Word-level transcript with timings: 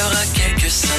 Il 0.00 0.02
y 0.02 0.06
aura 0.06 0.24
quelques 0.34 0.70
scènes. 0.70 0.90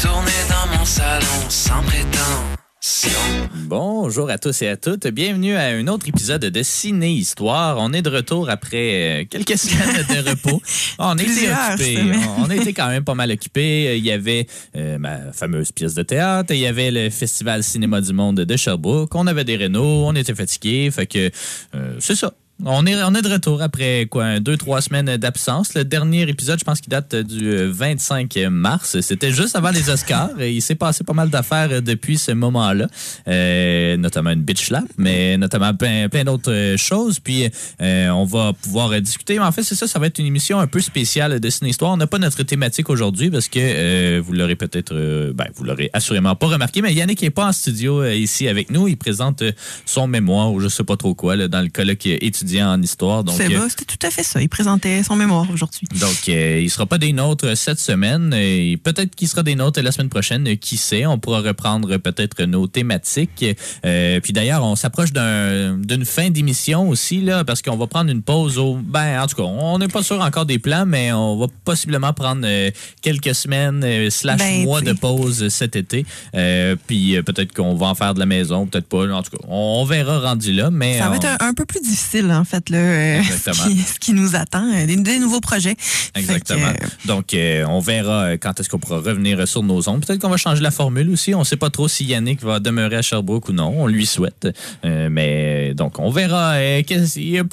Tournées 0.00 0.32
dans 0.50 0.76
mon 0.76 0.84
salon 0.84 1.48
sans 1.48 1.80
prétention. 1.82 3.10
Bonjour 3.54 4.28
à 4.30 4.38
tous 4.38 4.62
et 4.62 4.68
à 4.68 4.76
toutes. 4.76 5.06
Bienvenue 5.06 5.54
à 5.54 5.66
un 5.66 5.86
autre 5.86 6.08
épisode 6.08 6.44
de 6.44 6.62
Ciné 6.64 7.12
Histoire. 7.12 7.76
On 7.78 7.92
est 7.92 8.02
de 8.02 8.10
retour 8.10 8.50
après 8.50 9.22
euh, 9.22 9.24
quelques 9.30 9.56
semaines 9.58 10.06
de 10.08 10.28
repos. 10.28 10.60
On 10.98 11.14
Plusieurs 11.14 11.74
occupés. 11.74 12.00
On 12.38 12.50
été 12.50 12.72
quand 12.72 12.88
même 12.88 13.04
pas 13.04 13.14
mal 13.14 13.30
occupés. 13.30 13.96
Il 13.96 14.04
y 14.04 14.10
avait 14.10 14.48
euh, 14.74 14.98
ma 14.98 15.32
fameuse 15.32 15.70
pièce 15.70 15.94
de 15.94 16.02
théâtre. 16.02 16.52
Il 16.52 16.58
y 16.58 16.66
avait 16.66 16.90
le 16.90 17.10
Festival 17.10 17.62
Cinéma 17.62 18.00
du 18.00 18.12
Monde 18.12 18.40
de 18.40 18.56
Sherbrooke. 18.56 19.14
On 19.14 19.28
avait 19.28 19.44
des 19.44 19.54
rénaux. 19.54 20.04
On 20.04 20.16
était 20.16 20.34
fatigués. 20.34 20.90
Fait 20.90 21.06
que 21.06 21.30
euh, 21.76 21.94
c'est 22.00 22.16
ça. 22.16 22.32
On 22.64 22.86
est, 22.86 23.02
on 23.02 23.14
est 23.14 23.20
de 23.20 23.28
retour 23.28 23.60
après 23.60 24.06
quoi, 24.10 24.40
deux, 24.40 24.56
trois 24.56 24.80
semaines 24.80 25.18
d'absence. 25.18 25.74
Le 25.74 25.84
dernier 25.84 26.22
épisode, 26.22 26.58
je 26.58 26.64
pense 26.64 26.80
qu'il 26.80 26.90
date 26.90 27.14
du 27.14 27.50
euh, 27.50 27.70
25 27.70 28.34
mars. 28.50 28.98
C'était 29.02 29.30
juste 29.30 29.54
avant 29.56 29.68
les 29.70 29.90
Oscars. 29.90 30.30
Et 30.40 30.52
il 30.52 30.62
s'est 30.62 30.74
passé 30.74 31.04
pas 31.04 31.12
mal 31.12 31.28
d'affaires 31.28 31.68
euh, 31.70 31.80
depuis 31.82 32.16
ce 32.16 32.32
moment-là, 32.32 32.86
Euh, 33.28 33.98
notamment 33.98 34.30
une 34.30 34.40
bitch 34.40 34.68
slap, 34.68 34.84
mais 34.96 35.36
notamment 35.36 35.74
plein, 35.74 36.08
plein 36.08 36.24
d'autres 36.24 36.50
euh, 36.50 36.76
choses. 36.78 37.20
Puis 37.20 37.46
euh, 37.82 38.08
on 38.08 38.24
va 38.24 38.54
pouvoir 38.54 38.90
euh, 38.90 39.00
discuter. 39.00 39.34
Mais 39.38 39.44
en 39.44 39.52
fait, 39.52 39.62
c'est 39.62 39.74
ça, 39.74 39.86
ça 39.86 39.98
va 39.98 40.06
être 40.06 40.18
une 40.18 40.26
émission 40.26 40.58
un 40.58 40.66
peu 40.66 40.80
spéciale 40.80 41.38
de 41.38 41.50
Ciné 41.50 41.70
Histoire. 41.70 41.92
On 41.92 41.98
n'a 41.98 42.06
pas 42.06 42.18
notre 42.18 42.42
thématique 42.42 42.88
aujourd'hui 42.88 43.30
parce 43.30 43.48
que 43.48 43.58
euh, 43.60 44.22
vous 44.24 44.32
l'aurez 44.32 44.56
peut-être, 44.56 44.94
euh, 44.94 45.34
ben, 45.34 45.46
vous 45.54 45.64
l'aurez 45.64 45.90
assurément 45.92 46.34
pas 46.34 46.46
remarqué, 46.46 46.80
mais 46.80 46.94
Yannick 46.94 47.20
n'est 47.20 47.28
pas 47.28 47.48
en 47.48 47.52
studio 47.52 48.00
euh, 48.00 48.14
ici 48.14 48.48
avec 48.48 48.70
nous. 48.70 48.88
Il 48.88 48.96
présente 48.96 49.42
euh, 49.42 49.52
son 49.84 50.06
mémoire 50.08 50.54
ou 50.54 50.60
je 50.60 50.68
sais 50.68 50.84
pas 50.84 50.96
trop 50.96 51.14
quoi 51.14 51.36
là, 51.36 51.48
dans 51.48 51.60
le 51.60 51.68
colloque 51.68 52.06
étudiant 52.06 52.45
en 52.62 52.80
histoire. 52.82 53.24
Donc, 53.24 53.34
C'est 53.36 53.54
euh, 53.54 53.66
c'était 53.68 53.84
tout 53.84 54.06
à 54.06 54.10
fait 54.10 54.22
ça. 54.22 54.40
Il 54.40 54.48
présentait 54.48 55.02
son 55.02 55.16
mémoire 55.16 55.46
aujourd'hui. 55.52 55.86
donc, 56.00 56.28
euh, 56.28 56.60
il 56.62 56.70
sera 56.70 56.86
pas 56.86 56.98
des 56.98 57.12
nôtres 57.12 57.56
cette 57.56 57.78
semaine. 57.80 58.32
Et 58.34 58.78
peut-être 58.82 59.14
qu'il 59.14 59.28
sera 59.28 59.42
des 59.42 59.54
nôtres 59.54 59.80
la 59.80 59.92
semaine 59.92 60.08
prochaine. 60.08 60.56
Qui 60.58 60.76
sait? 60.76 61.06
On 61.06 61.18
pourra 61.18 61.40
reprendre 61.40 61.96
peut-être 61.98 62.42
nos 62.44 62.66
thématiques. 62.66 63.44
Euh, 63.84 64.20
puis 64.20 64.32
d'ailleurs, 64.32 64.62
on 64.64 64.76
s'approche 64.76 65.12
d'un- 65.12 65.76
d'une 65.76 66.04
fin 66.04 66.30
d'émission 66.30 66.88
aussi, 66.88 67.20
là, 67.20 67.44
parce 67.44 67.62
qu'on 67.62 67.76
va 67.76 67.86
prendre 67.86 68.10
une 68.10 68.22
pause 68.22 68.58
au. 68.58 68.76
Ben, 68.82 69.20
en 69.22 69.26
tout 69.26 69.36
cas, 69.36 69.42
on 69.42 69.78
n'est 69.78 69.88
pas 69.88 70.02
sûr 70.02 70.20
encore 70.20 70.46
des 70.46 70.58
plans, 70.58 70.86
mais 70.86 71.12
on 71.12 71.36
va 71.38 71.46
possiblement 71.64 72.12
prendre 72.12 72.42
euh, 72.44 72.70
quelques 73.02 73.34
semaines 73.34 73.82
euh, 73.84 74.10
slash 74.10 74.38
Ben, 74.38 74.62
mois 74.64 74.80
de 74.80 74.92
pause 74.92 75.48
cet 75.48 75.76
été. 75.76 76.04
Euh, 76.34 76.76
puis 76.86 77.16
euh, 77.16 77.22
peut-être 77.22 77.52
qu'on 77.54 77.74
va 77.74 77.86
en 77.86 77.94
faire 77.94 78.14
de 78.14 78.20
la 78.20 78.26
maison, 78.26 78.66
peut-être 78.66 78.86
pas. 78.88 79.06
En 79.12 79.22
tout 79.22 79.30
cas, 79.36 79.44
on, 79.48 79.80
on 79.80 79.84
verra 79.84 80.20
rendu 80.20 80.52
là. 80.52 80.70
Mais 80.70 80.98
Ça 80.98 81.04
va 81.08 81.10
on- 81.12 81.14
être 81.14 81.26
un, 81.40 81.48
un 81.48 81.54
peu 81.54 81.64
plus 81.64 81.80
difficile, 81.80 82.30
en 82.38 82.44
fait, 82.44 82.70
là, 82.70 82.78
euh, 82.78 83.22
ce, 83.44 83.50
qui, 83.68 83.78
ce 83.78 83.98
qui 83.98 84.12
nous 84.12 84.34
attend. 84.36 84.64
euh, 84.74 84.86
Des, 84.86 84.96
des 84.96 85.18
nouveaux 85.18 85.40
projets. 85.40 85.74
Que, 85.74 86.20
Exactement. 86.20 86.66
euh, 86.68 86.86
Donc, 87.06 87.34
euh, 87.34 87.64
on 87.68 87.80
verra 87.80 88.36
quand 88.38 88.58
est-ce 88.60 88.68
qu'on 88.68 88.78
pourra 88.78 88.98
revenir 88.98 89.46
sur 89.48 89.62
nos 89.62 89.88
ondes. 89.88 90.04
Peut-être 90.04 90.20
qu'on 90.20 90.28
va 90.28 90.36
changer 90.36 90.62
la 90.62 90.70
formule 90.70 91.10
aussi. 91.10 91.34
On 91.34 91.40
ne 91.40 91.44
sait 91.44 91.56
pas 91.56 91.70
trop 91.70 91.88
si 91.88 92.04
Yannick 92.04 92.42
va 92.42 92.60
demeurer 92.60 92.96
à 92.96 93.02
Sherbrooke 93.02 93.48
ou 93.48 93.52
non. 93.52 93.74
On 93.76 93.86
lui 93.86 94.06
souhaite. 94.06 94.48
Euh, 94.84 95.08
mais 95.10 95.74
donc, 95.74 95.98
on 95.98 96.10
verra. 96.10 96.60
Il 96.62 97.28
y 97.28 97.38
a 97.38 97.44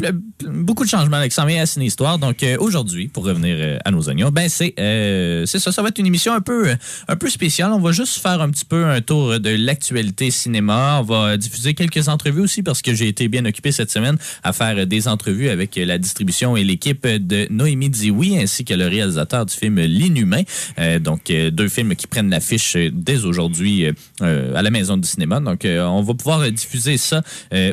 beaucoup 0.48 0.84
de 0.84 0.90
changements 0.90 1.18
avec 1.18 1.32
ça 1.34 1.46
vient 1.46 1.62
à 1.62 1.66
Ciné 1.66 1.86
Histoire. 1.86 2.20
Donc, 2.20 2.46
aujourd'hui, 2.60 3.08
pour 3.08 3.26
revenir 3.26 3.80
à 3.86 3.92
nos 3.92 4.08
oignons, 4.10 4.30
ben 4.32 4.50
c'est 4.50 4.74
c'est 4.78 5.60
ça. 5.60 5.72
Ça 5.72 5.82
va 5.82 5.90
être 5.90 6.00
une 6.00 6.06
émission 6.08 6.34
un 6.34 6.42
peu, 6.42 6.74
un 7.08 7.16
peu 7.16 7.30
spéciale. 7.30 7.72
On 7.72 7.80
va 7.80 7.92
juste 7.92 8.20
faire 8.22 8.42
un 8.42 8.50
petit 8.50 8.66
peu 8.66 8.86
un 8.86 9.02
tour 9.02 9.40
de 9.40 9.50
l'actualité 9.50 10.32
cinéma. 10.32 11.00
On 11.02 11.04
va 11.04 11.38
diffuser 11.38 11.74
quelques 11.74 12.08
entrevues 12.08 12.42
aussi 12.42 12.64
parce 12.64 12.82
que 12.82 12.94
j'ai 12.94 13.08
été 13.08 13.28
bien 13.28 13.46
occupé 13.46 13.72
cette 13.72 13.92
semaine 13.92 14.18
à 14.44 14.54
faire 14.54 14.73
des 14.86 15.08
entrevues 15.08 15.50
avec 15.50 15.76
la 15.76 15.98
distribution 15.98 16.58
et 16.58 16.64
l'équipe 16.64 17.08
de 17.08 17.48
Noémie 17.50 17.90
Dioui 17.90 18.38
ainsi 18.38 18.66
que 18.66 18.74
le 18.74 18.88
réalisateur 18.88 19.46
du 19.46 19.54
film 19.54 19.80
L'Inhumain. 19.80 20.44
Euh, 20.80 21.00
donc, 21.00 21.30
euh, 21.30 21.52
deux 21.52 21.70
films 21.70 21.96
qui 21.96 22.08
prennent 22.08 22.30
l'affiche 22.30 22.76
dès 22.92 23.26
aujourd'hui 23.26 23.86
euh, 24.22 24.56
à 24.56 24.62
la 24.62 24.70
Maison 24.70 24.98
du 24.98 25.08
cinéma. 25.08 25.40
Donc, 25.40 25.66
on 25.66 26.02
va 26.02 26.14
pouvoir 26.14 26.52
diffuser 26.52 26.98
ça 26.98 27.22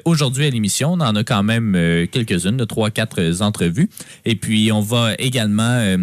aujourd'hui 0.05 0.47
à 0.47 0.51
l'émission. 0.51 0.93
On 0.93 1.01
en 1.01 1.17
a 1.17 1.25
quand 1.25 1.43
même 1.43 2.07
quelques-unes, 2.11 2.57
de 2.57 2.65
trois, 2.65 2.91
quatre 2.91 3.43
entrevues. 3.43 3.89
Et 4.25 4.37
puis, 4.37 4.71
on 4.73 4.81
va 4.81 5.15
également... 5.19 5.97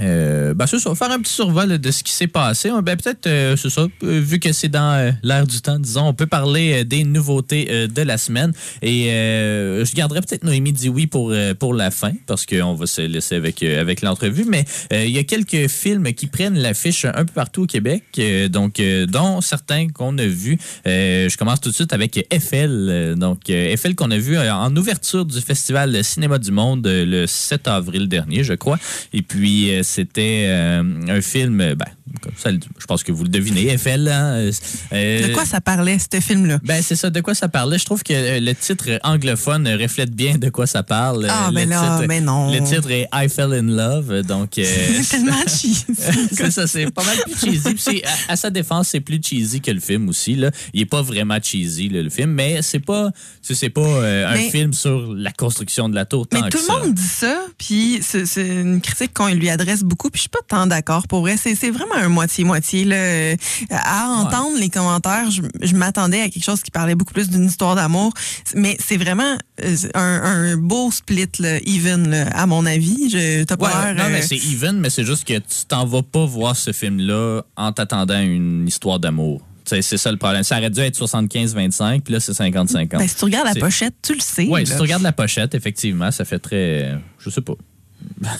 euh, 0.00 0.54
ben, 0.54 0.66
c'est 0.66 0.78
ça, 0.78 0.94
faire 0.94 1.10
un 1.10 1.20
petit 1.20 1.32
survol 1.32 1.78
de 1.78 1.90
ce 1.90 2.02
qui 2.02 2.12
s'est 2.12 2.26
passé. 2.26 2.70
Ben, 2.82 2.96
peut-être, 2.96 3.26
euh, 3.26 3.56
c'est 3.56 3.70
ça, 3.70 3.86
euh, 4.02 4.20
vu 4.20 4.38
que 4.38 4.52
c'est 4.52 4.68
dans 4.68 4.94
euh, 4.94 5.10
l'air 5.22 5.46
du 5.46 5.60
temps, 5.60 5.78
disons, 5.78 6.08
on 6.08 6.14
peut 6.14 6.26
parler 6.26 6.80
euh, 6.80 6.84
des 6.84 7.04
nouveautés 7.04 7.88
de 7.88 8.02
la 8.02 8.18
semaine. 8.18 8.52
Et 8.82 9.06
je 9.08 9.94
garderai 9.94 10.20
peut-être 10.20 10.44
Noémie 10.44 10.72
dit 10.72 10.88
oui 10.88 11.06
pour, 11.06 11.34
pour 11.58 11.74
la 11.74 11.90
fin, 11.90 12.12
parce 12.26 12.46
qu'on 12.46 12.74
va 12.74 12.86
se 12.86 13.02
laisser 13.02 13.34
avec, 13.34 13.62
avec 13.62 14.02
l'entrevue. 14.02 14.44
Mais 14.48 14.64
il 14.90 15.10
y 15.10 15.18
a 15.18 15.24
quelques 15.24 15.68
films 15.68 16.12
qui 16.12 16.26
prennent 16.26 16.58
l'affiche 16.58 17.04
un 17.04 17.24
peu 17.24 17.32
partout 17.34 17.62
au 17.62 17.66
Québec, 17.66 18.04
donc, 18.50 18.82
dont 19.08 19.40
certains 19.40 19.88
qu'on 19.88 20.16
a 20.18 20.26
vus. 20.26 20.58
Je 20.84 21.36
commence 21.36 21.60
tout 21.60 21.70
de 21.70 21.74
suite 21.74 21.92
avec 21.92 22.26
Eiffel. 22.30 23.14
Donc, 23.16 23.50
Eiffel 23.50 23.94
qu'on 23.94 24.10
a 24.10 24.18
vu 24.18 24.38
en 24.38 24.74
ouverture 24.76 25.24
du 25.24 25.40
Festival 25.40 26.02
Cinéma 26.04 26.38
du 26.38 26.50
Monde 26.50 26.86
le 26.86 27.26
7 27.26 27.68
avril 27.68 28.08
dernier, 28.08 28.44
je 28.44 28.54
crois. 28.54 28.78
Et 29.12 29.22
puis, 29.22 29.70
c'était 29.88 30.44
euh, 30.48 30.82
un 31.08 31.20
film, 31.20 31.60
euh, 31.60 31.74
ben, 31.74 31.86
comme 32.22 32.32
ça, 32.36 32.50
je 32.50 32.86
pense 32.86 33.02
que 33.02 33.12
vous 33.12 33.22
le 33.24 33.28
devinez, 33.28 33.68
Eiffel. 33.72 34.08
hein, 34.08 34.50
euh, 34.92 35.28
de 35.28 35.32
quoi 35.34 35.44
ça 35.44 35.60
parlait, 35.60 35.98
ce 35.98 36.20
film-là? 36.20 36.58
ben, 36.64 36.82
c'est 36.82 36.96
ça, 36.96 37.10
de 37.10 37.20
quoi 37.20 37.34
ça 37.34 37.48
parlait. 37.48 37.78
Je 37.78 37.84
trouve 37.84 38.02
que 38.02 38.38
le 38.40 38.52
titre 38.54 38.98
anglophone 39.04 39.68
reflète 39.68 40.10
bien 40.14 40.38
de 40.38 40.48
quoi 40.50 40.66
ça 40.66 40.82
parle. 40.82 41.26
Ah, 41.28 41.48
Euh, 41.48 41.52
ben 41.52 41.68
là, 41.68 42.02
ben 42.06 42.24
non. 42.24 42.52
Le 42.52 42.60
titre 42.64 42.90
est 42.90 43.08
I 43.12 43.28
Fell 43.28 43.52
in 43.52 43.62
Love, 43.74 44.22
donc... 44.22 44.58
euh, 44.58 44.64
C'est 45.02 45.16
tellement 45.18 45.36
cheesy. 45.46 45.84
c'est 46.32 46.50
ça, 46.50 46.66
c'est 46.66 46.90
pas 46.90 47.04
mal 47.04 47.16
plus 47.24 47.34
cheesy. 47.38 47.74
Puis 47.74 48.02
à, 48.28 48.32
à 48.32 48.36
sa 48.36 48.50
défense, 48.50 48.88
c'est 48.88 49.00
plus 49.00 49.20
cheesy 49.22 49.60
que 49.60 49.70
le 49.70 49.80
film 49.80 50.08
aussi. 50.08 50.34
Là. 50.34 50.50
Il 50.72 50.80
est 50.82 50.86
pas 50.86 51.02
vraiment 51.02 51.38
cheesy, 51.42 51.88
là, 51.88 52.02
le 52.02 52.10
film, 52.10 52.30
mais 52.32 52.60
c'est 52.62 52.80
pas, 52.80 53.10
c'est 53.42 53.70
pas 53.70 53.86
un 54.26 54.34
Mais- 54.34 54.50
film 54.50 54.72
sur 54.72 55.14
la 55.14 55.32
construction 55.32 55.88
de 55.88 55.94
la 55.94 56.04
tour 56.04 56.26
tant 56.26 56.40
Mais 56.42 56.48
que 56.50 56.56
tout 56.56 56.62
ça. 56.64 56.74
le 56.74 56.86
monde 56.86 56.94
dit 56.94 57.02
ça, 57.02 57.44
puis 57.58 58.00
c'est 58.02 58.46
une 58.46 58.80
critique 58.80 59.12
qu'on 59.14 59.28
lui 59.28 59.48
adresse 59.50 59.77
beaucoup, 59.84 60.10
puis 60.10 60.18
je 60.18 60.22
suis 60.22 60.28
pas 60.28 60.38
tant 60.46 60.66
d'accord. 60.66 61.06
Pour 61.08 61.20
vrai, 61.20 61.36
c'est 61.36 61.70
vraiment 61.70 61.94
un 61.96 62.08
moitié-moitié. 62.08 62.84
là. 62.84 62.96
Euh, 62.96 63.36
À 63.70 64.08
entendre 64.08 64.58
les 64.58 64.68
commentaires, 64.70 65.30
je, 65.30 65.42
je 65.60 65.74
m'attendais 65.74 66.20
à 66.22 66.28
quelque 66.28 66.44
chose 66.44 66.62
qui 66.62 66.70
parlait 66.70 66.94
beaucoup 66.94 67.12
plus 67.14 67.28
d'une 67.28 67.44
histoire 67.46 67.74
d'amour, 67.74 68.12
mais 68.54 68.76
c'est 68.84 68.96
vraiment 68.96 69.36
euh, 69.64 69.76
un, 69.94 70.22
un 70.52 70.56
beau 70.56 70.90
split, 70.90 71.28
là, 71.38 71.58
even, 71.66 72.08
là, 72.10 72.28
à 72.32 72.46
mon 72.46 72.64
avis. 72.66 73.10
Je- 73.10 73.44
Ouais, 73.58 73.68
l'air... 73.84 73.94
non, 73.94 74.04
euh, 74.04 74.08
mais 74.12 74.22
c'est 74.22 74.36
even, 74.36 74.78
mais 74.78 74.90
c'est 74.90 75.04
juste 75.04 75.24
que 75.24 75.34
tu 75.38 75.64
t'en 75.66 75.84
vas 75.86 76.02
pas 76.02 76.24
voir 76.26 76.54
ce 76.56 76.72
film-là 76.72 77.42
en 77.56 77.72
t'attendant 77.72 78.14
à 78.14 78.22
une 78.22 78.66
histoire 78.68 78.98
d'amour. 79.00 79.42
C'est 79.64 79.82
ça 79.82 80.10
le 80.10 80.16
problème. 80.16 80.42
Ça 80.44 80.56
aurait 80.56 80.70
dû 80.70 80.80
être 80.80 80.96
75-25, 80.98 82.00
puis 82.00 82.14
là, 82.14 82.20
c'est 82.20 82.32
50-50. 82.32 82.88
ben, 82.98 83.06
si 83.06 83.16
tu 83.16 83.24
regardes 83.26 83.46
la 83.48 83.54
pochette, 83.60 83.94
tu 84.02 84.14
le 84.14 84.20
sais. 84.20 84.46
Oui, 84.48 84.66
si 84.66 84.72
tu 84.74 84.80
regardes 84.80 85.02
la 85.02 85.12
pochette, 85.12 85.54
effectivement, 85.54 86.10
ça 86.10 86.24
fait 86.24 86.38
très. 86.38 86.94
Je 87.18 87.28
sais 87.28 87.42
pas. 87.42 87.52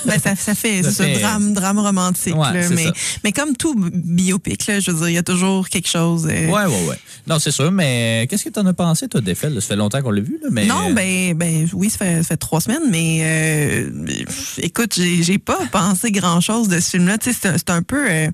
Ben, 0.05 0.19
ça, 0.19 0.35
ça 0.37 0.55
fait 0.55 0.83
Ça 0.83 0.91
fait- 1.05 1.21
drame, 1.21 1.53
drame 1.53 1.79
romantique. 1.79 2.35
Ouais, 2.35 2.53
là, 2.53 2.69
mais, 2.71 2.85
ça. 2.87 2.93
mais 3.25 3.33
comme 3.33 3.57
tout 3.57 3.75
biopic, 3.93 4.67
là, 4.67 4.81
je 4.81 4.91
veux 4.91 4.99
dire, 4.99 5.09
il 5.09 5.15
y 5.15 5.19
a 5.19 5.23
toujours 5.23 5.69
quelque 5.69 5.89
chose. 5.89 6.27
euh, 6.31 6.47
Ouais, 6.49 6.65
ouais, 6.65 6.87
ouais. 6.89 6.99
Non, 7.27 7.39
c'est 7.39 7.51
sûr, 7.53 7.71
mais 7.71 8.27
qu'est-ce 8.29 8.45
que 8.45 8.49
t'en 8.51 8.67
as 8.67 8.73
pensé, 8.75 9.09
toi, 9.09 9.21
d'Eiffel? 9.21 9.55
Ça 9.61 9.69
fait 9.69 9.77
longtemps 9.77 10.03
qu'on 10.03 10.11
l'a 10.11 10.21
vu, 10.21 10.39
là, 10.43 10.49
mais. 10.51 10.67
Non, 10.67 10.93
ben, 10.93 11.35
ben 11.35 11.69
oui, 11.73 11.91
ça 11.91 11.99
fait, 11.99 12.17
ça 12.19 12.25
fait 12.25 12.37
trois 12.37 12.61
semaines, 12.61 12.89
mais 12.91 13.21
euh, 13.23 13.91
écoute, 14.59 14.95
j'ai 14.99 15.39
pas 15.39 15.59
pensé 15.71 16.11
grand-chose 16.11 16.69
de 16.69 16.81
ce 16.81 16.91
film-là. 16.91 17.19
Tu 17.19 17.33
C'est 17.33 17.71
un- 17.71 17.83
peu, 17.83 18.11
euh, 18.11 18.31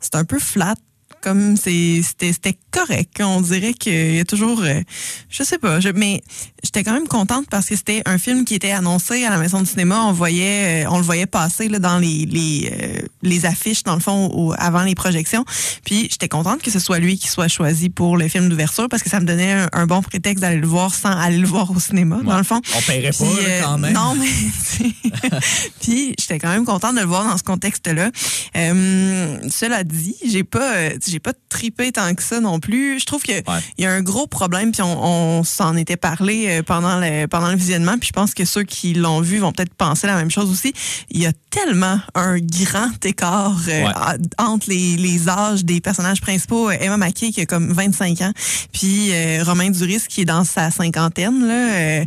c'est 0.00 0.14
un 0.14 0.24
peu 0.24 0.38
flat 0.38 0.74
Comme 1.22 1.56
c'est- 1.56 2.02
c'était 2.06 2.32
c'était 2.32 2.56
correct. 2.70 3.20
On 3.20 3.40
dirait 3.40 3.72
qu'il 3.74 4.14
y 4.16 4.20
a 4.20 4.24
toujours, 4.24 4.60
euh, 4.62 4.80
je 5.28 5.42
sais 5.42 5.58
pas, 5.58 5.80
je- 5.80 5.88
mais 5.88 6.22
j'étais 6.66 6.84
quand 6.84 6.92
même 6.92 7.08
contente 7.08 7.46
parce 7.50 7.66
que 7.66 7.76
c'était 7.76 8.02
un 8.06 8.18
film 8.18 8.44
qui 8.44 8.54
était 8.54 8.72
annoncé 8.72 9.24
à 9.24 9.30
la 9.30 9.38
maison 9.38 9.60
du 9.60 9.66
cinéma. 9.66 10.02
On 10.02 10.12
voyait, 10.12 10.84
euh, 10.84 10.90
on 10.90 10.98
le 10.98 11.04
voyait 11.04 11.26
passer 11.26 11.68
là, 11.68 11.78
dans 11.78 11.98
les 11.98 12.26
les, 12.26 12.70
euh, 12.72 13.02
les 13.22 13.46
affiches 13.46 13.82
dans 13.84 13.94
le 13.94 14.00
fond 14.00 14.28
au- 14.34 14.52
avant 14.58 14.82
les 14.82 14.94
projections. 14.94 15.44
Puis 15.84 16.08
j'étais 16.10 16.28
contente 16.28 16.62
que 16.62 16.70
ce 16.70 16.78
soit 16.78 16.98
lui 16.98 17.18
qui 17.18 17.28
soit 17.28 17.48
choisi 17.48 17.88
pour 17.88 18.16
le 18.16 18.28
film 18.28 18.48
d'ouverture 18.48 18.88
parce 18.90 19.02
que 19.02 19.10
ça 19.10 19.20
me 19.20 19.26
donnait 19.26 19.52
un, 19.52 19.68
un 19.72 19.86
bon 19.86 20.02
prétexte 20.02 20.42
d'aller 20.42 20.58
le 20.60 20.66
voir 20.66 20.94
sans 20.94 21.10
aller 21.16 21.38
le 21.38 21.46
voir 21.46 21.70
au 21.70 21.78
cinéma 21.80 22.18
dans 22.24 22.36
le 22.38 22.44
fond. 22.44 22.60
On 22.76 22.82
paierait 22.82 23.12
pas, 23.12 23.24
là, 23.24 23.30
euh, 23.48 23.62
quand 23.62 23.78
même. 23.78 23.92
Non, 23.92 24.14
mais 24.14 24.26
puis 25.80 26.14
j'étais 26.18 26.38
quand 26.38 26.50
même 26.50 26.64
contente 26.64 26.94
de 26.96 27.00
le 27.00 27.06
voir 27.06 27.24
dans 27.24 27.36
ce 27.36 27.42
contexte-là. 27.42 28.10
Euh, 28.56 29.38
cela 29.50 29.84
dit, 29.84 30.16
j'ai 30.26 30.44
pas, 30.44 30.90
j'ai 31.06 31.20
pas 31.20 31.32
tripé 31.48 31.92
tant 31.92 32.14
que 32.14 32.22
ça 32.22 32.40
non 32.40 32.60
plus. 32.60 32.98
Je 33.00 33.06
trouve 33.06 33.22
que 33.22 33.32
il 33.78 33.84
y 33.84 33.86
a 33.86 33.92
un 33.92 34.02
gros 34.02 34.26
problème, 34.26 34.72
puis 34.72 34.82
on, 34.82 35.04
on 35.40 35.44
s'en 35.44 35.76
était 35.76 35.96
parlé 35.96 36.55
euh, 36.58 36.62
pendant 36.62 36.98
le 37.00 37.26
pendant 37.26 37.50
le 37.50 37.56
visionnement, 37.56 37.98
puis 37.98 38.08
je 38.08 38.12
pense 38.12 38.34
que 38.34 38.44
ceux 38.44 38.62
qui 38.64 38.94
l'ont 38.94 39.20
vu 39.20 39.38
vont 39.38 39.52
peut-être 39.52 39.74
penser 39.74 40.06
la 40.06 40.16
même 40.16 40.30
chose 40.30 40.50
aussi. 40.50 40.72
Il 41.10 41.20
y 41.22 41.26
a 41.26 41.32
tellement 41.50 42.00
un 42.14 42.38
grand 42.38 43.04
écart 43.04 43.56
euh, 43.68 43.84
Ouais. 43.84 43.92
entre 44.38 44.68
les, 44.68 44.96
les 44.96 45.28
âges 45.28 45.64
des 45.64 45.80
personnages 45.80 46.20
principaux. 46.20 46.70
Euh, 46.70 46.76
Emma 46.80 46.96
Mackey 46.96 47.30
qui 47.30 47.40
a 47.40 47.46
comme 47.46 47.72
25 47.72 48.20
ans, 48.22 48.32
puis 48.72 49.10
euh, 49.12 49.42
Romain 49.44 49.70
Duris 49.70 50.02
qui 50.08 50.22
est 50.22 50.24
dans 50.26 50.44
sa 50.44 50.70
cinquantaine 50.70 51.46
là. 51.46 52.00
Ouais, 52.00 52.06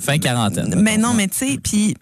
fin 0.00 0.18
quarantaine. 0.18 0.74
mais 0.78 0.96
non, 0.98 1.14
mais 1.14 1.28
tu 1.28 1.36
sais, 1.38 1.58
puis 1.62 1.94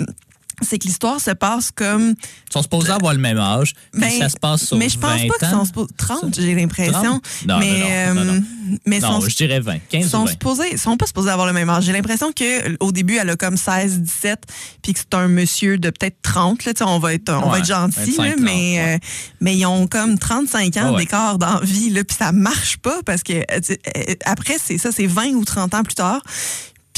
c'est 0.60 0.78
que 0.78 0.86
l'histoire 0.86 1.20
se 1.20 1.30
passe 1.30 1.70
comme. 1.70 2.10
Ils 2.10 2.52
sont 2.52 2.62
supposés 2.62 2.90
avoir 2.90 3.14
le 3.14 3.20
même 3.20 3.38
âge. 3.38 3.74
puis 3.92 4.00
Ben, 4.00 4.10
ça 4.10 4.28
se 4.28 4.36
passe 4.36 4.66
sur 4.66 4.76
mais 4.76 4.88
je 4.88 4.98
pense 4.98 5.20
20 5.20 5.28
pas 5.28 5.38
qu'ils 5.38 5.48
sont 5.48 5.64
supposés. 5.64 5.92
30, 5.96 6.40
j'ai 6.40 6.54
l'impression. 6.54 6.92
30? 6.92 7.22
Non, 7.46 7.58
mais, 7.58 7.66
non, 7.66 8.14
non, 8.14 8.24
non, 8.24 8.32
euh, 8.32 8.36
non. 8.36 8.78
mais 8.86 9.00
sont, 9.00 9.20
je 9.20 9.36
dirais 9.36 9.60
20. 9.60 9.78
15 9.90 10.06
ou 10.06 10.08
sont 10.08 10.24
20. 10.24 10.30
supposés, 10.30 10.76
sont 10.76 10.96
pas 10.96 11.06
supposés 11.06 11.30
avoir 11.30 11.46
le 11.46 11.52
même 11.52 11.70
âge. 11.70 11.84
J'ai 11.84 11.92
l'impression 11.92 12.32
que 12.32 12.76
au 12.80 12.92
début, 12.92 13.16
elle 13.16 13.30
a 13.30 13.36
comme 13.36 13.56
16, 13.56 14.00
17, 14.00 14.40
puis 14.82 14.92
que 14.92 15.00
c'est 15.00 15.14
un 15.14 15.28
monsieur 15.28 15.78
de 15.78 15.90
peut-être 15.90 16.16
30. 16.22 16.64
Là, 16.64 16.72
on 16.86 16.98
va 16.98 17.14
être, 17.14 17.32
on 17.32 17.48
va 17.48 17.58
être 17.58 17.66
gentil, 17.66 18.16
25, 18.16 18.24
là, 18.24 18.34
mais, 18.38 18.42
30, 18.42 18.46
ouais. 18.46 18.94
euh, 18.94 18.98
mais 19.40 19.56
ils 19.56 19.66
ont 19.66 19.86
comme 19.86 20.18
35 20.18 20.76
ans 20.76 20.92
ouais. 20.92 21.00
d'écart 21.00 21.38
dans 21.38 21.60
la 21.60 21.60
vie, 21.60 21.90
là, 21.90 22.04
puis 22.04 22.16
ça 22.16 22.32
marche 22.32 22.76
pas 22.78 23.00
parce 23.04 23.22
que 23.22 23.32
euh, 23.32 23.60
euh, 23.96 24.14
après, 24.24 24.56
c'est 24.62 24.78
ça, 24.78 24.92
c'est 24.92 25.06
20 25.06 25.30
ou 25.30 25.44
30 25.44 25.74
ans 25.74 25.82
plus 25.82 25.94
tard. 25.94 26.22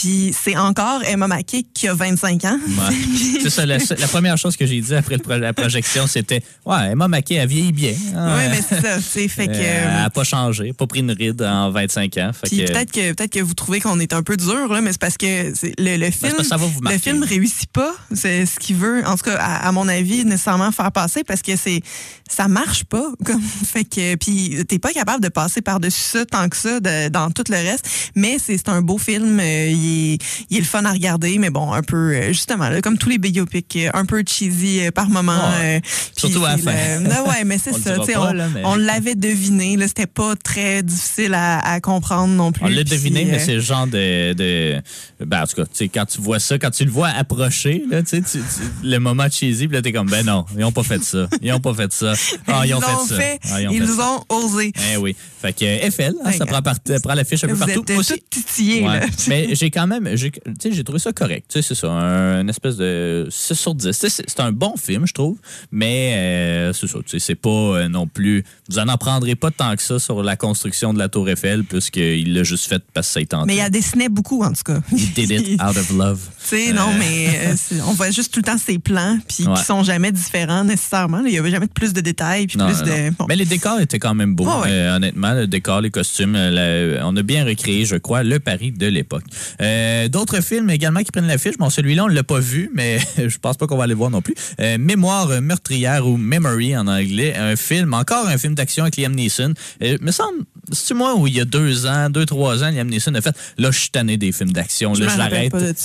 Puis 0.02 0.34
c'est 0.37 0.56
encore 0.56 1.00
Emma 1.04 1.28
Mackey 1.28 1.64
qui 1.72 1.87
a 1.87 1.94
25 1.94 2.44
ans. 2.46 2.58
Ouais. 2.66 2.96
C'est 3.40 3.50
ça, 3.50 3.64
la, 3.64 3.78
la 3.78 4.08
première 4.08 4.37
chose 4.37 4.56
que 4.56 4.66
j'ai 4.66 4.81
dit 4.81 4.94
après 4.96 5.14
le 5.14 5.22
pro- 5.22 5.37
la 5.37 5.52
projection, 5.52 6.08
c'était 6.08 6.43
Ouais, 6.66 6.90
Emma 6.90 7.06
Mackey, 7.06 7.34
elle 7.37 7.49
vieillit 7.49 7.70
bien. 7.70 7.93
hein. 8.16 8.37
Oui, 8.37 8.43
mais 8.50 8.60
c'est 8.69 8.81
ça. 8.81 9.00
Fait 9.00 9.46
que, 9.46 9.52
Euh, 9.52 9.84
elle 9.87 9.94
n'a 10.02 10.10
pas 10.10 10.25
changé, 10.25 10.72
pas 10.72 10.88
pris 10.88 11.00
une 11.00 11.12
ride 11.12 11.40
en 11.43 11.70
25 11.70 12.16
ans. 12.19 12.32
Peut-être 12.43 12.90
que 12.90 13.12
peut-être 13.12 13.32
que 13.32 13.38
vous 13.40 13.54
trouvez 13.54 13.78
qu'on 13.81 14.00
est 14.00 14.12
un 14.12 14.25
peu 14.25 14.37
dur 14.37 14.72
là, 14.72 14.81
mais 14.81 14.90
c'est 14.90 15.00
parce 15.00 15.16
que 15.16 15.52
le, 15.78 15.96
le 15.99 16.10
film 16.10 16.32
que 16.37 16.48
va 16.48 16.56
vous 16.56 16.81
le 16.81 16.98
film 16.98 17.22
réussit 17.22 17.70
pas, 17.72 17.94
c'est 18.12 18.44
ce 18.44 18.58
qu'il 18.58 18.75
veut 18.76 19.06
en 19.06 19.16
tout 19.16 19.25
cas 19.25 19.37
à, 19.37 19.69
à 19.69 19.72
mon 19.72 19.87
avis 19.87 20.25
nécessairement 20.25 20.72
faire 20.72 20.90
passer 20.90 21.22
parce 21.22 21.43
que 21.43 21.55
c'est 21.55 21.81
ça 22.28 22.48
marche 22.48 22.82
pas 22.84 23.05
comme 23.25 23.40
fait 23.40 23.84
que 23.84 24.16
puis 24.16 24.64
t'es 24.66 24.81
pas 24.81 24.93
capable 24.93 25.22
de 25.22 25.28
passer 25.28 25.60
par-dessus 25.62 26.00
ça 26.02 26.26
tant 26.26 26.48
que 26.48 26.56
ça 26.56 26.81
de- 26.81 27.08
dans 27.08 27.31
tout 27.31 27.44
le 27.48 27.56
reste, 27.56 27.88
mais 28.16 28.38
c'est 28.44 28.56
c'est 28.56 28.69
un 28.69 28.82
beau 28.82 28.98
film, 28.98 29.38
euh, 29.38 29.69
il, 29.70 29.91
il 30.50 30.56
est 30.56 30.60
le 30.60 30.64
fun 30.66 30.84
à 30.84 30.92
regarder 30.92 31.38
mais 31.38 31.50
bon 31.50 31.72
un 31.72 31.82
peu 31.82 32.14
euh, 32.14 32.28
justement 32.28 32.68
là, 32.68 32.80
comme 32.80 32.98
tous 32.98 33.08
les 33.08 33.18
biopics 33.18 33.76
euh, 33.76 33.90
un 33.94 34.04
peu 34.04 34.22
cheesy 34.26 34.80
euh, 34.86 34.90
par 34.90 35.08
moment 35.08 35.32
Ouais. 35.60 35.76
euh, 35.76 35.80
Surtout 36.16 36.44
à 36.44 36.56
la 36.56 36.58
fin. 36.58 36.72
le- 37.00 37.28
ouais, 37.28 37.44
mais 37.44 37.58
c'est 37.58 37.72
ça, 37.78 37.96
on, 38.00 38.04
mais- 38.34 38.62
on 38.64 38.76
l'avait 38.76 39.14
deviné 39.14 39.76
c'était 39.86 40.06
pas 40.06 40.34
très 40.36 40.82
difficile 40.82 41.34
à, 41.34 41.58
à 41.60 41.80
comprendre 41.80 42.32
non 42.34 42.52
plus. 42.52 42.64
On 42.64 42.68
l'a 42.68 42.84
deviné, 42.84 43.24
mais 43.24 43.38
c'est 43.38 43.54
le 43.54 43.60
genre 43.60 43.86
de. 43.86 44.32
de 44.32 44.80
ben, 45.24 45.42
en 45.42 45.46
tout 45.46 45.56
cas, 45.56 45.64
tu 45.64 45.70
sais, 45.74 45.88
quand 45.88 46.04
tu 46.06 46.20
vois 46.20 46.38
ça, 46.38 46.58
quand 46.58 46.70
tu 46.70 46.84
le 46.84 46.90
vois 46.90 47.08
approcher, 47.08 47.82
là, 47.90 48.02
tu 48.02 48.08
sais, 48.08 48.22
tu- 48.22 48.38
tu- 48.38 48.86
le 48.88 48.98
moment 48.98 49.28
cheesy, 49.30 49.66
puis 49.68 49.76
là, 49.76 49.82
t'es 49.82 49.92
comme, 49.92 50.08
ben 50.08 50.24
non, 50.24 50.44
ils 50.56 50.64
ont 50.64 50.72
pas 50.72 50.82
fait 50.82 51.02
ça. 51.02 51.26
Ils 51.42 51.52
ont 51.52 51.60
pas 51.60 51.74
fait 51.74 51.92
ça. 51.92 52.12
Ah, 52.46 52.62
ils 52.66 52.74
ont 52.74 52.80
l'ont 52.80 52.86
fait 53.06 53.14
ça. 53.14 53.20
fait, 53.20 53.40
Ah, 53.44 53.54
ont 53.68 53.72
ils 53.72 53.80
fait 53.82 53.86
ça. 53.92 54.10
ont 54.30 54.36
osé. 54.36 54.72
Eh 54.92 54.96
oui. 54.96 55.14
Fait 55.40 55.52
que 55.52 55.90
FL, 55.90 56.14
hein, 56.24 56.32
ça 56.32 56.46
prend, 56.46 56.62
part- 56.62 56.76
prend 57.02 57.14
l'affiche 57.14 57.42
un 57.44 57.48
peu 57.48 57.54
Vous 57.54 57.58
partout. 57.66 57.84
êtes 57.88 57.98
aussi. 57.98 58.12
tout 58.14 58.40
titillés, 58.40 58.82
Ouais. 58.82 59.00
là. 59.00 59.06
Mais 59.28 59.48
j'ai 59.54 59.70
quand 59.70 59.81
même, 59.87 60.08
j'ai, 60.17 60.31
trouvé 60.84 60.99
ça 60.99 61.12
correct. 61.12 61.46
C'est 61.49 61.75
ça, 61.75 61.88
un, 61.90 62.40
une 62.43 62.49
espèce 62.49 62.76
de 62.76 63.26
6 63.31 63.55
sur 63.55 63.75
10. 63.75 63.87
Tu 63.99 64.08
sais, 64.11 64.23
C'est, 64.26 64.40
un 64.40 64.52
bon 64.52 64.75
film, 64.76 65.06
je 65.06 65.12
trouve, 65.12 65.37
mais 65.70 66.14
euh, 66.17 66.73
c'est 66.73 66.87
ça, 66.87 66.99
c'est 67.19 67.34
pas 67.34 67.49
euh, 67.50 67.88
non 67.88 68.06
plus. 68.06 68.44
Vous 68.69 68.79
en 68.79 68.88
en 68.88 68.96
prendrez 68.96 69.34
pas 69.34 69.50
tant 69.50 69.75
que 69.76 69.82
ça 69.82 69.99
sur 69.99 70.23
la 70.23 70.37
construction 70.37 70.93
de 70.93 70.99
la 70.99 71.08
Tour 71.08 71.29
Eiffel, 71.29 71.64
puisqu'il 71.64 72.34
l'a 72.34 72.43
juste 72.43 72.67
fait 72.69 72.82
parce 72.93 73.06
que 73.08 73.12
ça 73.14 73.20
y 73.20 73.26
tentait. 73.26 73.46
Mais 73.46 73.56
il 73.56 73.61
a 73.61 73.70
dessiné 73.70 74.08
beaucoup, 74.08 74.43
en 74.43 74.52
tout 74.52 74.62
cas. 74.64 74.81
He 74.93 75.12
did 75.14 75.31
it 75.31 75.61
out 75.62 75.76
of 75.76 75.90
love. 75.90 76.20
Tu 76.43 76.46
sais, 76.56 76.73
non, 76.73 76.88
Euh, 76.90 76.99
mais 76.99 77.55
on 77.87 77.93
voit 77.93 78.11
juste 78.11 78.32
tout 78.32 78.40
le 78.40 78.44
temps 78.44 78.58
ses 78.58 78.79
plans, 78.79 79.19
puis 79.29 79.46
Ouais. 79.46 79.55
qui 79.55 79.64
sont 79.64 79.82
jamais 79.82 80.12
différents 80.12 80.64
nécessairement. 80.64 81.23
Il 81.25 81.32
y 81.32 81.38
avait 81.38 81.50
jamais 81.50 81.67
plus 81.69 81.93
de 81.93 82.00
détails, 82.00 82.46
puis 82.46 82.58
Non, 82.58 82.67
plus 82.67 82.79
non, 82.81 82.87
de. 82.87 83.11
bon. 83.11 83.26
Mais 83.29 83.37
les 83.37 83.44
décors 83.44 83.81
étaient 83.81 83.99
quand 83.99 84.14
même 84.14 84.34
beaux, 84.34 84.46
ouais. 84.62 84.88
honnêtement. 84.88 85.32
Le 85.34 85.46
décor, 85.46 85.81
les 85.81 85.90
costumes, 85.90 86.32
la- 86.34 87.06
on 87.06 87.17
a 87.17 87.23
bien 87.23 87.44
recréé, 87.44 87.84
je 87.84 87.96
crois, 87.96 88.23
le 88.23 88.38
Paris 88.40 88.73
de 88.73 88.87
l'époque. 88.87 89.25
Euh, 89.62 90.08
D'autres 90.08 90.40
films 90.42 90.70
également 90.70 91.00
qui 91.00 91.10
prennent 91.12 91.26
l'affiche. 91.26 91.56
Bon, 91.58 91.70
celui-là, 91.70 92.04
on 92.04 92.08
l'a 92.08 92.24
pas 92.24 92.40
vu, 92.40 92.70
mais 92.74 92.98
je 93.16 93.38
pense 93.38 93.56
pas 93.56 93.66
qu'on 93.66 93.76
va 93.76 93.84
aller 93.84 93.94
voir 93.94 94.10
non 94.10 94.22
plus. 94.22 94.34
Euh, 94.60 94.78
Mémoire 94.78 95.40
meurtrière 95.40 96.06
ou 96.06 96.16
Memory 96.16 96.76
en 96.76 96.86
anglais. 96.86 97.34
Un 97.36 97.56
film, 97.56 97.94
encore 97.94 98.26
un 98.26 98.38
film 98.38 98.54
d'action 98.54 98.84
avec 98.84 98.96
Liam 98.96 99.14
Neeson. 99.14 99.54
Euh, 99.82 99.96
me 100.00 100.10
semble, 100.10 100.38
c'est 100.70 100.94
moi 100.94 101.16
où 101.16 101.26
il 101.26 101.34
y 101.34 101.40
a 101.40 101.44
deux 101.44 101.86
ans, 101.86 102.08
deux, 102.10 102.24
trois 102.24 102.62
ans, 102.62 102.70
Liam 102.70 102.88
Neeson 102.88 103.14
a 103.14 103.20
fait, 103.20 103.36
là, 103.58 103.70
je 103.70 103.78
suis 103.78 103.90
tanné 103.90 104.16
des 104.16 104.30
films 104.32 104.52
d'action. 104.52 104.92
Là, 104.94 105.08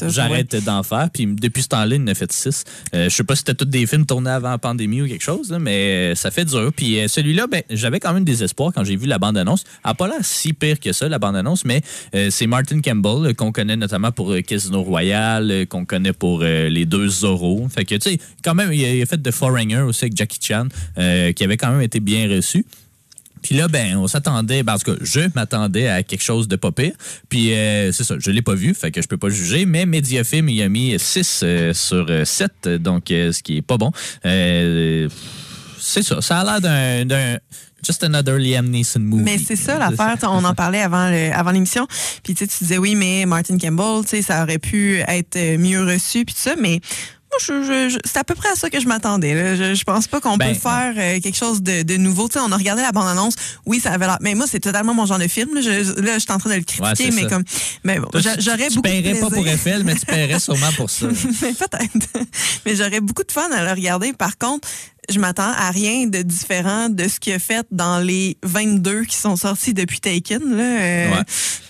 j'arrête, 0.07 0.55
d'en 0.63 0.83
faire. 0.83 1.09
Puis 1.11 1.25
depuis 1.25 1.63
ce 1.63 1.69
temps-là, 1.69 1.95
il 1.95 2.01
en 2.01 2.07
a 2.07 2.13
fait 2.13 2.31
six. 2.31 2.63
Euh, 2.93 3.09
je 3.09 3.15
sais 3.15 3.23
pas 3.23 3.35
si 3.35 3.39
c'était 3.39 3.55
tous 3.55 3.65
des 3.65 3.85
films 3.87 4.05
tournés 4.05 4.29
avant 4.29 4.51
la 4.51 4.57
pandémie 4.57 5.01
ou 5.01 5.07
quelque 5.07 5.23
chose, 5.23 5.51
là, 5.51 5.59
mais 5.59 6.13
ça 6.15 6.31
fait 6.31 6.45
dur. 6.45 6.71
Puis 6.75 6.99
euh, 6.99 7.07
celui-là, 7.07 7.47
ben, 7.47 7.63
j'avais 7.69 7.99
quand 7.99 8.13
même 8.13 8.23
des 8.25 8.43
espoirs 8.43 8.71
quand 8.73 8.83
j'ai 8.83 8.95
vu 8.95 9.07
la 9.07 9.17
bande-annonce. 9.19 9.63
Elle 9.83 9.91
a 9.91 9.93
pas 9.93 10.07
l'air 10.07 10.23
si 10.23 10.53
pire 10.53 10.79
que 10.79 10.91
ça, 10.93 11.07
la 11.09 11.19
bande-annonce, 11.19 11.65
mais 11.65 11.81
euh, 12.15 12.29
c'est 12.29 12.47
Martin 12.47 12.81
Campbell, 12.81 13.31
euh, 13.31 13.33
qu'on 13.33 13.51
connaît 13.51 13.77
notamment 13.77 14.11
pour 14.11 14.31
euh, 14.31 14.41
Casino 14.41 14.83
Royale, 14.83 15.51
euh, 15.51 15.65
qu'on 15.65 15.85
connaît 15.85 16.13
pour 16.13 16.41
euh, 16.43 16.69
les 16.69 16.85
deux 16.85 17.07
Zorro. 17.07 17.67
Fait 17.69 17.85
que, 17.85 17.95
tu 17.95 18.11
sais, 18.11 18.19
quand 18.43 18.55
même, 18.55 18.71
il 18.71 18.85
a, 18.85 18.93
il 18.93 19.01
a 19.01 19.05
fait 19.05 19.17
The 19.17 19.31
Foreigner 19.31 19.79
aussi 19.79 20.05
avec 20.05 20.17
Jackie 20.17 20.39
Chan, 20.41 20.67
euh, 20.97 21.31
qui 21.33 21.43
avait 21.43 21.57
quand 21.57 21.71
même 21.71 21.81
été 21.81 21.99
bien 21.99 22.29
reçu. 22.29 22.65
Puis 23.41 23.55
là, 23.55 23.67
ben, 23.67 23.97
on 23.97 24.07
s'attendait, 24.07 24.63
ben, 24.63 24.73
en 24.73 24.77
tout 24.77 24.91
cas, 24.93 24.97
je 25.01 25.21
m'attendais 25.35 25.87
à 25.87 26.03
quelque 26.03 26.23
chose 26.23 26.47
de 26.47 26.55
pas 26.55 26.71
pire. 26.71 26.93
Puis 27.29 27.53
euh, 27.53 27.91
c'est 27.91 28.03
ça, 28.03 28.15
je 28.19 28.31
l'ai 28.31 28.41
pas 28.41 28.55
vu, 28.55 28.73
fait 28.73 28.91
que 28.91 29.01
je 29.01 29.07
peux 29.07 29.17
pas 29.17 29.29
juger, 29.29 29.65
mais 29.65 29.85
Mediafilm, 29.85 30.49
il 30.49 30.61
a 30.61 30.69
mis 30.69 30.97
6 30.97 31.41
euh, 31.43 31.73
sur 31.73 32.05
euh, 32.09 32.25
7, 32.25 32.67
donc 32.81 33.11
euh, 33.11 33.31
ce 33.31 33.41
qui 33.43 33.57
est 33.57 33.61
pas 33.61 33.77
bon. 33.77 33.91
Euh, 34.25 35.07
c'est 35.79 36.03
ça, 36.03 36.21
ça 36.21 36.39
a 36.39 36.59
l'air 36.59 37.05
d'un-. 37.05 37.37
Just 37.85 38.03
another 38.03 38.39
Liam 38.39 38.67
Neeson 38.69 38.99
movie. 38.99 39.23
Mais 39.23 39.37
c'est 39.37 39.55
ça 39.55 39.77
l'affaire, 39.77 40.17
on 40.23 40.43
en 40.43 40.55
parlait 40.55 40.81
avant 40.81 41.09
le- 41.11 41.31
avant 41.31 41.51
l'émission. 41.51 41.87
Puis 42.23 42.33
tu 42.33 42.39
sais, 42.45 42.47
tu 42.47 42.63
disais 42.63 42.79
oui, 42.79 42.95
mais 42.95 43.25
Martin 43.27 43.57
Campbell, 43.59 44.03
ça 44.23 44.41
aurait 44.43 44.57
pu 44.57 44.97
être 45.07 45.35
euh, 45.37 45.57
mieux 45.59 45.83
reçu 45.85 46.25
puis 46.25 46.33
tout 46.33 46.41
ça, 46.41 46.55
mais 46.59 46.81
moi, 47.29 47.39
je, 47.41 47.63
je- 47.63 47.89
je- 47.89 47.97
c'est 48.05 48.17
à 48.17 48.23
peu 48.23 48.35
près 48.35 48.49
à 48.49 48.55
ça 48.55 48.69
que 48.69 48.79
je 48.79 48.87
m'attendais. 48.87 49.33
là. 49.33 49.55
Je, 49.55 49.73
je 49.75 49.83
pense 49.83 50.07
pas 50.07 50.21
qu'on 50.21 50.37
Ben, 50.37 50.53
peut 50.53 50.59
faire 50.59 50.93
euh, 50.97 51.19
quelque 51.19 51.35
chose 51.37 51.61
de, 51.61 51.83
de 51.83 51.97
nouveau. 51.97 52.27
Tu 52.29 52.33
sais, 52.33 52.39
on 52.39 52.51
a 52.51 52.57
regardé 52.57 52.81
la 52.81 52.91
bande-annonce. 52.91 53.35
Oui, 53.65 53.79
ça 53.79 53.91
avait 53.91 54.05
l'air. 54.05 54.17
Mais 54.21 54.33
moi, 54.33 54.45
c'est 54.49 54.59
totalement 54.59 54.93
mon 54.93 55.05
genre 55.05 55.19
de 55.19 55.27
film. 55.27 55.53
Là, 55.53 55.61
je, 55.61 55.99
là, 56.01 56.13
je 56.15 56.19
suis 56.19 56.31
en 56.31 56.37
train 56.37 56.49
de 56.49 56.55
le 56.55 56.59
Ouais, 56.61 56.65
critiquer, 56.65 57.11
c'est 57.11 57.15
mais 57.15 57.23
ça. 57.23 57.29
comme, 57.29 57.43
mais 57.83 57.99
bon, 57.99 58.07
Toi, 58.07 58.21
tu- 58.21 58.29
j'aurais 58.41 58.67
tu 58.69 58.75
beaucoup 58.75 58.87
de 58.87 59.01
paierais 59.01 59.19
pas 59.19 59.29
pour. 59.29 59.47
Eiffel, 59.47 59.83
mais 59.83 59.95
tu 59.95 60.05
paierais 60.05 60.39
sûrement 60.39 60.71
pour 60.77 60.89
ça. 60.89 61.07
Mais 61.41 61.53
peut-être. 61.53 62.07
Mais 62.65 62.75
j'aurais 62.75 63.01
beaucoup 63.01 63.23
de 63.23 63.31
fun 63.31 63.49
à 63.51 63.63
le 63.63 63.71
regarder. 63.71 64.13
Par 64.13 64.37
contre, 64.37 64.67
je 65.09 65.19
m'attends 65.19 65.51
à 65.51 65.71
rien 65.71 66.07
de 66.07 66.21
différent 66.21 66.89
de 66.89 67.07
ce 67.07 67.19
qu'il 67.19 67.33
a 67.33 67.39
fait 67.39 67.65
dans 67.71 67.99
les 67.99 68.37
22 68.43 69.03
qui 69.05 69.15
sont 69.15 69.35
sortis 69.35 69.73
depuis 69.73 69.99
Taken. 69.99 70.41
Là. 70.55 70.81
Euh, 70.81 71.07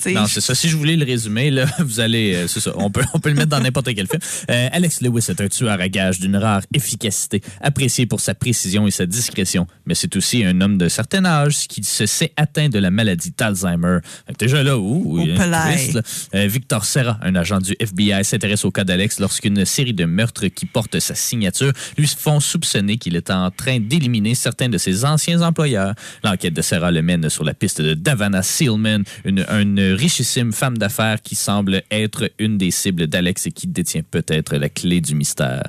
Ouais. 0.06 0.14
Non, 0.14 0.26
c'est 0.26 0.40
ça. 0.42 0.56
Si 0.56 0.70
je 0.70 0.78
voulais 0.78 0.96
le 0.96 1.04
résumer, 1.06 1.52
là, 1.52 1.66
vous 1.80 2.00
allez. 2.00 2.34
euh, 2.34 2.48
c'est 2.48 2.60
ça. 2.62 2.72
On 2.78 2.90
peut, 2.90 3.04
on 3.14 3.20
peut 3.20 3.30
le 3.30 3.36
mettre 3.36 3.50
dans 3.50 3.60
n'importe 3.60 3.94
quel 3.94 4.08
film. 4.08 4.22
Euh, 4.50 4.70
Alex 4.72 5.02
Lewis 5.02 5.26
est 5.30 5.42
un 5.42 5.48
tueur 5.50 5.80
à 5.82 5.90
gages 5.90 6.20
d'une 6.20 6.38
rare 6.38 6.62
efficacité, 6.74 7.42
apprécié 7.62 8.06
pour 8.06 8.22
sa 8.22 8.34
précision 8.34 8.88
et 8.88 8.92
sa 8.92 9.06
discrétion. 9.06 9.68
Mais 9.86 9.96
c'est 9.96 10.16
aussi 10.16 10.46
un 10.46 10.62
homme 10.62 10.78
de 10.78 10.88
certain 10.88 11.26
âge 11.26 11.68
qui 11.68 11.84
se 11.84 12.06
sait 12.06 12.32
atteint 12.38 12.70
de 12.70 12.80
la 12.80 12.90
maladie 12.90 13.34
d'Alzheimer. 13.38 14.00
Déjà 14.40 14.64
là, 14.64 14.78
ouh, 14.78 15.20
il 15.20 15.30
y 15.30 15.32
a 15.38 15.72
twist, 15.72 15.94
là. 15.94 16.02
Euh, 16.36 16.48
Victor 16.48 16.86
Serra, 16.86 17.18
un 17.22 17.36
agent 17.36 17.60
du 17.60 17.76
FBI, 17.80 18.24
s'intéresse 18.24 18.64
au 18.66 18.72
cas 18.72 18.84
d'Alex 18.86 19.20
lorsqu'une 19.20 19.66
série 19.66 19.94
de 19.94 20.06
meurtres 20.06 20.48
qui 20.48 20.66
portent 20.66 21.00
sa 21.00 21.16
signature 21.16 21.74
lui 21.98 22.08
font 22.08 22.40
soupçonner 22.40 22.98
qu'il 22.98 23.16
est 23.16 23.27
est 23.28 23.34
en 23.34 23.52
train 23.52 23.80
d'éliminer 23.80 24.36
certains 24.36 24.70
de 24.70 24.78
ses 24.78 25.06
anciens 25.06 25.42
employeurs. 25.42 25.94
L'enquête 26.24 26.54
de 26.54 26.62
Sarah 26.62 26.92
le 26.92 27.02
mène 27.02 27.30
sur 27.30 27.44
la 27.44 27.54
piste 27.54 27.82
de 27.82 27.94
Davana 27.94 28.42
Sealman, 28.44 29.04
une, 29.26 29.46
une 29.50 29.80
richissime 29.94 30.52
femme 30.54 30.78
d'affaires 30.78 31.22
qui 31.22 31.36
semble 31.36 31.82
être 31.92 32.30
une 32.40 32.58
des 32.58 32.72
cibles 32.72 33.08
d'Alex 33.08 33.48
et 33.48 33.52
qui 33.52 33.68
détient 33.68 34.02
peut-être 34.10 34.56
la 34.56 34.70
clé 34.70 35.02
du 35.02 35.16
mystère. 35.16 35.64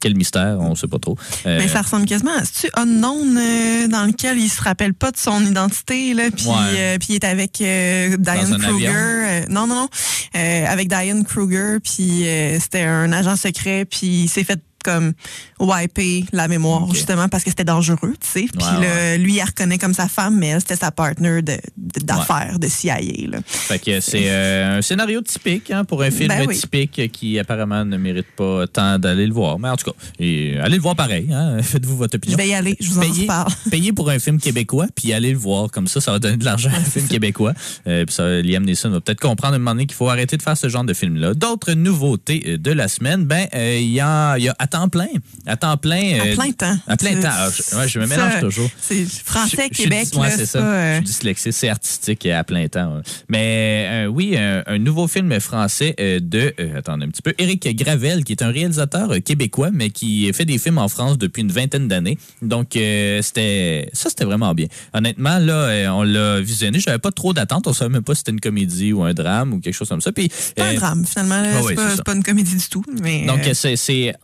Quel 0.00 0.16
mystère? 0.16 0.58
On 0.60 0.70
ne 0.70 0.74
sait 0.74 0.86
pas 0.88 0.98
trop. 0.98 1.16
Euh, 1.46 1.58
Mais 1.58 1.68
ça 1.68 1.82
ressemble 1.82 2.06
quasiment 2.06 2.36
à 2.36 2.42
tu 2.42 2.68
Unknown 2.74 3.36
euh, 3.36 3.88
dans 3.88 4.04
lequel 4.06 4.38
il 4.38 4.48
se 4.48 4.62
rappelle 4.62 4.94
pas 4.94 5.10
de 5.10 5.16
son 5.16 5.44
identité 5.44 6.14
là, 6.14 6.24
puis 6.34 6.46
Ouais. 6.46 6.54
euh, 6.78 6.98
puis 6.98 7.08
il 7.10 7.14
est 7.16 7.24
avec 7.24 7.60
euh, 7.60 8.16
Diane 8.18 8.58
Kruger. 8.58 9.44
non 9.48 9.66
non 9.66 9.74
non, 9.74 9.88
avec 10.34 10.88
Diane 10.88 11.24
Kruger 11.24 11.78
puis 11.82 12.26
c'était 12.60 12.82
un 12.82 13.12
agent 13.12 13.36
secret 13.36 13.84
puis 13.84 14.24
il 14.24 14.28
s'est 14.28 14.44
fait 14.44 14.60
comme 14.84 15.12
wiper 15.58 16.24
la 16.32 16.48
mémoire 16.48 16.92
justement 16.94 17.28
parce 17.28 17.42
que 17.44 17.50
c'était 17.50 17.64
dangereux, 17.64 18.14
tu 18.20 18.28
sais. 18.28 18.46
Puis 18.52 18.64
Ouais, 18.80 19.18
lui 19.18 19.34
il 19.34 19.42
reconnaît 19.42 19.78
comme 19.78 19.94
sa 19.94 20.08
femme 20.08 20.36
mais 20.38 20.48
elle 20.48 20.60
c'était 20.60 20.76
sa 20.76 20.90
partner 20.90 21.42
de 21.42 21.54
de- 21.76 22.04
d'affaires 22.04 22.58
de 22.58 22.68
CIA 22.68 22.98
là. 23.28 23.38
Fait 23.46 23.78
que 23.78 24.00
c'est 24.00 24.24
euh, 24.30 24.78
un 24.78 24.82
scénario 24.82 25.20
typique 25.22 25.70
hein, 25.70 25.84
pour 25.84 26.02
un 26.02 26.10
film 26.10 26.28
Ben 26.28 26.44
oui. 26.46 26.58
typique 26.58 27.10
qui 27.12 27.38
apparemment 27.38 27.84
ne 27.84 27.96
mérite 27.96 28.26
pas 28.36 28.66
tant 28.66 28.98
d'aller 28.98 29.26
le 29.26 29.32
voir. 29.32 29.58
Mais 29.58 29.68
en 29.68 29.76
tout 29.76 29.90
cas, 29.90 29.96
et, 30.18 30.58
allez 30.60 30.76
le 30.76 30.82
voir 30.82 30.96
pareil. 30.96 31.28
Hein, 31.32 31.58
Faites-vous 31.62 31.96
votre 31.96 32.12
Je 32.14 32.16
opinion. 32.18 32.36
vais 32.36 32.48
y 32.48 32.54
aller, 32.54 32.76
je 32.80 32.90
vous 32.90 32.98
en 32.98 33.00
Payez, 33.02 33.22
reparle. 33.22 33.52
payez 33.70 33.92
pour 33.92 34.10
un 34.10 34.18
film 34.18 34.38
québécois, 34.40 34.86
puis 34.94 35.12
allez 35.12 35.32
le 35.32 35.38
voir. 35.38 35.70
Comme 35.70 35.86
ça, 35.88 36.00
ça 36.00 36.12
va 36.12 36.18
donner 36.18 36.36
de 36.36 36.44
l'argent 36.44 36.70
à 36.70 36.76
un 36.78 36.84
film 36.84 37.06
québécois. 37.08 37.54
Euh, 37.86 38.04
puis 38.04 38.14
ça, 38.14 38.28
Liam 38.42 38.64
Neeson 38.64 38.90
va 38.90 39.00
peut-être 39.00 39.20
comprendre 39.20 39.54
à 39.54 39.56
un 39.56 39.58
moment 39.60 39.72
donné 39.72 39.86
qu'il 39.86 39.96
faut 39.96 40.08
arrêter 40.08 40.36
de 40.36 40.42
faire 40.42 40.56
ce 40.56 40.68
genre 40.68 40.84
de 40.84 40.94
film-là. 40.94 41.34
D'autres 41.34 41.72
nouveautés 41.72 42.42
euh, 42.46 42.58
de 42.58 42.70
la 42.72 42.88
semaine, 42.88 43.24
ben 43.24 43.46
euh, 43.54 43.78
il 43.80 43.90
y, 43.90 44.00
a, 44.00 44.36
y 44.38 44.48
a 44.48 44.56
temps 44.74 44.88
plein. 44.88 45.06
À 45.46 45.56
temps 45.56 45.76
plein. 45.76 46.18
À 46.20 46.26
euh, 46.26 46.34
plein 46.34 46.50
temps. 46.52 46.76
À 46.86 46.96
plein 46.96 47.20
temps. 47.20 47.28
Ah, 47.30 47.48
je, 47.50 47.76
ouais, 47.76 47.88
je 47.88 47.98
me 48.00 48.06
mélange 48.06 48.32
ça, 48.32 48.40
toujours. 48.40 48.70
C'est 48.80 49.04
français, 49.04 49.68
Je- 49.70 49.82
Québec, 49.82 50.08
ouais, 50.16 50.30
c'est 50.30 50.46
ça. 50.46 50.58
euh, 50.58 50.90
Je 50.92 50.94
suis 50.96 51.04
dyslexique, 51.04 51.52
c'est 51.52 51.68
artistique 51.68 52.26
à 52.26 52.42
plein 52.44 52.66
temps. 52.68 52.96
ouais. 52.96 53.02
Mais 53.28 53.86
euh, 53.88 54.06
oui, 54.06 54.36
un, 54.36 54.62
un 54.66 54.78
nouveau 54.78 55.06
film 55.06 55.38
français 55.40 55.94
euh, 56.00 56.18
de, 56.20 56.52
euh, 56.58 56.78
attendez 56.78 57.04
un 57.06 57.08
petit 57.08 57.22
peu, 57.22 57.34
Éric 57.38 57.68
Gravel, 57.76 58.24
qui 58.24 58.32
est 58.32 58.42
un 58.42 58.50
réalisateur 58.50 59.10
euh, 59.12 59.20
québécois, 59.20 59.70
mais 59.72 59.90
qui 59.90 60.32
fait 60.32 60.44
des 60.44 60.58
films 60.58 60.78
en 60.78 60.88
France 60.88 61.18
depuis 61.18 61.42
une 61.42 61.52
vingtaine 61.52 61.88
d'années. 61.88 62.18
Donc, 62.42 62.76
euh, 62.76 63.22
c'était 63.22 63.88
ça, 63.92 64.08
c'était 64.08 64.24
vraiment 64.24 64.54
bien. 64.54 64.66
Honnêtement, 64.92 65.38
là, 65.38 65.54
euh, 65.54 65.88
on 65.88 66.02
l'a 66.02 66.40
visionné. 66.40 66.80
J'avais 66.80 66.98
pas 66.98 67.12
trop 67.12 67.32
d'attentes. 67.32 67.66
On 67.66 67.72
savait 67.72 67.90
même 67.90 68.02
pas 68.02 68.14
si 68.14 68.20
c'était 68.20 68.32
une 68.32 68.40
comédie 68.40 68.92
ou 68.92 69.02
un 69.04 69.14
drame 69.14 69.52
ou 69.52 69.60
quelque 69.60 69.74
chose 69.74 69.88
comme 69.88 70.00
ça. 70.00 70.12
Puis, 70.12 70.28
C'est 70.32 70.54
pas 70.56 70.66
un 70.66 70.72
euh, 70.72 70.76
drame, 70.76 71.04
finalement. 71.06 71.42
ah 71.44 71.60
c'est 71.68 72.02
pas, 72.04 72.14
une 72.14 72.22
comédie 72.22 72.56
du 72.56 72.68
tout. 72.68 72.84
Mais, 73.02 73.26
donc, 73.26 73.40
euh, 73.46 73.54
c'est- 73.54 73.76
c'est 73.76 74.14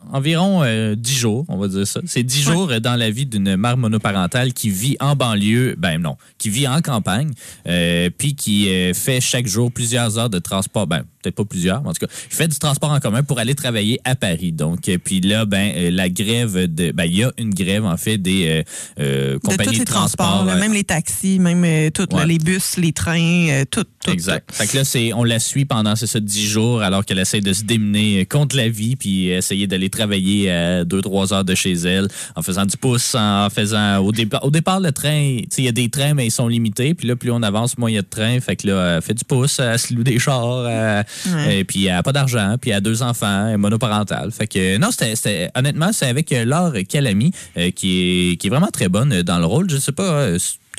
environ 0.41 0.63
euh, 0.65 0.95
10 0.95 1.15
jours, 1.17 1.45
on 1.49 1.57
va 1.59 1.69
dire 1.69 1.87
ça. 1.87 2.01
C'est 2.07 2.23
10 2.23 2.49
Ouais. 2.49 2.55
jours 2.55 2.71
euh, 2.71 2.81
dans 2.81 2.97
la 2.97 3.11
vie 3.11 3.27
d'une 3.27 3.57
mère 3.57 3.77
monoparentale 3.77 4.53
qui 4.53 4.71
vit 4.71 4.97
en 5.01 5.15
banlieue, 5.17 5.75
ben 5.79 5.99
non, 6.01 6.17
qui 6.39 6.49
vit 6.51 6.67
en 6.67 6.81
campagne, 6.81 7.31
euh, 7.67 8.11
puis 8.17 8.35
qui 8.35 8.69
fait 8.95 9.21
chaque 9.21 9.47
jour 9.47 9.71
plusieurs 9.71 10.19
heures 10.19 10.31
de 10.31 10.39
transport, 10.39 10.87
ben 10.87 11.03
peut-être 11.23 11.37
pas 11.37 11.45
plusieurs, 11.45 11.83
mais 11.83 11.89
en 11.89 11.93
tout 11.93 12.07
cas, 12.07 12.13
il 12.31 12.35
fait 12.37 12.49
du 12.49 12.59
transport 12.59 12.91
en 12.91 13.01
commun 13.01 13.23
pour 13.23 13.39
aller 13.39 13.55
travailler 13.55 14.01
à 14.05 14.15
Paris. 14.15 14.53
Donc, 14.53 14.89
euh, 14.89 14.99
puis 15.03 15.21
là, 15.21 15.45
ben 15.45 15.73
euh, 15.77 15.91
la 15.91 16.09
grève 16.09 16.55
de, 16.73 16.93
ben 16.93 17.05
il 17.05 17.19
y 17.19 17.25
a 17.25 17.33
une 17.39 17.53
grève 17.55 17.85
en 17.85 17.97
fait 17.97 18.19
des 18.19 18.47
euh, 18.49 18.63
euh, 19.01 19.33
de 19.35 19.39
compagnies 19.39 19.65
tous 19.71 19.75
de, 19.75 19.79
les 19.81 19.85
transports, 19.85 20.27
transport. 20.27 20.45
là, 20.47 20.57
même 20.57 20.73
les 20.73 20.85
taxis, 20.85 21.39
même 21.39 21.65
euh, 21.65 21.91
tout, 21.91 22.07
là, 22.17 22.25
les 22.25 22.39
bus, 22.39 22.77
les 22.77 22.93
trains, 22.93 23.49
euh, 23.51 23.65
tout, 23.71 23.85
tout. 24.05 24.11
Exact. 24.11 24.51
Fait 24.53 24.67
que 24.67 24.77
là, 24.79 24.85
c'est, 24.85 25.13
on 25.13 25.25
la 25.25 25.39
suit 25.39 25.65
pendant, 25.65 25.97
c'est 25.97 26.07
ça, 26.07 26.21
10 26.21 26.47
jours, 26.47 26.83
alors 26.83 27.05
qu'elle 27.05 27.19
essaie 27.19 27.41
de 27.41 27.53
se 27.53 27.65
démener 27.65 28.25
contre 28.27 28.57
la 28.57 28.69
vie, 28.69 28.97
puis 28.97 29.29
essayer 29.29 29.67
d'aller 29.67 29.91
travailler 29.91 30.51
à 30.51 30.85
2-3 30.85 31.35
heures 31.35 31.45
de 31.45 31.55
chez 31.55 31.73
elle, 31.73 32.09
en 32.37 32.43
faisant 32.43 32.65
du 32.67 32.77
pouce, 32.77 33.15
en 33.15 33.49
faisant, 33.51 33.99
au 33.99 34.13
départ, 34.13 34.45
au 34.45 34.51
départ, 34.51 34.81
le 34.81 34.93
train, 34.93 35.37
tu 35.43 35.47
sais, 35.51 35.63
il 35.63 35.65
y 35.65 35.69
a 35.69 35.73
des 35.73 35.89
trains, 35.91 36.15
mais 36.15 36.27
ils 36.27 36.31
sont 36.31 36.49
limités, 36.49 36.95
puis 36.95 37.07
là, 37.07 37.17
plus 37.17 37.31
on 37.31 37.43
avance, 37.43 37.77
moins 37.79 37.91
il 37.91 37.95
y 37.95 37.99
a 37.99 38.03
de 38.03 38.07
trains, 38.09 38.41
fait 38.41 38.57
que 38.57 38.67
là, 38.69 38.97
elle 38.97 39.03
fait 39.03 39.15
du 39.15 39.25
pouce, 39.25 39.59
elle 39.61 39.79
se 39.79 39.93
loue 39.95 40.03
des 40.03 40.19
chars, 40.19 40.67
elle- 40.69 41.05
Et 41.49 41.65
puis 41.65 41.87
elle 41.87 41.97
a 41.97 42.03
pas 42.03 42.13
d'argent, 42.13 42.57
puis 42.61 42.71
elle 42.71 42.79
a 42.79 42.81
deux 42.81 43.03
enfants, 43.03 43.47
elle 43.47 43.55
est 43.55 43.59
monoparentale. 43.59 44.31
Fait 44.33 44.47
que, 44.47 44.79
non, 44.79 44.91
c'était, 44.91 45.51
honnêtement, 45.55 45.93
c'est 45.93 46.07
avec 46.07 46.33
euh, 46.33 46.45
Laure 46.45 46.75
Calamy, 46.89 47.33
euh, 47.57 47.71
qui 47.71 48.33
est, 48.33 48.37
qui 48.37 48.47
est 48.47 48.51
vraiment 48.51 48.69
très 48.69 48.89
bonne 48.89 49.13
euh, 49.13 49.23
dans 49.23 49.39
le 49.39 49.47
rôle. 49.47 49.69
Je 49.71 49.77
sais 49.77 49.93
pas, 49.93 50.29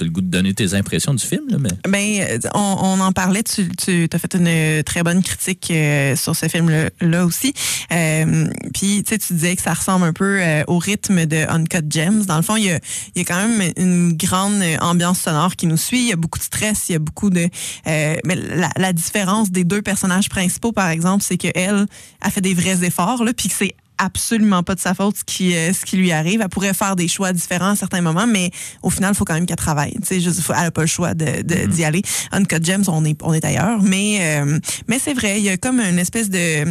le 0.06 0.12
goût 0.12 0.22
de 0.22 0.28
donner 0.28 0.54
tes 0.54 0.74
impressions 0.74 1.14
du 1.14 1.26
film, 1.26 1.44
là, 1.50 1.58
mais. 1.60 1.70
Ben, 1.88 2.28
euh, 2.30 2.50
on, 2.54 3.00
en 3.00 3.12
parlait, 3.12 3.44
tu, 3.44 3.70
tu 3.78 4.08
as 4.12 4.20
fait 4.20 4.36
une 4.36 4.84
très 4.84 5.04
bonne 5.04 5.24
critique 5.24 5.70
euh, 5.72 6.16
sur 6.16 6.36
ce 6.36 6.48
film-là 6.48 6.90
là 7.02 7.26
aussi. 7.26 7.54
Euh, 7.92 8.48
Puis, 8.74 9.04
tu 9.04 9.10
sais, 9.10 9.18
tu 9.18 9.34
disais 9.34 9.56
que 9.56 9.62
ça 9.62 9.74
ressemble 9.74 10.06
un 10.06 10.14
peu 10.14 10.40
euh, 10.42 10.64
au 10.68 10.78
rythme 10.78 11.26
de 11.26 11.46
Uncut 11.50 11.86
Gems. 11.90 12.26
Dans 12.26 12.38
le 12.38 12.44
fond, 12.44 12.56
il 12.56 12.66
y 12.66 12.72
a, 12.72 12.80
y 13.16 13.22
a 13.22 13.24
quand 13.24 13.48
même 13.48 13.72
une 13.78 14.14
grande 14.14 14.62
ambiance 14.80 15.20
sonore 15.22 15.56
qui 15.56 15.68
nous 15.68 15.78
suit. 15.78 16.02
Il 16.02 16.10
y 16.10 16.14
a 16.14 16.16
beaucoup 16.16 16.40
de 16.40 16.44
stress, 16.44 16.90
il 16.90 16.94
y 16.94 16.96
a 16.96 17.00
beaucoup 17.00 17.30
de... 17.30 17.48
euh, 17.88 18.16
mais 18.26 18.36
la, 18.36 18.70
la 18.78 18.94
différence 18.94 19.52
des 19.52 19.64
deux 19.64 19.82
personnages 19.82 20.30
principaux, 20.30 20.72
par 20.72 20.90
exemple, 20.90 21.24
c'est 21.28 21.38
qu'elle 21.38 21.86
a 22.22 22.30
fait 22.30 22.42
des 22.42 22.54
vrais 22.54 22.84
efforts, 22.84 23.24
là, 23.24 23.34
puis 23.34 23.50
que 23.50 23.56
c'est 23.56 23.76
absolument 24.04 24.64
pas 24.64 24.76
de 24.76 24.80
sa 24.80 24.94
faute 24.94 25.18
ce 25.18 25.24
qui, 25.24 25.56
euh, 25.56 25.72
ce 25.74 25.86
qui 25.86 25.98
lui 25.98 26.12
arrive. 26.12 26.42
Elle 26.42 26.50
pourrait 26.50 26.74
faire 26.74 26.96
des 26.96 27.08
choix 27.08 27.32
différents 27.34 27.72
à 27.72 27.76
certains 27.76 28.02
moments, 28.02 28.28
mais 28.28 28.50
au 28.84 28.90
final, 28.90 29.12
il 29.14 29.18
faut 29.18 29.26
quand 29.26 29.34
même 29.36 29.46
qu'elle 29.46 29.56
travaille. 29.56 29.94
Tu 30.08 30.22
sais, 30.22 30.42
faut- 30.42 30.54
elle 30.54 30.64
n'a 30.64 30.72
pas 30.72 30.82
le 30.82 30.88
choix 30.88 31.14
de- 31.14 31.42
de- 31.44 31.66
d'y 31.68 31.84
aller. 31.84 32.02
Uncut 32.32 32.64
Gems, 32.64 32.84
on 32.88 33.06
est, 33.06 33.18
on 33.24 33.34
est 33.34 33.46
ailleurs. 33.46 33.82
Mais, 33.82 34.18
euh, 34.22 34.60
mais 34.88 35.00
c'est 35.00 35.14
vrai, 35.14 35.40
il 35.40 35.44
y 35.44 35.50
a 35.50 35.58
comme 35.58 35.80
une 35.80 36.00
espèce 36.00 36.30
de 36.30 36.66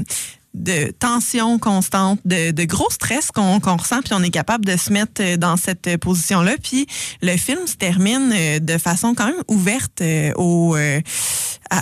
de 0.54 0.90
tension 0.99 1.59
constante, 1.59 2.19
de, 2.25 2.50
de 2.50 2.64
gros 2.64 2.90
stress 2.90 3.30
qu'on 3.30 3.61
qu'on 3.61 3.76
ressent, 3.76 4.00
puis 4.02 4.12
on 4.14 4.23
est 4.23 4.30
capable 4.30 4.64
de 4.64 4.76
se 4.76 4.92
mettre 4.92 5.21
euh, 5.23 5.37
dans 5.37 5.57
cette 5.57 5.87
euh, 5.87 5.97
position-là. 5.97 6.57
Puis 6.62 6.87
le 7.23 7.37
film 7.37 7.66
se 7.66 7.76
termine 7.76 8.33
euh, 8.33 8.59
de 8.59 8.78
façon 8.78 9.14
quand 9.14 9.26
même 9.26 9.42
ouverte 9.49 10.02
aux, 10.37 10.76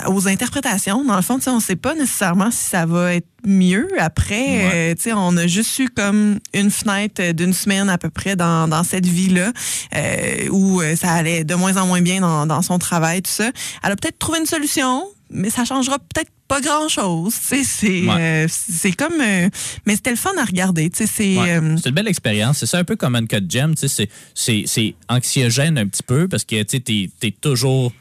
aux 0.07 0.27
interprétations. 0.27 1.03
Dans 1.03 1.15
le 1.15 1.21
fond, 1.21 1.37
tu 1.37 1.45
sais, 1.45 1.49
on 1.49 1.55
ne 1.55 1.61
sait 1.61 1.75
pas 1.75 1.95
nécessairement 1.95 2.51
si 2.51 2.69
ça 2.69 2.85
va 2.85 3.15
être 3.15 3.27
mieux 3.45 3.87
après. 3.97 4.35
Ouais. 4.35 4.71
Euh, 4.73 4.95
tu 4.95 5.03
sais, 5.03 5.13
on 5.13 5.35
a 5.37 5.47
juste 5.47 5.79
eu 5.79 5.89
comme 5.89 6.39
une 6.53 6.69
fenêtre 6.69 7.31
d'une 7.31 7.53
semaine 7.53 7.89
à 7.89 7.97
peu 7.97 8.09
près 8.09 8.35
dans, 8.35 8.67
dans 8.67 8.83
cette 8.83 9.05
vie-là 9.05 9.51
euh, 9.95 10.49
où 10.51 10.81
ça 10.95 11.13
allait 11.13 11.43
de 11.43 11.55
moins 11.55 11.77
en 11.77 11.87
moins 11.87 12.01
bien 12.01 12.21
dans, 12.21 12.45
dans 12.45 12.61
son 12.61 12.77
travail, 12.79 13.21
tout 13.21 13.31
ça. 13.31 13.49
Elle 13.83 13.91
a 13.91 13.95
peut-être 13.95 14.19
trouvé 14.19 14.39
une 14.39 14.45
solution, 14.45 15.05
mais 15.31 15.49
ça 15.49 15.65
changera 15.65 15.97
peut-être 15.99 16.31
pas 16.47 16.61
grand-chose. 16.61 17.33
C'est 17.33 18.01
Ouais. 18.07 18.45
euh, 18.47 18.91
comme... 18.97 19.21
euh, 19.21 19.49
mais 19.85 19.95
c'était 19.95 20.09
le 20.11 20.15
fun 20.15 20.31
à 20.37 20.45
regarder. 20.45 20.89
C'est... 20.93 21.37
Ouais. 21.37 21.51
euh, 21.59 21.77
une 21.85 21.91
belle 21.91 22.07
expérience. 22.07 22.57
C'est 22.59 22.65
ça 22.65 22.79
un 22.79 22.83
peu 22.83 22.95
comme 22.95 23.15
Uncut 23.15 23.43
Gem. 23.49 23.75
tu 23.75 23.87
sais, 23.87 24.09
C'est, 24.33 24.95
anxiogène 25.07 25.77
un 25.77 25.87
petit 25.87 26.03
peu 26.03 26.27
parce 26.27 26.43
que 26.45 26.61
tu 26.63 26.81
t'es, 26.81 27.09
t'es 27.19 27.31
toujours. 27.31 27.93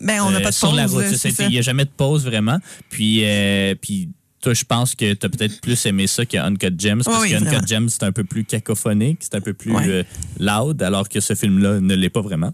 Ben, 0.00 0.22
on 0.22 0.30
n'a 0.30 0.40
pas 0.40 0.48
de 0.50 0.54
sur 0.54 0.72
la 0.72 0.84
pause, 0.84 0.94
route. 0.94 1.16
c'est 1.16 1.30
ça. 1.30 1.44
Il 1.44 1.50
n'y 1.50 1.58
a 1.58 1.62
jamais 1.62 1.84
de 1.84 1.90
pause 1.94 2.24
vraiment. 2.24 2.58
Puis, 2.88 3.20
euh, 3.24 3.74
puis 3.80 4.08
toi, 4.40 4.54
je 4.54 4.64
pense 4.64 4.94
que 4.94 5.12
tu 5.12 5.26
as 5.26 5.28
peut-être 5.28 5.60
plus 5.60 5.84
aimé 5.86 6.06
ça 6.06 6.24
que 6.24 6.36
Uncut 6.38 6.72
Gems 6.78 7.02
parce 7.04 7.22
Oui, 7.22 7.30
que 7.30 7.36
Uncut. 7.36 7.66
Gems, 7.68 7.88
c'est 7.90 8.02
un 8.02 8.12
peu 8.12 8.24
plus 8.24 8.44
cacophonique, 8.44 9.18
c'est 9.20 9.34
un 9.36 9.40
peu 9.40 9.52
plus 9.52 9.72
Ouais. 9.72 9.84
euh, 9.86 10.02
loud, 10.40 10.82
alors 10.82 11.08
que 11.08 11.20
ce 11.20 11.34
film-là 11.34 11.80
ne 11.80 11.94
l'est 11.94 12.08
pas 12.10 12.22
vraiment. 12.22 12.52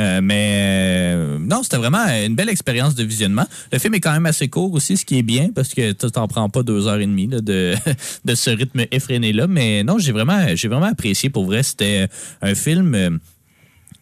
Euh, 0.00 0.20
mais 0.22 1.12
euh, 1.14 1.38
non, 1.38 1.62
c'était 1.62 1.76
vraiment 1.76 2.04
une 2.06 2.34
belle 2.34 2.48
expérience 2.48 2.94
de 2.94 3.04
visionnement. 3.04 3.46
Le 3.72 3.78
film 3.78 3.94
est 3.94 4.00
quand 4.00 4.12
même 4.12 4.26
assez 4.26 4.48
court 4.48 4.72
aussi, 4.72 4.96
ce 4.96 5.04
qui 5.04 5.18
est 5.18 5.22
bien 5.22 5.50
parce 5.54 5.74
que 5.74 5.92
tu 5.92 6.10
t'en 6.10 6.26
prends 6.26 6.48
pas 6.48 6.62
deux 6.62 6.86
heures 6.88 6.98
et 6.98 7.06
demie 7.06 7.26
de, 7.28 7.74
ce 8.34 8.50
rythme 8.50 8.84
effréné 8.90 9.32
là. 9.32 9.46
Mais 9.46 9.84
non, 9.84 9.98
j'ai 9.98 10.12
vraiment, 10.12 10.54
j'ai 10.54 10.68
vraiment 10.68 10.86
apprécié. 10.86 11.30
Pour 11.30 11.46
vrai, 11.46 11.62
c'était 11.62 12.08
un 12.42 12.54
film. 12.54 13.20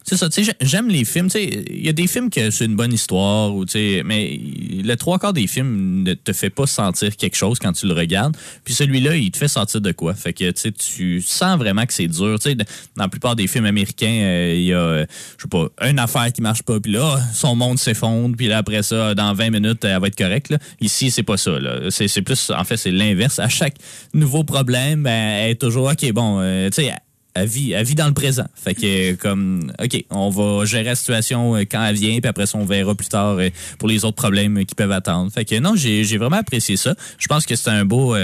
C'est 0.05 0.17
ça, 0.17 0.29
tu 0.29 0.45
sais, 0.45 0.53
j'ai- 0.61 0.67
j'aime 0.67 0.89
les 0.89 1.05
films. 1.05 1.27
Tu 1.27 1.39
sais, 1.39 1.65
il 1.71 1.85
y 1.85 1.89
a 1.89 1.93
des 1.93 2.07
films 2.07 2.31
que 2.31 2.51
c'est 2.51 2.65
une 2.65 2.77
bonne 2.77 2.93
histoire, 2.93 3.55
ou, 3.55 3.65
tu 3.65 3.73
sais, 3.73 4.03
mais 4.05 4.39
le 4.85 4.95
trois 4.97 5.19
quarts 5.19 5.33
des 5.33 5.47
films 5.47 6.03
ne 6.03 6.15
te 6.15 6.33
fait 6.33 6.51
pas 6.51 6.67
sentir 6.67 7.17
quelque 7.17 7.37
chose 7.37 7.59
quand 7.59 7.73
tu 7.73 7.87
le 7.87 7.95
regardes. 7.95 8.37
Puis 8.65 8.75
celui-là, 8.75 9.17
il 9.17 9.31
te 9.31 9.39
fait 9.39 9.49
sentir 9.49 9.81
de 9.81 9.93
quoi? 9.93 10.15
Fait 10.15 10.33
que 10.33 10.51
tu 10.51 11.21
sens 11.23 11.59
vraiment 11.59 11.87
que 11.87 11.93
c'est 11.93 12.09
dur. 12.09 12.39
Tu 12.41 12.51
sais, 12.51 12.55
dans 12.55 12.65
la 12.97 13.09
plupart 13.09 13.37
des 13.37 13.47
films 13.47 13.67
américains, 13.67 14.07
euh, 14.23 14.55
il 14.57 14.65
y 14.65 14.73
a, 14.73 14.79
euh, 14.79 15.07
je 15.39 15.43
sais 15.43 15.49
pas, 15.49 15.69
une 15.89 15.99
affaire 15.99 16.33
qui 16.33 16.43
marche 16.43 16.63
pas, 16.63 16.81
puis 16.81 16.93
là, 16.93 17.19
son 17.35 17.55
monde 17.55 17.79
s'effondre, 17.79 18.37
puis 18.37 18.49
là, 18.49 18.59
après 18.59 18.83
ça, 18.83 19.15
dans 19.15 19.33
20 19.35 19.51
minutes, 19.51 19.85
elle 19.85 20.01
va 20.01 20.07
être 20.09 20.17
correcte. 20.17 20.51
là. 20.51 20.59
Ici, 20.81 21.11
c'est 21.11 21.23
pas 21.23 21.37
ça. 21.37 21.59
là. 21.59 21.91
C'est 21.91 22.09
c'est 22.09 22.23
plus, 22.23 22.51
en 22.51 22.65
fait, 22.65 22.77
c'est 22.77 22.91
l'inverse. 22.91 23.39
À 23.39 23.49
chaque 23.49 23.77
nouveau 24.15 24.45
problème, 24.45 25.03
ben, 25.03 25.11
elle 25.11 25.51
est 25.53 25.61
toujours, 25.61 25.91
OK, 25.91 26.13
bon, 26.13 26.41
euh, 26.41 26.69
tu 26.71 26.83
sais, 26.83 26.93
elle 27.35 27.49
vit, 27.49 27.95
dans 27.95 28.07
le 28.07 28.15
présent. 28.15 28.47
Fait 28.55 28.75
que, 28.75 29.13
euh, 29.13 29.17
comme, 29.17 29.73
OK, 29.83 30.05
on 30.11 30.29
va 30.29 30.65
gérer 30.65 30.85
la 30.85 30.95
situation 30.95 31.57
euh, 31.57 31.61
quand 31.61 31.85
elle 31.85 31.97
vient, 31.97 32.19
puis 32.21 32.29
après 32.29 32.47
ça, 32.47 32.59
on 32.59 32.65
verra 32.65 32.95
plus 32.95 33.09
tard 33.09 33.39
euh, 33.39 33.49
pour 33.79 33.89
les 33.89 34.05
autres 34.05 34.17
problèmes 34.17 34.65
qui 34.65 34.75
peuvent 34.75 34.93
attendre. 34.93 35.33
Fait 35.33 35.45
que, 35.45 35.59
non, 35.59 35.75
j'ai 35.75 36.05
j'ai 36.05 36.19
vraiment 36.19 36.37
apprécié 36.37 36.77
ça. 36.77 36.95
Je 37.19 37.27
pense 37.27 37.47
que 37.47 37.57
c'est 37.57 37.71
un 37.71 37.85
beau. 37.85 38.15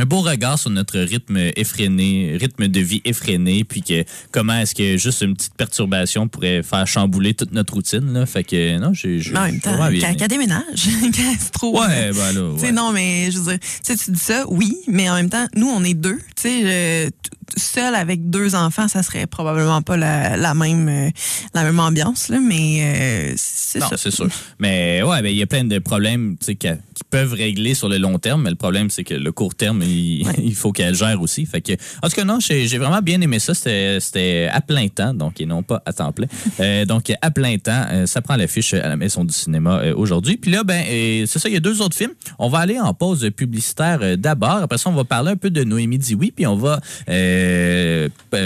Un 0.00 0.06
beau 0.06 0.20
regard 0.22 0.58
sur 0.58 0.70
notre 0.70 0.98
rythme 0.98 1.36
effréné, 1.56 2.36
rythme 2.40 2.68
de 2.68 2.80
vie 2.80 3.02
effréné, 3.04 3.64
puis 3.64 3.82
que 3.82 4.02
comment 4.32 4.54
est-ce 4.58 4.74
que 4.74 4.96
juste 4.96 5.20
une 5.20 5.34
petite 5.34 5.54
perturbation 5.54 6.26
pourrait 6.26 6.62
faire 6.62 6.86
chambouler 6.86 7.34
toute 7.34 7.52
notre 7.52 7.74
routine. 7.74 8.12
Là. 8.14 8.24
Fait 8.24 8.42
que 8.42 8.78
non, 8.78 8.94
j'ai. 8.94 9.20
en 9.36 9.42
même 9.42 9.60
temps, 9.60 9.76
qu'elle 10.16 10.28
déménage, 10.28 10.64
qu'elle 11.12 11.38
se 11.38 11.50
trouve. 11.52 11.78
Ouais, 11.80 12.12
ben 12.12 12.32
là. 12.32 12.52
Tu 12.54 12.60
sais, 12.60 12.66
ouais. 12.66 12.72
non, 12.72 12.92
mais 12.92 13.30
je 13.30 13.38
veux 13.38 13.50
dire, 13.52 13.58
tu 13.60 13.68
sais, 13.82 13.96
tu 13.96 14.10
dis 14.12 14.18
ça, 14.18 14.44
oui, 14.48 14.74
mais 14.88 15.10
en 15.10 15.14
même 15.16 15.28
temps, 15.28 15.46
nous, 15.54 15.68
on 15.68 15.84
est 15.84 15.94
deux. 15.94 16.18
Tu 16.34 16.42
sais, 16.48 17.10
seul 17.56 17.94
avec 17.94 18.30
deux 18.30 18.54
enfants, 18.54 18.88
ça 18.88 19.02
serait 19.02 19.26
probablement 19.26 19.82
pas 19.82 19.96
la, 19.96 20.36
la 20.36 20.54
même 20.54 20.88
euh, 20.88 21.10
la 21.52 21.64
même 21.64 21.80
ambiance, 21.80 22.28
là, 22.28 22.38
mais 22.40 22.80
euh, 22.80 23.34
c'est 23.36 23.80
Non, 23.80 23.88
ça. 23.90 23.96
c'est 23.96 24.10
sûr. 24.12 24.28
Mais 24.58 25.02
ouais, 25.02 25.20
ben, 25.20 25.28
il 25.28 25.36
y 25.36 25.42
a 25.42 25.46
plein 25.46 25.64
de 25.64 25.78
problèmes 25.78 26.36
tu 26.38 26.46
sais, 26.46 26.54
qu'a- 26.54 26.76
qui 26.76 27.02
peuvent 27.10 27.32
régler 27.32 27.74
sur 27.74 27.88
le 27.88 27.98
long 27.98 28.18
terme, 28.18 28.42
mais 28.42 28.50
le 28.50 28.56
problème, 28.56 28.88
c'est 28.88 29.04
que 29.04 29.14
le 29.14 29.32
court 29.32 29.54
terme, 29.54 29.82
il, 29.90 30.26
Ouais. 30.26 30.34
il 30.42 30.54
faut 30.54 30.72
qu'elle 30.72 30.94
gère 30.94 31.20
aussi. 31.20 31.46
Fait 31.46 31.60
que, 31.60 31.72
en 32.02 32.08
tout 32.08 32.16
cas, 32.16 32.24
non, 32.24 32.38
j'ai 32.40 32.66
j'ai 32.66 32.78
vraiment 32.78 33.02
bien 33.02 33.20
aimé 33.20 33.38
ça. 33.38 33.54
C'était 33.54 33.98
c'était 34.00 34.48
à 34.50 34.60
plein 34.60 34.88
temps, 34.88 35.14
donc, 35.14 35.40
et 35.40 35.46
non 35.46 35.62
pas 35.62 35.82
à 35.86 35.92
temps 35.92 36.12
plein. 36.12 36.26
Euh, 36.60 36.84
donc, 36.84 37.12
à 37.20 37.30
plein 37.30 37.56
temps, 37.58 37.84
euh, 37.90 38.06
ça 38.06 38.20
prend 38.22 38.36
l'affiche 38.36 38.74
à 38.74 38.88
la 38.88 38.96
Maison 38.96 39.24
du 39.24 39.32
cinéma 39.32 39.80
euh, 39.80 39.94
aujourd'hui. 39.96 40.36
Puis 40.36 40.50
là, 40.50 40.64
ben, 40.64 40.82
c'est 41.26 41.38
ça, 41.38 41.48
il 41.48 41.54
y 41.54 41.56
a 41.56 41.60
deux 41.60 41.82
autres 41.82 41.96
films. 41.96 42.12
On 42.38 42.48
va 42.48 42.58
aller 42.58 42.78
en 42.78 42.94
pause 42.94 43.28
publicitaire 43.36 44.18
d'abord. 44.18 44.56
Après 44.56 44.78
ça, 44.78 44.90
on 44.90 44.94
va 44.94 45.04
parler 45.04 45.32
un 45.32 45.36
peu 45.36 45.50
de 45.50 45.64
Noémie 45.64 45.98
Dioui, 45.98 46.32
puis 46.32 46.46
on 46.46 46.56
va 46.56 46.80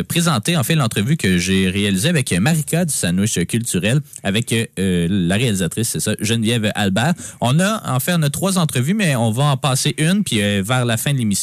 présenter, 0.09 0.57
en 0.57 0.65
fait, 0.65 0.75
l'entrevue 0.75 1.17
que 1.17 1.39
j'ai 1.39 1.69
réalisée 1.69 2.09
avec 2.09 2.33
Marika 2.33 2.85
du 2.85 2.93
Sandwich 2.93 3.39
culturel, 3.47 4.01
avec 4.23 4.55
la 4.77 5.37
réalisatrice, 5.37 5.91
c'est 5.91 6.01
ça, 6.01 6.15
Geneviève 6.21 6.71
Albert. 6.75 7.15
On 7.41 7.59
a, 7.61 7.83
en 7.91 8.01
fait, 8.01 8.15
on 8.17 8.23
a 8.23 8.31
trois 8.31 8.59
entrevues, 8.59 8.95
mais 8.95 9.17
on 9.17 9.31
va 9.31 9.45
en 9.45 9.57
passer 9.57 9.95
une, 9.99 10.25
puis 10.25 10.39
vers 10.63 10.85
la 10.85 10.97
fin 10.97 11.13
de 11.13 11.19
l'émission, 11.19 11.34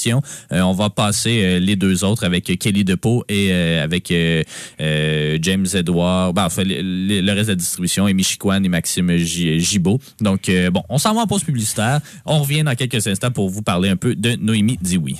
euh, 0.51 0.61
on 0.61 0.73
va 0.73 0.89
passer 0.89 1.43
euh, 1.43 1.59
les 1.59 1.75
deux 1.75 2.03
autres 2.03 2.23
avec 2.25 2.45
Kelly 2.59 2.83
Depeau 2.83 3.23
et 3.29 3.49
euh, 3.51 3.83
avec 3.83 4.11
euh, 4.11 4.43
euh, 4.79 5.37
James 5.41 5.67
Edward, 5.73 6.33
ben, 6.33 6.45
enfin, 6.45 6.63
le, 6.65 7.31
reste 7.33 7.47
de 7.47 7.51
la 7.53 7.55
distribution, 7.55 8.07
Chiquan 8.19 8.63
et 8.63 8.69
Maxime 8.69 9.17
Gi- 9.17 9.59
Gibault. 9.59 9.99
Donc, 10.19 10.49
euh, 10.49 10.69
bon, 10.69 10.83
on 10.89 10.97
s'en 10.97 11.13
va 11.13 11.21
en 11.21 11.27
pause 11.27 11.43
publicitaire. 11.43 11.99
On 12.25 12.39
revient 12.39 12.63
dans 12.63 12.75
quelques 12.75 13.05
instants 13.07 13.31
pour 13.31 13.49
vous 13.49 13.61
parler 13.61 13.89
un 13.89 13.95
peu 13.95 14.15
de 14.15 14.35
Noémie 14.35 14.77
Dioui. 14.81 15.17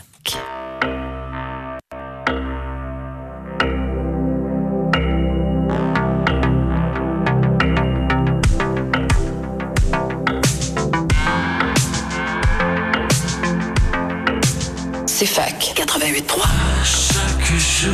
88.3. 15.92 16.48
Chaque 16.86 17.60
jour, 17.60 17.92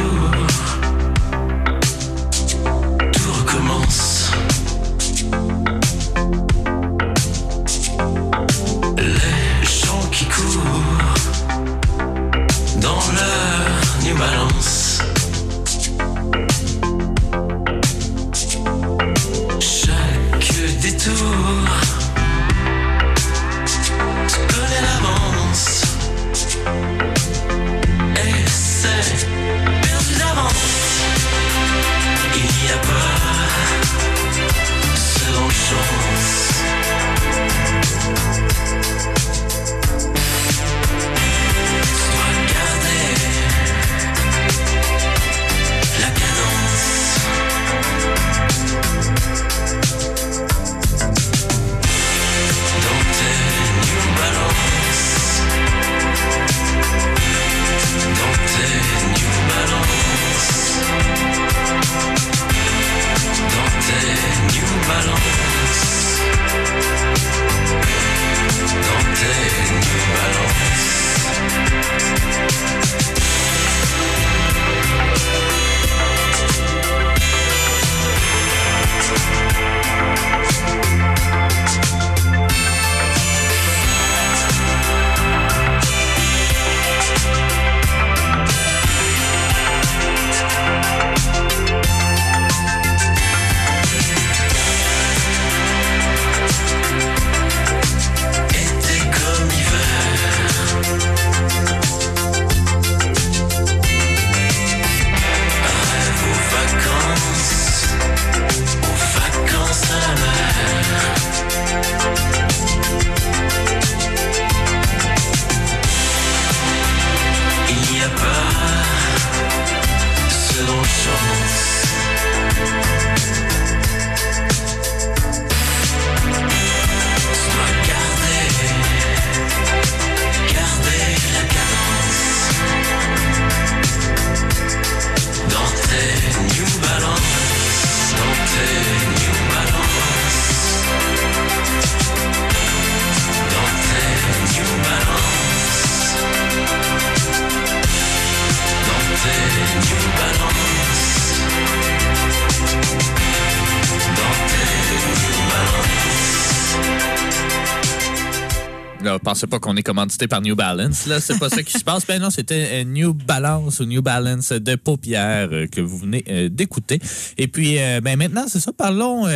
pensez 159.37 159.45
pas 159.47 159.59
qu'on 159.59 159.77
est 159.77 159.83
commandité 159.83 160.27
par 160.27 160.41
New 160.41 160.55
Balance. 160.55 161.05
Là, 161.05 161.19
c'est 161.21 161.37
pas 161.37 161.49
ça 161.49 161.61
qui 161.61 161.73
se 161.73 161.83
passe. 161.83 162.07
Ben 162.07 162.19
non, 162.19 162.31
c'était 162.31 162.69
euh, 162.71 162.83
New 162.83 163.13
Balance 163.13 163.79
ou 163.79 163.85
New 163.85 164.01
Balance 164.01 164.51
de 164.51 164.73
paupières 164.73 165.49
euh, 165.51 165.67
que 165.67 165.79
vous 165.79 165.99
venez 165.99 166.23
euh, 166.27 166.49
d'écouter. 166.49 166.99
Et 167.37 167.47
puis, 167.47 167.75
ben 168.01 168.17
maintenant, 168.17 168.45
c'est 168.47 168.59
ça. 168.59 168.73
Parlons. 168.73 169.27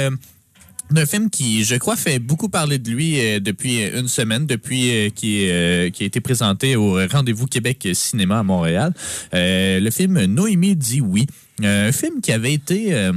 d'un 0.89 1.05
film 1.05 1.29
qui, 1.29 1.63
je 1.63 1.75
crois, 1.75 1.95
fait 1.95 2.17
beaucoup 2.17 2.49
parler 2.49 2.79
de 2.79 2.89
lui 2.89 3.39
depuis 3.41 3.85
une 3.85 4.07
semaine, 4.07 4.47
depuis 4.47 4.89
euh, 4.89 5.09
qui, 5.11 5.51
a 5.51 5.85
été 5.85 6.19
présenté 6.19 6.75
au 6.75 6.97
Rendez-vous 7.11 7.45
Québec 7.45 7.87
Cinéma 7.93 8.39
à 8.39 8.43
Montréal. 8.43 8.93
Le 9.31 9.89
film 9.91 10.25
Noémie 10.25 10.75
dit 10.75 11.01
oui. 11.01 11.27
Un 11.63 11.91
film 11.91 12.21
qui 12.21 12.31
avait 12.31 12.53
été... 12.53 13.11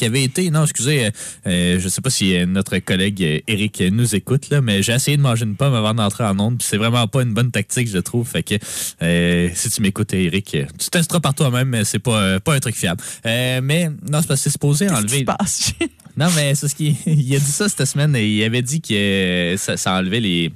qui 0.00 0.06
avait 0.06 0.24
été, 0.24 0.50
non, 0.50 0.62
excusez, 0.62 1.04
euh, 1.04 1.10
euh, 1.46 1.78
je 1.78 1.88
sais 1.88 2.00
pas 2.00 2.08
si 2.08 2.34
euh, 2.34 2.46
notre 2.46 2.78
collègue 2.78 3.22
euh, 3.22 3.38
Eric 3.46 3.82
nous 3.92 4.14
écoute, 4.14 4.48
là, 4.48 4.62
mais 4.62 4.82
j'ai 4.82 4.94
essayé 4.94 5.18
de 5.18 5.22
manger 5.22 5.44
une 5.44 5.56
pomme 5.56 5.74
avant 5.74 5.92
d'entrer 5.92 6.24
en 6.24 6.40
onde, 6.40 6.56
puis 6.56 6.66
c'est 6.66 6.78
vraiment 6.78 7.06
pas 7.06 7.20
une 7.20 7.34
bonne 7.34 7.50
tactique, 7.50 7.86
je 7.86 7.98
trouve. 7.98 8.26
Fait 8.26 8.42
que 8.42 8.54
euh, 9.02 9.50
si 9.52 9.68
tu 9.68 9.82
m'écoutes, 9.82 10.14
Eric, 10.14 10.56
tu 10.78 10.90
testeras 10.90 11.20
par 11.20 11.34
toi-même, 11.34 11.68
mais 11.68 11.84
c'est 11.84 11.98
pas, 11.98 12.40
pas 12.40 12.54
un 12.54 12.60
truc 12.60 12.76
fiable. 12.76 13.02
Euh, 13.26 13.60
mais 13.62 13.90
non, 13.90 14.22
c'est 14.22 14.28
parce 14.28 14.40
que 14.40 14.44
c'est 14.44 14.50
supposé 14.50 14.88
enlever. 14.88 15.18
se 15.18 15.24
passe? 15.24 15.72
Non, 16.16 16.28
mais 16.34 16.54
c'est 16.54 16.68
ce 16.68 16.74
qu'il 16.74 16.96
il 17.06 17.36
a 17.36 17.38
dit 17.38 17.44
ça 17.44 17.68
cette 17.68 17.86
semaine 17.86 18.16
et 18.16 18.26
il 18.26 18.42
avait 18.42 18.62
dit 18.62 18.80
que 18.80 19.54
ça, 19.58 19.76
ça 19.76 19.94
enlevait 19.98 20.20
les. 20.20 20.52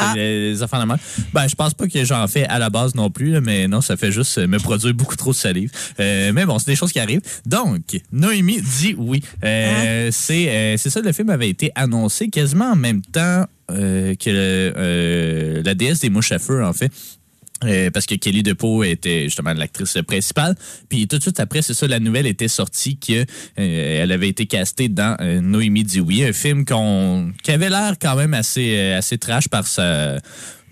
Ah. 0.00 0.12
Les, 0.14 0.50
les 0.52 0.62
affaires 0.62 0.80
de 0.80 0.86
même. 0.86 0.98
Ben, 1.32 1.46
je 1.48 1.54
pense 1.54 1.74
pas 1.74 1.86
que 1.88 2.04
j'en 2.04 2.26
fais 2.28 2.44
à 2.46 2.58
la 2.58 2.70
base 2.70 2.94
non 2.94 3.10
plus, 3.10 3.30
là, 3.32 3.40
mais 3.40 3.68
non, 3.68 3.80
ça 3.80 3.96
fait 3.96 4.12
juste 4.12 4.38
euh, 4.38 4.46
me 4.46 4.58
produire 4.58 4.94
beaucoup 4.94 5.16
trop 5.16 5.30
de 5.32 5.36
salive. 5.36 5.70
Euh, 6.00 6.32
mais 6.32 6.44
bon, 6.46 6.58
c'est 6.58 6.70
des 6.70 6.76
choses 6.76 6.92
qui 6.92 7.00
arrivent. 7.00 7.20
Donc, 7.46 7.82
Noémie 8.12 8.60
dit 8.60 8.94
oui. 8.96 9.22
Euh, 9.44 10.08
C'est 10.12 10.48
euh, 10.48 10.76
c'est 10.76 10.90
ça, 10.90 11.00
le 11.00 11.12
film 11.12 11.30
avait 11.30 11.48
été 11.48 11.70
annoncé 11.74 12.28
quasiment 12.28 12.72
en 12.72 12.76
même 12.76 13.02
temps 13.02 13.44
euh, 13.70 14.14
que 14.14 14.30
le- 14.30 14.72
euh, 14.76 15.62
la 15.64 15.74
déesse 15.74 16.00
des 16.00 16.10
mouches 16.10 16.32
à 16.32 16.38
feu, 16.38 16.64
en 16.64 16.72
fait. 16.72 16.90
Euh, 17.64 17.90
parce 17.90 18.06
que 18.06 18.14
Kelly 18.14 18.42
DePau 18.42 18.84
était 18.84 19.24
justement 19.24 19.52
l'actrice 19.52 19.98
principale. 20.06 20.54
Puis 20.88 21.08
tout 21.08 21.18
de 21.18 21.22
suite 21.22 21.40
après, 21.40 21.62
c'est 21.62 21.74
ça, 21.74 21.88
la 21.88 21.98
nouvelle 21.98 22.26
était 22.26 22.48
sortie 22.48 22.98
que 22.98 23.22
euh, 23.22 24.02
elle 24.02 24.12
avait 24.12 24.28
été 24.28 24.46
castée 24.46 24.88
dans 24.88 25.16
euh, 25.20 25.40
Noémie 25.40 25.84
oui, 26.00 26.24
un 26.24 26.32
film 26.32 26.64
qu'on 26.64 27.32
qui 27.42 27.50
avait 27.50 27.68
l'air 27.68 27.94
quand 28.00 28.14
même 28.14 28.34
assez 28.34 28.76
euh, 28.76 28.98
assez 28.98 29.18
trash 29.18 29.48
par 29.48 29.66
sa 29.66 30.18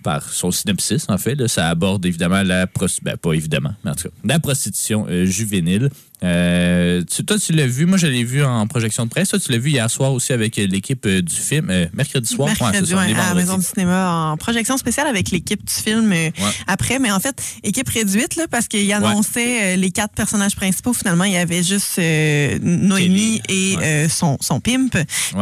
par 0.05 0.29
son 0.29 0.53
synopsis 0.53 1.07
en 1.09 1.19
fait. 1.19 1.35
Là. 1.35 1.49
Ça 1.49 1.69
aborde 1.69 2.07
évidemment 2.07 2.43
la 2.45 2.69
prostitution, 2.69 3.11
ben, 3.11 3.17
pas 3.17 3.33
évidemment, 3.33 3.75
mais 3.85 3.91
en 3.91 3.95
tout 3.95 4.09
cas, 4.09 4.15
la 4.25 4.39
prostitution 4.39 5.07
juvénile. 5.25 5.91
Euh, 6.25 7.03
tu- 7.05 7.25
toi, 7.25 7.39
tu 7.39 7.53
l'as 7.53 7.67
vu, 7.67 7.85
moi 7.85 7.99
je 7.99 8.07
l'ai 8.07 8.25
vu 8.25 8.43
en 8.43 8.67
projection 8.67 9.05
de 9.05 9.11
presse. 9.11 9.29
Toi, 9.29 9.39
tu 9.39 9.53
l'as 9.53 9.59
vu 9.59 9.71
hier 9.71 9.91
soir 9.91 10.13
aussi 10.13 10.33
avec 10.33 10.59
euh, 10.59 10.67
l'équipe 10.67 11.05
euh, 11.07 11.21
du 11.21 11.35
film, 11.35 11.69
euh, 11.71 11.87
mercredi 11.93 12.27
soir. 12.33 12.49
Ouais, 12.49 12.55
Mercredi, 12.59 12.95
ouais, 12.95 13.15
à 13.15 13.29
la. 13.29 13.35
Maison 13.35 13.59
du 13.59 13.65
cinéma 13.65 14.31
en 14.33 14.37
projection 14.39 14.79
spéciale 14.79 15.07
avec 15.09 15.31
l'équipe 15.31 15.63
du 15.65 15.73
film 15.75 16.11
euh, 16.13 16.31
après. 16.67 16.99
Mais 16.99 17.11
en 17.13 17.21
fait, 17.21 17.41
équipe 17.63 17.89
réduite, 17.89 18.37
là, 18.37 18.47
parce 18.51 18.67
qu'il 18.67 18.91
annonçait 18.93 19.75
euh, 19.75 19.77
les 19.77 19.91
quatre 19.91 20.15
personnages 20.15 20.57
principaux. 20.57 20.95
Finalement, 20.95 21.25
il 21.25 21.33
y 21.33 21.37
avait 21.37 21.63
juste 21.63 21.99
Noémie 21.99 23.43
et 23.49 23.77
ouais. 23.77 24.07
son, 24.09 24.39
son 24.41 24.61
pimp. 24.61 24.97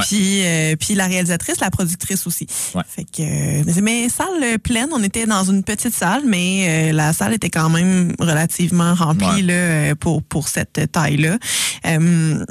Puis, 0.09 0.43
puis 0.81 0.95
la 0.95 1.07
réalisatrice, 1.07 1.61
la 1.61 1.71
productrice 1.71 2.27
aussi. 2.27 2.47
Ouais. 2.75 2.83
Fait 2.89 3.05
que, 3.05 3.81
mais, 3.81 4.09
salle 4.09 4.59
pleine, 4.63 4.89
on 4.93 5.03
était 5.03 5.27
dans 5.27 5.45
une 5.45 5.63
petite 5.63 5.95
salle, 5.95 6.23
mais 6.27 6.93
la 6.93 7.13
salle 7.13 7.35
était 7.35 7.51
quand 7.51 7.69
même 7.71 8.13
relativement 8.19 8.95
remplie 8.95 9.25
Ouais. 9.25 9.43
là, 9.43 9.95
pour, 9.97 10.23
pour 10.23 10.49
cette 10.49 10.64
taille-là. 10.65 11.39
Euh, 11.87 12.45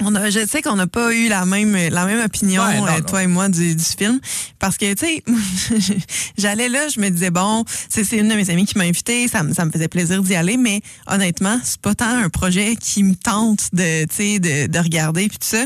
on 0.00 0.14
a, 0.14 0.30
je 0.30 0.46
sais 0.46 0.62
qu'on 0.62 0.76
n'a 0.76 0.86
pas 0.86 1.12
eu 1.14 1.28
la 1.28 1.44
même 1.44 1.76
la 1.90 2.06
même 2.06 2.24
opinion 2.24 2.62
Ouais, 2.64 2.76
non, 2.78 2.86
euh, 2.86 2.98
non. 2.98 3.04
toi 3.04 3.22
et 3.22 3.26
moi 3.26 3.48
du, 3.48 3.74
du 3.74 3.84
film. 3.84 4.20
Parce 4.58 4.76
que 4.76 4.92
tu 4.94 5.06
sais 5.06 5.22
j'allais 6.38 6.68
là 6.68 6.88
je 6.88 7.00
me 7.00 7.08
disais 7.10 7.30
bon 7.30 7.64
c'est 7.88 8.04
c'est 8.04 8.16
une 8.18 8.28
de 8.28 8.34
mes 8.34 8.50
amies 8.50 8.66
qui 8.66 8.76
m'a 8.78 8.84
invité 8.84 9.28
ça, 9.28 9.42
me- 9.42 9.52
ça 9.54 9.64
me 9.64 9.70
faisait 9.70 9.88
plaisir 9.88 10.22
d'y 10.22 10.34
aller 10.34 10.56
mais 10.56 10.80
honnêtement 11.06 11.58
c'est 11.64 11.80
pas 11.80 11.94
tant 11.94 12.08
un 12.08 12.28
projet 12.28 12.76
qui 12.76 13.02
me 13.02 13.14
tente 13.14 13.68
de 13.72 14.04
tu 14.04 14.14
sais 14.14 14.38
de, 14.38 14.66
de 14.66 14.78
regarder 14.78 15.28
puis 15.28 15.38
tout 15.38 15.46
ça. 15.46 15.64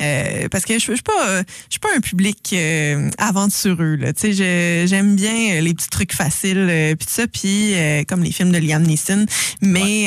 Euh, 0.00 0.48
parce 0.50 0.64
que 0.64 0.74
je 0.74 0.78
suis 0.78 0.92
pas 1.02 1.42
je 1.42 1.44
suis 1.70 1.80
pas 1.80 1.88
un 1.96 2.00
public 2.00 2.50
euh, 2.52 3.10
aventureux 3.18 3.96
là. 3.96 4.12
Tu 4.12 4.32
sais 4.34 4.86
j'aime 4.86 5.16
bien 5.16 5.56
euh, 5.56 5.60
les 5.60 5.74
petits 5.74 5.88
trucs 5.90 6.12
faciles 6.14 6.58
euh, 6.70 6.94
puis 6.96 7.06
tout 7.06 7.12
ça 7.14 7.26
puis 7.26 7.74
euh, 7.74 8.04
comme 8.08 8.22
les 8.22 8.32
films 8.32 8.52
de 8.52 8.58
Liam 8.58 8.82
Neeson. 8.82 9.26
Mais 9.60 10.06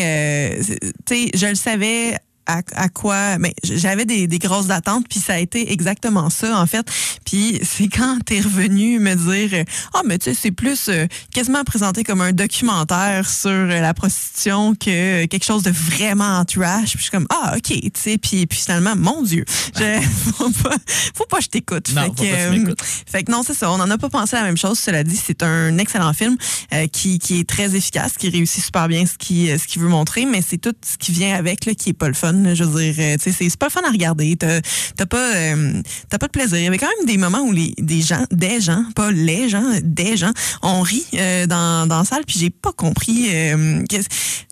euh, 0.60 0.64
c'est- 0.64 0.80
tu 1.06 1.16
sais 1.16 1.32
je 1.34 1.46
le 1.48 1.56
savais 1.56 2.18
à, 2.46 2.62
à 2.76 2.90
quoi 2.90 3.38
mais 3.38 3.54
j'avais 3.64 4.06
des, 4.06 4.28
des 4.28 4.40
grosses 4.40 4.70
attentes 4.70 5.06
puis 5.10 5.20
ça 5.20 5.34
a 5.34 5.40
été 5.40 5.72
exactement 5.72 6.30
ça 6.30 6.60
en 6.60 6.66
fait 6.66 6.86
puis 7.26 7.60
c'est 7.64 7.88
quand 7.88 8.20
t'es 8.26 8.40
revenu 8.40 9.00
me 9.00 9.16
dire 9.16 9.66
ah 9.94 10.02
mais 10.06 10.18
tu 10.18 10.26
sais 10.26 10.38
c'est 10.40 10.52
plus 10.52 10.90
euh, 10.90 11.08
quasiment 11.34 11.64
présenté 11.64 12.04
comme 12.04 12.22
un 12.22 12.32
documentaire 12.32 13.30
sur 13.30 13.50
euh, 13.50 13.82
la 13.82 13.94
prostitution 13.94 14.76
que 14.76 15.26
quelque 15.26 15.46
chose 15.46 15.64
de 15.64 15.72
vraiment 15.72 16.44
trash 16.46 16.92
puis 16.92 16.98
je 16.98 17.04
suis 17.04 17.12
comme 17.12 17.28
ah 17.30 17.56
ok 17.58 17.68
tu 17.68 17.92
sais 17.96 18.18
puis 18.18 18.46
puis 18.46 18.60
finalement 18.60 18.96
mon 18.96 19.22
dieu 19.22 19.46
je, 19.78 20.02
faut 20.38 20.50
pas 20.52 20.76
faut 21.14 21.26
pas 21.26 21.38
que 21.38 21.44
je 21.44 21.50
t'écoute 21.50 21.92
Non, 21.94 22.14
Fait 22.14 22.34
euh, 22.34 22.76
fait 23.06 23.24
que 23.24 23.32
non, 23.32 23.44
c'est 23.44 23.54
ça. 23.54 23.72
On 23.72 23.78
n'en 23.78 23.90
a 23.90 23.98
pas 23.98 24.10
pensé 24.10 24.36
à 24.36 24.42
la 24.42 24.46
même 24.46 24.58
chose. 24.58 24.80
Cela 24.80 25.04
dit, 25.04 25.16
c'est 25.16 25.44
un 25.44 25.78
excellent 25.78 26.14
film 26.14 26.38
euh, 26.74 26.88
qui, 26.88 27.20
qui 27.20 27.40
est 27.40 27.50
très 27.50 27.76
efficace, 27.76 28.14
qui 28.18 28.30
réussit 28.30 28.64
super 28.64 28.88
bien 28.88 29.06
ce 29.06 29.18
qu'il 29.18 29.50
euh, 29.50 29.58
ce 29.58 29.68
qu'il 29.68 29.82
veut 29.82 29.88
montrer, 29.88 30.26
mais 30.26 30.42
c'est 30.42 30.58
tout 30.58 30.76
ce 30.84 30.98
qui 30.98 31.12
vient 31.12 31.36
avec 31.36 31.66
là, 31.66 31.74
qui 31.74 31.90
est 31.90 31.94
pas 31.94 32.08
le 32.08 32.14
fun. 32.14 32.35
Je 32.54 32.64
veux 32.64 32.82
dire, 32.82 32.96
euh, 33.00 33.18
tu 33.22 33.32
c'est 33.32 33.58
pas 33.58 33.70
fun 33.70 33.82
à 33.88 33.92
regarder. 33.92 34.36
T'as 34.36 35.06
pas, 35.06 35.36
euh, 35.36 35.82
pas 36.10 36.28
de 36.28 36.32
plaisir. 36.32 36.58
Il 36.58 36.64
y 36.64 36.68
avait 36.68 36.78
quand 36.78 36.90
même 36.98 37.08
des 37.08 37.18
moments 37.18 37.42
où 37.42 37.52
les, 37.52 37.74
des 37.78 38.02
gens, 38.02 38.26
des 38.32 38.62
gens, 38.62 38.84
pas 38.96 39.12
les 39.12 39.50
gens, 39.50 39.64
des 39.84 40.18
gens, 40.18 40.32
ont 40.62 40.82
ri 40.82 41.06
euh, 41.14 41.48
dans, 41.48 41.88
dans 41.88 42.00
la 42.00 42.06
salle, 42.06 42.24
puis 42.26 42.40
j'ai 42.40 42.50
pas 42.50 42.72
compris. 42.72 43.28
euh, 43.34 43.84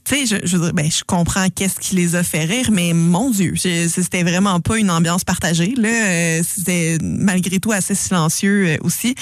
tu 0.06 0.28
sais, 0.28 0.40
je, 0.44 0.58
veux 0.58 0.64
dire, 0.66 0.74
ben, 0.74 0.90
je 0.92 1.04
comprends 1.06 1.48
qu'est-ce 1.50 1.80
qui 1.80 1.96
les 1.96 2.16
a 2.16 2.24
fait 2.24 2.44
rire, 2.44 2.70
mais 2.72 2.94
mon 2.94 3.30
Dieu, 3.30 3.54
c'était 3.56 4.24
vraiment 4.24 4.60
pas 4.60 4.78
une 4.78 4.92
ambiance 4.92 5.24
partagée. 5.24 5.74
Là, 5.78 6.44
c'était 6.44 6.98
malgré 7.02 7.60
tout 7.60 7.72
assez 7.72 7.96
silencieux 7.96 8.78
aussi. 8.82 9.16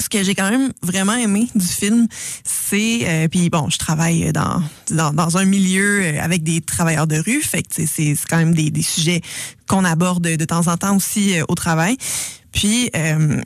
Ce 0.00 0.08
que 0.08 0.22
j'ai 0.22 0.34
quand 0.34 0.50
même 0.50 0.72
vraiment 0.82 1.14
aimé 1.14 1.48
du 1.54 1.66
film, 1.66 2.08
c'est 2.42 3.00
euh, 3.04 3.28
puis 3.28 3.50
bon, 3.50 3.68
je 3.68 3.78
travaille 3.78 4.32
dans, 4.32 4.62
dans 4.90 5.12
dans 5.12 5.36
un 5.36 5.44
milieu 5.44 6.02
euh, 6.02 6.20
avec 6.20 6.42
des 6.42 6.60
travailleurs 6.60 7.06
de 7.06 7.18
rue, 7.18 7.42
fait 7.42 7.62
que 7.62 7.86
c'est 7.86 8.14
quand 8.28 8.38
même 8.38 8.54
des, 8.54 8.70
des 8.70 8.82
sujets 8.82 9.20
qu'on 9.68 9.84
aborde 9.84 10.22
de 10.22 10.44
temps 10.44 10.66
en 10.68 10.76
temps 10.76 10.96
aussi 10.96 11.38
euh, 11.38 11.44
au 11.48 11.54
travail. 11.54 11.96
Puis 12.52 12.90
euh, 12.96 13.40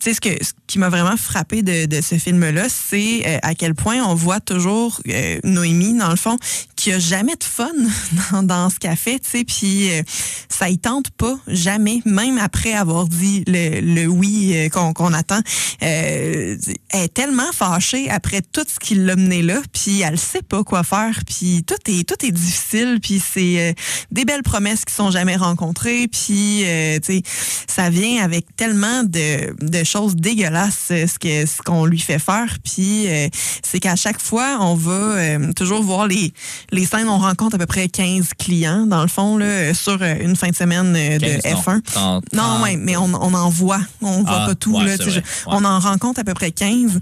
sais, 0.00 0.14
ce, 0.14 0.20
que, 0.20 0.30
ce 0.42 0.52
qui 0.66 0.78
m'a 0.78 0.88
vraiment 0.88 1.16
frappé 1.16 1.62
de, 1.62 1.86
de 1.86 2.00
ce 2.00 2.16
film-là, 2.16 2.66
c'est 2.68 3.22
euh, 3.26 3.38
à 3.42 3.54
quel 3.54 3.74
point 3.74 4.02
on 4.04 4.14
voit 4.14 4.40
toujours 4.40 5.00
euh, 5.08 5.38
Noémie, 5.44 5.96
dans 5.96 6.10
le 6.10 6.16
fond, 6.16 6.36
qui 6.76 6.92
a 6.92 6.98
jamais 6.98 7.34
de 7.36 7.44
fun 7.44 7.70
dans, 8.32 8.42
dans 8.42 8.70
ce 8.70 8.78
qu'elle 8.78 8.96
fait, 8.96 9.18
tu 9.18 9.30
sais, 9.30 9.44
puis 9.44 9.90
euh, 9.90 10.02
ça 10.48 10.68
y 10.68 10.78
tente 10.78 11.10
pas, 11.10 11.36
jamais, 11.46 12.00
même 12.04 12.38
après 12.38 12.72
avoir 12.72 13.06
dit 13.06 13.44
le, 13.46 13.80
le 13.80 14.06
oui 14.06 14.52
euh, 14.54 14.68
qu'on 14.68 14.92
qu'on 14.92 15.12
attend. 15.12 15.40
Euh, 15.82 16.56
elle 16.90 17.00
est 17.00 17.14
tellement 17.14 17.50
fâchée 17.52 18.10
après 18.10 18.40
tout 18.40 18.64
ce 18.68 18.78
qui 18.78 18.94
l'a 18.94 19.16
mené 19.16 19.42
là, 19.42 19.60
puis 19.72 20.02
elle 20.02 20.18
sait 20.18 20.42
pas 20.42 20.62
quoi 20.62 20.82
faire, 20.82 21.20
puis 21.26 21.64
tout 21.64 21.74
est 21.86 22.08
tout 22.08 22.24
est 22.24 22.30
difficile, 22.30 22.98
puis 23.02 23.20
c'est 23.20 23.70
euh, 23.70 23.72
des 24.10 24.24
belles 24.24 24.42
promesses 24.42 24.84
qui 24.84 24.94
sont 24.94 25.10
jamais 25.10 25.36
rencontrées, 25.36 26.08
puis 26.08 26.64
tu 26.64 27.02
sais, 27.02 27.22
ça 27.66 27.90
vient 27.90 28.22
avec 28.22 28.54
tellement 28.56 29.04
de, 29.04 29.54
de 29.70 29.84
choses 29.84 30.16
dégueulasses 30.16 30.88
euh, 30.90 31.06
ce 31.06 31.18
que 31.18 31.46
ce 31.46 31.62
qu'on 31.62 31.84
lui 31.86 31.98
fait 32.00 32.18
faire, 32.18 32.56
puis 32.64 33.06
euh, 33.08 33.28
c'est 33.62 33.80
qu'à 33.80 33.96
chaque 33.96 34.20
fois 34.20 34.58
on 34.60 34.74
va 34.74 34.92
euh, 34.92 35.52
toujours 35.54 35.82
voir 35.82 36.06
les 36.06 36.32
les 36.70 36.84
scènes, 36.86 37.08
on 37.08 37.18
rencontre 37.18 37.56
à 37.56 37.58
peu 37.58 37.66
près 37.66 37.88
15 37.88 38.30
clients 38.38 38.86
dans 38.86 39.02
le 39.02 39.08
fond 39.08 39.36
là 39.38 39.72
sur 39.74 40.02
une 40.02 40.36
fin 40.36 40.48
de 40.50 40.56
semaine 40.56 40.92
de 40.92 41.18
15, 41.40 41.44
non. 41.44 41.60
F1. 41.60 41.82
30, 41.82 42.24
Non, 42.32 42.42
30. 42.42 42.62
ouais, 42.64 42.76
mais 42.76 42.96
on, 42.96 43.04
on 43.14 43.34
en 43.34 43.48
voit. 43.50 43.80
On 44.02 44.22
voit 44.22 44.40
Ah, 44.42 44.46
pas 44.48 44.54
tout. 44.54 44.76
ouais, 44.76 44.84
là, 44.84 44.96
je- 44.98 45.10
Ouais. 45.10 45.22
On 45.46 45.64
en 45.64 45.78
rencontre 45.78 46.20
à 46.20 46.24
peu 46.24 46.34
près 46.34 46.50
15. 46.50 47.00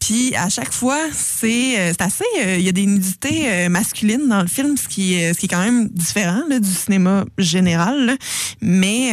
Puis 0.00 0.34
à 0.36 0.48
chaque 0.50 0.72
fois, 0.72 0.98
c'est 1.14 1.78
euh, 1.80 1.92
assez. 1.98 2.24
euh, 2.44 2.56
Il 2.58 2.64
y 2.64 2.68
a 2.68 2.72
des 2.72 2.84
nudités 2.86 3.44
euh, 3.48 3.68
masculines 3.70 4.28
dans 4.28 4.42
le 4.42 4.46
film, 4.48 4.76
ce 4.76 4.86
qui, 4.86 5.14
est- 5.14 5.32
ce 5.32 5.38
qui 5.38 5.46
est 5.46 5.48
quand 5.48 5.64
même 5.64 5.88
différent 5.88 6.42
là, 6.50 6.58
du 6.60 6.68
cinéma 6.70 7.24
général. 7.38 8.04
là. 8.06 8.16
Mais 8.60 9.12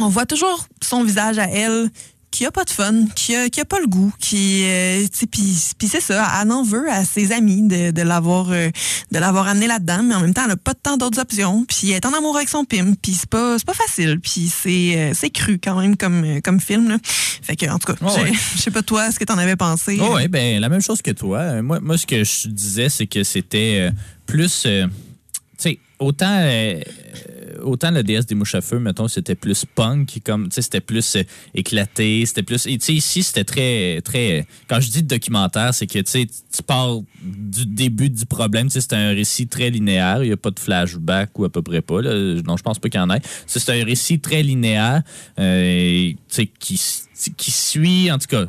on 0.00 0.08
voit 0.08 0.26
toujours 0.26 0.66
son 0.82 1.04
visage 1.04 1.38
à 1.38 1.48
elle 1.48 1.90
qui 2.30 2.46
a 2.46 2.50
pas 2.50 2.64
de 2.64 2.70
fun, 2.70 3.04
qui 3.14 3.36
a, 3.36 3.50
qui 3.50 3.60
a 3.60 3.66
pas 3.66 3.78
le 3.78 3.86
goût, 3.86 4.10
qui 4.18 4.62
euh, 4.64 5.02
tu 5.02 5.18
sais, 5.18 5.26
puis 5.26 5.86
c'est 5.86 6.00
ça, 6.00 6.26
elle 6.40 6.50
en 6.50 6.62
veut 6.62 6.90
à 6.90 7.04
ses 7.04 7.30
amis 7.30 7.60
de, 7.68 7.90
de 7.90 8.00
l'avoir 8.00 8.50
euh, 8.52 8.70
de 9.10 9.18
l'avoir 9.18 9.48
amené 9.48 9.66
là-dedans, 9.66 10.02
mais 10.02 10.14
en 10.14 10.20
même 10.20 10.32
temps 10.32 10.44
elle 10.46 10.52
a 10.52 10.56
pas 10.56 10.72
tant 10.72 10.96
d'autres 10.96 11.20
options, 11.20 11.66
puis 11.66 11.90
elle 11.90 11.96
est 11.96 12.06
en 12.06 12.14
amour 12.14 12.34
avec 12.38 12.48
son 12.48 12.64
pim, 12.64 12.94
puis 13.02 13.12
c'est 13.12 13.28
pas 13.28 13.58
c'est 13.58 13.66
pas 13.66 13.74
facile, 13.74 14.18
puis 14.18 14.48
c'est 14.48 14.94
euh, 14.96 15.12
c'est 15.14 15.28
cru 15.28 15.58
quand 15.62 15.78
même 15.78 15.94
comme 15.98 16.24
euh, 16.24 16.40
comme 16.40 16.58
film 16.58 16.88
là. 16.88 16.96
Fait 17.42 17.54
que 17.54 17.66
en 17.66 17.78
tout 17.78 17.92
cas, 17.92 17.98
Oh, 18.02 18.10
j'ai- 18.16 18.22
ouais. 18.22 18.32
je 18.56 18.62
sais 18.62 18.70
pas 18.70 18.82
toi 18.82 19.12
ce 19.12 19.18
que 19.18 19.24
t'en 19.24 19.36
avais 19.36 19.56
pensé? 19.56 19.98
Oh, 20.00 20.14
ouais, 20.14 20.28
ben 20.28 20.58
la 20.58 20.70
même 20.70 20.80
chose 20.80 21.02
que 21.02 21.10
toi. 21.10 21.38
Euh, 21.40 21.62
Moi, 21.62 21.80
moi 21.80 21.98
ce 21.98 22.06
que 22.06 22.24
je 22.24 22.48
disais, 22.48 22.88
c'est 22.88 23.06
que 23.06 23.24
c'était 23.24 23.90
plus. 24.24 24.66
Euh, 26.02 26.06
autant. 26.06 26.38
euh, 26.38 26.80
autant 27.62 27.90
la 27.90 28.02
déesse 28.02 28.26
des 28.26 28.34
mouches 28.34 28.54
à 28.54 28.60
feu, 28.60 28.78
mettons, 28.78 29.08
c'était 29.08 29.34
plus 29.34 29.64
punk, 29.64 30.20
comme, 30.24 30.48
c'était 30.50 30.80
plus 30.80 31.16
euh, 31.16 31.22
éclaté, 31.54 32.24
c'était 32.26 32.42
plus. 32.42 32.66
Et 32.66 32.78
ici, 32.88 33.22
c'était 33.22 33.44
très, 33.44 34.00
très. 34.02 34.46
Quand 34.68 34.80
je 34.80 34.90
dis 34.90 35.02
documentaire, 35.02 35.74
c'est 35.74 35.86
que, 35.86 35.98
tu 36.00 36.62
pars 36.66 36.98
du 37.22 37.66
début 37.66 38.10
du 38.10 38.26
problème, 38.26 38.68
c'est 38.68 38.92
un 38.92 39.10
récit 39.10 39.46
très 39.46 39.70
linéaire, 39.70 40.22
il 40.22 40.28
n'y 40.28 40.32
a 40.32 40.36
pas 40.36 40.50
de 40.50 40.58
flashback 40.58 41.38
ou 41.38 41.44
à 41.44 41.50
peu 41.50 41.62
près 41.62 41.82
pas. 41.82 42.02
Non, 42.02 42.56
je 42.56 42.62
pense 42.62 42.78
pas 42.78 42.88
qu'il 42.88 43.00
y 43.00 43.02
en 43.02 43.10
ait. 43.10 43.20
C'est 43.46 43.70
un 43.70 43.84
récit 43.84 44.20
très 44.20 44.42
linéaire, 44.42 45.02
euh, 45.38 46.12
qui, 46.58 46.80
qui 47.36 47.50
suit, 47.50 48.10
en 48.10 48.18
tout 48.18 48.28
cas, 48.28 48.46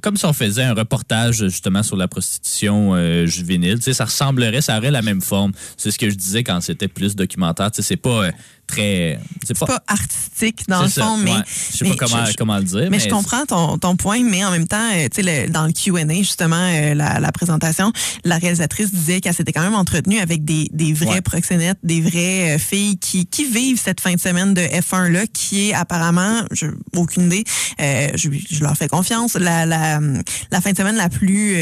comme 0.00 0.16
si 0.16 0.24
on 0.24 0.32
faisait 0.32 0.64
un 0.64 0.74
reportage 0.74 1.36
justement 1.48 1.82
sur 1.82 1.96
la 1.96 2.08
prostitution 2.08 2.94
euh, 2.94 3.26
juvénile. 3.26 3.78
Tu 3.78 3.84
sais, 3.84 3.92
ça 3.92 4.04
ressemblerait, 4.04 4.60
ça 4.60 4.78
aurait 4.78 4.90
la 4.90 5.02
même 5.02 5.20
forme. 5.20 5.52
C'est 5.76 5.90
ce 5.90 5.98
que 5.98 6.10
je 6.10 6.14
disais 6.14 6.42
quand 6.42 6.60
c'était 6.60 6.88
plus 6.88 7.16
documentaire. 7.16 7.70
Tu 7.70 7.76
sais, 7.76 7.88
c'est 7.88 7.96
pas 7.96 8.24
euh, 8.24 8.32
très. 8.70 9.18
C'est 9.44 9.58
pas 9.58 9.82
artistique 9.86 10.62
dans 10.68 10.82
le 10.82 10.88
ça, 10.88 11.02
fond, 11.02 11.16
mais. 11.16 11.32
ouais. 11.32 11.38
Je 11.72 11.76
sais 11.78 11.84
mais 11.84 11.90
pas 11.96 12.06
comment, 12.06 12.24
je- 12.26 12.34
comment 12.36 12.56
le 12.58 12.64
dire. 12.64 12.88
Mais, 12.90 12.98
je 13.00 13.08
comprends 13.08 13.44
ton, 13.46 13.78
ton 13.78 13.96
point, 13.96 14.22
mais 14.22 14.44
en 14.44 14.50
même 14.50 14.66
temps, 14.66 14.90
euh, 14.94 15.08
tu 15.14 15.22
sais, 15.22 15.48
dans 15.48 15.66
le 15.66 15.72
Q&A, 15.72 16.14
justement, 16.14 16.56
euh, 16.56 16.94
la, 16.94 17.20
la 17.20 17.32
présentation, 17.32 17.92
la 18.24 18.38
réalisatrice 18.38 18.92
disait 18.92 19.20
qu'elle 19.20 19.34
s'était 19.34 19.52
quand 19.52 19.62
même 19.62 19.74
entretenue 19.74 20.18
avec 20.20 20.44
des, 20.44 20.68
des 20.72 20.92
vrais 20.92 21.10
Ouais. 21.10 21.20
proxénètes, 21.20 21.78
des 21.82 22.00
vraies 22.00 22.54
euh, 22.54 22.58
filles 22.58 22.98
qui, 22.98 23.26
qui 23.26 23.44
vivent 23.44 23.80
cette 23.82 24.00
fin 24.00 24.14
de 24.14 24.20
semaine 24.20 24.54
de 24.54 24.60
F1-là, 24.60 25.26
qui 25.32 25.70
est 25.70 25.74
apparemment, 25.74 26.42
je, 26.52 26.66
aucune 26.94 27.24
idée, 27.32 27.44
je, 27.78 28.28
je 28.50 28.60
leur 28.62 28.76
fais 28.76 28.88
confiance, 28.88 29.34
la, 29.34 29.66
la, 29.66 30.00
la 30.52 30.60
fin 30.60 30.70
de 30.72 30.76
semaine 30.76 30.96
la 30.96 31.08
plus... 31.08 31.56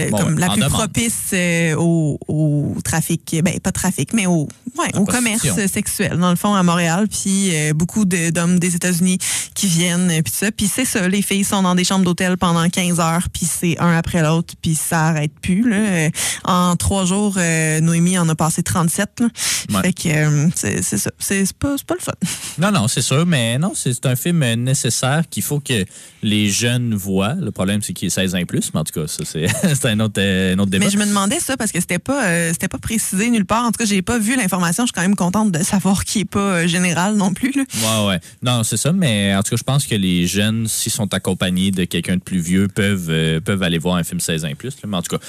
euh, 0.00 0.04
le- 0.06 0.10
Bon, 0.10 0.18
comme 0.18 0.38
la 0.38 0.48
plus 0.48 0.56
demande. 0.60 0.72
propice 0.72 1.14
euh, 1.32 1.74
au, 1.76 2.18
au 2.28 2.74
trafic, 2.84 3.36
ben 3.44 3.58
pas 3.60 3.72
trafic, 3.72 4.12
mais 4.12 4.26
au, 4.26 4.48
ouais, 4.78 4.96
au 4.96 5.04
commerce 5.04 5.46
sexuel, 5.72 6.16
dans 6.18 6.30
le 6.30 6.36
fond, 6.36 6.54
à 6.54 6.62
Montréal. 6.62 7.06
Puis 7.08 7.50
euh, 7.54 7.72
beaucoup 7.72 8.04
de- 8.04 8.30
d'hommes 8.30 8.58
des 8.58 8.74
États-Unis 8.74 9.18
qui 9.54 9.66
viennent, 9.66 10.10
euh, 10.10 10.22
puis 10.22 10.32
ça. 10.34 10.50
Puis 10.52 10.68
c'est 10.68 10.84
ça, 10.84 11.08
les 11.08 11.22
filles 11.22 11.44
sont 11.44 11.62
dans 11.62 11.74
des 11.74 11.84
chambres 11.84 12.04
d'hôtel 12.04 12.36
pendant 12.36 12.68
15 12.68 13.00
heures, 13.00 13.28
puis 13.32 13.46
c'est 13.46 13.78
un 13.78 13.96
après 13.96 14.22
l'autre, 14.22 14.54
puis 14.60 14.74
ça 14.74 15.08
arrête 15.08 15.32
plus. 15.40 15.68
Là. 15.68 16.08
En 16.44 16.76
trois 16.76 17.04
jours, 17.04 17.34
euh, 17.38 17.80
Noémie 17.80 18.18
en 18.18 18.28
a 18.28 18.34
passé 18.34 18.62
37. 18.62 19.20
Là. 19.20 19.26
Ouais. 19.74 19.82
Fait 19.82 19.92
que 19.92 20.48
c'est 20.54 20.82
ça. 20.82 21.10
C'est 21.18 21.52
pas, 21.52 21.72
le 21.72 22.00
fun. 22.00 22.12
Non, 22.58 22.70
non, 22.72 22.88
c'est 22.88 23.02
sûr, 23.02 23.26
mais 23.26 23.58
non, 23.58 23.72
c'est 23.74 24.04
un 24.06 24.16
film 24.16 24.44
nécessaire 24.54 25.22
qu'il 25.28 25.42
faut 25.42 25.60
que 25.60 25.84
les 26.22 26.48
jeunes 26.50 26.94
voient. 26.94 27.34
Le 27.34 27.50
problème, 27.50 27.82
c'est 27.82 27.92
qu'il 27.92 28.06
est 28.06 28.10
16 28.10 28.34
ans 28.34 28.38
et 28.38 28.44
plus, 28.44 28.70
mais 28.74 28.80
en 28.80 28.84
tout 28.84 28.98
cas, 29.00 29.06
ça, 29.06 29.24
c'est 29.24 29.46
c'est 29.90 29.96
un 29.96 30.00
autre, 30.00 30.20
euh, 30.20 30.54
un 30.54 30.58
autre 30.58 30.70
débat. 30.70 30.84
Mais 30.84 30.90
je 30.90 30.98
me 30.98 31.04
demandais 31.06 31.40
ça 31.40 31.56
parce 31.56 31.72
que 31.72 31.80
c'était 31.80 31.98
pas 31.98 32.24
euh, 32.26 32.50
c'était 32.52 32.68
pas 32.68 32.78
précisé 32.78 33.30
nulle 33.30 33.44
part. 33.44 33.64
En 33.64 33.72
tout 33.72 33.78
cas, 33.78 33.84
j'ai 33.84 34.02
pas 34.02 34.18
vu 34.18 34.36
l'information. 34.36 34.84
Je 34.84 34.88
suis 34.88 34.92
quand 34.94 35.02
même 35.02 35.16
contente 35.16 35.50
de 35.52 35.62
savoir 35.62 36.04
qu'il 36.04 36.22
est 36.22 36.24
pas 36.24 36.38
euh, 36.40 36.66
général 36.66 37.16
non 37.16 37.32
plus. 37.32 37.52
Là. 37.56 37.64
Ouais, 38.02 38.08
ouais. 38.08 38.20
Non, 38.42 38.62
c'est 38.62 38.76
ça, 38.76 38.92
mais 38.92 39.34
en 39.34 39.42
tout 39.42 39.50
cas, 39.50 39.56
je 39.56 39.62
pense 39.64 39.86
que 39.86 39.94
les 39.94 40.26
jeunes, 40.26 40.66
s'ils 40.68 40.92
sont 40.92 41.12
accompagnés 41.14 41.70
de 41.70 41.84
quelqu'un 41.84 42.16
de 42.16 42.20
plus 42.22 42.38
vieux, 42.40 42.68
peuvent, 42.68 43.40
peuvent 43.40 43.62
aller 43.62 43.78
voir 43.78 43.96
un 43.96 44.04
film 44.04 44.20
16 44.20 44.44
ans 44.44 44.48
et 44.48 44.54
plus. 44.54 44.70
là. 44.82 44.88
Mais 44.88 44.96
en 44.96 45.02
tout 45.02 45.16
cas, 45.16 45.24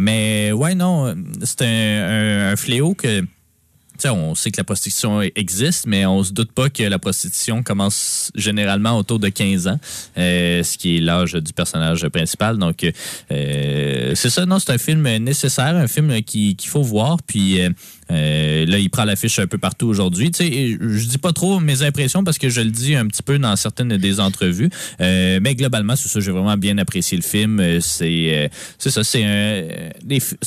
mais 0.00 0.52
ouais, 0.52 0.74
non, 0.74 1.14
c'est 1.44 1.62
un, 1.62 1.66
un- 1.66 2.52
un 2.52 2.56
fléau 2.56 2.94
que. 2.94 3.22
On 4.10 4.34
sait 4.34 4.50
que 4.50 4.56
la 4.58 4.64
prostitution 4.64 5.20
existe, 5.36 5.86
mais 5.86 6.06
on 6.06 6.22
se 6.24 6.32
doute 6.32 6.52
pas 6.52 6.70
que 6.70 6.82
la 6.82 6.98
prostitution 6.98 7.62
commence 7.62 8.30
généralement 8.34 8.96
autour 8.98 9.18
de 9.18 9.28
15 9.28 9.66
ans, 9.68 9.78
euh, 10.18 10.62
ce 10.62 10.78
qui 10.78 10.96
est 10.96 11.00
l'âge 11.00 11.34
du 11.34 11.52
personnage 11.52 12.06
principal. 12.08 12.58
Donc, 12.58 12.84
euh, 13.30 14.12
c'est 14.14 14.30
ça, 14.30 14.46
non, 14.46 14.58
c'est 14.58 14.72
un 14.72 14.78
film 14.78 15.02
nécessaire, 15.18 15.76
un 15.76 15.88
film 15.88 16.22
qui- 16.22 16.56
qu'il 16.56 16.70
faut 16.70 16.82
voir. 16.82 17.18
Puis 17.26 17.60
euh, 18.10 18.66
là, 18.66 18.78
il 18.78 18.90
prend 18.90 19.04
l'affiche 19.04 19.38
un 19.38 19.46
peu 19.46 19.58
partout 19.58 19.86
aujourd'hui. 19.86 20.30
Tu 20.30 20.44
sais, 20.44 20.78
je 20.80 21.06
dis 21.06 21.18
pas 21.18 21.32
trop 21.32 21.60
mes 21.60 21.82
impressions 21.82 22.24
parce 22.24 22.38
que 22.38 22.50
je 22.50 22.60
le 22.60 22.70
dis 22.70 22.94
un 22.94 23.06
petit 23.06 23.22
peu 23.22 23.38
dans 23.38 23.54
certaines 23.56 23.96
des 23.96 24.20
entrevues. 24.20 24.70
Euh, 25.00 25.38
mais 25.42 25.54
globalement, 25.54 25.96
c'est 25.96 26.08
ça, 26.08 26.20
j'ai 26.20 26.30
vraiment 26.30 26.56
bien 26.56 26.78
apprécié 26.78 27.16
le 27.16 27.22
film. 27.22 27.60
Euh, 27.60 27.78
C'est 27.80 28.30
euh, 28.34 28.48
c'est 28.78 28.90
ça, 28.90 29.04
c'est 29.04 29.24
un, 29.24 29.62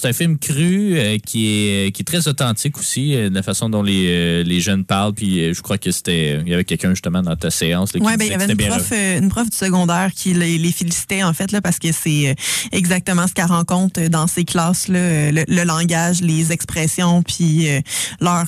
un 0.03 0.13
film 0.13 0.37
cru 0.37 0.97
qui, 1.25 1.47
est, 1.47 1.91
qui 1.91 2.01
est 2.01 2.05
très 2.05 2.27
authentique 2.27 2.77
aussi, 2.77 3.13
de 3.13 3.33
la 3.33 3.43
façon 3.43 3.69
dont 3.69 3.83
les, 3.83 4.43
les 4.43 4.59
jeunes 4.59 4.83
parlent. 4.85 5.13
Puis 5.13 5.53
je 5.53 5.61
crois 5.61 5.77
que 5.77 5.91
c'était. 5.91 6.41
Il 6.45 6.49
y 6.49 6.53
avait 6.53 6.65
quelqu'un 6.65 6.91
justement 6.91 7.21
dans 7.21 7.35
ta 7.35 7.49
séance. 7.49 7.93
Ouais, 7.93 8.17
ben, 8.17 8.25
il 8.25 8.31
y 8.31 8.33
avait 8.33 8.51
une 8.51 8.57
prof, 8.57 8.91
une 8.91 9.29
prof 9.29 9.49
du 9.49 9.55
secondaire 9.57 10.11
qui 10.13 10.33
les, 10.33 10.57
les 10.57 10.71
félicitait, 10.71 11.23
en 11.23 11.33
fait, 11.33 11.51
là, 11.51 11.61
parce 11.61 11.79
que 11.79 11.91
c'est 11.91 12.35
exactement 12.71 13.27
ce 13.27 13.33
qu'elle 13.33 13.45
rencontre 13.45 14.07
dans 14.09 14.27
ses 14.27 14.43
classes, 14.43 14.87
là, 14.87 15.31
le, 15.31 15.43
le 15.47 15.63
langage, 15.63 16.21
les 16.21 16.51
expressions, 16.51 17.23
puis 17.23 17.54
euh, 17.63 17.81
leur 18.19 18.45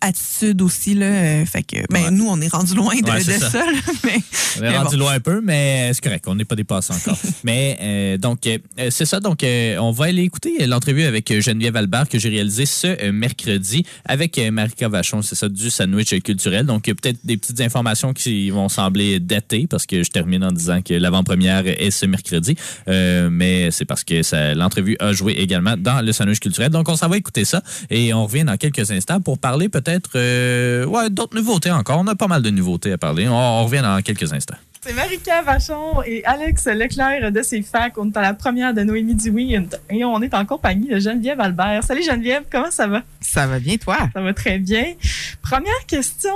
attitude 0.00 0.62
aussi. 0.62 0.94
Là, 0.94 1.06
euh, 1.06 1.44
fait 1.46 1.62
que, 1.62 1.76
ben, 1.90 2.04
Ouais. 2.04 2.10
nous, 2.10 2.26
on 2.28 2.40
est 2.40 2.48
rendu 2.48 2.74
loin 2.74 2.94
de, 2.94 3.10
Ouais, 3.10 3.20
c'est 3.20 3.34
de 3.38 3.40
ça. 3.40 3.50
ça. 3.50 3.58
là, 3.64 3.72
mais, 4.04 4.10
On 4.56 4.58
est 4.58 4.70
mais 4.70 4.76
rendu 4.78 4.96
bon. 4.96 5.02
loin 5.04 5.12
un 5.14 5.20
peu, 5.20 5.40
mais 5.40 5.90
c'est 5.94 6.02
correct. 6.02 6.24
On 6.28 6.34
n'est 6.34 6.44
pas 6.44 6.56
dépassé 6.56 6.92
encore. 6.92 7.18
mais 7.44 7.78
euh, 7.80 8.18
donc, 8.18 8.46
euh, 8.46 8.58
c'est 8.90 9.04
ça. 9.06 9.20
Donc, 9.20 9.42
euh, 9.42 9.76
on 9.78 9.90
va 9.90 10.06
aller 10.06 10.22
écouter 10.22 10.66
l'entrevue 10.66 11.04
avec 11.04 11.30
euh, 11.30 11.40
Geneviève 11.40 11.76
Albert 11.76 12.08
que 12.08 12.18
j'ai 12.18 12.28
réalisée 12.28 12.66
ce 12.66 12.86
euh, 12.86 13.12
mercredi 13.12 13.84
avec 14.04 14.38
euh, 14.38 14.50
Marika 14.50 14.88
Vachon. 14.88 15.22
C'est 15.22 15.34
ça, 15.34 15.48
du 15.48 15.70
sandwich 15.70 16.14
culturel. 16.22 16.66
Donc, 16.66 16.88
euh, 16.88 16.94
peut-être 16.94 17.18
des 17.24 17.36
petites 17.36 17.60
informations 17.60 18.12
qui 18.12 18.50
vont 18.50 18.68
sembler 18.68 19.20
datées 19.20 19.66
parce 19.68 19.86
que 19.86 20.02
je 20.02 20.10
termine 20.10 20.44
en 20.44 20.52
disant 20.52 20.82
que 20.82 20.94
l'avant-première 20.94 21.66
est 21.66 21.90
ce 21.90 22.06
mercredi. 22.06 22.56
Euh, 22.88 23.28
mais 23.30 23.70
c'est 23.70 23.84
parce 23.84 24.04
que 24.04 24.54
l'entrevue 24.54 24.96
a 25.00 25.12
joué 25.12 25.32
également 25.34 25.76
dans 25.76 26.00
le 26.04 26.12
sandwich 26.12 26.40
culturel. 26.40 26.70
Donc, 26.70 26.88
on 26.88 26.96
s'en 26.96 27.08
va 27.08 27.16
écouter 27.16 27.44
ça 27.44 27.62
et 27.90 28.12
on 28.14 28.26
revient 28.26 28.44
dans 28.44 28.56
quelques 28.56 28.90
instants 28.90 29.20
pour 29.20 29.38
parler 29.38 29.68
peut-être 29.80 30.10
euh, 30.16 30.84
ouais, 30.86 31.10
d'autres 31.10 31.36
nouveautés 31.36 31.70
encore. 31.70 31.98
On 32.00 32.06
a 32.06 32.14
pas 32.14 32.26
mal 32.26 32.42
de 32.42 32.50
nouveautés 32.50 32.92
à 32.92 32.98
parler. 32.98 33.28
On, 33.28 33.34
on 33.34 33.64
revient 33.64 33.82
dans 33.82 34.00
quelques 34.02 34.32
instants. 34.32 34.56
C'est 34.80 34.92
Marika 34.92 35.42
Vachon 35.42 36.02
et 36.06 36.24
Alex 36.24 36.66
Leclerc 36.66 37.32
de 37.32 37.42
ses 37.42 37.62
facs. 37.62 37.98
On 37.98 38.08
est 38.10 38.16
à 38.16 38.22
la 38.22 38.34
première 38.34 38.72
de 38.72 38.82
Noémie 38.82 39.14
Dioui 39.14 39.54
et 39.54 40.04
on 40.04 40.22
est 40.22 40.34
en 40.34 40.46
compagnie 40.46 40.88
de 40.88 40.98
Geneviève 41.00 41.40
Albert. 41.40 41.82
Salut 41.82 42.02
Geneviève, 42.02 42.44
comment 42.50 42.70
ça 42.70 42.86
va? 42.86 43.02
Ça 43.20 43.46
va 43.46 43.58
bien, 43.58 43.76
toi? 43.76 43.98
Ça 44.14 44.20
va 44.20 44.32
très 44.32 44.58
bien. 44.58 44.94
Première 45.42 45.84
question. 45.86 46.34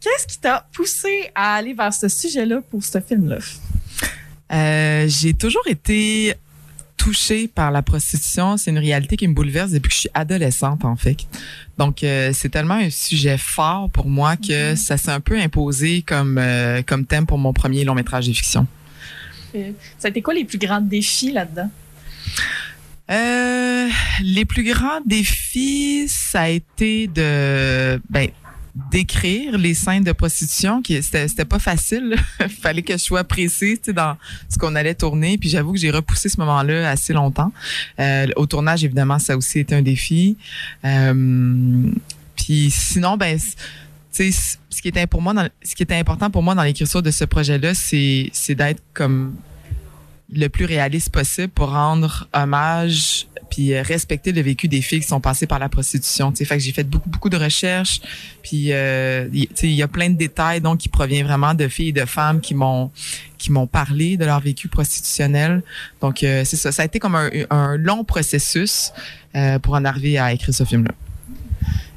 Qu'est-ce 0.00 0.26
qui 0.28 0.38
t'a 0.38 0.66
poussé 0.72 1.30
à 1.34 1.56
aller 1.56 1.74
vers 1.74 1.92
ce 1.92 2.08
sujet-là 2.08 2.60
pour 2.70 2.82
ce 2.84 3.00
film-là? 3.00 3.38
Euh, 4.52 5.06
j'ai 5.08 5.34
toujours 5.34 5.66
été 5.66 6.34
touchée 7.00 7.48
par 7.48 7.70
la 7.70 7.80
prostitution. 7.80 8.58
C'est 8.58 8.70
une 8.70 8.78
réalité 8.78 9.16
qui 9.16 9.26
me 9.26 9.32
bouleverse 9.32 9.70
depuis 9.70 9.88
que 9.88 9.94
je 9.94 10.00
suis 10.00 10.10
adolescente, 10.12 10.84
en 10.84 10.96
fait. 10.96 11.16
Donc, 11.78 12.04
euh, 12.04 12.30
c'est 12.34 12.50
tellement 12.50 12.74
un 12.74 12.90
sujet 12.90 13.38
fort 13.38 13.88
pour 13.88 14.06
moi 14.06 14.36
que 14.36 14.76
ça 14.76 14.98
s'est 14.98 15.10
un 15.10 15.20
peu 15.20 15.40
imposé 15.40 16.02
comme, 16.02 16.36
euh, 16.36 16.82
comme 16.86 17.06
thème 17.06 17.24
pour 17.24 17.38
mon 17.38 17.54
premier 17.54 17.84
long 17.84 17.94
métrage 17.94 18.26
de 18.26 18.34
fiction. 18.34 18.66
Euh, 19.54 19.70
Ça 19.98 20.08
a 20.08 20.10
été 20.10 20.20
quoi 20.20 20.34
les 20.34 20.44
plus 20.44 20.58
grands 20.58 20.82
défis 20.82 21.32
là-dedans? 21.32 21.70
Euh, 23.10 23.88
les 24.22 24.44
plus 24.44 24.62
grands 24.62 25.00
défis, 25.06 26.06
ça 26.06 26.42
a 26.42 26.48
été 26.48 27.06
de 27.06 27.98
ben, 28.10 28.28
d'écrire 28.90 29.58
les 29.58 29.74
scènes 29.74 30.04
de 30.04 30.12
prostitution 30.12 30.82
qui 30.82 31.02
c'était 31.02 31.44
pas 31.44 31.58
facile. 31.58 32.14
Fallait 32.62 32.82
que 32.82 32.92
je 32.94 32.98
sois 32.98 33.24
précise 33.24 33.80
dans 33.94 34.16
ce 34.48 34.58
qu'on 34.58 34.74
allait 34.76 34.94
tourner. 34.94 35.38
Puis 35.38 35.48
j'avoue 35.48 35.72
que 35.72 35.78
j'ai 35.78 35.90
repoussé 35.90 36.28
ce 36.28 36.38
moment-là 36.40 36.88
assez 36.90 37.12
longtemps. 37.12 37.52
Euh, 37.98 38.26
au 38.36 38.46
tournage 38.46 38.84
évidemment 38.84 39.18
ça 39.18 39.36
aussi 39.36 39.58
été 39.60 39.74
un 39.74 39.82
défi. 39.82 40.36
Euh, 40.84 41.90
puis 42.36 42.70
sinon 42.70 43.16
ben 43.16 43.38
c- 43.38 43.52
tu 44.12 44.32
sais 44.32 44.56
ce 44.70 44.82
qui 44.82 44.88
était 44.88 45.06
ce 45.62 45.74
qui 45.74 45.82
était 45.82 45.96
important 45.96 46.30
pour 46.30 46.42
moi 46.42 46.54
dans 46.54 46.62
l'écriture 46.62 47.02
de 47.02 47.10
ce 47.10 47.24
projet-là 47.24 47.74
c'est 47.74 48.30
d'être 48.54 48.82
comme 48.94 49.34
le 50.32 50.48
plus 50.48 50.64
réaliste 50.64 51.10
possible 51.10 51.48
pour 51.48 51.70
rendre 51.70 52.28
hommage 52.32 53.26
puis 53.50 53.74
euh, 53.74 53.82
respecter 53.82 54.30
le 54.30 54.40
vécu 54.42 54.68
des 54.68 54.80
filles 54.80 55.00
qui 55.00 55.08
sont 55.08 55.20
passées 55.20 55.46
par 55.46 55.58
la 55.58 55.68
prostitution. 55.68 56.30
Tu 56.30 56.38
sais, 56.38 56.44
fait 56.44 56.56
que 56.56 56.62
j'ai 56.62 56.72
fait 56.72 56.84
beaucoup 56.84 57.10
beaucoup 57.10 57.28
de 57.28 57.36
recherches, 57.36 58.00
puis 58.42 58.72
euh, 58.72 59.28
il 59.32 59.74
y 59.74 59.82
a 59.82 59.88
plein 59.88 60.08
de 60.08 60.16
détails 60.16 60.60
donc 60.60 60.78
qui 60.78 60.88
proviennent 60.88 61.26
vraiment 61.26 61.54
de 61.54 61.66
filles 61.66 61.88
et 61.88 61.92
de 61.92 62.04
femmes 62.04 62.40
qui 62.40 62.54
m'ont 62.54 62.90
qui 63.38 63.50
m'ont 63.50 63.66
parlé 63.66 64.16
de 64.16 64.24
leur 64.24 64.40
vécu 64.40 64.68
prostitutionnel. 64.68 65.62
Donc 66.00 66.22
euh, 66.22 66.44
c'est 66.44 66.56
ça, 66.56 66.70
ça 66.70 66.82
a 66.82 66.84
été 66.84 67.00
comme 67.00 67.16
un, 67.16 67.28
un 67.50 67.76
long 67.76 68.04
processus 68.04 68.92
euh, 69.34 69.58
pour 69.58 69.74
en 69.74 69.84
arriver 69.84 70.18
à 70.18 70.32
écrire 70.32 70.54
ce 70.54 70.64
film-là. 70.64 70.92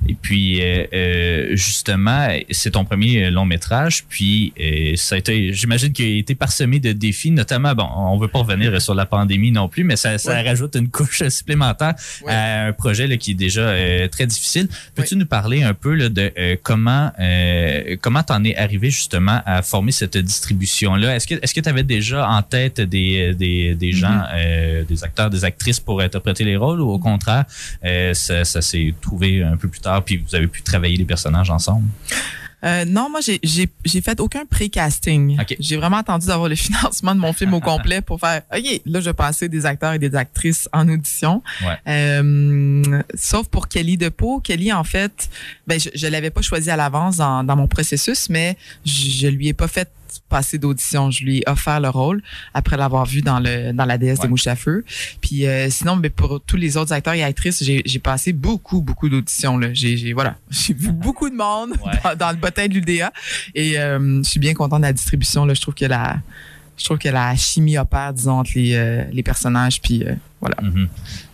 Et 0.10 0.16
puis, 0.16 0.60
euh, 0.62 0.86
euh, 0.94 1.56
justement, 1.56 2.28
c'est 2.52 2.72
ton 2.72 2.84
premier 2.86 3.30
long 3.32 3.46
métrage, 3.46 4.04
puis 4.10 4.54
euh, 4.60 4.94
ça 4.96 5.16
a 5.16 5.18
été, 5.18 5.54
j'imagine 5.54 5.94
qu'il 5.94 6.06
a 6.06 6.18
été 6.20 6.36
parsemé 6.36 6.80
de 6.80 6.92
défis, 6.92 7.32
notamment, 7.32 7.74
bon, 7.74 7.88
on 7.96 8.18
veut 8.18 8.28
pas 8.28 8.40
revenir 8.40 8.82
sur 8.82 8.96
la 8.96 9.06
pandémie 9.06 9.52
non 9.52 9.70
plus, 9.70 9.84
mais 9.84 9.96
ça, 9.96 10.18
ça 10.18 10.32
Ouais. 10.34 10.42
rajoute 10.42 10.76
une 10.76 10.90
couche 10.90 11.28
supplémentaire 11.30 11.94
Ouais. 12.24 12.34
à 12.34 12.66
un 12.68 12.74
projet 12.74 13.08
là, 13.08 13.18
qui 13.18 13.32
est 13.32 13.36
déjà 13.36 13.62
euh, 13.62 14.08
très 14.08 14.26
difficile. 14.28 14.68
Peux-tu 14.96 15.16
nous 15.16 15.26
parler 15.26 15.64
un 15.64 15.74
peu 15.74 15.94
là, 15.94 16.10
de 16.10 16.32
euh, 16.38 16.56
comment 16.62 17.12
euh, 17.20 17.96
comment 18.02 18.24
t'en 18.24 18.44
es 18.44 18.56
arrivé 18.58 18.90
justement 18.90 19.42
à 19.46 19.62
former 19.62 19.92
cette 19.92 20.18
distribution-là? 20.18 21.16
Est-ce 21.16 21.28
que 21.28 21.36
est-ce 21.42 21.54
que 21.54 21.62
tu 21.62 21.70
avais 21.70 21.84
déjà 21.84 22.28
en 22.28 22.42
tête 22.42 22.82
des, 22.82 23.34
des, 23.36 23.76
des 23.76 23.92
gens, 23.92 24.24
euh, 24.34 24.84
des 24.84 25.04
acteurs, 25.04 25.30
des 25.30 25.46
actrices 25.46 25.80
pour 25.80 26.02
interpréter 26.02 26.44
les 26.44 26.58
rôles 26.58 26.82
ou 26.82 26.90
au 26.90 27.00
contraire, 27.00 27.46
euh, 27.86 28.14
ça, 28.14 28.44
ça 28.44 28.62
s'est 28.62 28.94
trouvé 29.02 29.44
un 29.44 29.58
peu 29.58 29.68
plus 29.68 29.80
tard, 29.80 29.93
puis 30.02 30.18
vous 30.18 30.36
avez 30.36 30.48
pu 30.48 30.62
travailler 30.64 30.98
les 30.98 31.06
personnages 31.06 31.50
ensemble? 31.50 31.88
Euh, 32.66 32.86
non, 32.86 33.10
moi, 33.10 33.20
j'ai- 33.20 33.42
j'ai 33.44 33.68
j'ai 33.84 34.00
fait 34.00 34.22
aucun 34.22 34.46
pré-casting. 34.46 35.38
J'ai 35.60 35.76
vraiment 35.76 35.98
attendu 35.98 36.28
d'avoir 36.28 36.48
le 36.48 36.56
financement 36.96 37.14
de 37.14 37.20
mon 37.20 37.34
film 37.34 37.54
au 37.54 37.60
complet 37.60 38.00
pour 38.00 38.22
faire, 38.22 38.42
OK, 38.56 38.82
là, 38.86 39.02
je 39.02 39.12
passais 39.12 39.50
des 39.50 39.66
acteurs 39.66 39.92
et 39.92 40.00
des 40.00 40.16
actrices 40.16 40.70
en 40.72 40.88
audition. 40.88 41.44
Ouais. 41.62 41.78
Euh, 41.90 43.02
sauf 43.16 43.50
pour 43.50 43.68
Kelly 43.68 43.98
Depeau. 43.98 44.40
Kelly, 44.40 44.72
en 44.72 44.86
fait, 44.86 45.30
ben, 45.68 45.78
je, 45.78 45.90
je 45.94 46.08
l'avais 46.08 46.30
pas 46.30 46.42
choisi 46.42 46.72
à 46.72 46.78
l'avance 46.78 47.18
dans, 47.18 47.44
dans 47.44 47.58
mon 47.58 47.68
processus, 47.68 48.30
mais 48.30 48.56
je, 48.86 49.10
je 49.12 49.28
lui 49.28 49.50
ai 49.50 49.54
pas 49.54 49.68
fait 49.68 49.90
pas 50.30 50.38
assez 50.40 50.58
d'audition. 50.58 51.12
Je 51.12 51.24
lui 51.24 51.38
ai 51.40 51.44
offert 51.50 51.80
le 51.80 51.90
rôle 51.90 52.22
après 52.54 52.78
l'avoir 52.78 53.06
vu 53.06 53.22
dans 53.22 53.40
le 53.40 53.72
dans 53.72 53.86
la 53.86 53.98
déesse 53.98 54.20
Ouais. 54.20 54.24
des 54.26 54.30
mouches 54.30 54.48
à 54.48 54.56
feu. 54.56 54.84
Puis 55.22 55.46
euh, 55.46 55.70
sinon, 55.70 55.96
mais 55.96 56.10
pour 56.10 56.42
tous 56.42 56.58
les 56.58 56.76
autres 56.78 56.92
acteurs 56.94 57.14
et 57.14 57.24
actrices, 57.24 57.64
j'ai 57.64 58.00
passé 58.00 58.34
beaucoup 58.34 58.82
beaucoup 58.82 59.10
d'auditions 59.10 59.58
là. 59.58 59.68
J'ai 59.74 60.14
voilà, 60.14 60.36
j'ai 60.50 60.74
vu 60.74 60.92
beaucoup 60.92 61.30
de 61.30 61.36
monde 61.36 61.72
Ouais. 61.86 61.92
dans, 62.04 62.16
dans 62.16 62.32
le 62.32 62.38
bottin 62.38 62.68
de 62.68 62.74
l'UDA 62.74 63.12
et 63.56 63.78
euh, 63.80 64.22
je 64.24 64.30
suis 64.30 64.40
bien 64.40 64.54
content 64.54 64.78
de 64.78 64.84
la 64.84 64.94
distribution 64.94 65.46
là. 65.46 65.54
Je 65.54 65.62
trouve 65.62 65.74
que 65.76 65.86
la 65.86 66.18
je 66.78 66.86
trouve 66.86 66.98
que 66.98 67.10
la 67.10 67.36
chimie 67.36 67.78
opère 67.78 68.14
disons 68.14 68.40
entre 68.40 68.52
les 68.56 68.74
euh, 68.74 69.04
les 69.12 69.22
personnages 69.24 69.80
puis 69.82 70.04
voilà. 70.44 70.58
Mhm. 70.62 70.90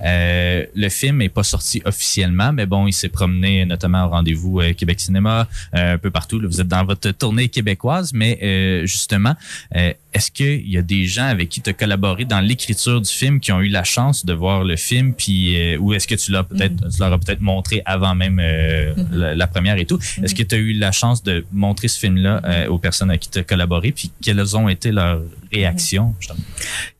Euh, 0.05 0.65
le 0.75 0.89
film 0.89 1.17
n'est 1.17 1.29
pas 1.29 1.41
sorti 1.41 1.81
officiellement, 1.83 2.53
mais 2.53 2.67
bon, 2.67 2.85
il 2.85 2.93
s'est 2.93 3.09
promené 3.09 3.65
notamment 3.65 4.05
au 4.05 4.09
rendez-vous 4.09 4.61
euh, 4.61 4.73
Québec 4.73 4.99
Cinéma, 4.99 5.47
euh, 5.75 5.95
un 5.95 5.97
peu 5.97 6.11
partout. 6.11 6.39
là. 6.39 6.47
vous 6.47 6.61
êtes 6.61 6.67
dans 6.67 6.85
votre 6.85 7.09
tournée 7.11 7.49
québécoise, 7.49 8.13
mais 8.13 8.37
justement, 8.85 9.35
est-ce 9.73 10.31
qu'il 10.31 10.69
y 10.69 10.77
a 10.77 10.81
des 10.81 11.05
gens 11.05 11.25
avec 11.25 11.49
qui 11.49 11.61
tu 11.61 11.71
as 11.71 11.73
collaboré 11.73 12.25
dans 12.25 12.39
l'écriture 12.39 13.01
du 13.01 13.09
film 13.09 13.39
qui 13.39 13.51
ont 13.51 13.61
eu 13.61 13.69
la 13.69 13.83
chance 13.83 14.25
de 14.25 14.33
voir 14.33 14.63
le 14.63 14.75
film, 14.75 15.13
puis 15.13 15.75
ou 15.77 15.93
est-ce 15.93 16.07
que 16.07 16.15
tu 16.15 16.31
l'as 16.31 16.43
peut-être, 16.43 16.89
tu 16.89 16.99
leur 16.99 17.11
as 17.11 17.17
peut-être 17.17 17.41
montré 17.41 17.81
avant 17.85 18.13
même 18.13 18.39
euh, 18.39 18.93
la, 19.11 19.35
la 19.35 19.47
première 19.47 19.77
et 19.77 19.85
tout. 19.85 19.99
Est-ce 20.21 20.35
que 20.35 20.43
tu 20.43 20.55
as 20.55 20.59
eu 20.59 20.73
la 20.73 20.91
chance 20.91 21.23
de 21.23 21.45
montrer 21.51 21.87
ce 21.87 21.99
film-là 21.99 22.69
aux 22.69 22.77
personnes 22.77 23.09
avec 23.09 23.21
qui 23.21 23.29
tu 23.29 23.39
as 23.39 23.43
collaboré, 23.43 23.91
puis 23.91 24.11
quelles 24.21 24.55
ont 24.55 24.69
été 24.69 24.91
leurs 24.91 25.21
réactions 25.51 26.13
justement? 26.19 26.39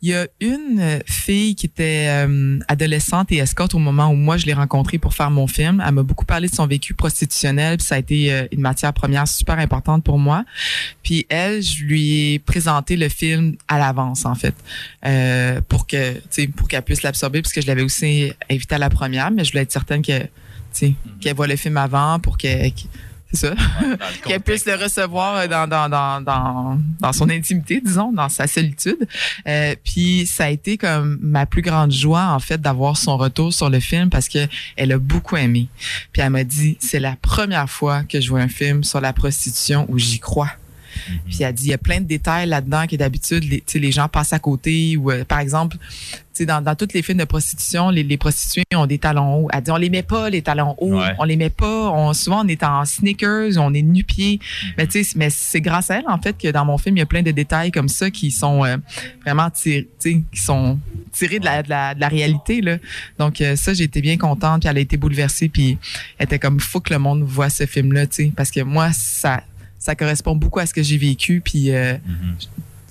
Il 0.01 0.09
y 0.09 0.13
a 0.13 0.27
une 0.39 0.79
euh, 0.79 0.99
fille 1.05 1.55
qui 1.55 1.65
était 1.65 2.07
euh, 2.09 2.59
adolescente 2.67 3.31
et 3.31 3.37
escorte 3.37 3.73
au 3.73 3.79
moment 3.79 4.09
où 4.09 4.15
moi 4.15 4.37
je 4.37 4.45
l'ai 4.45 4.53
rencontrée 4.53 4.97
pour 4.97 5.13
faire 5.13 5.29
mon 5.31 5.47
film. 5.47 5.83
Elle 5.85 5.93
m'a 5.93 6.03
beaucoup 6.03 6.25
parlé 6.25 6.47
de 6.47 6.55
son 6.55 6.67
vécu 6.67 6.93
prostitutionnel, 6.93 7.77
puis 7.77 7.85
ça 7.85 7.95
a 7.95 7.97
été 7.99 8.31
euh, 8.33 8.47
une 8.51 8.61
matière 8.61 8.93
première 8.93 9.27
super 9.27 9.59
importante 9.59 10.03
pour 10.03 10.17
moi. 10.19 10.45
Puis 11.03 11.25
elle, 11.29 11.61
je 11.61 11.83
lui 11.83 12.33
ai 12.33 12.39
présenté 12.39 12.95
le 12.95 13.09
film 13.09 13.55
à 13.67 13.77
l'avance 13.79 14.25
en 14.25 14.35
fait, 14.35 14.55
euh, 15.05 15.61
pour 15.67 15.87
que 15.87 16.19
pour 16.55 16.67
qu'elle 16.67 16.81
puisse 16.83 17.03
l'absorber, 17.03 17.41
puisque 17.41 17.61
je 17.61 17.67
l'avais 17.67 17.81
aussi 17.83 18.31
invité 18.49 18.75
à 18.75 18.77
la 18.77 18.89
première, 18.89 19.31
mais 19.31 19.43
je 19.43 19.51
voulais 19.51 19.63
être 19.63 19.71
certaine 19.71 20.01
que 20.01 20.19
tu 20.21 20.27
sais 20.71 20.93
qu'elle 21.19 21.35
voit 21.35 21.47
le 21.47 21.55
film 21.55 21.77
avant 21.77 22.19
pour 22.19 22.37
que 22.37 22.69
que- 22.69 22.87
c'est 23.31 23.47
ça 23.47 23.53
qu'elle 24.25 24.41
puisse 24.41 24.65
le 24.65 24.75
recevoir 24.75 25.47
dans, 25.47 25.67
dans, 25.67 25.89
dans, 25.89 26.21
dans, 26.21 26.79
dans 26.99 27.13
son 27.13 27.29
intimité, 27.29 27.81
disons, 27.81 28.11
dans 28.11 28.29
sa 28.29 28.47
solitude. 28.47 29.07
Euh, 29.47 29.75
puis 29.83 30.25
ça 30.25 30.45
a 30.45 30.49
été 30.49 30.77
comme 30.77 31.19
ma 31.21 31.45
plus 31.45 31.61
grande 31.61 31.91
joie, 31.91 32.27
en 32.33 32.39
fait, 32.39 32.59
d'avoir 32.59 32.97
son 32.97 33.17
retour 33.17 33.53
sur 33.53 33.69
le 33.69 33.79
film 33.79 34.09
parce 34.09 34.27
que 34.27 34.47
elle 34.75 34.91
a 34.91 34.97
beaucoup 34.97 35.37
aimé. 35.37 35.67
Puis 36.11 36.21
elle 36.21 36.31
m'a 36.31 36.43
dit, 36.43 36.77
c'est 36.79 36.99
la 36.99 37.15
première 37.15 37.69
fois 37.69 38.03
que 38.03 38.19
je 38.19 38.29
vois 38.29 38.41
un 38.41 38.47
film 38.47 38.83
sur 38.83 39.01
la 39.01 39.13
prostitution 39.13 39.85
où 39.89 39.97
j'y 39.97 40.19
crois. 40.19 40.51
Puis 41.27 41.43
elle 41.43 41.53
dit, 41.53 41.65
il 41.65 41.69
y 41.69 41.73
a 41.73 41.77
plein 41.77 41.99
de 42.01 42.05
détails 42.05 42.47
là-dedans 42.47 42.85
que 42.87 42.95
d'habitude, 42.95 43.43
les, 43.43 43.63
les 43.73 43.91
gens 43.91 44.07
passent 44.07 44.33
à 44.33 44.39
côté. 44.39 44.97
Ou 44.97 45.11
euh, 45.11 45.23
par 45.23 45.39
exemple, 45.39 45.77
tu 45.77 45.85
sais, 46.33 46.45
dans, 46.45 46.61
dans 46.61 46.75
tous 46.75 46.89
les 46.93 47.01
films 47.01 47.19
de 47.19 47.25
prostitution, 47.25 47.89
les, 47.89 48.03
les 48.03 48.17
prostituées 48.17 48.63
ont 48.75 48.85
des 48.85 48.97
talons 48.97 49.35
hauts. 49.35 49.47
Elle 49.53 49.61
dit, 49.61 49.71
on 49.71 49.77
les 49.77 49.89
met 49.89 50.03
pas, 50.03 50.29
les 50.29 50.41
talons 50.41 50.75
hauts. 50.77 50.99
Ouais. 50.99 51.13
On 51.19 51.23
les 51.23 51.35
met 51.35 51.49
pas. 51.49 51.91
On, 51.91 52.13
souvent, 52.13 52.45
on 52.45 52.47
est 52.47 52.63
en 52.63 52.85
sneakers, 52.85 53.57
on 53.57 53.73
est 53.73 53.81
nu-pieds. 53.81 54.39
Mais 54.77 54.87
tu 54.87 55.03
sais, 55.03 55.13
mais 55.17 55.29
c'est 55.29 55.61
grâce 55.61 55.91
à 55.91 55.99
elle, 55.99 56.07
en 56.07 56.19
fait, 56.19 56.37
que 56.37 56.49
dans 56.49 56.65
mon 56.65 56.77
film, 56.77 56.97
il 56.97 56.99
y 56.99 57.03
a 57.03 57.05
plein 57.05 57.21
de 57.23 57.31
détails 57.31 57.71
comme 57.71 57.89
ça 57.89 58.09
qui 58.09 58.31
sont 58.31 58.63
euh, 58.63 58.77
vraiment 59.23 59.49
tirés, 59.49 59.87
qui 60.01 60.23
sont 60.33 60.79
tirés 61.11 61.39
de 61.39 61.45
la, 61.45 61.63
de 61.63 61.69
la, 61.69 61.95
de 61.95 61.99
la 61.99 62.07
réalité, 62.07 62.61
là. 62.61 62.77
Donc, 63.17 63.41
euh, 63.41 63.55
ça, 63.55 63.73
j'ai 63.73 63.85
été 63.85 64.01
bien 64.01 64.17
contente. 64.17 64.61
Puis 64.61 64.69
elle 64.69 64.77
a 64.77 64.81
été 64.81 64.97
bouleversée. 64.97 65.49
Puis 65.49 65.77
elle 66.17 66.25
était 66.25 66.39
comme, 66.39 66.59
faut 66.59 66.79
que 66.79 66.93
le 66.93 66.99
monde 66.99 67.23
voit 67.23 67.49
ce 67.49 67.65
film-là, 67.65 68.07
tu 68.07 68.15
sais. 68.15 68.31
Parce 68.35 68.51
que 68.51 68.61
moi, 68.61 68.91
ça, 68.93 69.43
ça 69.79 69.95
correspond 69.95 70.35
beaucoup 70.35 70.59
à 70.59 70.65
ce 70.65 70.73
que 70.73 70.83
j'ai 70.83 70.97
vécu. 70.97 71.41
Puis 71.43 71.71
euh, 71.71 71.93
Mhm. 72.05 72.35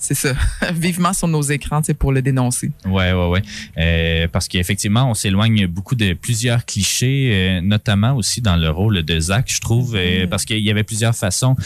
C'est 0.01 0.15
ça. 0.15 0.33
Vivement 0.75 1.13
sur 1.13 1.29
nos 1.29 1.43
écrans, 1.43 1.81
pour 1.99 2.13
le 2.13 2.23
dénoncer. 2.23 2.71
Ouais, 2.87 3.13
ouais, 3.13 3.29
ouais. 3.29 3.43
Euh, 3.79 4.29
parce 4.31 4.49
qu'effectivement, 4.49 5.11
on 5.11 5.15
s'éloigne 5.15 5.67
beaucoup 5.67 5.95
de 5.95 6.13
plusieurs 6.13 6.65
clichés, 6.65 7.31
euh, 7.33 7.61
notamment 7.61 8.15
aussi 8.15 8.41
dans 8.41 8.57
le 8.57 8.71
rôle 8.71 9.03
de 9.03 9.21
Zach, 9.21 9.47
je 9.53 9.61
trouve, 9.61 9.95
euh, 9.97 10.27
parce 10.27 10.45
qu'il 10.45 10.59
y 10.59 10.71
avait 10.71 10.83
plusieurs 10.85 11.15
façons 11.15 11.57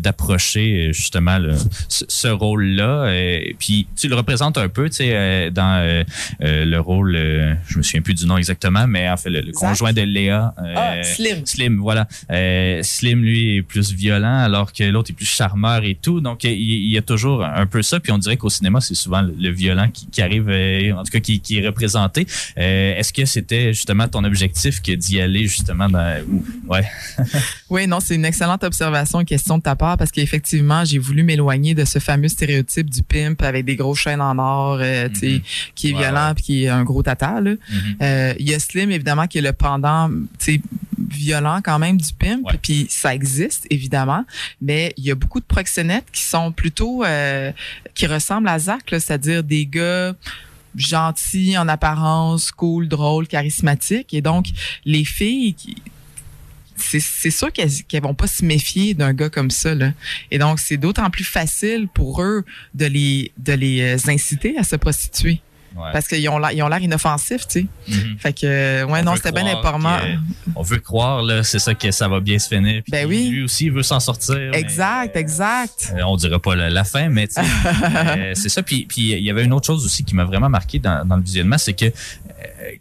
d'approcher 0.00 0.90
justement 0.92 1.38
le- 1.38 1.54
ce, 1.88 2.04
ce 2.08 2.28
rôle-là. 2.28 3.10
Puis 3.58 3.86
tu 3.96 4.08
le 4.08 4.14
représentes 4.14 4.58
un 4.58 4.68
peu, 4.68 4.88
tu 4.88 4.96
sais, 4.96 5.50
dans 5.50 6.04
le 6.40 6.78
rôle, 6.78 7.14
je 7.68 7.78
me 7.78 7.82
souviens 7.82 8.02
plus 8.02 8.14
du 8.14 8.26
nom 8.26 8.36
exactement, 8.36 8.86
mais 8.86 9.08
en 9.08 9.16
fait 9.16 9.30
le, 9.30 9.52
conjoint 9.52 9.92
de 9.92 10.02
Léa. 10.02 10.54
Ah, 10.76 11.02
Slim. 11.02 11.44
Slim, 11.44 11.78
voilà. 11.78 12.06
Slim, 12.82 13.22
lui, 13.22 13.56
est 13.56 13.62
plus 13.62 13.92
violent, 13.92 14.38
alors 14.38 14.72
que 14.72 14.84
l'autre 14.84 15.10
est 15.10 15.14
plus 15.14 15.26
charmeur 15.26 15.84
et 15.84 15.94
tout. 16.00 16.20
Donc, 16.20 16.44
il, 16.44 16.50
il 16.52 16.90
y 16.90 16.98
a 16.98 17.02
toujours 17.02 17.44
un 17.44 17.65
peu 17.66 17.82
ça. 17.82 18.00
Puis 18.00 18.12
on 18.12 18.18
dirait 18.18 18.36
qu'au 18.36 18.48
cinéma, 18.50 18.80
c'est 18.80 18.94
souvent 18.94 19.22
le, 19.22 19.34
le 19.38 19.50
violent 19.50 19.88
qui, 19.92 20.06
qui 20.06 20.22
arrive, 20.22 20.48
euh, 20.48 20.92
en 20.92 21.04
tout 21.04 21.10
cas, 21.12 21.20
qui, 21.20 21.40
qui 21.40 21.58
est 21.58 21.66
représenté. 21.66 22.26
Euh, 22.58 22.96
Est-ce 22.96 23.12
que 23.12 23.24
c'était 23.24 23.72
justement 23.72 24.08
ton 24.08 24.24
objectif 24.24 24.80
que 24.82 24.92
d'y 24.92 25.20
aller 25.20 25.46
justement 25.46 25.88
dans... 25.88 26.22
ou- 26.30 26.44
Ouais. 26.68 26.84
Oui, 27.70 27.86
non, 27.86 27.98
c'est 28.00 28.14
une 28.14 28.24
excellente 28.24 28.62
observation 28.64 29.24
question 29.24 29.58
de 29.58 29.62
ta 29.62 29.74
part 29.76 29.96
parce 29.96 30.10
qu'effectivement, 30.12 30.84
j'ai 30.84 30.98
voulu 30.98 31.22
m'éloigner 31.22 31.74
de 31.74 31.84
ce 31.84 31.98
fameux 31.98 32.28
stéréotype 32.28 32.88
du 32.90 33.02
pimp 33.02 33.42
avec 33.42 33.64
des 33.64 33.76
grosses 33.76 33.98
chaînes 33.98 34.20
en 34.20 34.38
or, 34.38 34.78
euh, 34.80 35.08
Mhm. 35.22 35.40
qui 35.74 35.88
est 35.88 35.92
violent 35.92 36.32
puis 36.34 36.44
qui 36.44 36.64
est 36.64 36.68
un 36.68 36.84
gros 36.84 37.02
tata. 37.02 37.40
Là. 37.40 37.50
Mhm. 37.52 38.34
Il 38.38 38.48
y 38.48 38.54
a 38.54 38.58
Slim, 38.58 38.90
évidemment, 38.90 39.26
qui 39.26 39.38
est 39.38 39.42
le 39.42 39.52
pendant, 39.52 40.08
tu 40.38 40.54
sais, 40.54 40.60
violent 41.08 41.60
quand 41.62 41.78
même 41.78 41.96
du 41.98 42.12
pimp. 42.18 42.42
Puis 42.62 42.86
ça 42.88 43.14
existe, 43.14 43.66
évidemment. 43.70 44.24
Mais 44.60 44.92
il 44.96 45.04
y 45.04 45.10
a 45.10 45.14
beaucoup 45.14 45.40
de 45.40 45.44
proxénètes 45.44 46.04
qui 46.12 46.22
sont 46.22 46.52
plutôt, 46.52 47.04
euh, 47.04 47.52
qui 47.94 48.06
ressemblent 48.06 48.48
à 48.48 48.58
Zach, 48.58 48.84
c'est-à-dire 48.88 49.42
des 49.42 49.66
gars 49.66 50.14
gentils 50.76 51.56
en 51.56 51.68
apparence, 51.68 52.50
cool, 52.50 52.88
drôles, 52.88 53.26
charismatiques. 53.26 54.12
Et 54.14 54.20
donc, 54.20 54.46
les 54.84 55.04
filles 55.04 55.56
c'est 56.78 57.30
sûr 57.30 57.52
qu'elles 57.52 57.70
qu'elles 57.88 58.02
vont 58.02 58.14
pas 58.14 58.26
se 58.26 58.44
méfier 58.44 58.94
d'un 58.94 59.14
gars 59.14 59.30
comme 59.30 59.50
ça. 59.50 59.72
Et 60.30 60.38
donc 60.38 60.58
c'est 60.60 60.76
d'autant 60.76 61.08
plus 61.10 61.24
facile 61.24 61.88
pour 61.92 62.22
eux 62.22 62.44
de 62.74 62.86
les 62.86 63.32
de 63.38 63.52
les 63.54 63.80
euh, 63.80 64.10
inciter 64.10 64.58
à 64.58 64.62
se 64.62 64.76
prostituer 64.76 65.40
Ouais. 65.76 65.90
parce 65.92 66.08
qu'ils 66.08 66.28
ont 66.28 66.38
l'air 66.38 66.80
inoffensifs, 66.80 67.46
tu 67.46 67.60
sais. 67.60 67.66
Mhm. 67.88 68.18
Fait 68.18 68.32
que 68.32 68.46
euh, 68.46 68.86
ouais 68.86 69.00
On 69.00 69.04
non, 69.04 69.16
c'était 69.16 69.32
bien 69.32 69.46
important. 69.46 69.98
On 70.54 70.62
veut 70.62 70.78
croire, 70.78 71.22
là, 71.22 71.42
c'est 71.42 71.58
ça 71.58 71.74
que 71.74 71.90
ça 71.90 72.08
va 72.08 72.20
bien 72.20 72.38
se 72.38 72.48
finir. 72.48 72.82
Puis 72.82 72.90
Ben 72.90 73.06
oui. 73.06 73.28
Lui 73.28 73.42
aussi, 73.44 73.66
il 73.66 73.72
veut 73.72 73.82
s'en 73.82 74.00
sortir. 74.00 74.36
mais, 74.36 74.58
Exact, 74.58 75.14
exact. 75.16 75.92
Euh, 75.94 76.02
on 76.06 76.16
dira 76.16 76.38
pas 76.38 76.54
la, 76.54 76.70
la 76.70 76.84
fin, 76.84 77.08
mais 77.08 77.26
tu 77.28 77.34
sais, 77.34 77.40
euh, 77.84 78.32
c'est 78.34 78.48
ça. 78.48 78.62
Puis, 78.62 78.86
puis 78.88 79.12
il 79.12 79.24
y 79.24 79.30
avait 79.30 79.44
une 79.44 79.52
autre 79.52 79.66
chose 79.66 79.84
aussi 79.84 80.04
qui 80.04 80.14
m'a 80.14 80.24
vraiment 80.24 80.48
marqué 80.48 80.78
dans, 80.78 81.06
dans 81.06 81.16
le 81.16 81.22
visionnement, 81.22 81.58
c'est 81.58 81.74
que 81.74 81.86
euh, 81.86 81.90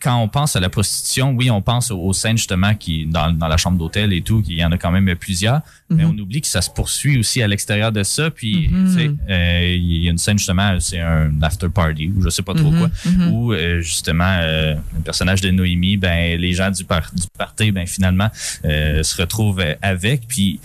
quand 0.01 0.17
on 0.21 0.27
pense 0.27 0.55
à 0.55 0.59
la 0.59 0.69
prostitution, 0.69 1.31
oui, 1.31 1.49
on 1.51 1.61
pense 1.61 1.91
aux, 1.91 2.13
scènes 2.13 2.37
justement 2.37 2.73
qui 2.75 3.05
dans, 3.05 3.31
dans 3.31 3.47
la 3.47 3.57
chambre 3.57 3.77
d'hôtel 3.77 4.13
et 4.13 4.21
tout, 4.21 4.41
qu'il 4.41 4.55
y 4.55 4.63
en 4.65 4.71
a 4.71 4.77
quand 4.77 4.91
même 4.91 5.13
plusieurs, 5.15 5.61
mais 5.89 6.03
Mhm. 6.05 6.11
on 6.15 6.19
oublie 6.21 6.41
que 6.41 6.47
ça 6.47 6.61
se 6.61 6.69
poursuit 6.69 7.17
aussi 7.19 7.41
à 7.41 7.47
l'extérieur 7.47 7.91
de 7.91 8.03
ça. 8.03 8.29
Puis 8.31 8.69
Mhm. 8.69 8.85
tu 8.87 8.99
sais, 8.99 9.11
euh, 9.29 9.73
il 9.75 10.03
y 10.03 10.07
a 10.07 10.11
une 10.11 10.17
scène 10.17 10.37
justement, 10.37 10.79
c'est 10.79 10.99
un 10.99 11.31
after 11.41 11.69
party 11.69 12.11
ou 12.15 12.21
je 12.21 12.29
sais 12.29 12.41
pas 12.43 12.53
trop 12.53 12.71
Mhm, 12.71 12.79
quoi, 12.79 12.89
où 13.31 13.53
euh, 13.53 13.81
justement 13.81 14.37
euh, 14.41 14.75
le 14.95 15.01
personnage 15.01 15.41
de 15.41 15.51
Noémie, 15.51 15.97
ben 15.97 16.39
les 16.39 16.53
gens 16.53 16.71
du, 16.71 16.83
par, 16.83 17.11
du 17.13 17.23
party, 17.37 17.71
ben 17.71 17.85
finalement 17.85 18.29
euh, 18.65 19.03
se 19.03 19.21
retrouvent 19.21 19.59
euh, 19.59 19.75
avec. 19.81 20.27
Puis 20.27 20.59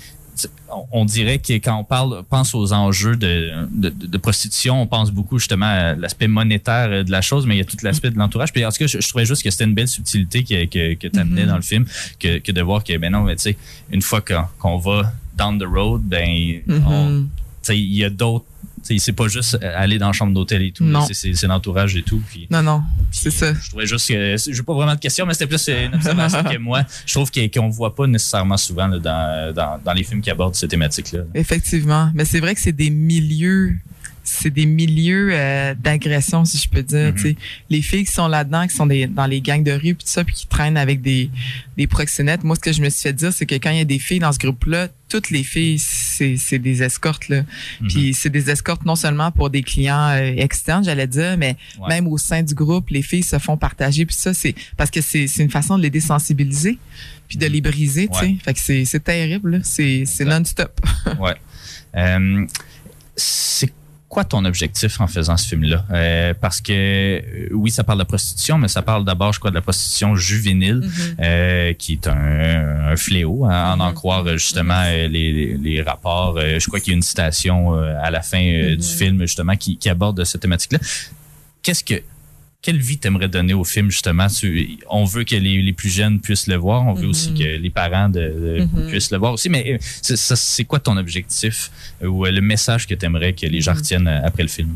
on- 0.93 1.05
dirait 1.05 1.39
que 1.39 1.53
quand 1.55 1.77
on 1.77 1.85
parle, 1.85 2.23
pense 2.29 2.55
aux 2.55 2.73
enjeux 2.73 3.17
de, 3.17 3.51
de, 3.71 3.89
de 3.91 4.19
prostitution, 4.19 4.81
on 4.83 4.87
pense 4.87 5.11
beaucoup 5.11 5.39
justement 5.39 5.67
à 5.67 5.95
l'aspect 5.95 6.29
monétaire 6.29 6.89
euh, 6.91 7.03
de 7.05 7.11
la 7.11 7.21
chose, 7.21 7.47
mais 7.47 7.57
il 7.57 7.59
y 7.59 7.63
a 7.63 7.65
tout 7.65 7.77
l'aspect 7.83 8.11
de 8.11 8.19
l'entourage. 8.19 8.53
Puis 8.53 8.65
en 8.65 8.71
tout 8.71 8.79
cas, 8.79 8.87
je, 8.87 9.01
je 9.01 9.09
trouvais 9.09 9.25
juste 9.27 9.43
que 9.43 9.51
c'était 9.51 9.65
une 9.65 9.75
belle 9.75 9.89
subtilité 9.89 10.45
que, 10.45 10.65
que, 10.67 10.95
que 10.95 11.09
tu 11.09 11.19
amenais 11.19 11.43
Mhm. 11.43 11.49
dans 11.49 11.57
le 11.57 11.63
film, 11.63 11.85
que, 12.19 12.39
que 12.39 12.53
de 12.53 12.63
voir 12.63 12.85
que, 12.85 12.97
ben 12.97 13.11
non, 13.13 13.23
mais 13.23 13.37
tu 13.37 13.43
sais, 13.43 13.57
une 13.91 14.03
fois 14.03 14.21
qu'on 14.21 14.79
va 14.79 15.13
down 15.37 15.59
the 15.59 15.65
road, 15.65 16.03
ben, 16.05 16.27
tu 16.67 16.73
sais, 17.63 17.79
il 17.79 17.95
y 17.95 18.05
a 18.05 18.11
d'autres. 18.11 18.45
C'est 18.83 19.13
pas 19.13 19.29
juste 19.29 19.59
aller 19.63 19.99
dans 19.99 20.09
la 20.09 20.13
chambre 20.13 20.33
d'hôtel 20.35 20.63
et 20.63 20.73
tout. 20.73 20.85
Non. 20.85 21.07
c'est- 21.11 21.47
l'entourage 21.47 21.95
et 21.97 22.03
tout. 22.03 22.21
Puis, 22.29 22.47
Non 22.51 22.63
non, 22.63 22.83
c'est 23.11 23.31
ça. 23.31 23.53
je 23.55 23.69
trouvais 23.71 23.87
juste 23.87 24.09
que. 24.09 24.37
J'ai 24.53 24.63
pas 24.63 24.75
vraiment 24.75 24.95
de 24.95 25.01
questions, 25.01 25.27
mais 25.27 25.35
c'était 25.35 25.47
plus 25.47 25.69
une 25.69 25.95
observation 25.95 26.43
que 26.45 26.57
moi. 26.59 26.85
Je 27.07 27.13
trouve 27.15 27.31
qu'on 27.31 27.69
voit 27.69 27.95
pas 27.95 28.07
nécessairement 28.07 28.57
souvent 28.57 28.87
là, 28.89 28.99
dans, 28.99 29.55
dans, 29.55 29.81
dans 29.85 29.93
les 29.93 30.03
films 30.03 30.21
qui 30.21 30.31
abordent 30.31 30.55
ces 30.57 30.69
thématiques-là. 30.69 31.21
Effectivement, 31.35 32.11
mais 32.15 32.25
c'est 32.25 32.41
vrai 32.41 32.55
que 32.55 32.61
c'est 32.61 32.73
des 32.73 32.91
milieux 32.91 33.77
c'est 34.23 34.51
des 34.51 34.67
milieux 34.67 35.31
euh, 35.33 35.75
d'agression 35.75 36.45
si 36.45 36.59
je 36.59 36.69
peux 36.69 36.83
dire, 36.83 37.13
Mhm. 37.13 37.19
sais. 37.19 37.37
Les 37.71 37.83
filles 37.83 38.05
qui 38.05 38.13
sont 38.13 38.29
là-dedans 38.29 38.67
qui 38.69 38.77
sont 38.77 38.87
des, 38.87 39.07
dans 39.07 39.27
les 39.27 39.41
gangs 39.41 39.65
de 39.65 39.73
rue 39.73 39.95
puis 39.95 40.05
tout 40.05 40.05
ça 40.05 40.23
puis 40.25 40.35
qui 40.35 40.47
traînent 40.47 40.77
avec 40.77 41.01
des 41.03 41.31
des 41.77 41.87
proxénètes. 41.87 42.45
Moi 42.45 42.55
ce 42.55 42.61
que 42.61 42.73
je 42.73 42.81
me 42.83 42.91
suis 42.91 43.03
fait 43.03 43.13
dire 43.15 43.33
c'est 43.33 43.47
que 43.47 43.55
quand 43.57 43.71
il 43.71 43.79
y 43.79 43.81
a 43.81 43.85
des 43.85 43.99
filles 43.99 44.19
dans 44.21 44.31
ce 44.31 44.39
groupe-là, 44.39 44.89
toutes 45.11 45.31
les 45.31 45.43
filles 45.45 45.79
c'est 45.79 46.37
c'est 46.39 46.59
des 46.59 46.83
escortes 46.83 47.29
là. 47.29 47.43
Mhm. 47.81 47.89
Puis 47.89 48.15
c'est 48.15 48.31
des 48.31 48.49
escortes 48.51 48.85
non 48.87 48.97
seulement 48.97 49.31
pour 49.33 49.51
des 49.51 49.63
clients 49.63 50.09
euh, 50.11 50.33
externes, 50.37 50.85
j'allais 50.85 51.07
dire, 51.07 51.37
mais 51.37 51.57
Ouais. 51.79 51.89
même 51.89 52.07
au 52.09 52.17
sein 52.17 52.43
du 52.43 52.55
groupe, 52.55 52.89
les 52.91 53.03
filles 53.03 53.23
se 53.23 53.39
font 53.39 53.57
partager. 53.57 54.07
Puis 54.07 54.17
ça, 54.17 54.33
c'est 54.33 54.55
parce 54.77 54.91
que 54.91 55.01
c'est 55.01 55.27
c'est 55.27 55.43
une 55.43 55.51
façon 55.51 55.77
de 55.77 55.83
les 55.83 55.91
désensibiliser, 55.91 56.79
puis 57.29 57.37
de 57.37 57.47
les 57.47 57.61
briser, 57.61 58.09
tu 58.09 58.19
sais. 58.19 58.37
Fait 58.45 58.55
que 58.55 58.61
c'est 58.61 58.85
c'est 58.85 59.01
terrible, 59.05 59.61
c'est 59.65 60.05
non-stop. 60.25 60.81
Ouais. 61.19 61.35
Euh, 61.97 62.47
c'est 63.17 63.73
quoi 64.11 64.25
ton 64.25 64.45
objectif 64.45 65.01
en 65.01 65.07
faisant 65.07 65.37
ce 65.39 65.49
film-là? 65.49 65.85
Euh, 65.93 66.35
parce 66.39 66.61
que 66.61 66.73
euh, 66.73 67.49
oui, 67.53 67.71
ça 67.71 67.85
parle 67.85 68.01
de 68.01 68.05
prostitution, 68.05 68.59
mais 68.59 68.69
ça 68.69 68.83
parle 68.83 69.05
d'abord, 69.05 69.33
je 69.33 69.39
crois, 69.39 69.51
de 69.51 69.55
la 69.55 69.63
prostitution 69.63 70.17
juvénile, 70.17 70.83
euh, 71.21 71.73
qui 71.75 71.93
est 71.93 72.07
un, 72.09 72.91
un 72.93 72.97
fléau, 72.97 73.47
hein, 73.47 73.51
à 73.51 73.75
en 73.75 73.81
en 73.81 73.93
croire 73.95 74.27
euh, 74.27 74.37
justement 74.37 74.83
euh, 74.85 75.07
les, 75.09 75.57
les 75.57 75.81
rapports. 75.81 76.37
Euh, 76.37 76.59
je 76.59 76.67
crois 76.67 76.81
qu'il 76.81 76.93
y 76.93 76.95
a 76.95 76.97
une 76.97 77.03
citation 77.03 77.73
à 77.73 78.11
la 78.11 78.21
fin 78.21 78.75
du 78.77 78.83
film 78.83 79.21
justement 79.21 79.57
qui, 79.57 79.77
qui 79.79 79.89
aborde 79.89 80.23
cette 80.25 80.41
thématique-là. 80.43 80.81
Qu'est-ce 81.63 81.85
que 81.85 82.03
quelle 82.63 82.79
vie 82.79 82.99
t'aimerais 82.99 83.29
donner 83.29 83.55
au 83.55 83.65
film 83.65 83.91
justement? 83.91 84.27
Tu- 84.29 84.79
On 84.91 85.05
veut 85.05 85.25
que 85.25 85.35
les, 85.37 85.63
les 85.63 85.73
plus 85.73 85.89
jeunes 85.89 86.21
puissent 86.21 86.47
le 86.47 86.57
voir, 86.57 86.87
on 86.87 86.93
veut 86.95 87.07
aussi 87.09 87.33
que 87.33 87.43
les 87.57 87.71
parents 87.71 88.09
de, 88.09 88.21
de- 88.21 88.89
puissent 88.91 89.11
le 89.11 89.19
voir 89.19 89.33
aussi. 89.33 89.49
Mais 89.49 89.75
euh, 89.75 89.79
c'est- 89.81 90.65
quoi 90.65 90.79
ton 90.79 90.97
objectif 90.97 91.71
euh, 92.03 92.09
ou 92.09 92.27
euh, 92.27 92.31
le 92.31 92.41
message 92.41 92.87
que 92.87 92.95
t'aimerais 92.95 93.33
que 93.33 93.47
les 93.47 93.61
gens 93.61 93.75
retiennent 93.75 94.09
euh, 94.09 94.21
après 94.25 94.43
le 94.43 94.49
film? 94.51 94.75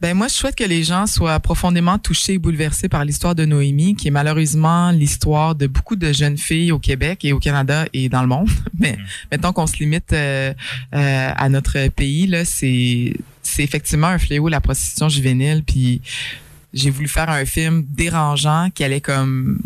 Ben 0.00 0.12
moi, 0.14 0.28
je 0.28 0.34
souhaite 0.34 0.56
que 0.56 0.64
les 0.64 0.82
gens 0.82 1.06
soient 1.06 1.40
profondément 1.40 1.96
touchés 1.98 2.34
et 2.34 2.38
bouleversés 2.38 2.88
par 2.90 3.04
l'histoire 3.06 3.34
de 3.34 3.46
Noémie, 3.46 3.94
qui 3.94 4.08
est 4.08 4.10
malheureusement 4.10 4.90
l'histoire 4.90 5.54
de 5.54 5.66
beaucoup 5.66 5.96
de 5.96 6.12
jeunes 6.12 6.36
filles 6.36 6.72
au 6.72 6.78
Québec 6.78 7.24
et 7.24 7.32
au 7.32 7.38
Canada 7.38 7.86
et 7.94 8.10
dans 8.10 8.20
le 8.20 8.26
monde. 8.28 8.50
Mais 8.78 8.98
mettons 9.30 9.52
qu'on 9.52 9.66
se 9.66 9.76
limite 9.78 10.12
euh, 10.12 10.52
euh, 10.94 11.30
à 11.34 11.48
notre 11.48 11.88
pays, 11.88 12.26
là, 12.26 12.44
c'est 12.44 13.14
c'est 13.42 13.62
effectivement 13.62 14.08
un 14.08 14.18
fléau 14.18 14.48
la 14.48 14.60
prostitution 14.60 15.08
juvénile. 15.08 15.62
Puis 15.66 16.02
j'ai 16.74 16.90
voulu 16.90 17.08
faire 17.08 17.30
un 17.30 17.46
film 17.46 17.86
dérangeant 17.88 18.68
qui 18.74 18.84
allait 18.84 19.00
comme 19.00 19.58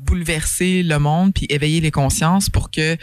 bouleverser 0.00 0.82
le 0.82 0.98
monde 0.98 1.32
puis 1.34 1.46
éveiller 1.48 1.80
les 1.80 1.90
consciences 1.90 2.48
pour 2.48 2.70
que 2.70 2.96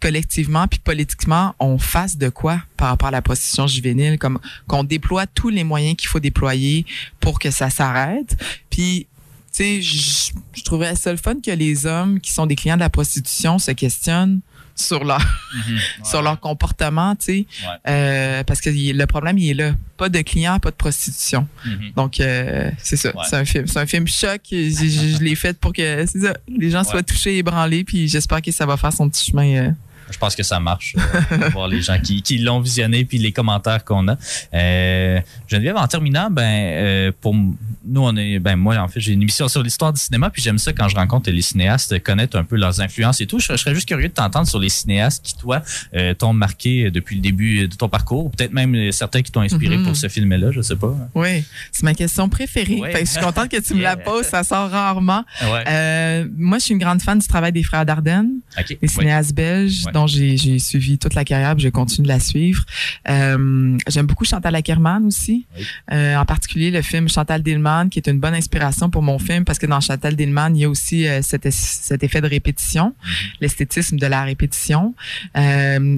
collectivement 0.00 0.66
puis 0.68 0.78
politiquement 0.78 1.54
on 1.58 1.78
fasse 1.78 2.16
de 2.16 2.28
quoi 2.28 2.62
par 2.76 2.88
rapport 2.88 3.08
à 3.08 3.10
la 3.10 3.22
prostitution 3.22 3.66
juvénile 3.66 4.18
comme 4.18 4.38
qu'on 4.66 4.84
déploie 4.84 5.26
tous 5.26 5.50
les 5.50 5.64
moyens 5.64 5.96
qu'il 5.96 6.08
faut 6.08 6.20
déployer 6.20 6.86
pour 7.20 7.38
que 7.38 7.50
ça 7.50 7.70
s'arrête. 7.70 8.36
Puis 8.70 9.06
tu 9.52 9.82
sais 9.82 9.82
je 9.82 10.62
trouverais 10.64 10.96
ça 10.96 11.10
le 11.10 11.18
fun 11.18 11.36
que 11.44 11.50
les 11.50 11.86
hommes 11.86 12.20
qui 12.20 12.32
sont 12.32 12.46
des 12.46 12.56
clients 12.56 12.76
de 12.76 12.80
la 12.80 12.90
prostitution 12.90 13.58
se 13.58 13.70
questionnent 13.72 14.40
sur 14.76 15.02
leur 15.04 15.20
sur 16.04 16.22
leur 16.22 16.38
comportement 16.38 17.16
tu 17.16 17.24
sais 17.24 17.46
Ouais. 17.62 17.78
Euh, 17.92 18.44
parce 18.44 18.60
que 18.60 18.70
le 18.70 19.06
problème 19.06 19.38
il 19.38 19.50
est 19.50 19.54
là 19.54 19.72
pas 19.96 20.08
de 20.08 20.20
clients 20.20 20.58
pas 20.60 20.70
de 20.70 20.76
prostitution 20.76 21.48
Mhm. 21.64 21.92
donc, 21.96 22.20
euh, 22.20 22.70
c'est 22.78 22.96
ça. 22.96 23.08
Ouais. 23.16 23.22
C'est 23.28 23.36
un 23.36 23.44
film. 23.44 23.66
C'est 23.66 23.78
un 23.80 23.86
film 23.86 24.06
choc. 24.06 24.40
Je, 24.52 24.68
je- 24.70 25.16
je 25.16 25.22
l'ai 25.24 25.34
fait 25.34 25.58
pour 25.58 25.72
que 25.72 26.04
ça, 26.06 26.36
les 26.48 26.70
gens 26.70 26.84
soient 26.84 27.02
touchés, 27.02 27.38
ébranlés, 27.38 27.82
puis 27.82 28.06
j'espère 28.06 28.40
que 28.42 28.52
ça 28.52 28.66
va 28.66 28.76
faire 28.76 28.92
son 28.92 29.08
petit 29.08 29.30
chemin. 29.30 29.56
euh. 29.56 29.70
Je 30.10 30.18
pense 30.18 30.36
que 30.36 30.42
ça 30.42 30.60
marche. 30.60 30.94
euh, 31.32 31.48
voir 31.50 31.68
les 31.68 31.82
gens 31.82 31.98
qui, 31.98 32.22
qui 32.22 32.38
l'ont 32.38 32.60
visionné 32.60 33.04
puis 33.04 33.18
les 33.18 33.32
commentaires 33.32 33.84
qu'on 33.84 34.06
a. 34.08 34.16
Euh, 34.54 35.20
Geneviève, 35.48 35.76
en 35.76 35.86
terminant, 35.86 36.30
ben 36.30 36.42
euh, 36.42 37.12
pour 37.20 37.34
nous 37.34 38.02
on 38.02 38.16
est 38.16 38.38
ben 38.40 38.56
moi 38.56 38.76
en 38.78 38.88
fait 38.88 38.98
j'ai 39.00 39.12
une 39.12 39.22
émission 39.22 39.46
sur 39.48 39.62
l'histoire 39.62 39.92
du 39.92 40.00
cinéma 40.00 40.28
puis 40.30 40.42
j'aime 40.42 40.58
ça 40.58 40.72
quand 40.72 40.88
je 40.88 40.96
rencontre 40.96 41.30
les 41.30 41.42
cinéastes 41.42 42.02
connaître 42.02 42.36
un 42.36 42.42
peu 42.44 42.56
leurs 42.56 42.80
influences 42.80 43.20
et 43.20 43.26
tout. 43.26 43.38
Je, 43.38 43.44
serais- 43.46 43.56
je 43.56 43.62
serais 43.62 43.74
juste 43.74 43.86
curieux 43.88 44.08
de 44.08 44.12
t'entendre 44.14 44.46
sur 44.48 44.58
les 44.58 44.68
cinéastes 44.68 45.24
qui 45.24 45.36
toi 45.36 45.62
euh, 45.94 46.14
t'ont 46.14 46.32
marqué 46.32 46.90
depuis 46.90 47.16
le 47.16 47.22
début 47.22 47.68
de 47.68 47.74
ton 47.74 47.88
parcours, 47.88 48.26
ou 48.26 48.28
peut-être 48.30 48.52
même 48.52 48.74
euh, 48.74 48.92
certains 48.92 49.22
qui 49.22 49.30
t'ont 49.32 49.40
inspiré 49.42 49.76
Mhm. 49.76 49.84
pour 49.86 49.96
ce 49.96 50.08
film-là, 50.08 50.50
je 50.52 50.60
sais 50.62 50.76
pas. 50.76 50.94
Oui, 51.14 51.44
c'est 51.72 51.82
ma 51.82 51.94
question 51.94 52.28
préférée. 52.28 52.80
Fait 52.92 53.00
que 53.00 53.06
je 53.06 53.10
suis 53.12 53.20
contente 53.20 53.48
que 53.48 53.60
tu 53.60 53.74
me 53.74 53.82
la 53.82 53.96
poses. 53.96 54.26
Ça 54.26 54.42
sort 54.44 54.70
rarement. 54.70 55.24
Ouais. 55.42 55.64
Euh, 55.68 56.26
moi, 56.36 56.58
je 56.58 56.64
suis 56.64 56.72
une 56.72 56.78
grande 56.80 57.02
fan 57.02 57.18
du 57.18 57.26
travail 57.26 57.52
des 57.52 57.62
frères 57.62 57.84
Dardenne, 57.86 58.30
ok. 58.58 58.66
des 58.68 58.78
Oui. 58.82 58.88
cinéastes 58.88 59.34
belges, 59.34 59.84
Ouais. 59.86 59.92
Dont 59.96 60.06
j'ai 60.06 60.58
suivi 60.58 60.98
toute 60.98 61.14
la 61.14 61.24
carrière, 61.24 61.54
puis 61.54 61.64
je 61.64 61.70
continue 61.70 62.04
de 62.04 62.12
la 62.12 62.20
suivre. 62.20 62.62
Euh, 63.08 63.78
J'aime 63.88 64.06
beaucoup 64.06 64.26
Chantal 64.26 64.54
Ackerman 64.54 65.06
aussi, 65.06 65.46
Oui. 65.56 65.64
Euh, 65.92 66.16
en 66.16 66.26
particulier 66.26 66.70
le 66.70 66.82
film 66.82 67.08
Chantal 67.08 67.42
Dillman, 67.42 67.88
qui 67.88 67.98
est 67.98 68.08
une 68.08 68.20
bonne 68.20 68.34
inspiration 68.34 68.90
pour 68.90 69.02
mon 69.02 69.18
film, 69.18 69.44
parce 69.46 69.58
que 69.58 69.64
dans 69.64 69.80
Chantal 69.80 70.14
Dillman, 70.14 70.50
il 70.54 70.60
y 70.60 70.64
a 70.64 70.68
aussi 70.68 71.08
euh, 71.08 71.22
cet, 71.22 71.46
effet 71.46 72.20
de 72.20 72.28
répétition, 72.28 72.94
l'esthétisme 73.40 73.96
de 73.96 74.06
la 74.06 74.22
répétition. 74.24 74.94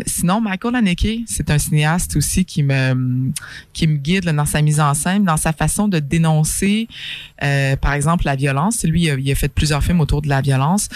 Sinon, 0.07 0.41
Michael 0.41 0.77
Haneke, 0.77 1.25
c'est 1.27 1.51
un 1.51 1.59
cinéaste 1.59 2.17
aussi 2.17 2.45
qui 2.45 2.63
me 2.63 3.33
qui 3.73 3.87
me 3.87 3.97
guide 3.97 4.25
là, 4.25 4.33
dans 4.33 4.47
sa 4.47 4.63
mise 4.63 4.81
en 4.81 4.95
scène, 4.95 5.25
dans 5.25 5.37
sa 5.37 5.53
façon 5.53 5.89
de 5.89 5.99
dénoncer, 5.99 6.89
par 7.81 7.93
exemple, 7.95 8.25
la 8.27 8.37
violence. 8.37 8.85
Lui, 8.85 9.03
il 9.03 9.11
a, 9.11 9.15
il 9.15 9.31
a 9.31 9.35
fait 9.35 9.49
plusieurs 9.49 9.83
films 9.83 10.01
autour 10.01 10.23
de 10.23 10.29
la 10.29 10.41
violence. 10.41 10.89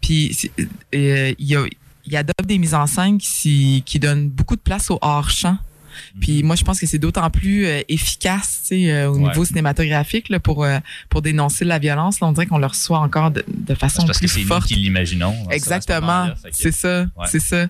Puis, 0.00 0.50
il, 0.92 1.56
a, 1.56 1.66
il 2.10 2.16
adopte 2.16 2.46
des 2.46 2.58
mises 2.58 2.74
en 2.74 2.86
scène 2.86 3.18
qui, 3.18 3.82
qui 3.84 3.98
donnent 3.98 4.30
beaucoup 4.30 4.56
de 4.56 4.60
place 4.60 4.90
au 4.90 4.98
hors-champ. 5.02 5.58
Puis 6.20 6.42
moi, 6.42 6.56
je 6.56 6.64
pense 6.64 6.80
que 6.80 6.86
c'est 6.86 6.98
d'autant 6.98 7.28
plus 7.30 7.66
euh, 7.66 7.80
efficace 7.88 8.60
tu 8.62 8.68
sais, 8.84 8.90
euh, 8.92 9.10
au 9.10 9.14
Ouais. 9.18 9.28
niveau 9.28 9.44
cinématographique 9.44 10.28
là, 10.28 10.40
pour, 10.40 10.64
euh, 10.64 10.78
pour 11.08 11.22
dénoncer 11.22 11.64
la 11.64 11.78
violence. 11.78 12.20
Là, 12.20 12.26
on 12.28 12.32
dirait 12.32 12.46
qu'on 12.46 12.58
le 12.58 12.66
reçoit 12.66 12.98
encore 12.98 13.30
de, 13.30 13.44
de 13.48 13.74
façon 13.74 14.04
parce 14.06 14.18
que 14.18 14.26
plus 14.26 14.34
c'est 14.34 14.40
nous 14.42 14.46
forte. 14.46 14.66
qui 14.66 14.74
l'imaginons. 14.76 15.30
à 15.30 15.32
ce- 15.32 15.48
à 15.48 15.50
ce 15.50 15.56
Exactement, 15.56 16.28
que- 16.28 16.48
c'est 16.52 16.72
ça, 16.72 17.00
Ouais. 17.16 17.26
c'est 17.28 17.40
ça. 17.40 17.62
Mhm. 17.64 17.68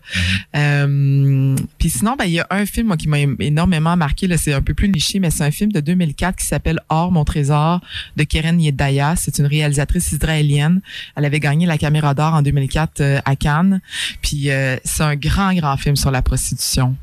Euh, 0.56 1.56
Puis 1.78 1.90
sinon, 1.90 2.16
ben 2.18 2.24
il 2.24 2.32
y 2.32 2.40
a 2.40 2.46
un 2.50 2.66
film 2.66 2.88
moi, 2.88 2.96
qui 2.96 3.08
m'a 3.08 3.18
énormément 3.40 3.96
marqué. 3.96 4.28
C'est 4.36 4.52
un 4.52 4.62
peu 4.62 4.74
plus 4.74 4.88
niché, 4.88 5.20
mais 5.20 5.30
c'est 5.30 5.44
un 5.44 5.50
film 5.50 5.72
de 5.72 5.80
2004 5.80 6.36
qui 6.36 6.46
s'appelle 6.46 6.80
Or 6.88 7.10
mon 7.12 7.24
trésor 7.24 7.80
de 8.16 8.24
Keren 8.24 8.60
Yedaya. 8.60 9.14
C'est 9.16 9.38
une 9.38 9.46
réalisatrice 9.46 10.12
israélienne. 10.12 10.80
Elle 11.16 11.24
avait 11.24 11.40
gagné 11.40 11.66
la 11.66 11.78
Caméra 11.78 12.14
d'or 12.14 12.34
en 12.34 12.42
2004 12.42 13.00
euh, 13.00 13.20
à 13.24 13.36
Cannes. 13.36 13.80
Puis 14.22 14.50
euh, 14.50 14.76
c'est 14.84 15.02
un 15.02 15.16
grand 15.16 15.54
grand 15.54 15.76
film 15.76 15.96
sur 15.96 16.10
la 16.10 16.22
prostitution 16.22 16.96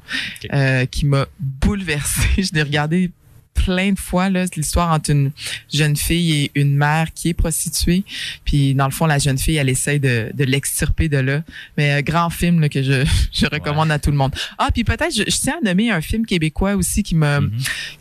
qui 0.92 1.06
m'a 1.06 1.14
bouleversée. 1.39 2.28
Je 2.43 2.49
l'ai 2.53 2.63
regardé 2.63 3.11
plein 3.53 3.93
de 3.93 3.99
fois 3.99 4.30
là. 4.30 4.45
L'histoire 4.55 4.91
entre 4.91 5.11
une 5.11 5.32
jeune 5.74 5.95
fille 5.95 6.34
et 6.34 6.51
une 6.55 6.76
mère 6.76 7.07
qui 7.13 7.30
est 7.30 7.34
prostituée. 7.34 8.03
Puis 8.43 8.76
dans 8.76 8.86
le 8.86 8.91
fond 8.91 9.05
la 9.05 9.18
jeune 9.18 9.38
fille 9.38 9.55
elle 9.55 9.70
essaye 9.70 9.99
de, 9.99 10.30
de 10.34 10.43
l'extirper 10.43 11.07
de 11.09 11.18
là. 11.18 11.41
Mais 11.78 11.93
euh, 11.93 12.01
grand 12.01 12.30
film 12.30 12.59
là, 12.59 12.68
que 12.70 12.84
je, 12.84 13.05
je 13.34 13.45
recommande 13.45 13.91
à 13.91 13.97
tout 13.99 14.11
le 14.11 14.18
monde. 14.18 14.36
Ah 14.57 14.70
puis 14.74 14.84
peut-être 14.84 15.16
je, 15.16 15.24
je 15.24 15.38
tiens 15.38 15.55
à 15.61 15.66
nommer 15.66 15.89
un 15.89 16.01
film 16.01 16.26
québécois 16.26 16.76
aussi 16.76 17.01
qui 17.01 17.16
m'a 17.16 17.39
Mhm. 17.39 17.51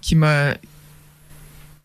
qui 0.00 0.14
m'a 0.16 0.54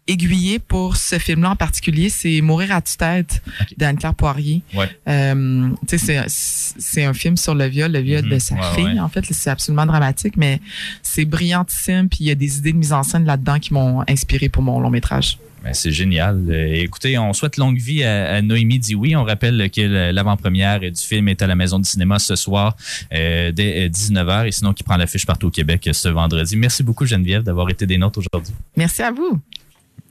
aiguillé 0.10 0.60
pour 0.60 0.98
ce 0.98 1.18
film-là 1.20 1.52
en 1.52 1.56
particulier, 1.56 2.10
c'est 2.10 2.42
Mourir 2.42 2.72
à 2.74 2.82
tue-tête 2.82 3.42
d'Anne-Claire 3.78 4.16
Poirier. 4.16 4.62
Ouais. 4.74 4.90
Euh, 5.08 5.70
c'est, 5.88 7.04
un 7.06 7.14
film 7.14 7.38
sur 7.38 7.56
le 7.56 7.66
viol, 7.68 7.92
le 7.92 8.00
viol 8.00 8.24
Mhm. 8.26 8.30
de 8.32 8.40
sa 8.40 8.56
Ouais, 8.56 8.62
fille. 8.76 8.84
ouais. 8.86 9.00
En 9.00 9.10
fait, 9.10 9.24
c'est 9.30 9.50
absolument 9.50 9.86
dramatique, 9.86 10.36
mais 10.38 10.60
c'est 11.04 11.26
brillantissime. 11.26 12.10
Puis 12.10 12.20
il 12.22 12.28
y 12.28 12.32
a 12.32 12.36
des 12.36 12.58
idées 12.58 12.74
de 12.74 12.78
mise 12.78 12.94
en 12.94 13.04
scène 13.04 13.26
là-dedans 13.26 13.60
qui 13.60 13.74
m'ont 13.74 14.04
inspiré 14.10 14.50
pour 14.50 14.64
mon 14.64 14.80
long 14.80 14.90
métrage. 14.90 15.38
Ben, 15.64 15.74
c'est 15.74 15.92
génial. 15.92 16.42
Euh, 16.50 16.74
écoutez, 16.76 17.18
on 17.18 17.34
souhaite 17.34 17.58
longue 17.58 17.78
vie 17.78 18.02
à, 18.04 18.36
à 18.36 18.42
Noémie 18.42 18.80
Dioui. 18.80 19.16
On 19.18 19.26
rappelle 19.26 19.70
que 19.70 20.10
l'avant-première 20.12 20.80
du 20.80 20.92
film 20.96 21.28
est 21.28 21.42
à 21.42 21.48
la 21.48 21.56
Maison 21.56 21.80
du 21.80 21.90
cinéma 21.90 22.18
ce 22.18 22.38
soir 22.38 22.78
euh, 23.14 23.52
dès 23.52 23.88
euh, 23.88 23.90
19h 23.90 24.48
et 24.48 24.52
sinon 24.54 24.72
qui 24.74 24.84
prend 24.84 24.96
l'affiche 24.96 25.26
partout 25.26 25.48
au 25.48 25.52
Québec 25.52 25.90
ce 25.92 26.08
vendredi. 26.08 26.56
Merci 26.56 26.82
beaucoup 26.82 27.06
Geneviève 27.06 27.44
d'avoir 27.44 27.70
été 27.70 27.86
des 27.86 27.98
nôtres 27.98 28.20
aujourd'hui. 28.20 28.54
Merci 28.78 29.02
à 29.04 29.12
vous. 29.12 29.38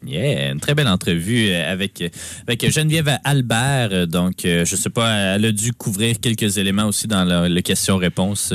Yeah, 0.07 0.53
une 0.53 0.61
très 0.61 0.75
belle 0.75 0.89
entrevue 0.89 1.49
euh, 1.51 1.73
avec, 1.73 2.05
avec 2.47 2.71
Geneviève 2.71 3.19
Albert. 3.25 3.89
Euh, 3.93 4.07
Donc, 4.07 4.45
euh, 4.45 4.65
je 4.65 4.77
sais 4.77 4.91
pas, 4.91 5.35
elle 5.35 5.45
a 5.47 5.53
dû 5.53 5.73
couvrir 5.73 6.21
quelques 6.21 6.57
éléments 6.57 6.87
aussi 6.87 7.09
dans 7.09 7.25
le, 7.25 7.53
le 7.53 7.61
question-réponse. 7.61 8.55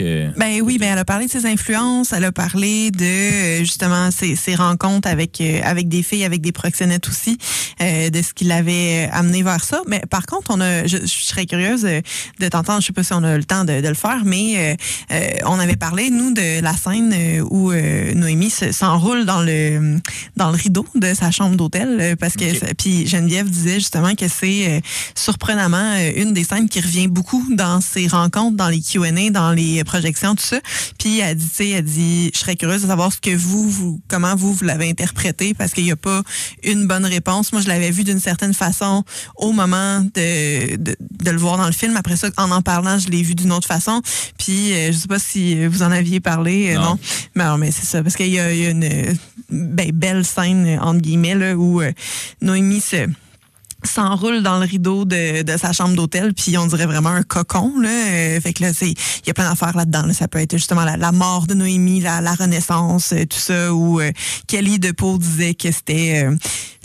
Euh, 0.00 0.30
que... 0.30 0.38
Ben 0.38 0.60
oui, 0.62 0.78
ben 0.78 0.90
elle 0.92 0.98
a 0.98 1.04
parlé 1.04 1.26
de 1.26 1.30
ses 1.30 1.46
influences, 1.46 2.12
elle 2.12 2.24
a 2.24 2.32
parlé 2.32 2.90
de 2.90 3.04
euh, 3.04 3.58
justement 3.60 4.10
ses, 4.10 4.36
ses 4.36 4.54
rencontres 4.54 5.08
avec 5.08 5.40
euh, 5.40 5.60
avec 5.64 5.88
des 5.88 6.02
filles, 6.02 6.24
avec 6.24 6.40
des 6.40 6.52
proxénètes 6.52 7.08
aussi, 7.08 7.38
euh, 7.80 8.10
de 8.10 8.22
ce 8.22 8.32
qui 8.34 8.44
l'avait 8.44 9.08
amené 9.12 9.42
vers 9.42 9.64
ça. 9.64 9.80
Mais 9.86 10.00
par 10.10 10.26
contre, 10.26 10.50
on 10.54 10.60
a, 10.60 10.86
je, 10.86 10.98
je 10.98 11.06
serais 11.06 11.46
curieuse 11.46 11.82
de 11.82 12.48
t'entendre. 12.48 12.80
Je 12.80 12.86
sais 12.86 12.92
pas 12.92 13.02
si 13.02 13.12
on 13.12 13.22
a 13.24 13.36
le 13.36 13.44
temps 13.44 13.64
de, 13.64 13.80
de 13.80 13.88
le 13.88 13.94
faire, 13.94 14.22
mais 14.24 14.54
euh, 14.56 14.74
euh, 15.12 15.30
on 15.46 15.58
avait 15.58 15.76
parlé 15.76 16.10
nous 16.10 16.32
de 16.32 16.60
la 16.60 16.74
scène 16.74 17.14
où 17.50 17.70
euh, 17.72 18.14
Noémie 18.14 18.50
se- 18.50 18.72
s'enroule 18.72 19.24
dans 19.24 19.42
le 19.42 19.98
dans 20.36 20.50
le 20.50 20.56
rideau 20.56 20.86
de 20.94 21.14
sa 21.14 21.30
chambre 21.30 21.56
d'hôtel 21.56 22.16
parce 22.18 22.34
que 22.34 22.50
Ok. 22.50 22.74
puis 22.76 23.06
Geneviève 23.06 23.48
disait 23.48 23.74
justement 23.74 24.14
que 24.14 24.26
c'est 24.28 24.68
euh, 24.68 24.80
surprenamment 25.14 25.94
une 26.16 26.32
des 26.32 26.44
scènes 26.44 26.68
qui 26.68 26.80
revient 26.80 27.06
beaucoup 27.08 27.44
dans 27.54 27.80
ses 27.80 28.06
rencontres, 28.08 28.56
dans 28.56 28.68
les 28.68 28.80
Q&A, 28.80 29.30
dans 29.30 29.52
les 29.52 29.79
projections, 29.84 30.34
tout 30.34 30.44
ça. 30.44 30.60
Puis 30.98 31.20
elle 31.20 31.36
dit, 31.36 31.48
tu 31.48 31.54
sais, 31.54 31.68
elle 31.70 31.84
dit, 31.84 32.30
je 32.34 32.38
serais 32.38 32.56
curieuse 32.56 32.82
de 32.82 32.88
savoir 32.88 33.12
ce 33.12 33.18
que 33.20 33.34
vous, 33.34 33.68
vous 33.68 34.00
comment 34.08 34.34
vous, 34.36 34.52
vous 34.52 34.64
l'avez 34.64 34.88
interprété 34.88 35.54
parce 35.54 35.72
qu'il 35.72 35.84
n'y 35.84 35.92
a 35.92 35.96
pas 35.96 36.22
une 36.62 36.86
bonne 36.86 37.04
réponse. 37.06 37.52
Moi, 37.52 37.62
je 37.62 37.68
l'avais 37.68 37.90
vu 37.90 38.04
d'une 38.04 38.20
certaine 38.20 38.54
façon 38.54 39.04
au 39.36 39.52
moment 39.52 40.00
de, 40.00 40.76
de, 40.76 40.96
de 41.00 41.30
le 41.30 41.38
voir 41.38 41.56
dans 41.56 41.66
le 41.66 41.72
film. 41.72 41.96
Après 41.96 42.16
ça, 42.16 42.28
en 42.36 42.50
en 42.50 42.62
parlant, 42.62 42.98
je 42.98 43.08
l'ai 43.08 43.22
vu 43.22 43.34
d'une 43.34 43.52
autre 43.52 43.66
façon. 43.66 44.02
Puis 44.38 44.72
euh, 44.72 44.92
je 44.92 44.98
sais 44.98 45.08
pas 45.08 45.18
si 45.18 45.66
vous 45.66 45.82
en 45.82 45.90
aviez 45.90 46.20
parlé, 46.20 46.72
euh, 46.72 46.74
Non. 46.76 46.82
non. 46.82 46.98
Mais, 47.34 47.44
non, 47.44 47.58
mais 47.58 47.70
c'est 47.70 47.86
ça, 47.86 48.02
parce 48.02 48.16
qu'il 48.16 48.26
y, 48.26 48.34
y 48.34 48.40
a 48.40 48.70
une 48.70 48.84
euh, 48.84 49.14
ben, 49.50 49.90
belle 49.92 50.24
scène, 50.24 50.78
entre 50.80 51.00
guillemets, 51.00 51.34
là, 51.34 51.54
où 51.56 51.80
euh, 51.80 51.92
Noémie 52.42 52.80
se 52.80 53.06
s'enroule 53.84 54.42
dans 54.42 54.58
le 54.58 54.66
rideau 54.66 55.04
de, 55.04 55.42
de 55.42 55.56
sa 55.56 55.72
chambre 55.72 55.94
d'hôtel, 55.94 56.34
puis 56.34 56.56
on 56.58 56.66
dirait 56.66 56.86
vraiment 56.86 57.10
un 57.10 57.22
cocon. 57.22 57.72
Là. 57.80 57.88
Euh, 57.88 58.40
fait 58.40 58.52
que 58.52 58.62
là, 58.62 58.72
c'est 58.72 58.90
il 58.90 59.26
y 59.26 59.30
a 59.30 59.34
plein 59.34 59.48
d'affaires 59.48 59.76
là-dedans. 59.76 60.06
là. 60.06 60.12
Ça 60.12 60.28
peut 60.28 60.38
être 60.38 60.56
justement 60.56 60.84
la, 60.84 60.96
la 60.96 61.12
mort 61.12 61.46
de 61.46 61.54
Noémie, 61.54 62.00
la, 62.00 62.20
la 62.20 62.34
renaissance, 62.34 63.12
euh, 63.12 63.24
tout 63.26 63.38
ça, 63.38 63.72
où 63.72 64.00
euh, 64.00 64.10
Kelly 64.46 64.78
DePaul 64.78 65.18
disait 65.18 65.54
que 65.54 65.70
c'était 65.70 66.28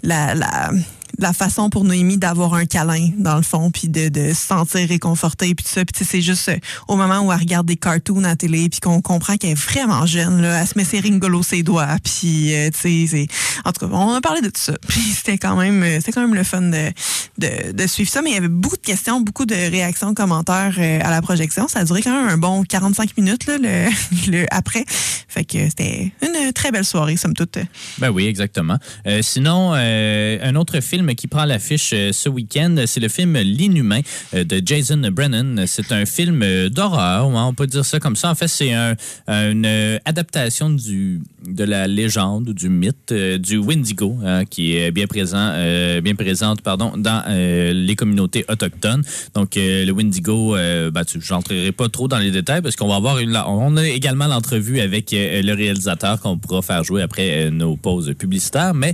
la, 0.03 0.35
la, 0.35 0.71
la 1.19 1.33
façon 1.33 1.69
pour 1.69 1.83
Noémie 1.83 2.17
d'avoir 2.17 2.53
un 2.53 2.65
câlin, 2.65 3.09
dans 3.17 3.35
le 3.37 3.41
fond, 3.41 3.71
puis 3.71 3.87
de, 3.87 4.09
de 4.09 4.29
se 4.29 4.47
sentir 4.47 4.87
réconfortée, 4.87 5.55
puis 5.55 5.65
tout 5.65 5.71
ça. 5.71 5.85
Puis 5.85 6.05
c'est 6.05 6.21
juste 6.21 6.49
euh, 6.49 6.57
au 6.87 6.95
moment 6.95 7.21
où 7.21 7.31
elle 7.31 7.39
regarde 7.39 7.65
des 7.65 7.77
cartoons 7.77 8.23
à 8.23 8.29
la 8.29 8.35
télé, 8.35 8.69
puis 8.69 8.79
qu'on 8.79 9.01
comprend 9.01 9.37
qu'elle 9.37 9.51
est 9.51 9.53
vraiment 9.53 10.05
jeune, 10.05 10.41
là, 10.41 10.61
elle 10.61 10.67
se 10.67 10.77
met 10.77 10.83
ses 10.83 10.99
ringolos 10.99 11.43
ses 11.43 11.63
doigts, 11.63 11.87
puis 12.03 12.53
euh, 12.53 12.69
tu 12.69 13.07
sais. 13.07 13.27
En 13.63 13.71
tout 13.71 13.87
cas, 13.87 13.95
on 13.95 14.13
a 14.13 14.21
parlé 14.21 14.41
de 14.41 14.49
tout 14.49 14.61
ça. 14.61 14.73
Puis 14.87 15.01
c'était 15.01 15.37
quand 15.37 15.55
même 15.55 15.83
euh, 15.83 15.99
c'était 15.99 16.11
quand 16.11 16.21
même 16.21 16.35
le 16.35 16.43
fun 16.43 16.61
de, 16.61 16.91
de, 17.37 17.87
suivre 17.87 18.09
ça, 18.09 18.21
mais 18.21 18.31
il 18.31 18.33
y 18.33 18.37
avait 18.37 18.47
beaucoup 18.47 18.77
de 18.77 18.81
questions, 18.81 19.21
beaucoup 19.21 19.45
de 19.45 19.55
réactions, 19.55 20.13
commentaires 20.13 20.75
à 20.77 21.09
la 21.09 21.21
projection. 21.21 21.67
Ça 21.67 21.79
a 21.79 21.85
duré 21.85 22.01
quand 22.01 22.15
même 22.15 22.29
un 22.29 22.37
bon 22.37 22.63
45 22.63 23.17
minutes, 23.17 23.45
là, 23.47 23.57
le, 24.27 24.45
après. 24.51 24.85
Fait 25.27 25.43
que 25.43 25.57
c'était 25.69 26.11
une 26.21 26.53
très 26.53 26.71
belle 26.71 26.85
soirée, 26.85 27.17
somme 27.17 27.33
toute. 27.33 27.57
Ben 27.97 28.09
oui, 28.09 28.25
exactement. 28.25 28.77
Sinon, 29.21 29.73
un 29.73 30.55
autre 30.55 30.79
film 30.79 30.94
qui 31.17 31.27
prend 31.27 31.43
l'affiche 31.45 31.91
euh, 31.93 32.11
ce 32.13 32.29
week-end, 32.29 32.75
c'est 32.85 32.99
le 33.01 33.09
film 33.09 33.37
L'Inhumain 33.37 33.99
euh, 34.33 34.43
de 34.43 34.61
Jason 34.65 34.97
Brennan. 35.11 35.65
C'est 35.67 35.91
un 35.91 36.05
film 36.05 36.41
euh, 36.43 36.69
d'horreur, 36.69 37.25
hein, 37.25 37.45
on 37.47 37.53
peut 37.53 37.67
dire 37.67 37.83
ça 37.85 37.99
comme 37.99 38.15
ça. 38.15 38.31
En 38.31 38.35
fait, 38.35 38.47
c'est 38.47 38.73
un- 38.73 38.95
une 39.27 39.99
adaptation 40.05 40.69
de 40.69 41.63
la 41.63 41.87
légende 41.87 42.49
ou 42.49 42.53
du 42.53 42.69
mythe 42.69 43.13
du 43.13 43.57
Wendigo, 43.57 44.17
hein, 44.25 44.45
qui 44.45 44.75
est 44.77 44.91
bien 44.91 45.07
présent, 45.07 45.53
bien 46.01 46.15
présente, 46.15 46.61
pardon, 46.61 46.93
dans 46.97 47.23
les 47.27 47.95
communautés 47.95 48.45
autochtones. 48.47 49.03
Donc, 49.33 49.55
le 49.55 49.91
Wendigo, 49.91 50.55
ben, 50.91 51.03
tu- 51.05 51.21
j'entrerai 51.21 51.71
pas 51.71 51.89
trop 51.89 52.07
dans 52.07 52.19
les 52.19 52.31
détails 52.31 52.61
parce 52.61 52.75
qu'on 52.75 52.87
va 52.87 52.95
avoir 52.95 53.19
une, 53.19 53.35
on 53.47 53.75
a 53.77 53.87
également 53.87 54.27
l'entrevue 54.27 54.79
avec 54.79 55.09
le 55.11 55.53
réalisateur 55.53 56.19
qu'on 56.21 56.37
pourra 56.37 56.61
faire 56.61 56.83
jouer 56.83 57.01
après 57.01 57.49
nos 57.51 57.75
pauses 57.75 58.13
publicitaires. 58.17 58.73
Mais 58.73 58.93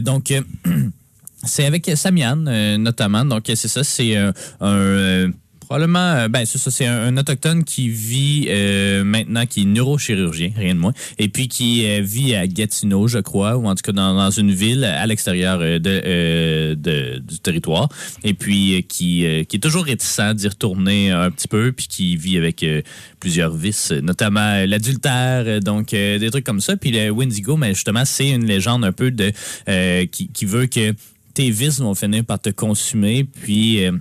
donc. 0.00 0.32
euh, 1.42 1.46
c'est 1.46 1.64
avec 1.64 1.90
Samian, 1.94 2.46
euh, 2.46 2.78
notamment. 2.78 3.24
Donc, 3.24 3.44
c'est 3.46 3.68
ça, 3.68 3.84
c'est 3.84 4.16
un. 4.16 4.32
un, 4.60 4.74
euh, 4.74 5.28
Probablement, 5.66 5.98
euh, 5.98 6.28
ben 6.28 6.46
c'est 6.46 6.58
ça, 6.58 6.70
c'est 6.70 6.86
un, 6.86 7.16
autochtone 7.16 7.64
qui 7.64 7.88
vit 7.88 8.46
euh, 8.48 9.02
maintenant, 9.02 9.46
qui 9.46 9.62
est 9.62 9.64
neurochirurgien, 9.64 10.52
rien 10.56 10.76
de 10.76 10.78
moins, 10.78 10.92
et 11.18 11.28
puis 11.28 11.48
qui 11.48 11.84
euh, 11.86 12.00
vit 12.02 12.36
à 12.36 12.46
Gatineau, 12.46 13.08
je 13.08 13.18
crois, 13.18 13.56
ou 13.56 13.66
en 13.66 13.74
tout 13.74 13.82
cas 13.82 13.90
dans, 13.90 14.14
dans 14.14 14.30
une 14.30 14.52
ville 14.52 14.84
à 14.84 15.04
l'extérieur 15.06 15.58
euh, 15.60 15.80
de, 15.80 16.02
euh, 16.04 16.74
du 17.20 17.40
territoire, 17.40 17.88
et 18.22 18.32
puis 18.32 18.76
euh, 18.76 18.80
qui, 18.82 19.26
euh, 19.26 19.42
qui 19.42 19.56
est 19.56 19.60
toujours 19.60 19.86
réticent 19.86 20.34
d'y 20.34 20.46
retourner 20.46 21.10
un 21.10 21.32
petit 21.32 21.48
peu, 21.48 21.72
puis 21.72 21.88
qui 21.88 22.16
vit 22.16 22.38
avec 22.38 22.62
euh, 22.62 22.82
plusieurs 23.18 23.52
vices, 23.52 23.90
notamment 23.90 24.40
euh, 24.40 24.66
l'adultère, 24.66 25.42
euh, 25.48 25.58
donc 25.58 25.94
euh, 25.94 26.20
des 26.20 26.30
trucs 26.30 26.46
comme 26.46 26.60
ça. 26.60 26.76
Puis 26.76 26.92
le 26.92 27.10
Wendigo, 27.10 27.56
mais 27.56 27.74
justement, 27.74 28.04
c'est 28.04 28.30
une 28.30 28.46
légende 28.46 28.84
un 28.84 28.92
peu 28.92 29.10
de 29.10 29.32
euh, 29.68 30.06
qui, 30.06 30.28
qui 30.28 30.44
veut 30.44 30.66
que 30.66 30.94
tes 31.36 31.50
vices 31.50 31.80
vont 31.80 31.94
finir 31.94 32.24
par 32.24 32.40
te 32.40 32.48
consumer, 32.48 33.22
puis 33.24 33.84
euh, 33.84 33.92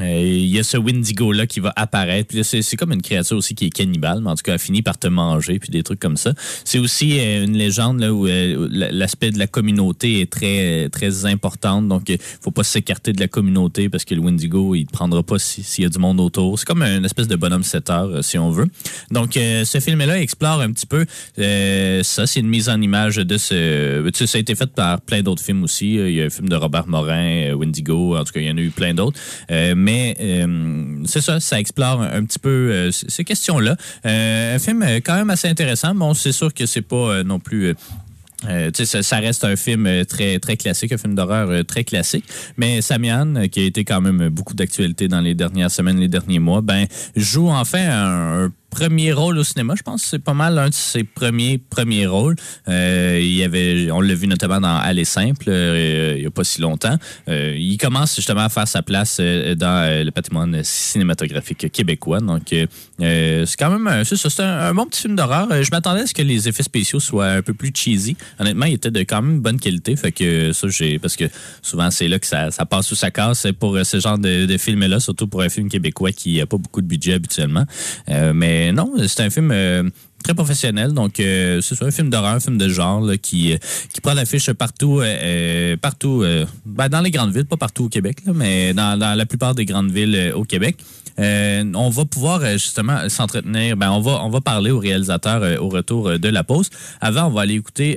il 0.00 0.46
y 0.46 0.58
a 0.58 0.62
ce 0.62 0.76
Wendigo-là 0.76 1.46
qui 1.46 1.60
va 1.60 1.72
apparaître. 1.74 2.34
C'est, 2.42 2.76
comme 2.76 2.92
une 2.92 3.02
créature 3.02 3.36
aussi 3.36 3.54
qui 3.54 3.66
est 3.66 3.70
cannibale, 3.70 4.20
mais 4.22 4.30
en 4.30 4.34
tout 4.36 4.42
cas, 4.42 4.52
elle 4.52 4.58
finit 4.58 4.82
par 4.82 4.98
te 4.98 5.08
manger, 5.08 5.58
puis 5.58 5.70
des 5.70 5.82
trucs 5.82 5.98
comme 5.98 6.16
ça. 6.16 6.32
C'est 6.64 6.78
aussi 6.78 7.18
euh, 7.18 7.44
une 7.44 7.56
légende 7.56 8.00
là, 8.00 8.12
où 8.12 8.26
euh, 8.26 8.68
l'aspect 8.70 9.30
de 9.30 9.38
la 9.38 9.46
communauté 9.46 10.20
est 10.20 10.30
très, 10.30 10.84
euh, 10.84 10.88
très 10.88 11.26
importante. 11.26 11.88
Donc, 11.88 12.08
il 12.10 12.18
faut 12.20 12.50
pas 12.50 12.62
s'écarter 12.64 13.12
de 13.12 13.20
la 13.20 13.28
communauté 13.28 13.88
parce 13.88 14.04
que 14.04 14.14
le 14.14 14.20
Wendigo, 14.20 14.74
il 14.74 14.86
te 14.86 14.92
prendra 14.92 15.22
pas 15.22 15.38
si- 15.38 15.62
s'il 15.62 15.82
y 15.84 15.86
a 15.86 15.90
du 15.90 15.98
monde 15.98 16.20
autour. 16.20 16.58
C'est 16.58 16.66
comme 16.66 16.82
une 16.82 17.04
espèce 17.04 17.26
de 17.28 17.36
bonhomme 17.36 17.62
7 17.64 17.90
heures, 17.90 18.08
euh, 18.10 18.22
si 18.22 18.38
on 18.38 18.50
veut. 18.50 18.66
Donc, 19.10 19.36
euh, 19.36 19.64
ce 19.64 19.80
film-là 19.80 20.20
explore 20.20 20.60
un 20.60 20.70
petit 20.72 20.86
peu 20.86 21.06
euh, 21.38 22.02
ça. 22.02 22.26
C'est 22.26 22.40
une 22.40 22.48
mise 22.48 22.68
en 22.68 22.80
image 22.80 23.16
de 23.16 23.36
ce... 23.38 24.06
Tu 24.10 24.18
sais, 24.18 24.26
ça 24.26 24.38
a 24.38 24.40
été 24.40 24.54
fait 24.54 24.70
par 24.72 25.00
plein 25.00 25.22
d'autres 25.22 25.42
films 25.42 25.64
aussi. 25.64 25.94
Il 25.94 26.10
y 26.12 26.22
a 26.22 26.26
un 26.26 26.30
film 26.30 26.48
de 26.48 26.56
Robert 26.56 26.86
Morin, 26.86 27.50
euh, 27.50 27.54
Wendigo, 27.54 28.16
en 28.16 28.24
tout 28.24 28.32
cas, 28.32 28.40
il 28.40 28.46
y 28.46 28.50
en 28.50 28.56
a 28.56 28.60
eu 28.60 28.70
plein 28.70 28.94
d'autres. 28.94 29.18
Euh, 29.50 29.74
mais 29.78 30.16
euh, 30.20 31.02
c'est 31.06 31.20
ça, 31.20 31.40
ça 31.40 31.58
explore 31.60 32.02
un, 32.02 32.24
petit 32.24 32.38
peu 32.38 32.48
euh, 32.48 32.90
ces 32.90 33.24
questions-là. 33.24 33.76
Euh, 34.04 34.56
un 34.56 34.58
film 34.58 34.84
quand 35.04 35.14
même 35.14 35.30
assez 35.30 35.48
intéressant. 35.48 35.94
Bon, 35.94 36.14
c'est 36.14 36.32
sûr 36.32 36.52
que 36.52 36.66
c'est 36.66 36.82
pas 36.82 37.22
non 37.22 37.38
plus... 37.38 37.74
euh, 38.48 38.70
ça, 38.74 39.02
ça 39.02 39.16
reste 39.18 39.44
un 39.44 39.56
film 39.56 39.88
très 40.06 40.38
très 40.38 40.56
classique, 40.56 40.92
un 40.92 40.98
film 40.98 41.14
d'horreur 41.14 41.64
très 41.64 41.84
classique. 41.84 42.24
Mais 42.56 42.82
Samian, 42.82 43.48
qui 43.50 43.60
a 43.60 43.64
été 43.64 43.84
quand 43.84 44.00
même 44.00 44.28
beaucoup 44.28 44.54
d'actualité 44.54 45.06
dans 45.08 45.20
les 45.20 45.34
dernières 45.34 45.70
semaines, 45.70 45.98
les 45.98 46.08
derniers 46.08 46.40
mois, 46.40 46.60
ben 46.60 46.86
joue 47.16 47.48
enfin 47.48 47.88
un, 47.88 48.44
un 48.46 48.52
premier 48.70 49.12
rôle 49.12 49.38
au 49.38 49.44
cinéma. 49.44 49.74
Je 49.76 49.82
pense 49.82 50.02
que 50.02 50.08
c'est 50.08 50.18
pas 50.18 50.34
mal 50.34 50.58
un 50.58 50.68
de 50.68 50.74
ses 50.74 51.04
premiers 51.04 51.58
premiers 51.58 52.06
rôles. 52.06 52.36
Euh, 52.68 53.20
il 53.22 53.42
avait, 53.42 53.90
on 53.90 54.00
l'a 54.00 54.14
vu 54.14 54.26
notamment 54.26 54.60
dans 54.60 54.76
Aller 54.76 55.04
simple 55.04 55.44
euh, 55.48 56.14
il 56.16 56.22
y 56.22 56.26
a 56.26 56.30
pas 56.30 56.44
si 56.44 56.60
longtemps. 56.60 56.96
Euh, 57.28 57.54
il 57.58 57.76
commence 57.78 58.14
justement 58.16 58.42
à 58.42 58.48
faire 58.48 58.68
sa 58.68 58.82
place 58.82 59.18
euh, 59.20 59.54
dans 59.54 60.04
le 60.04 60.10
patrimoine 60.10 60.62
cinématographique 60.62 61.70
québécois. 61.72 62.20
Donc 62.20 62.48
c'est 62.50 63.56
quand 63.58 63.70
même 63.70 64.04
c'est 64.04 64.40
un, 64.40 64.74
bon 64.74 64.86
petit 64.86 65.02
film 65.02 65.16
d'horreur. 65.16 65.48
Je 65.62 65.70
m'attendais 65.70 66.02
à 66.02 66.06
ce 66.06 66.14
que 66.14 66.22
les 66.22 66.48
effets 66.48 66.62
spéciaux 66.62 67.00
soient 67.00 67.28
un 67.28 67.42
peu 67.42 67.54
plus 67.54 67.72
cheesy. 67.74 68.16
Honnêtement, 68.38 68.66
il 68.66 68.74
était 68.74 68.90
de 68.90 69.00
quand 69.00 69.22
même 69.22 69.40
bonne 69.40 69.58
qualité. 69.58 69.96
Fait 69.96 70.12
que 70.12 70.52
ça, 70.52 70.68
j'ai 70.68 70.98
parce 70.98 71.16
que 71.16 71.24
souvent 71.62 71.90
c'est 71.90 72.08
là 72.08 72.18
que 72.18 72.26
ça, 72.26 72.50
ça 72.50 72.66
passe 72.66 72.90
ou 72.92 72.94
ça 72.94 73.10
casse 73.10 73.46
pour 73.58 73.78
ce 73.82 74.00
genre 74.00 74.18
de, 74.18 74.46
de 74.46 74.58
film-là, 74.58 75.00
surtout 75.00 75.26
pour 75.26 75.42
un 75.42 75.48
film 75.48 75.68
québécois 75.68 76.12
qui 76.12 76.40
a 76.40 76.46
pas 76.46 76.58
beaucoup 76.58 76.80
de 76.80 76.86
budget 76.86 77.14
habituellement. 77.14 77.64
Euh, 78.08 78.32
non, 78.72 78.92
c'est 79.06 79.22
un 79.22 79.30
film. 79.30 79.50
euh, 79.52 79.82
Très 80.24 80.34
professionnel, 80.34 80.94
donc 80.94 81.20
euh, 81.20 81.60
c'est 81.60 81.80
un 81.80 81.92
film 81.92 82.10
d'horreur, 82.10 82.34
un 82.34 82.40
film 82.40 82.58
de 82.58 82.68
genre 82.68 83.08
qui, 83.22 83.52
euh, 83.52 83.58
qui 83.94 84.00
prend 84.00 84.14
l'affiche 84.14 84.50
partout, 84.52 85.00
partout 85.80 86.24
ben, 86.66 86.88
dans 86.88 87.00
les 87.00 87.12
grandes 87.12 87.32
villes, 87.32 87.46
pas 87.46 87.56
partout 87.56 87.84
au 87.84 87.88
Québec, 87.88 88.18
mais 88.34 88.74
dans, 88.74 88.98
dans 88.98 89.16
la 89.16 89.26
plupart 89.26 89.54
des 89.54 89.64
grandes 89.64 89.92
villes 89.92 90.32
au 90.34 90.42
Québec. 90.42 90.76
On 91.18 91.88
va 91.88 92.04
pouvoir 92.04 92.40
justement 92.54 93.08
s'entretenir. 93.08 93.76
Ben, 93.76 93.92
on 93.92 94.00
va 94.00 94.20
on 94.24 94.28
va 94.28 94.40
parler 94.40 94.72
au 94.72 94.80
réalisateur 94.80 95.62
au 95.62 95.68
retour 95.68 96.18
de 96.18 96.28
la 96.28 96.42
pause. 96.42 96.68
Avant, 97.00 97.26
on 97.26 97.30
va 97.30 97.42
aller 97.42 97.54
écouter. 97.54 97.96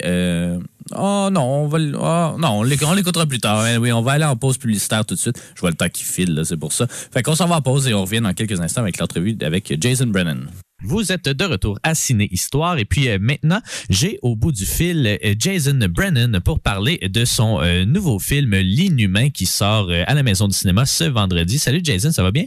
Oh 0.98 1.30
non, 1.32 1.42
on 1.44 1.68
va 1.68 1.78
l- 1.80 1.96
oh, 1.98 2.36
non, 2.40 2.60
on 2.60 2.64
l'éc- 2.64 2.84
on 2.86 2.94
l'écoutera 2.94 3.26
plus 3.26 3.40
tard. 3.40 3.60
hein. 3.62 3.78
oui, 3.80 3.92
on 3.92 4.02
va 4.02 4.14
aller 4.14 4.26
en 4.26 4.36
pause 4.36 4.58
publicitaire 4.58 5.06
tout 5.06 5.16
de 5.16 5.20
suite. 5.20 5.42
Je 5.56 5.62
vois 5.62 5.70
le 5.70 5.76
temps 5.76 5.90
qui 5.90 6.04
file, 6.04 6.34
là, 6.34 6.44
c'est 6.44 6.58
pour 6.58 6.74
ça. 6.74 6.88
Fait 6.88 7.22
qu'on 7.24 7.36
s'en 7.36 7.48
va 7.48 7.56
en 7.58 7.62
pause 7.62 7.88
et 7.88 7.94
on 7.94 8.02
revient 8.04 8.22
dans 8.22 8.34
quelques 8.34 8.60
instants 8.60 8.82
avec 8.82 8.98
l'entrevue 9.00 9.38
avec 9.42 9.76
Jason 9.82 10.08
Brennan. 10.08 10.48
Vous 10.84 11.12
êtes 11.12 11.30
de 11.30 11.44
retour 11.46 11.78
à 11.84 11.94
Ciné 11.94 12.28
Histoire 12.32 12.80
et 12.80 12.86
puis 12.86 13.08
euh, 13.08 13.20
maintenant, 13.22 13.62
j'ai 13.92 14.18
au 14.24 14.36
bout 14.36 14.52
du 14.52 14.66
fil 14.66 15.06
euh, 15.24 15.36
Jason 15.38 15.78
Brennan 15.90 16.40
pour 16.44 16.60
parler 16.60 16.98
de 16.98 17.24
son 17.24 17.62
euh, 17.62 17.86
nouveau 17.86 18.18
film 18.18 18.56
L'Inhumain 18.56 19.30
qui 19.30 19.46
sort 19.46 19.92
à 20.08 20.14
la 20.16 20.24
Maison 20.24 20.48
du 20.48 20.56
cinéma 20.56 20.88
ce 20.88 21.04
vendredi. 21.04 21.60
Salut 21.60 21.82
Jason, 21.84 22.12
ça 22.12 22.24
va 22.24 22.32
bien? 22.32 22.46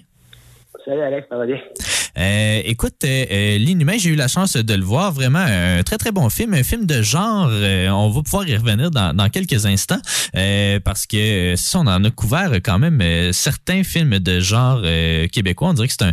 Salut 0.85 1.01
Alex, 1.03 1.27
ça 1.31 1.37
va 1.37 1.47
bien? 1.47 1.59
Euh, 2.17 2.63
écoute, 2.65 2.95
euh, 3.05 3.25
euh, 3.31 3.59
L'Inhumain, 3.59 3.97
j'ai 3.99 4.11
eu 4.11 4.15
la 4.15 4.29
chance 4.29 4.55
de 4.57 4.75
le 4.75 4.85
voir. 4.85 5.13
Vraiment 5.13 5.41
un 5.41 5.83
très, 5.83 5.99
très 5.99 6.13
bon 6.13 6.29
film. 6.31 6.55
Un 6.55 6.63
film 6.63 6.87
de 6.87 7.03
genre. 7.03 7.49
Euh, 7.51 7.89
on 7.89 8.11
va 8.11 8.23
pouvoir 8.23 8.49
y 8.49 8.57
revenir 8.57 8.91
dans, 8.91 9.15
dans 9.15 9.29
quelques 9.29 9.67
instants 9.67 10.01
euh, 10.37 10.79
parce 10.81 11.07
que 11.07 11.17
euh, 11.17 11.57
ça, 11.57 11.81
on 11.81 11.87
en 11.87 12.05
a 12.05 12.11
couvert 12.11 12.53
quand 12.63 12.79
même 12.79 13.03
certains 13.33 13.83
films 13.83 14.19
de 14.19 14.41
genre 14.41 14.83
québécois. 15.33 15.71
On 15.71 15.75
dirait 15.75 15.89
que 15.89 15.95
c'est 15.95 16.05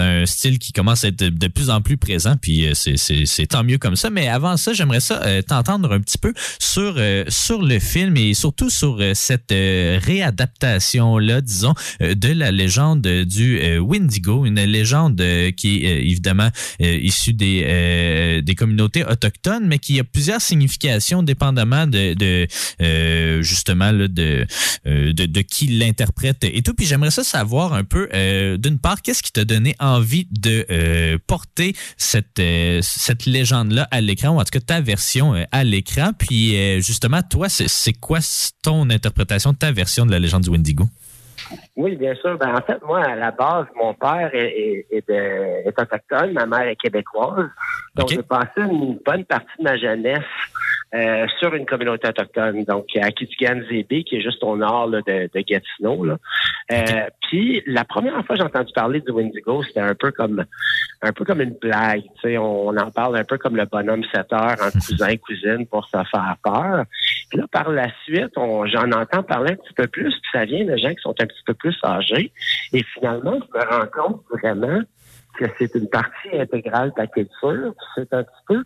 un, 0.00 0.22
un 0.22 0.26
style 0.26 0.58
qui 0.58 0.72
commence 0.72 1.04
à 1.04 1.08
être 1.08 1.16
de, 1.16 1.48
plus 1.48 1.70
en 1.70 1.80
plus 1.80 1.96
présent. 1.96 2.34
Puis 2.40 2.68
c'est, 2.74 3.46
tant 3.46 3.62
mieux 3.64 3.78
comme 3.78 3.96
ça. 3.96 4.10
Mais 4.10 4.28
avant 4.28 4.56
ça, 4.56 4.72
j'aimerais 4.72 5.00
ça 5.00 5.42
t'entendre 5.42 5.92
un 5.92 6.00
petit 6.00 6.18
peu 6.18 6.32
sur, 6.58 6.98
sur 7.28 7.62
le 7.62 7.78
film 7.78 8.16
et 8.16 8.34
surtout 8.34 8.70
sur 8.70 8.98
cette 9.14 9.50
réadaptation-là, 9.50 11.40
disons, 11.40 11.74
de 12.00 12.32
la 12.32 12.50
légende 12.50 13.02
du 13.02 13.78
Wendigo, 13.78 14.46
une 14.46 14.62
légende 14.64 15.22
euh, 15.44 15.50
qui 15.50 15.84
est 15.84 15.92
euh, 15.92 16.00
évidemment 16.00 16.50
euh, 16.82 16.98
issue 16.98 17.32
des, 17.32 18.42
des 18.42 18.54
communautés 18.54 19.04
autochtones, 19.04 19.66
mais 19.66 19.78
qui 19.78 20.00
a 20.00 20.04
plusieurs 20.04 20.40
significations 20.40 21.22
dépendamment 21.22 21.86
de, 21.86 22.46
justement 23.42 23.92
de, 23.92 24.08
de, 24.84 25.40
qui 25.42 25.66
l'interprète 25.66 26.44
et 26.44 26.62
tout. 26.62 26.74
Puis 26.74 26.86
j'aimerais 26.86 27.10
ça 27.10 27.24
savoir 27.24 27.72
un 27.74 27.84
peu, 27.84 28.08
d'une 28.58 28.78
part, 28.78 29.02
qu'est-ce 29.02 29.22
qui 29.22 29.32
t'a 29.32 29.44
donné 29.44 29.74
envie 29.78 30.26
de 30.30 31.18
porter 31.26 31.74
cette, 31.96 32.42
cette 32.82 33.26
légende-là 33.26 33.88
à 33.90 34.00
l'écran, 34.00 34.30
ou 34.30 34.40
en 34.40 34.44
tout 34.44 34.58
cas 34.58 34.60
ta 34.60 34.80
version 34.80 35.34
à 35.50 35.64
l'écran. 35.64 36.12
Puis 36.18 36.54
justement, 36.80 37.22
toi, 37.22 37.48
c'est 37.48 37.92
quoi 37.92 38.20
ton 38.62 38.90
interprétation 38.90 39.54
ta 39.54 39.72
version 39.72 40.06
de 40.06 40.10
la 40.10 40.18
légende 40.18 40.44
du 40.44 40.50
Wendigo? 40.50 40.88
Oui, 41.76 41.96
bien 41.96 42.14
sûr. 42.16 42.38
Ben, 42.38 42.54
en 42.54 42.60
fait, 42.62 42.82
moi, 42.84 43.02
à 43.04 43.14
la 43.14 43.30
base, 43.30 43.66
mon 43.76 43.94
père 43.94 44.30
est, 44.32 44.48
est, 44.48 44.86
est 44.90 45.08
de- 45.08 45.68
est 45.68 45.78
autochtone, 45.80 46.32
ma 46.32 46.46
mère 46.46 46.68
est 46.68 46.76
québécoise. 46.76 47.48
Donc, 47.94 48.08
j'ai 48.08 48.22
passé 48.22 48.50
une 48.58 48.98
bonne 49.04 49.24
partie 49.24 49.46
de 49.58 49.64
ma 49.64 49.76
jeunesse 49.76 50.22
euh, 50.94 51.26
sur 51.40 51.54
une 51.54 51.66
communauté 51.66 52.08
autochtone, 52.08 52.64
donc 52.64 52.86
à 52.96 53.10
Kitigan-Zébé, 53.10 54.04
qui 54.04 54.16
est 54.16 54.20
juste 54.20 54.42
au 54.44 54.56
nord 54.56 54.86
là, 54.86 55.00
de, 55.06 55.28
de 55.32 55.40
Gatineau. 55.40 56.04
Là. 56.04 56.18
Euh, 56.72 57.08
Puis 57.22 57.62
la 57.66 57.84
première 57.84 58.24
fois 58.24 58.36
que 58.36 58.36
j'ai 58.36 58.46
entendu 58.46 58.72
parler 58.72 59.00
du 59.00 59.10
Wendigo, 59.10 59.62
c'était 59.64 59.80
un 59.80 59.94
peu 59.94 60.12
comme 60.12 60.44
un 61.02 61.12
peu 61.12 61.24
comme 61.24 61.40
une 61.40 61.56
blague. 61.60 62.02
Tu 62.02 62.20
sais, 62.22 62.38
on, 62.38 62.68
en 62.68 62.90
parle 62.90 63.16
un 63.16 63.24
peu 63.24 63.38
comme 63.38 63.56
le 63.56 63.66
bonhomme 63.66 64.04
7 64.14 64.32
heures 64.32 64.56
en 64.60 64.70
cousin 64.86 65.16
cousine 65.16 65.66
pour 65.66 65.84
se 65.86 65.98
faire 66.10 66.36
peur. 66.42 66.84
Puis 67.28 67.38
là, 67.38 67.46
par 67.50 67.70
la 67.70 67.88
suite, 68.04 68.32
j'en 68.36 68.92
entends 68.92 69.22
parler 69.22 69.52
un 69.52 69.56
petit 69.56 69.74
peu 69.74 69.86
plus, 69.86 70.10
puis 70.10 70.30
ça 70.32 70.44
vient 70.44 70.64
de 70.64 70.76
gens 70.76 70.90
qui 70.90 71.02
sont 71.02 71.14
un 71.20 71.26
petit 71.26 71.42
peu 71.44 71.54
plus 71.54 71.76
âgés. 71.84 72.32
Et 72.72 72.82
finalement, 72.94 73.34
je 73.34 73.58
me 73.58 73.64
rends 73.64 73.86
compte 73.86 74.22
vraiment 74.30 74.80
que 75.38 75.46
c'est 75.58 75.74
une 75.74 75.88
partie 75.88 76.30
intégrale 76.32 76.90
de 76.90 77.02
la 77.02 77.06
culture. 77.06 77.74
C'est 77.94 78.12
un 78.12 78.22
petit 78.22 78.44
peu, 78.46 78.62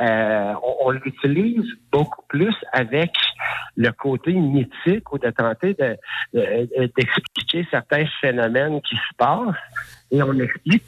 euh, 0.00 0.54
on, 0.84 0.90
l'utilise 0.90 1.66
beaucoup 1.92 2.22
plus 2.28 2.54
avec 2.72 3.12
le 3.76 3.90
côté 3.92 4.32
mythique 4.32 5.12
ou 5.12 5.18
de 5.18 5.30
tenter 5.30 5.74
de, 5.74 5.96
de- 6.34 6.92
d'expliquer 6.96 7.66
certains 7.70 8.04
phénomènes 8.20 8.80
qui 8.82 8.96
se 8.96 9.14
passent. 9.16 9.54
Et 10.10 10.22
on 10.22 10.34
explique 10.38 10.84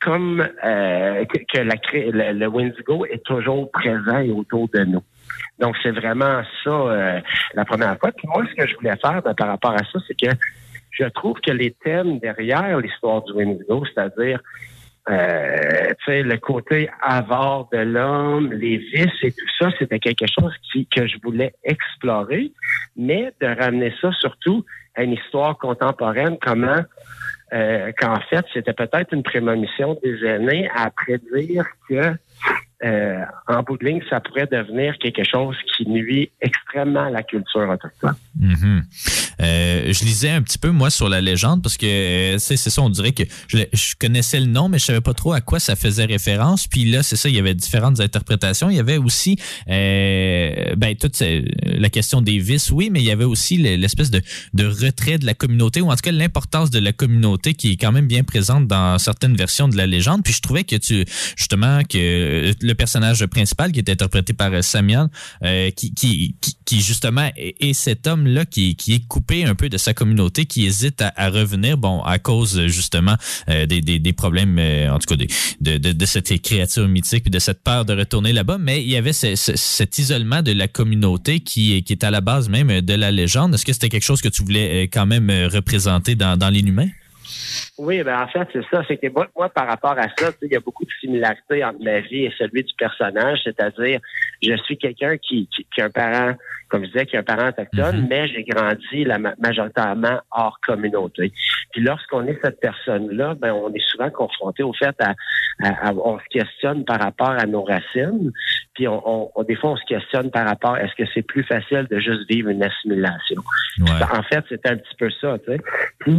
comme 0.00 0.40
euh, 0.40 1.24
que, 1.24 1.58
le, 1.58 2.32
le 2.32 2.46
Wendigo 2.46 3.04
est 3.06 3.24
toujours 3.24 3.70
présent 3.70 4.18
et 4.18 4.30
autour 4.30 4.68
de 4.72 4.84
nous. 4.84 5.02
Donc, 5.58 5.76
c'est 5.82 5.90
vraiment 5.90 6.42
ça 6.64 6.70
euh, 6.70 7.20
la 7.54 7.64
première 7.64 7.98
fois. 7.98 8.10
Puis 8.12 8.26
moi, 8.26 8.44
ce 8.50 8.54
que 8.54 8.66
je 8.66 8.74
voulais 8.76 8.96
faire 8.96 9.22
ben, 9.22 9.34
par 9.34 9.48
rapport 9.48 9.72
à 9.72 9.84
ça, 9.92 9.98
c'est 10.06 10.18
que 10.18 10.34
je 10.90 11.04
trouve 11.04 11.40
que 11.40 11.52
les 11.52 11.72
thèmes 11.72 12.18
derrière 12.18 12.78
l'histoire 12.78 13.22
du 13.22 13.32
Wendigo, 13.32 13.84
c'est-à-dire 13.86 14.40
euh, 15.08 15.92
le 16.08 16.36
côté 16.36 16.90
avare 17.00 17.68
de 17.72 17.78
l'homme, 17.78 18.52
les 18.52 18.78
vices 18.78 19.22
et 19.22 19.32
tout 19.32 19.48
ça, 19.58 19.70
c'était 19.78 19.98
quelque 19.98 20.26
chose 20.26 20.52
qui, 20.70 20.86
que 20.86 21.06
je 21.06 21.16
voulais 21.22 21.54
explorer, 21.64 22.52
mais 22.96 23.32
de 23.40 23.46
ramener 23.46 23.94
ça 24.00 24.10
surtout 24.12 24.64
à 24.94 25.04
une 25.04 25.12
histoire 25.12 25.56
contemporaine, 25.56 26.36
comment 26.40 26.82
euh, 27.52 27.92
qu'en 27.98 28.20
fait, 28.28 28.44
c'était 28.52 28.72
peut-être 28.72 29.12
une 29.12 29.22
prémonition 29.22 29.98
des 30.02 30.24
aînés 30.24 30.68
à 30.74 30.90
prédire 30.90 31.64
que 31.88 32.12
euh, 32.84 33.20
en 33.46 33.62
bout 33.62 33.76
de 33.78 33.84
ligne, 33.84 34.00
ça 34.08 34.20
pourrait 34.20 34.48
devenir 34.50 34.94
quelque 34.98 35.22
chose 35.30 35.56
qui 35.76 35.88
nuit 35.88 36.30
extrêmement 36.40 37.04
à 37.04 37.10
la 37.10 37.22
culture 37.22 37.68
autochtone. 37.68 38.14
Mhm. 38.38 38.82
Euh, 39.42 39.92
je 39.92 40.04
lisais 40.04 40.30
un 40.30 40.42
petit 40.42 40.58
peu, 40.58 40.70
moi, 40.70 40.90
sur 40.90 41.08
la 41.08 41.20
légende, 41.20 41.62
parce 41.62 41.76
que 41.78 41.86
euh, 41.86 42.38
c'est 42.38 42.56
ça, 42.56 42.82
on 42.82 42.90
dirait 42.90 43.12
que 43.12 43.22
je, 43.48 43.58
je 43.72 43.94
connaissais 43.98 44.38
le 44.40 44.46
nom, 44.46 44.68
mais 44.68 44.78
je 44.78 44.84
savais 44.84 45.00
pas 45.00 45.14
trop 45.14 45.32
à 45.32 45.40
quoi 45.40 45.58
ça 45.60 45.76
faisait 45.76 46.04
référence. 46.04 46.66
Puis 46.66 46.84
là, 46.84 47.02
c'est 47.02 47.16
ça, 47.16 47.28
il 47.28 47.34
y 47.34 47.38
avait 47.38 47.54
différentes 47.54 48.00
interprétations. 48.00 48.68
Il 48.70 48.76
y 48.76 48.80
avait 48.80 48.98
aussi 48.98 49.36
ben, 49.66 50.94
toute 51.00 51.22
la 51.64 51.88
question 51.88 52.20
des 52.20 52.38
vices, 52.38 52.70
oui, 52.70 52.90
mais 52.90 53.00
il 53.00 53.06
y 53.06 53.10
avait 53.10 53.24
aussi 53.24 53.56
le- 53.56 53.76
l'espèce 53.76 54.10
de, 54.10 54.20
retrait 54.58 55.18
de 55.18 55.26
la 55.26 55.34
communauté, 55.34 55.80
ou 55.80 55.90
en 55.90 55.94
tout 55.94 56.02
cas 56.02 56.12
l'importance 56.12 56.70
de 56.70 56.78
la 56.78 56.92
communauté 56.92 57.54
qui 57.54 57.72
est 57.72 57.76
quand 57.76 57.92
même 57.92 58.06
bien 58.06 58.24
présente 58.24 58.66
dans 58.66 58.98
certaines 58.98 59.36
versions 59.36 59.68
de 59.68 59.76
la 59.76 59.86
légende. 59.86 60.22
Puis 60.22 60.34
je 60.34 60.42
trouvais 60.42 60.64
que 60.64 60.76
tu, 60.76 61.04
justement, 61.36 61.80
que 61.88 62.52
personnage 62.74 63.24
principal 63.26 63.72
qui 63.72 63.78
est 63.78 63.88
interprété 63.90 64.32
par 64.32 64.52
euh, 64.52 64.62
Samuel, 64.62 65.06
euh, 65.44 65.70
qui, 65.70 65.92
qui, 65.94 66.34
qui, 66.64 66.80
justement 66.80 67.30
est, 67.36 67.72
cet 67.72 68.06
homme-là 68.06 68.44
qui, 68.46 68.76
qui 68.76 68.94
est 68.94 69.06
coupé 69.06 69.44
un 69.44 69.54
peu 69.54 69.68
de 69.68 69.78
sa 69.78 69.94
communauté, 69.94 70.46
qui 70.46 70.66
hésite 70.66 71.02
à, 71.02 71.12
à 71.16 71.28
revenir, 71.30 71.76
bon, 71.78 72.00
à 72.02 72.18
cause 72.18 72.66
justement 72.66 73.16
euh, 73.48 73.66
des, 73.66 73.80
des, 73.80 73.98
des 73.98 74.12
problèmes, 74.12 74.58
euh, 74.58 74.90
en 74.90 74.98
tout 74.98 75.06
cas 75.06 75.16
des, 75.16 75.28
de, 75.60 75.78
de, 75.78 75.92
de 75.92 76.06
cette 76.06 76.40
créature 76.42 76.88
mythique 76.88 77.22
puis 77.24 77.30
de 77.30 77.38
cette 77.38 77.62
peur 77.62 77.84
de 77.84 77.94
retourner 77.94 78.32
là-bas. 78.32 78.58
Mais 78.58 78.82
il 78.82 78.88
y 78.90 78.96
avait 78.96 79.12
ce- 79.12 79.34
ce- 79.36 79.56
cet 79.56 79.98
isolement 79.98 80.42
de 80.42 80.52
la 80.52 80.68
communauté 80.68 81.40
qui, 81.40 81.82
qui 81.82 81.92
est 81.92 82.04
à 82.04 82.10
la 82.10 82.20
base 82.20 82.48
même 82.48 82.80
de 82.80 82.94
la 82.94 83.10
légende. 83.10 83.54
Est-ce 83.54 83.64
que 83.64 83.72
c'était 83.72 83.88
quelque 83.88 84.04
chose 84.04 84.20
que 84.20 84.28
tu 84.28 84.42
voulais 84.42 84.84
euh, 84.84 84.88
quand 84.92 85.06
même 85.06 85.30
euh, 85.30 85.48
représenter 85.48 86.14
dans, 86.14 86.36
dans 86.36 86.50
l'inhumain? 86.50 86.88
Oui, 87.78 88.02
ben 88.02 88.22
en 88.22 88.28
fait, 88.28 88.46
c'est 88.52 88.64
ça. 88.70 88.82
C'est 88.86 88.96
que 88.96 89.08
moi, 89.08 89.26
moi, 89.36 89.48
par 89.48 89.66
rapport 89.66 89.98
à 89.98 90.08
ça, 90.16 90.30
il 90.42 90.52
y 90.52 90.56
a 90.56 90.60
beaucoup 90.60 90.84
de 90.84 90.90
similarités 91.00 91.64
entre 91.64 91.82
ma 91.82 92.00
vie 92.00 92.24
et 92.24 92.34
celui 92.36 92.62
du 92.62 92.74
personnage. 92.74 93.40
C'est-à-dire, 93.44 94.00
je 94.42 94.54
suis 94.64 94.78
quelqu'un 94.78 95.16
qui, 95.18 95.48
qui, 95.54 95.66
qui 95.74 95.80
a 95.82 95.86
un 95.86 95.90
parent, 95.90 96.34
comme 96.68 96.82
je 96.84 96.90
disais, 96.90 97.06
qui 97.06 97.16
a 97.16 97.20
un 97.20 97.22
parent 97.22 97.48
autochtone, 97.48 98.06
mais 98.08 98.28
j'ai 98.28 98.44
grandi 98.44 99.04
la, 99.04 99.18
ma- 99.18 99.34
majoritairement 99.38 100.20
hors 100.30 100.58
communauté. 100.66 101.32
Puis 101.72 101.82
lorsqu'on 101.82 102.26
est 102.26 102.38
cette 102.42 102.58
personne-là, 102.60 103.34
ben 103.34 103.52
on 103.52 103.72
est 103.72 103.86
souvent 103.90 104.10
confronté 104.10 104.62
au 104.62 104.72
fait 104.72 104.94
à, 105.00 105.14
à- 105.62 105.88
à- 105.88 105.92
on 105.94 106.18
se 106.18 106.24
questionne 106.30 106.84
par 106.84 107.00
rapport 107.00 107.30
à 107.30 107.46
nos 107.46 107.62
racines. 107.64 108.32
Puis 108.74 108.88
on, 108.88 109.02
on- 109.06 109.30
on- 109.34 109.42
des 109.42 109.56
fois, 109.56 109.70
on 109.72 109.76
se 109.76 109.84
questionne 109.84 110.30
par 110.30 110.46
rapport 110.46 110.76
est-ce 110.78 110.94
que 110.94 111.08
c'est 111.14 111.22
plus 111.22 111.44
facile 111.44 111.86
de 111.90 111.98
juste 111.98 112.28
vivre 112.30 112.48
une 112.48 112.62
assimilation? 112.62 113.42
En 114.18 114.22
fait, 114.22 114.44
c'était 114.48 114.70
un 114.70 114.76
petit 114.76 114.94
peu 114.98 115.10
ça, 115.20 115.38
tu 115.38 115.52
sais. 115.52 115.60
Puis, 116.00 116.16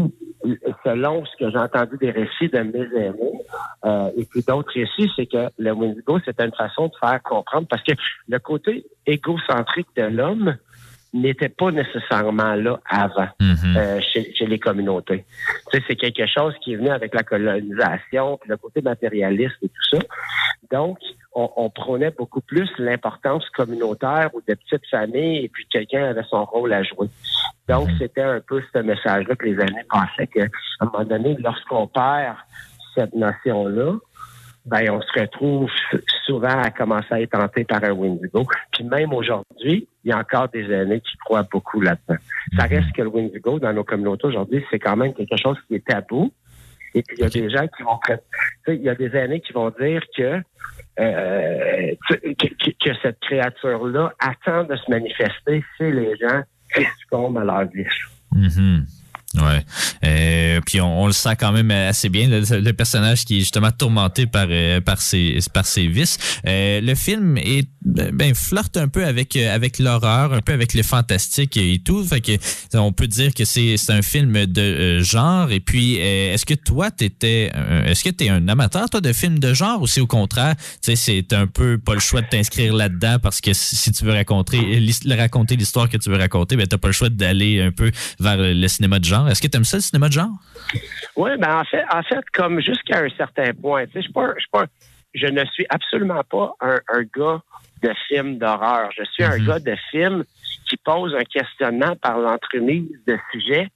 selon 0.83 1.25
ce 1.25 1.31
que 1.37 1.51
j'ai 1.51 1.57
entendu 1.57 1.97
des 1.99 2.11
récits 2.11 2.49
de 2.49 2.59
mes 2.59 2.79
aînés, 2.97 3.41
euh, 3.85 4.09
et 4.17 4.25
puis 4.25 4.41
d'autres 4.47 4.71
récits, 4.73 5.11
c'est 5.15 5.25
que 5.25 5.49
le 5.57 5.71
Wendigo, 5.71 6.19
c'était 6.25 6.45
une 6.45 6.53
façon 6.55 6.87
de 6.87 6.93
faire 6.99 7.21
comprendre, 7.23 7.67
parce 7.69 7.83
que 7.83 7.93
le 8.27 8.39
côté 8.39 8.85
égocentrique 9.05 9.87
de 9.95 10.03
l'homme 10.03 10.57
n'était 11.13 11.49
pas 11.49 11.71
nécessairement 11.71 12.55
là 12.55 12.79
avant 12.85 13.27
euh, 13.41 13.99
chez, 13.99 14.33
chez 14.33 14.45
les 14.45 14.59
communautés. 14.59 15.25
Tu 15.69 15.77
sais, 15.77 15.83
c'est 15.87 15.95
quelque 15.97 16.25
chose 16.25 16.53
qui 16.61 16.73
est 16.73 16.75
venu 16.77 16.89
avec 16.89 17.13
la 17.13 17.23
colonisation, 17.23 18.37
puis 18.37 18.49
le 18.49 18.57
côté 18.57 18.81
matérialiste 18.81 19.57
et 19.61 19.67
tout 19.67 19.97
ça. 19.97 19.99
Donc, 20.71 20.99
on, 21.33 21.49
on 21.57 21.69
prônait 21.69 22.11
beaucoup 22.11 22.39
plus 22.39 22.69
l'importance 22.77 23.49
communautaire 23.49 24.29
ou 24.33 24.41
de 24.47 24.53
petites 24.53 24.87
familles, 24.89 25.45
et 25.45 25.49
puis 25.49 25.67
quelqu'un 25.69 26.05
avait 26.05 26.23
son 26.29 26.45
rôle 26.45 26.71
à 26.71 26.81
jouer. 26.83 27.09
Donc, 27.67 27.89
c'était 27.99 28.21
un 28.21 28.39
peu 28.39 28.61
ce 28.73 28.79
message-là 28.79 29.35
que 29.35 29.45
les 29.45 29.55
aînés 29.55 29.85
pensaient 29.89 30.27
qu'à 30.27 30.45
un 30.79 30.85
moment 30.85 31.03
donné, 31.03 31.35
lorsqu'on 31.39 31.87
perd 31.87 32.37
cette 32.95 33.13
notion-là, 33.13 33.95
ben, 34.65 34.91
on 34.91 35.01
se 35.01 35.19
retrouve 35.19 35.69
souvent 36.25 36.61
à 36.61 36.69
commencer 36.69 37.07
à 37.11 37.21
être 37.21 37.31
tenté 37.31 37.63
par 37.63 37.83
un 37.83 37.93
Wendigo. 37.93 38.45
Puis 38.71 38.83
même 38.83 39.11
aujourd'hui, 39.13 39.87
il 40.03 40.09
y 40.09 40.11
a 40.11 40.17
encore 40.19 40.49
des 40.49 40.71
aînés 40.71 41.01
qui 41.01 41.17
croient 41.17 41.47
beaucoup 41.51 41.81
là-dedans. 41.81 42.19
Ça 42.57 42.65
reste 42.65 42.91
que 42.93 43.01
le 43.01 43.09
Wendigo, 43.09 43.59
dans 43.59 43.73
nos 43.73 43.83
communautés 43.83 44.27
aujourd'hui, 44.27 44.63
c'est 44.69 44.79
quand 44.79 44.95
même 44.95 45.13
quelque 45.13 45.37
chose 45.37 45.57
qui 45.67 45.75
est 45.75 45.85
tabou. 45.85 46.31
Et 46.93 47.01
puis, 47.03 47.17
il 47.17 47.23
y 47.23 47.25
a 47.25 47.29
des 47.29 47.49
gens 47.49 47.67
qui 47.67 47.83
vont... 47.83 47.97
pré- 47.99 48.17
tu 48.65 48.73
sais, 48.73 48.75
Il 48.75 48.83
y 48.83 48.89
a 48.89 48.95
des 48.95 49.15
aînés 49.15 49.39
qui 49.39 49.53
vont 49.53 49.71
dire 49.79 50.01
que, 50.15 50.41
euh, 50.99 51.95
que, 52.09 52.93
cette 53.01 53.19
créature-là 53.21 54.13
attend 54.19 54.65
de 54.65 54.75
se 54.75 54.91
manifester 54.91 55.63
si 55.77 55.83
les 55.83 56.15
gens 56.17 56.41
succombent 56.99 57.37
à 57.37 57.43
leur 57.45 57.63
vie. 57.65 57.85
Mhm. 58.33 58.85
Ouais. 59.35 59.63
Euh, 60.03 60.59
puis 60.65 60.81
on, 60.81 61.03
on 61.03 61.07
le 61.07 61.13
sent 61.13 61.35
quand 61.39 61.51
même 61.51 61.71
assez 61.71 62.09
bien, 62.09 62.27
le, 62.27 62.59
le 62.59 62.73
personnage 62.73 63.23
qui 63.23 63.37
est 63.37 63.39
justement 63.39 63.71
tourmenté 63.71 64.25
par 64.25 64.47
euh, 64.49 64.81
par 64.81 65.01
ses 65.01 65.39
par 65.53 65.65
ses 65.65 65.87
vices. 65.87 66.17
Euh, 66.45 66.81
le 66.81 66.95
film 66.95 67.37
est 67.37 67.67
ben 67.83 68.35
flirte 68.35 68.77
un 68.77 68.87
peu 68.87 69.05
avec 69.05 69.35
euh, 69.35 69.53
avec 69.53 69.79
l'horreur, 69.79 70.33
un 70.33 70.41
peu 70.41 70.53
avec 70.53 70.73
le 70.73 70.83
fantastique 70.83 71.55
et 71.57 71.79
tout. 71.79 72.03
Fait 72.03 72.21
que 72.21 72.33
on 72.77 72.91
peut 72.91 73.07
dire 73.07 73.33
que 73.33 73.45
c'est 73.45 73.77
c'est 73.77 73.93
un 73.93 74.01
film 74.01 74.45
de 74.45 74.99
genre. 75.01 75.51
Et 75.51 75.59
puis 75.59 75.95
est-ce 75.95 76.45
que 76.45 76.53
toi 76.53 76.91
t'étais 76.91 77.51
est-ce 77.85 78.03
que 78.03 78.09
t'es 78.09 78.29
un 78.29 78.47
amateur 78.47 78.89
toi 78.89 79.01
de 79.01 79.13
films 79.13 79.39
de 79.39 79.53
genre 79.53 79.81
ou 79.81 79.87
c'est 79.87 80.01
au 80.01 80.07
contraire, 80.07 80.55
tu 80.57 80.95
sais 80.95 80.95
c'est 80.95 81.33
un 81.33 81.47
peu 81.47 81.77
pas 81.77 81.93
le 81.93 81.99
choix 81.99 82.21
de 82.21 82.27
t'inscrire 82.27 82.73
là-dedans 82.73 83.17
parce 83.21 83.39
que 83.41 83.53
si 83.53 83.75
si 83.75 83.91
tu 83.91 84.03
veux 84.05 84.13
raconter 84.13 84.59
raconter 85.07 85.55
l'histoire 85.55 85.89
que 85.89 85.97
tu 85.97 86.09
veux 86.09 86.17
raconter, 86.17 86.55
ben 86.55 86.67
t'as 86.67 86.77
pas 86.77 86.89
le 86.89 86.93
choix 86.93 87.09
d'aller 87.09 87.61
un 87.61 87.71
peu 87.71 87.91
vers 88.19 88.37
le 88.37 88.67
cinéma 88.67 88.99
de 88.99 89.05
genre. 89.05 89.20
Est-ce 89.27 89.41
que 89.41 89.47
t'aimes 89.47 89.63
ça 89.63 89.77
le 89.77 89.81
cinéma 89.81 90.07
de 90.07 90.13
genre? 90.13 90.31
Oui, 91.15 91.31
ben 91.37 91.59
en 91.59 91.63
fait, 91.65 91.83
en 91.91 92.03
fait, 92.03 92.23
comme 92.33 92.61
jusqu'à 92.61 92.99
un 92.99 93.09
certain 93.17 93.53
point, 93.53 93.85
tu 93.85 93.93
sais, 93.93 93.99
je 93.99 94.03
suis 94.03 94.13
pas, 94.13 94.33
je 94.35 94.41
suis 94.41 94.49
pas, 94.51 94.65
je 95.13 95.27
ne 95.27 95.45
suis 95.45 95.65
absolument 95.69 96.23
pas 96.29 96.53
un, 96.61 96.79
un 96.93 97.03
gars 97.15 97.41
de 97.81 97.91
films 98.07 98.37
d'horreur. 98.37 98.89
Je 98.97 99.03
suis 99.11 99.23
un 99.23 99.37
gars 99.39 99.59
de 99.59 99.75
films 99.91 100.23
qui 100.69 100.77
pose 100.77 101.15
un 101.15 101.23
questionnement 101.23 101.95
par 101.95 102.17
l'entremise 102.17 102.89
de 103.07 103.17
sujets 103.31 103.67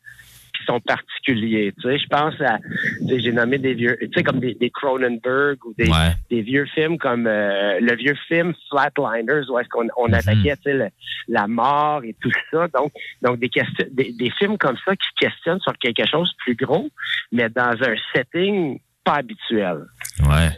qui 0.65 0.71
sont 0.73 0.79
particuliers. 0.81 1.73
Tu 1.79 1.87
sais, 1.87 1.97
je 1.97 2.07
pense 2.07 2.33
à, 2.41 2.57
tu 3.01 3.07
sais, 3.07 3.19
j'ai 3.19 3.31
nommé 3.31 3.57
des 3.57 3.73
vieux, 3.73 3.97
tu 4.01 4.09
sais, 4.15 4.23
comme 4.23 4.39
des, 4.39 4.53
des 4.55 4.69
Cronenberg 4.69 5.57
ou 5.65 5.73
des, 5.77 5.85
des 6.29 6.41
vieux 6.41 6.65
films 6.73 6.97
comme 6.97 7.27
euh, 7.27 7.79
le 7.79 7.95
vieux 7.95 8.15
film 8.27 8.53
Flatliners 8.69 9.49
où 9.49 9.59
est-ce 9.59 9.69
qu'on 9.69 9.87
on 9.97 10.11
attaquait, 10.13 10.55
tu 10.57 10.63
sais, 10.63 10.73
le- 10.73 10.89
la 11.27 11.47
mort 11.47 12.03
et 12.03 12.15
tout 12.21 12.31
ça. 12.51 12.67
Donc, 12.73 12.91
donc 13.21 13.39
des, 13.39 13.49
questions, 13.49 13.85
des, 13.91 14.11
des 14.13 14.29
films 14.31 14.57
comme 14.57 14.77
ça 14.85 14.95
qui 14.95 15.07
questionnent 15.17 15.59
sur 15.61 15.73
quelque 15.77 16.05
chose 16.07 16.29
de 16.29 16.35
plus 16.53 16.55
gros, 16.65 16.89
mais 17.31 17.49
dans 17.49 17.71
un 17.81 17.95
setting 18.13 18.79
pas 19.03 19.17
habituel. 19.17 19.85
Ouais. 20.23 20.51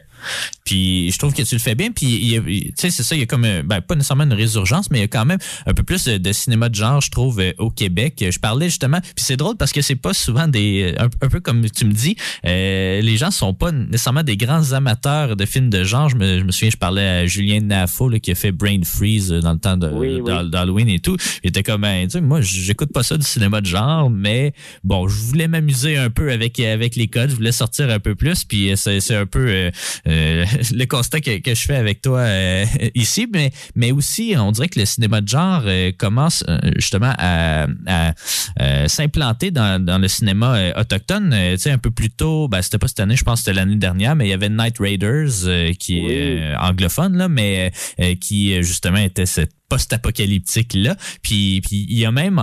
Puis 0.66 1.10
je 1.12 1.18
trouve 1.20 1.34
que 1.34 1.44
tu 1.44 1.56
le 1.56 1.60
fais 1.62 1.76
bien. 1.76 1.92
Puis 1.92 2.42
tu 2.42 2.74
sais, 2.76 2.90
c'est 2.90 3.04
ça, 3.04 3.16
il 3.16 3.20
y 3.20 3.22
a 3.22 3.26
comme 3.28 3.46
un- 3.46 3.64
ben, 3.64 3.80
pas 3.80 3.96
nécessairement 3.96 4.26
une 4.26 4.34
résurgence, 4.34 4.90
mais 4.92 4.98
il 4.98 5.02
y 5.02 5.06
a 5.06 5.08
quand 5.08 5.24
même 5.26 5.38
un 5.66 5.74
peu 5.74 5.84
plus 5.84 6.04
de, 6.04 6.18
de 6.18 6.32
cinéma 6.34 6.68
de 6.68 6.76
genre, 6.76 7.00
je 7.00 7.10
trouve, 7.12 7.40
euh, 7.40 7.54
au 7.60 7.70
Québec. 7.70 8.26
Je 8.30 8.38
parlais 8.40 8.66
justement, 8.66 9.00
puis 9.00 9.12
c'est 9.16 9.38
drôle 9.38 9.56
parce 9.56 9.72
que 9.72 9.82
c'est 9.82 9.96
pas 9.96 10.14
souvent 10.14 10.48
des, 10.50 10.94
un, 10.98 11.06
un 11.22 11.30
peu 11.30 11.40
comme 11.40 11.70
tu 11.70 11.86
me 11.86 11.94
dis, 11.94 12.18
euh, 12.46 13.00
les 13.00 13.16
gens 13.16 13.32
sont 13.32 13.54
pas 13.54 13.72
nécessairement 13.72 14.24
des 14.24 14.36
grands 14.36 14.74
amateurs 14.74 15.38
de 15.38 15.46
films 15.46 15.70
de 15.70 15.84
genre. 15.86 16.10
Je 16.10 16.16
me, 16.18 16.40
je 16.40 16.44
me 16.44 16.52
souviens, 16.52 16.72
je 16.72 16.78
parlais 16.78 17.08
à 17.08 17.26
Julien 17.28 17.62
Nafo 17.62 18.10
là, 18.10 18.20
qui 18.20 18.32
a 18.32 18.36
fait 18.36 18.52
Brain 18.52 18.82
Freeze 18.84 19.32
euh, 19.32 19.40
dans 19.40 19.54
le 19.54 19.60
temps 19.60 19.78
de- 19.78 19.88
Oui, 19.88 20.16
oui. 20.16 20.24
d'Hal- 20.26 20.50
d'Halloween 20.50 20.90
et 20.90 21.00
tout. 21.00 21.16
Il 21.44 21.50
était 21.50 21.64
comme, 21.64 21.82
ben, 21.82 22.06
tu 22.08 22.14
sais, 22.14 22.22
moi, 22.22 22.42
j'écoute 22.42 22.92
pas 22.92 23.04
ça 23.04 23.16
du 23.18 23.26
cinéma 23.26 23.62
de 23.62 23.68
genre, 23.68 24.10
mais 24.10 24.52
bon, 24.84 25.08
je 25.08 25.16
voulais 25.16 25.48
m'amuser 25.48 25.96
un 25.96 26.10
peu 26.10 26.32
avec 26.32 26.60
avec 26.60 26.96
les 26.98 27.08
codes, 27.08 27.30
je 27.30 27.36
voulais 27.36 27.52
sortir 27.54 27.90
un 27.90 28.00
peu 28.00 28.16
plus, 28.16 28.44
puis 28.44 28.72
euh, 28.72 28.76
c'est 28.76 29.00
c'est 29.00 29.16
un 29.16 29.26
peu 29.28 29.47
euh, 29.48 29.72
euh, 30.08 30.46
le 30.72 30.86
constat 30.86 31.22
que, 31.22 31.40
que 31.40 31.56
je 31.56 31.62
fais 31.62 31.76
avec 31.76 32.02
toi 32.02 32.20
euh, 32.20 32.66
ici, 32.96 33.28
mais 33.32 33.52
mais 33.76 33.92
aussi, 33.92 34.36
on 34.38 34.52
dirait 34.52 34.70
que 34.70 34.80
le 34.80 34.86
cinéma 34.86 35.22
de 35.22 35.28
genre 35.28 35.64
commence 35.98 36.44
justement 36.76 37.14
à, 37.18 37.68
à, 37.88 38.88
s'implanter 38.88 39.52
dans, 39.52 39.84
dans 39.84 39.98
le 39.98 40.08
cinéma 40.08 40.72
autochtone. 40.76 41.36
Tu 41.52 41.58
sais, 41.58 41.72
un 41.72 41.78
peu 41.78 41.92
plus 41.92 42.10
tôt, 42.10 42.48
ben, 42.48 42.62
c'était 42.62 42.78
pas 42.78 42.88
cette 42.88 43.00
année, 43.00 43.16
je 43.16 43.24
pense 43.24 43.40
que 43.40 43.46
c'était 43.46 43.56
l'année 43.60 43.76
dernière, 43.76 44.16
mais 44.16 44.28
il 44.28 44.30
y 44.30 44.34
avait 44.34 44.50
Night 44.50 44.78
Raiders 44.80 45.76
qui 45.80 46.00
est 46.00 46.50
Oui. 46.50 46.56
anglophone 46.60 47.18
là, 47.18 47.28
mais 47.28 47.72
qui 48.20 48.62
justement 48.64 48.98
était 48.98 49.26
cette 49.26 49.57
post-apocalyptique 49.70 50.74
là. 50.74 50.96
Puis, 51.22 51.62
puis 51.62 51.86
il 51.90 51.98
y 51.98 52.06
a 52.06 52.12
même 52.12 52.42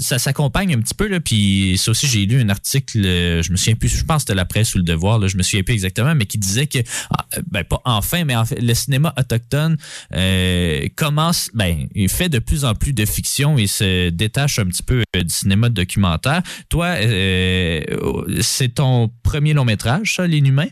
ça 0.00 0.18
s'accompagne 0.18 0.74
un 0.74 0.80
petit 0.80 0.94
peu 0.94 1.08
là. 1.08 1.20
Puis 1.20 1.76
ça 1.78 1.90
aussi 1.90 2.06
j'ai 2.06 2.26
lu 2.26 2.40
un 2.40 2.48
article, 2.48 3.04
euh, 3.04 3.42
je 3.42 3.50
me 3.52 3.56
souviens 3.56 3.74
plus, 3.74 3.88
je 3.88 4.04
pense 4.04 4.24
que 4.24 4.32
la 4.32 4.44
presse 4.44 4.74
ou 4.74 4.78
le 4.78 4.84
devoir 4.84 5.18
là, 5.18 5.28
je 5.28 5.36
me 5.36 5.42
souviens 5.42 5.62
plus 5.62 5.74
exactement, 5.74 6.14
mais 6.14 6.26
qui 6.26 6.38
disait 6.38 6.66
que 6.66 6.78
ah, 7.10 7.26
euh, 7.36 7.42
ben 7.50 7.64
pas 7.64 7.80
enfin, 7.84 8.24
mais 8.24 8.36
en 8.36 8.44
fait 8.44 8.60
le 8.60 8.74
cinéma 8.74 9.14
autochtone 9.18 9.76
euh, 10.14 10.86
commence, 10.96 11.50
ben 11.54 11.88
il 11.94 12.08
fait 12.08 12.28
de 12.28 12.38
plus 12.38 12.64
en 12.64 12.74
plus 12.74 12.92
de 12.92 13.04
fiction 13.04 13.58
et 13.58 13.66
se 13.66 14.10
détache 14.10 14.58
un 14.58 14.66
petit 14.66 14.82
peu 14.82 15.02
euh, 15.16 15.22
du 15.22 15.34
cinéma 15.34 15.68
documentaire. 15.68 16.42
Toi, 16.68 16.86
euh, 16.86 17.82
c'est 18.40 18.74
ton 18.74 19.10
premier 19.22 19.52
long 19.52 19.64
métrage, 19.64 20.14
ça, 20.14 20.26
l'inhumain. 20.26 20.68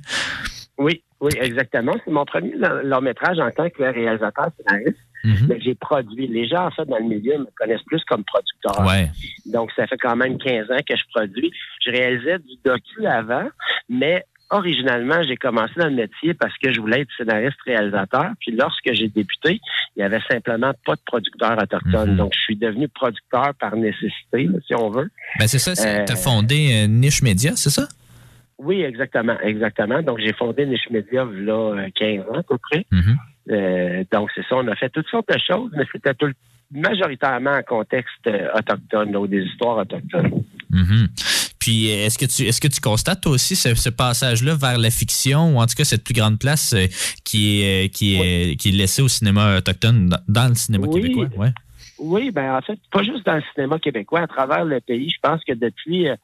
Oui, 0.79 1.03
oui, 1.21 1.33
exactement. 1.41 1.95
C'est 2.05 2.11
mon 2.11 2.25
premier 2.25 2.53
long 2.85 3.01
métrage 3.01 3.39
en 3.39 3.51
tant 3.51 3.69
que 3.71 3.83
réalisateur 3.83 4.49
scénariste. 4.57 4.99
Mhm. 5.25 5.47
Mais 5.49 5.61
j'ai 5.61 5.75
produit. 5.75 6.29
Les 6.29 6.47
gens, 6.47 6.67
en 6.67 6.71
fait, 6.71 6.85
dans 6.85 6.99
le 6.99 7.05
milieu 7.05 7.39
me 7.39 7.47
connaissent 7.57 7.83
plus 7.87 8.03
comme 8.05 8.23
producteur. 8.25 8.87
Ouais. 8.87 9.11
Donc, 9.47 9.71
ça 9.75 9.87
fait 9.89 9.97
quand 9.99 10.15
même 10.15 10.39
15 10.39 10.71
ans 10.71 10.79
que 10.89 10.97
je 10.97 11.03
produis. 11.13 11.51
Je 11.85 11.91
réalisais 11.91 12.39
du 12.39 12.55
docu 12.65 13.05
avant, 13.05 13.49
mais 13.89 14.25
originalement, 14.51 15.21
j'ai 15.27 15.37
commencé 15.37 15.73
dans 15.77 15.89
le 15.89 15.95
métier 15.97 16.35
parce 16.35 16.57
que 16.59 16.73
je 16.73 16.81
voulais 16.81 17.01
être 17.01 17.11
scénariste-réalisateur. 17.19 18.31
Puis 18.41 18.53
lorsque 18.53 18.93
j'ai 18.93 19.09
débuté, 19.09 19.61
il 19.97 20.01
y 20.01 20.03
avait 20.03 20.21
simplement 20.31 20.73
pas 20.87 20.95
de 20.95 21.01
producteur 21.05 21.59
autochtone. 21.61 22.13
Mhm. 22.13 22.17
Donc, 22.17 22.33
je 22.35 22.41
suis 22.41 22.57
devenu 22.57 22.89
producteur 22.89 23.53
par 23.61 23.75
nécessité, 23.77 24.49
si 24.67 24.75
on 24.75 24.91
veut. 24.91 25.11
Ben 25.39 25.49
c'est 25.49 25.59
ça, 25.59 25.75
c'est- 25.75 26.01
Euh, 26.03 26.05
t'as 26.07 26.17
fondé 26.17 26.85
euh, 26.85 26.87
Niche 26.87 27.23
Média, 27.23 27.53
c'est 27.57 27.71
ça? 27.71 27.89
Oui, 28.59 28.83
exactement, 28.83 29.39
exactement. 29.41 30.03
Donc, 30.03 30.19
j'ai 30.19 30.33
fondé 30.33 30.67
Niche 30.67 30.91
Media 30.91 31.25
là, 31.25 31.75
euh, 31.77 31.89
15 31.95 32.21
ans 32.31 32.39
à 32.39 32.43
peu 32.43 32.59
près. 32.59 32.85
Mhm. 32.91 33.17
Euh, 33.51 34.05
donc, 34.13 34.31
c'est 34.35 34.43
ça, 34.49 34.57
on 34.57 34.67
a 34.69 34.77
fait 34.77 34.91
toutes 34.91 35.09
sortes 35.09 35.33
de 35.33 35.39
choses, 35.39 35.71
mais 35.77 35.85
c'était 35.93 36.15
tout, 36.15 36.33
majoritairement 36.71 37.53
en 37.53 37.63
contexte 37.63 38.27
euh, 38.27 38.49
autochtone, 38.57 39.17
ou 39.17 39.27
des 39.27 39.43
histoires 39.43 39.79
autochtones. 39.79 40.43
Mhm. 40.71 41.09
Puis 41.59 41.91
euh, 41.91 42.07
est-ce 42.07 42.19
que 42.19 42.27
tu 42.27 42.43
est-ce 42.47 42.61
que 42.61 42.69
tu 42.69 42.81
constates 42.81 43.23
toi 43.23 43.33
aussi 43.33 43.57
ce, 43.57 43.75
ce 43.75 43.89
passage-là 43.89 44.55
vers 44.55 44.79
la 44.79 44.91
fiction 44.91 45.57
ou 45.57 45.61
en 45.61 45.67
tout 45.67 45.75
cas 45.75 45.85
cette 45.85 46.05
plus 46.05 46.15
grande 46.15 46.39
place 46.39 46.73
euh, 46.73 46.87
qui 47.25 47.61
est 47.63 47.87
euh, 47.87 47.89
qui 47.89 48.17
est 48.17 48.57
qui 48.57 48.69
est 48.69 48.73
laissée 48.73 49.03
au 49.03 49.09
cinéma 49.09 49.57
autochtone 49.59 50.09
dans, 50.09 50.19
dans 50.29 50.49
le 50.49 50.55
cinéma 50.55 50.87
Oui. 50.89 51.01
québécois, 51.01 51.29
ouais. 51.37 51.53
Oui, 51.99 52.31
ben 52.31 52.55
en 52.57 52.61
fait, 52.61 52.79
pas 52.93 53.03
juste 53.03 53.27
dans 53.27 53.37
le 53.37 53.43
cinéma 53.55 53.79
québécois, 53.79 54.21
à 54.21 54.27
travers 54.27 54.65
le 54.65 54.81
pays. 54.81 55.11
Je 55.11 55.19
pense 55.21 55.43
que 55.45 55.53
depuis, 55.53 56.09
euh, 56.09 56.17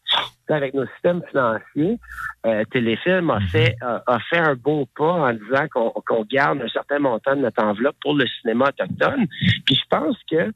avec 0.49 0.75
nos 0.75 0.87
systèmes 0.87 1.23
financiers, 1.31 1.99
euh, 2.47 2.65
Téléfilm 2.71 3.31
a 3.31 3.41
Mhm. 3.41 3.49
fait 3.49 3.77
a, 3.81 4.03
a 4.07 4.19
fait 4.21 4.39
un 4.39 4.55
beau 4.55 4.87
pas 4.97 5.13
en 5.13 5.33
disant 5.33 5.67
qu'on 5.73 5.91
qu'on 6.07 6.25
garde 6.25 6.61
un 6.63 6.69
certain 6.69 6.99
montant 6.99 7.35
de 7.35 7.41
notre 7.41 7.63
enveloppe 7.63 7.97
pour 8.03 8.15
le 8.15 8.27
cinéma 8.41 8.67
autochtone. 8.69 9.27
Puis 9.67 9.75
je 9.75 9.89
pense 9.89 10.17
que 10.31 10.53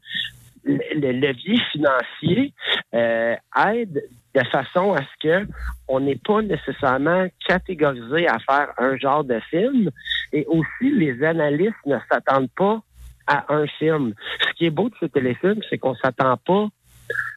le, 0.65 0.79
le 0.95 1.13
levier 1.13 1.59
financier 1.73 2.53
euh, 2.95 3.35
aide 3.67 4.03
de 4.35 4.45
façon 4.51 4.93
à 4.93 4.99
ce 5.01 5.19
que 5.29 5.47
on 5.89 6.01
n'est 6.01 6.17
pas 6.25 6.43
nécessairement 6.43 7.27
catégorisé 7.47 8.29
à 8.29 8.39
faire 8.39 8.69
un 8.79 8.97
genre 8.99 9.25
de 9.25 9.41
film 9.51 9.91
et 10.33 10.45
aussi 10.47 10.91
les 10.93 11.25
analystes 11.25 11.75
ne 11.87 11.97
s'attendent 12.11 12.51
pas 12.57 12.81
à 13.29 13.45
un 13.55 13.67
film. 13.79 14.15
Ce 14.49 14.53
qui 14.55 14.67
est 14.67 14.71
beau 14.71 14.89
de 14.89 14.95
ce 15.01 15.07
téléfilm, 15.07 15.61
c'est 15.71 15.79
qu'on 15.79 15.95
s'attend 15.95 16.37
pas 16.39 16.67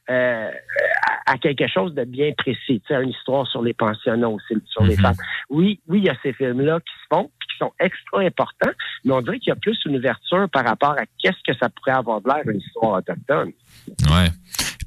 euh, 0.10 0.50
à, 1.28 1.32
à 1.34 1.38
quelque 1.38 1.68
chose 1.68 1.94
de 1.94 2.04
bien 2.04 2.32
précis, 2.38 2.82
tu 2.82 2.82
sais, 2.88 3.02
une 3.02 3.10
histoire 3.12 3.48
sur 3.48 3.62
les 3.62 3.74
pensionnats 3.74 4.28
aussi, 4.30 4.56
sur 4.66 4.84
les 4.84 4.96
Mhm. 4.98 5.02
femmes. 5.02 5.16
Oui, 5.50 5.80
oui, 5.88 6.00
il 6.00 6.06
y 6.06 6.10
a 6.10 6.16
ces 6.24 6.34
films-là 6.34 6.80
qui 6.80 6.94
se 6.94 7.16
font, 7.16 7.26
qui 7.50 7.58
sont 7.60 7.72
extra 7.80 8.20
importants, 8.22 8.72
mais 9.06 9.14
on 9.14 9.22
dirait 9.22 9.38
qu'il 9.40 9.50
y 9.50 9.54
a 9.54 9.56
plus 9.56 9.80
une 9.86 9.98
ouverture 9.98 10.50
par 10.50 10.66
rapport 10.66 10.92
à 10.98 11.04
qu'est-ce 11.20 11.42
que 11.46 11.58
ça 11.58 11.70
pourrait 11.70 11.92
avoir 11.92 12.20
de 12.22 12.28
l'air 12.28 12.42
une 12.50 12.60
histoire 12.60 12.94
autochtone. 12.98 13.52
Ouais. 14.10 14.28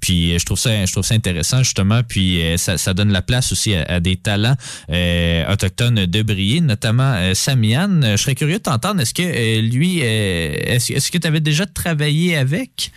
Puis 0.05 0.35
euh, 0.35 0.39
je 0.39 0.45
trouve 0.45 0.59
ça 0.59 0.85
je 0.85 0.93
trouve 0.93 1.03
ça 1.03 1.15
intéressant 1.15 1.61
justement. 1.69 2.03
Puis 2.07 2.43
euh, 2.43 2.59
ça, 2.59 2.77
ça 2.77 2.93
donne 2.93 3.11
la 3.11 3.23
place 3.23 3.53
aussi 3.53 3.75
à, 3.75 3.85
à 3.89 4.01
des 4.01 4.17
talents 4.17 4.57
euh, 4.91 5.51
autochtones 5.51 6.05
de 6.05 6.23
briller 6.23 6.61
notamment 6.61 7.15
euh, 7.15 7.33
Samian. 7.33 8.03
Je 8.03 8.17
serais 8.17 8.35
curieux 8.35 8.59
de 8.59 8.63
t'entendre. 8.63 9.01
Est-ce 9.01 9.15
que 9.15 9.23
euh, 9.23 9.63
lui 9.63 10.01
est-ce 10.01 11.11
que 11.11 11.17
tu 11.17 11.27
avais 11.27 11.41
déjà 11.41 11.65
travaillé 11.65 12.37
avec? 12.37 12.91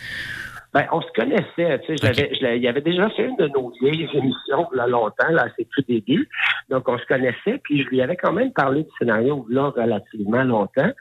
Ben, 0.74 0.86
on 0.92 1.02
se 1.02 1.08
connaissait, 1.16 1.80
tu 1.88 1.98
sais, 1.98 2.28
il 2.60 2.68
avait 2.68 2.82
déjà 2.82 3.10
fait 3.12 3.26
une 3.26 3.38
de 3.38 3.48
nos 3.48 3.72
vieilles 3.82 4.08
émissions 4.14 4.68
là 4.76 4.86
longtemps, 4.86 5.32
là, 5.32 5.48
ses 5.58 5.66
tout 5.74 5.82
débuts. 5.88 6.28
Donc, 6.70 6.88
on 6.90 7.00
se 7.00 7.06
connaissait, 7.06 7.60
puis 7.64 7.84
je 7.84 7.88
lui 7.90 8.02
avais 8.02 8.18
quand 8.18 8.34
même 8.34 8.52
parlé 8.52 8.84
du 8.84 8.90
scénario 9.00 9.48
là 9.50 9.72
relativement 9.76 10.44
longtemps. 10.44 10.92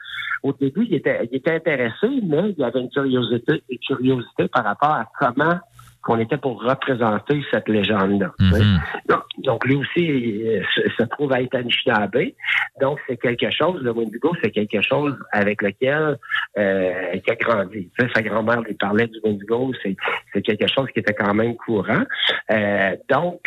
Au 0.41 0.53
début, 0.53 0.85
il 0.89 0.95
était, 0.95 1.19
il 1.29 1.37
était 1.37 1.55
intéressé, 1.55 2.07
mais 2.23 2.55
il 2.57 2.63
avait 2.63 2.79
une 2.79 2.89
curiosité, 2.89 3.61
une 3.69 3.77
curiosité 3.79 4.47
par 4.47 4.63
rapport 4.63 4.91
à 4.91 5.05
comment 5.19 5.59
qu'on 6.07 6.19
était 6.19 6.37
pour 6.37 6.63
représenter 6.63 7.43
cette 7.51 7.67
légende-là. 7.67 8.31
Mhm. 8.39 8.79
Donc, 9.09 9.23
donc, 9.39 9.65
lui 9.65 9.75
aussi 9.75 10.05
il 10.05 10.65
se, 10.73 10.89
se 10.97 11.03
trouve 11.03 11.33
à 11.33 11.41
être 11.41 11.53
Anishinaabe. 11.53 12.31
Donc, 12.79 12.97
c'est 13.07 13.17
quelque 13.17 13.51
chose, 13.51 13.81
le 13.83 13.91
Wendigo, 13.91 14.33
c'est 14.41 14.51
quelque 14.51 14.81
chose 14.81 15.15
avec 15.33 15.61
lequel 15.61 16.17
euh, 16.57 17.13
il 17.13 17.29
a 17.29 17.35
grandi. 17.35 17.91
Sa 18.15 18.21
grand-mère 18.21 18.61
lui 18.61 18.73
parlait 18.75 19.07
du 19.07 19.19
Wendigo, 19.21 19.73
c'est 19.83 19.97
c'est 20.33 20.41
quelque 20.41 20.67
chose 20.67 20.87
qui 20.93 20.99
était 20.99 21.13
quand 21.13 21.33
même 21.33 21.57
courant. 21.57 22.03
Euh, 22.51 22.95
donc, 23.09 23.41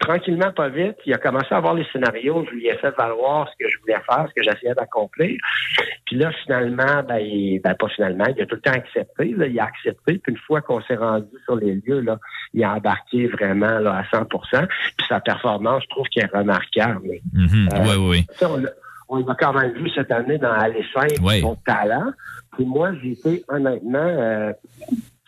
tranquillement, 0.00 0.52
pas 0.52 0.68
vite, 0.68 0.96
il 1.06 1.14
a 1.14 1.18
commencé 1.18 1.46
à 1.54 1.60
voir 1.60 1.74
les 1.74 1.84
scénarios, 1.92 2.44
je 2.48 2.54
lui 2.54 2.66
ai 2.66 2.76
fait 2.76 2.90
valoir 2.96 3.48
ce 3.50 3.64
que 3.64 3.70
je 3.70 3.78
voulais 3.80 4.00
faire, 4.08 4.26
ce 4.28 4.34
que 4.34 4.42
j'essayais 4.42 4.74
d'accomplir. 4.74 5.36
Puis 6.06 6.16
là, 6.16 6.30
finalement, 6.44 7.02
ben, 7.08 7.18
il- 7.18 7.60
ben, 7.62 7.74
pas 7.74 7.88
finalement, 7.88 8.24
il 8.36 8.42
a 8.42 8.46
tout 8.46 8.56
le 8.56 8.60
temps 8.60 8.72
accepté. 8.72 9.34
là, 9.36 9.46
il 9.46 9.58
a 9.60 9.64
accepté. 9.64 10.18
Puis 10.18 10.32
une 10.32 10.38
fois 10.38 10.60
qu'on 10.60 10.80
s'est 10.82 10.96
rendu 10.96 11.26
sur 11.44 11.56
les 11.56 11.74
lieux, 11.86 12.00
là, 12.00 12.18
il 12.52 12.62
a 12.64 12.74
embarqué 12.74 13.26
vraiment 13.28 13.78
là, 13.78 13.98
à 13.98 14.04
100 14.16 14.24
Puis 14.96 15.06
sa 15.08 15.20
performance, 15.20 15.82
je 15.84 15.88
trouve 15.88 16.06
qu'elle 16.08 16.24
est 16.32 16.36
remarquable. 16.36 17.08
Euh, 17.72 17.86
ouais 17.88 18.08
ouais. 18.08 18.22
Tu 18.32 18.38
sais, 18.38 18.46
on 18.46 18.56
l'a- 18.58 18.70
on 19.08 19.16
l'a 19.18 19.34
quand 19.38 19.52
même 19.52 19.72
vu 19.72 19.90
cette 19.90 20.10
année 20.10 20.38
dans 20.38 20.52
Aller 20.52 20.84
son 21.40 21.56
talent. 21.66 22.12
Puis 22.56 22.64
moi, 22.64 22.92
j'ai 23.02 23.12
été 23.12 23.44
honnêtement, 23.48 23.98
euh, 23.98 24.52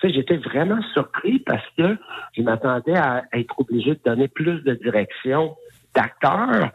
sais, 0.01 0.13
j'étais 0.13 0.37
vraiment 0.37 0.81
surpris 0.93 1.39
parce 1.41 1.67
que 1.77 1.97
je 2.37 2.43
m'attendais 2.43 2.97
à 2.97 3.25
être 3.33 3.59
obligé 3.59 3.95
de 3.95 4.01
donner 4.05 4.29
plus 4.29 4.63
de 4.63 4.75
direction 4.75 5.57
d'acteur. 5.95 6.71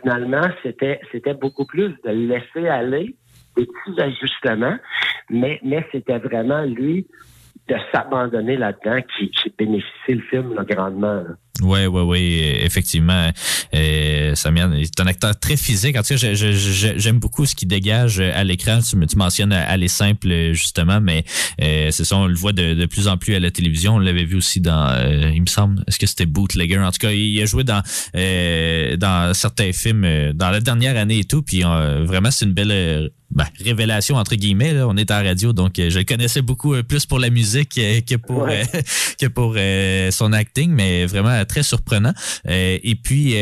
Finalement, 0.00 0.48
c'était 0.62 1.00
c'était 1.12 1.34
beaucoup 1.34 1.66
plus 1.66 1.94
de 2.04 2.10
laisser 2.10 2.68
aller 2.68 3.16
des 3.56 3.66
petits 3.66 4.00
ajustements, 4.00 4.78
mais 5.30 5.60
mais 5.62 5.86
c'était 5.92 6.18
vraiment 6.18 6.62
lui 6.62 7.06
de 7.68 7.76
s'abandonner 7.92 8.56
là-dedans 8.56 9.00
qui, 9.16 9.30
qui 9.30 9.52
bénéficiait 9.58 10.14
le 10.14 10.20
film 10.22 10.54
là, 10.54 10.64
grandement. 10.64 11.22
là. 11.22 11.34
Ouais, 11.62 11.86
ouais, 11.86 12.02
ouais, 12.02 12.58
effectivement. 12.64 13.30
Euh, 13.74 14.34
Samian 14.34 14.72
est 14.72 15.00
un 15.00 15.06
acteur 15.06 15.38
très 15.38 15.56
physique. 15.56 15.96
En 15.96 16.02
tout 16.02 16.14
cas, 16.14 16.34
j'aime 16.34 17.18
beaucoup 17.18 17.46
ce 17.46 17.54
qu'il 17.54 17.68
dégage 17.68 18.20
à 18.20 18.44
l'écran. 18.44 18.80
Tu, 18.80 18.96
tu 19.06 19.16
mentionnes 19.16 19.52
aller 19.52 19.88
simple, 19.88 20.52
justement, 20.52 21.00
mais 21.00 21.24
euh, 21.62 21.90
c'est 21.90 22.04
ça, 22.04 22.16
on 22.16 22.26
le 22.26 22.34
voit 22.34 22.52
de, 22.52 22.86
plus 22.86 23.08
en 23.08 23.16
plus 23.16 23.34
à 23.34 23.40
la 23.40 23.50
télévision. 23.50 23.96
On 23.96 23.98
l'avait 23.98 24.24
vu 24.24 24.36
aussi 24.36 24.60
dans, 24.60 24.88
euh, 24.88 25.30
il 25.34 25.40
me 25.40 25.46
semble, 25.46 25.82
est-ce 25.86 25.98
que 25.98 26.06
c'était 26.06 26.26
Bootlegger? 26.26 26.78
En 26.78 26.90
tout 26.90 26.98
cas, 26.98 27.12
il 27.12 27.40
a 27.42 27.46
joué 27.46 27.64
dans 27.64 27.82
euh, 28.14 28.96
dans 28.96 29.34
certains 29.34 29.72
films 29.72 30.04
euh, 30.04 30.32
dans 30.32 30.50
la 30.50 30.60
dernière 30.60 30.96
année 30.96 31.18
et 31.20 31.24
tout. 31.24 31.42
Puis 31.42 31.64
euh, 31.64 32.04
vraiment, 32.04 32.30
c'est 32.30 32.44
une 32.44 32.52
belle 32.52 32.72
euh, 32.72 33.08
ben, 33.30 33.44
révélation, 33.62 34.16
entre 34.16 34.34
guillemets. 34.36 34.72
Là. 34.72 34.86
On 34.88 34.96
est 34.96 35.10
en 35.10 35.22
radio, 35.22 35.52
donc 35.52 35.78
euh, 35.78 35.90
je 35.90 35.98
le 35.98 36.04
connaissais 36.04 36.42
beaucoup 36.42 36.74
euh, 36.74 36.82
plus 36.82 37.06
pour 37.06 37.18
la 37.18 37.28
musique 37.30 37.76
euh, 37.78 38.00
que 38.00 38.16
pour, 38.16 38.42
Ouais. 38.42 38.62
euh, 38.74 38.80
que 39.20 39.26
pour 39.26 39.56
son 40.12 40.32
acting, 40.32 40.70
mais 40.72 41.06
vraiment 41.06 41.44
très 41.44 41.62
surprenant. 41.62 42.12
Et 42.48 42.94
puis, 43.02 43.32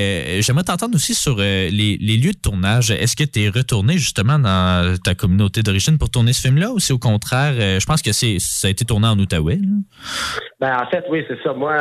j'aimerais 0.41 0.65
t'entendre 0.65 0.95
aussi 0.95 1.15
sur 1.15 1.37
les, 1.39 1.71
les 1.71 2.17
lieux 2.17 2.33
de 2.33 2.39
tournage. 2.39 2.91
Est-ce 2.91 3.17
que 3.17 3.25
tu 3.25 3.43
es 3.43 3.49
retourné 3.49 3.95
justement 3.99 4.39
dans 4.39 4.97
ta 5.03 5.15
communauté 5.15 5.63
d'origine 5.63 5.99
pour 5.99 6.11
tourner 6.11 6.33
ce 6.33 6.43
film-là 6.43 6.71
ou 6.71 6.79
c'est 6.79 6.93
au 6.93 6.99
contraire, 6.99 7.55
je 7.81 7.85
pense 7.87 8.03
que 8.03 8.13
c'est 8.13 8.37
ça 8.39 8.69
a 8.69 8.71
été 8.71 8.85
tourné 8.85 9.07
en 9.09 9.19
Outaouais? 9.19 9.59
Ben, 10.61 10.77
en 10.81 10.89
fait, 10.91 11.05
oui, 11.11 11.23
c'est 11.29 11.43
ça. 11.43 11.53
Moi, 11.53 11.77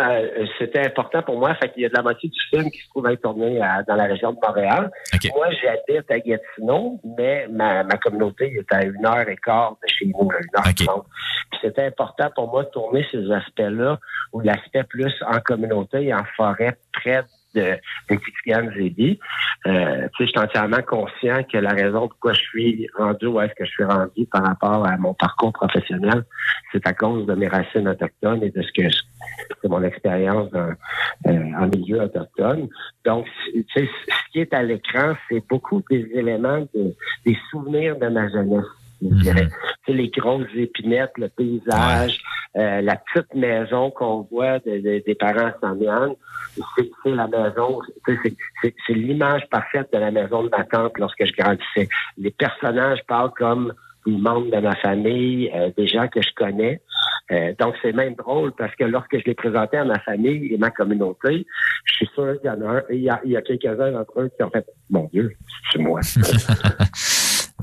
c'était 0.59 0.85
important 0.85 1.21
pour 1.23 1.39
moi. 1.39 1.55
Fait 1.55 1.71
qu'il 1.71 1.83
y 1.83 1.85
a 1.85 1.89
de 1.89 1.93
la 1.95 2.01
moitié 2.01 2.29
du 2.29 2.39
film 2.49 2.69
qui 2.71 2.79
se 2.79 2.89
trouve 2.89 3.07
être 3.07 3.21
tourné 3.21 3.61
à- 3.61 3.83
dans 3.87 3.95
la 3.95 4.05
région 4.05 4.33
de 4.33 4.37
Montréal. 4.45 4.89
Moi, 5.35 5.47
j'habite 5.61 6.09
à 6.11 6.19
Gatineau, 6.19 6.99
mais 7.17 7.47
ma, 7.51 7.83
ma 7.83 7.92
communauté 7.97 8.53
est 8.53 8.73
à 8.73 8.83
une 8.83 9.05
heure 9.05 9.27
et 9.27 9.37
quart 9.37 9.77
de 9.81 9.87
chez 9.87 10.05
nous, 10.05 10.29
une 10.29 10.59
heure 10.59 10.67
OK. 10.67 10.85
trente. 10.85 11.05
Puis 11.51 11.59
c'était 11.61 11.85
important 11.85 12.29
pour 12.35 12.51
moi 12.51 12.63
de 12.63 12.69
tourner 12.69 13.05
ces 13.11 13.31
aspects-là, 13.31 13.99
ou 14.31 14.41
l'aspect 14.41 14.83
plus 14.83 15.13
en 15.25 15.39
communauté 15.39 16.05
et 16.05 16.13
en 16.13 16.23
forêt 16.35 16.77
près 16.93 17.23
de, 17.55 17.77
de 18.09 18.15
Titigan-Zébi. 18.15 19.19
Euh, 19.65 20.07
tu 20.15 20.25
sais, 20.25 20.25
je 20.25 20.25
suis 20.25 20.39
entièrement 20.39 20.81
conscient 20.87 21.43
que 21.43 21.57
la 21.57 21.71
raison 21.71 22.07
pourquoi 22.07 22.33
je 22.33 22.41
suis 22.41 22.87
rendu 22.97 23.27
où 23.27 23.39
est-ce 23.41 23.53
que 23.53 23.65
je 23.65 23.71
suis 23.71 23.83
rendu 23.83 24.25
par 24.31 24.43
rapport 24.43 24.85
à 24.87 24.97
mon 24.97 25.13
parcours 25.13 25.53
professionnel, 25.53 26.23
c'est 26.71 26.85
à 26.87 26.93
cause 26.93 27.25
de 27.25 27.33
mes 27.35 27.47
racines 27.47 27.87
autochtones 27.87 28.43
et 28.43 28.49
de 28.49 28.61
ce 28.61 28.71
que 28.73 28.89
je- 28.89 29.67
mon 29.67 29.81
expérience 29.83 30.49
euh, 30.55 30.73
en 31.25 31.67
milieu 31.67 32.01
autochtone. 32.01 32.67
Donc, 33.05 33.25
ce 33.75 33.81
qui 34.31 34.39
est 34.39 34.53
à 34.53 34.63
l'écran, 34.63 35.13
c'est 35.29 35.43
beaucoup 35.47 35.81
des 35.89 36.09
éléments, 36.13 36.67
de- 36.73 36.93
des 37.25 37.37
souvenirs 37.49 37.97
de 37.97 38.07
ma 38.07 38.27
jeunesse. 38.29 38.65
Je 39.11 39.21
dirais. 39.21 39.47
Tu 39.85 39.91
sais, 39.91 39.93
les 39.93 40.09
grosses 40.09 40.47
épinettes, 40.55 41.11
le 41.17 41.27
paysage, 41.29 42.19
euh, 42.57 42.81
la 42.81 42.95
petite 42.95 43.33
maison 43.35 43.91
qu'on 43.91 44.27
voit 44.31 44.59
de- 44.59 44.79
de- 44.79 45.03
des 45.05 45.15
parents 45.15 45.51
Saint-Anne, 45.61 46.13
c'est 46.77 46.89
la 47.09 47.27
maison, 47.27 47.79
c'est- 48.05 48.93
l'image 48.93 49.43
parfaite 49.49 49.89
de 49.93 49.97
la 49.99 50.11
maison 50.11 50.43
de 50.43 50.49
ma 50.49 50.63
tante 50.63 50.97
lorsque 50.99 51.25
je 51.25 51.33
grandissais. 51.33 51.89
Les 52.17 52.31
personnages 52.31 52.99
parlent 53.07 53.33
comme 53.37 53.73
des 54.05 54.17
membres 54.17 54.51
de 54.51 54.59
ma 54.59 54.75
famille, 54.75 55.49
euh, 55.55 55.71
des 55.77 55.87
gens 55.87 56.07
que 56.07 56.21
je 56.21 56.29
connais. 56.35 56.81
Euh, 57.31 57.53
donc, 57.57 57.73
c'est 57.81 57.93
même 57.93 58.15
drôle 58.15 58.51
parce 58.51 58.75
que 58.75 58.83
lorsque 58.83 59.17
je 59.17 59.23
les 59.25 59.33
présentais 59.33 59.77
à 59.77 59.85
ma 59.85 59.97
famille 59.99 60.53
et 60.53 60.57
ma 60.57 60.71
communauté, 60.71 61.45
je 61.85 61.93
suis 61.93 62.09
sûr 62.13 62.35
qu'il 62.41 62.49
y 62.49 62.53
en 62.53 62.61
a 62.67 62.77
un, 62.79 62.81
il 62.89 62.99
y 62.99 63.09
a, 63.09 63.21
il 63.23 63.31
y 63.31 63.37
a 63.37 63.41
quelques-uns 63.41 63.91
d'entre 63.91 64.19
eux 64.19 64.29
qui 64.35 64.43
ont 64.43 64.49
fait, 64.49 64.65
mon 64.89 65.05
Dieu, 65.13 65.31
c'est 65.71 65.79
moi. 65.79 66.01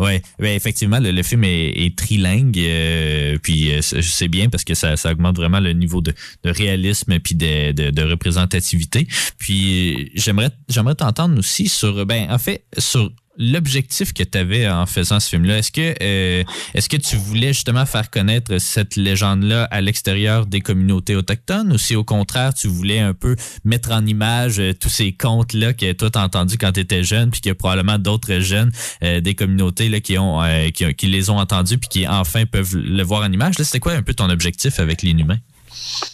Oui, 0.01 0.23
effectivement, 0.41 0.99
le, 0.99 1.11
le 1.11 1.23
film 1.23 1.45
est, 1.45 1.97
trilingue, 1.97 2.59
euh, 2.59 3.37
puis 3.43 3.71
euh, 3.71 3.81
c'est 3.83 4.29
bien 4.29 4.49
parce 4.49 4.65
que 4.65 4.75
ça, 4.75 4.97
ça 4.97 5.13
augmente 5.13 5.37
vraiment 5.37 5.61
le 5.61 5.75
niveau 5.75 6.01
de, 6.01 6.15
de 6.43 6.51
réalisme 6.51 7.19
puis 7.19 7.35
de, 7.35 7.73
de, 7.73 7.91
de 7.91 8.03
représentativité. 8.03 9.07
Puis 9.39 10.11
j'aimerais 10.15 10.51
j'aimerais 10.69 10.95
t'entendre 10.95 11.39
aussi 11.39 11.69
sur 11.69 12.07
ben 12.07 12.31
en 12.31 12.39
fait 12.39 12.65
sur 12.79 13.13
l'objectif 13.41 14.13
que 14.13 14.23
tu 14.23 14.39
avais 14.39 14.69
en 14.69 14.87
faisant 14.87 15.19
ce 15.19 15.31
film-là? 15.31 15.59
Est-ce 15.59 15.73
que 15.73 15.95
euh, 16.03 16.45
est-ce 16.75 16.89
que 16.89 16.97
tu 16.97 17.17
voulais 17.17 17.49
justement 17.49 17.87
faire 17.87 18.11
connaître 18.11 18.59
cette 18.59 18.97
légende-là 18.97 19.65
à 19.65 19.81
l'extérieur 19.81 20.47
des 20.47 20.61
communautés 20.61 21.17
autochtones? 21.17 21.73
Ou 21.73 21.79
si 21.79 21.97
au 21.97 22.05
contraire 22.05 22.55
tu 22.55 22.69
voulais 22.69 23.01
un 23.01 23.15
peu 23.15 23.35
mettre 23.65 23.91
en 23.91 24.05
image 24.07 24.61
euh, 24.61 24.75
tous 24.75 24.91
ces 24.91 25.13
contes-là 25.13 25.73
que 25.73 25.93
toi 25.93 26.11
t'as 26.11 26.23
entendu 26.23 26.59
quand 26.59 26.73
tu 26.73 26.81
étais 26.81 27.03
jeune 27.03 27.31
puis 27.31 27.41
qu'il 27.41 27.51
y 27.51 27.53
a 27.53 27.57
probablement 27.57 27.99
d'autres 27.99 28.39
jeunes 28.41 28.71
euh, 29.03 29.21
des 29.21 29.35
communautés 29.35 29.89
là, 29.89 30.01
qui 30.01 30.19
ont 30.19 30.43
euh, 30.43 30.69
qui, 30.69 30.93
qui 30.95 31.07
les 31.07 31.31
ont 31.31 31.39
entendus 31.39 31.79
puis 31.79 31.89
qui 31.89 32.07
enfin 32.07 32.45
peuvent 32.45 32.77
le 32.77 33.03
voir 33.03 33.23
en 33.23 33.33
image? 33.33 33.59
Là, 33.59 33.65
C'était 33.65 33.81
quoi 33.81 33.93
un 33.93 34.03
peu 34.03 34.15
ton 34.15 34.29
objectif 34.29 34.79
avec 34.79 35.03
l'inhumain? 35.03 35.39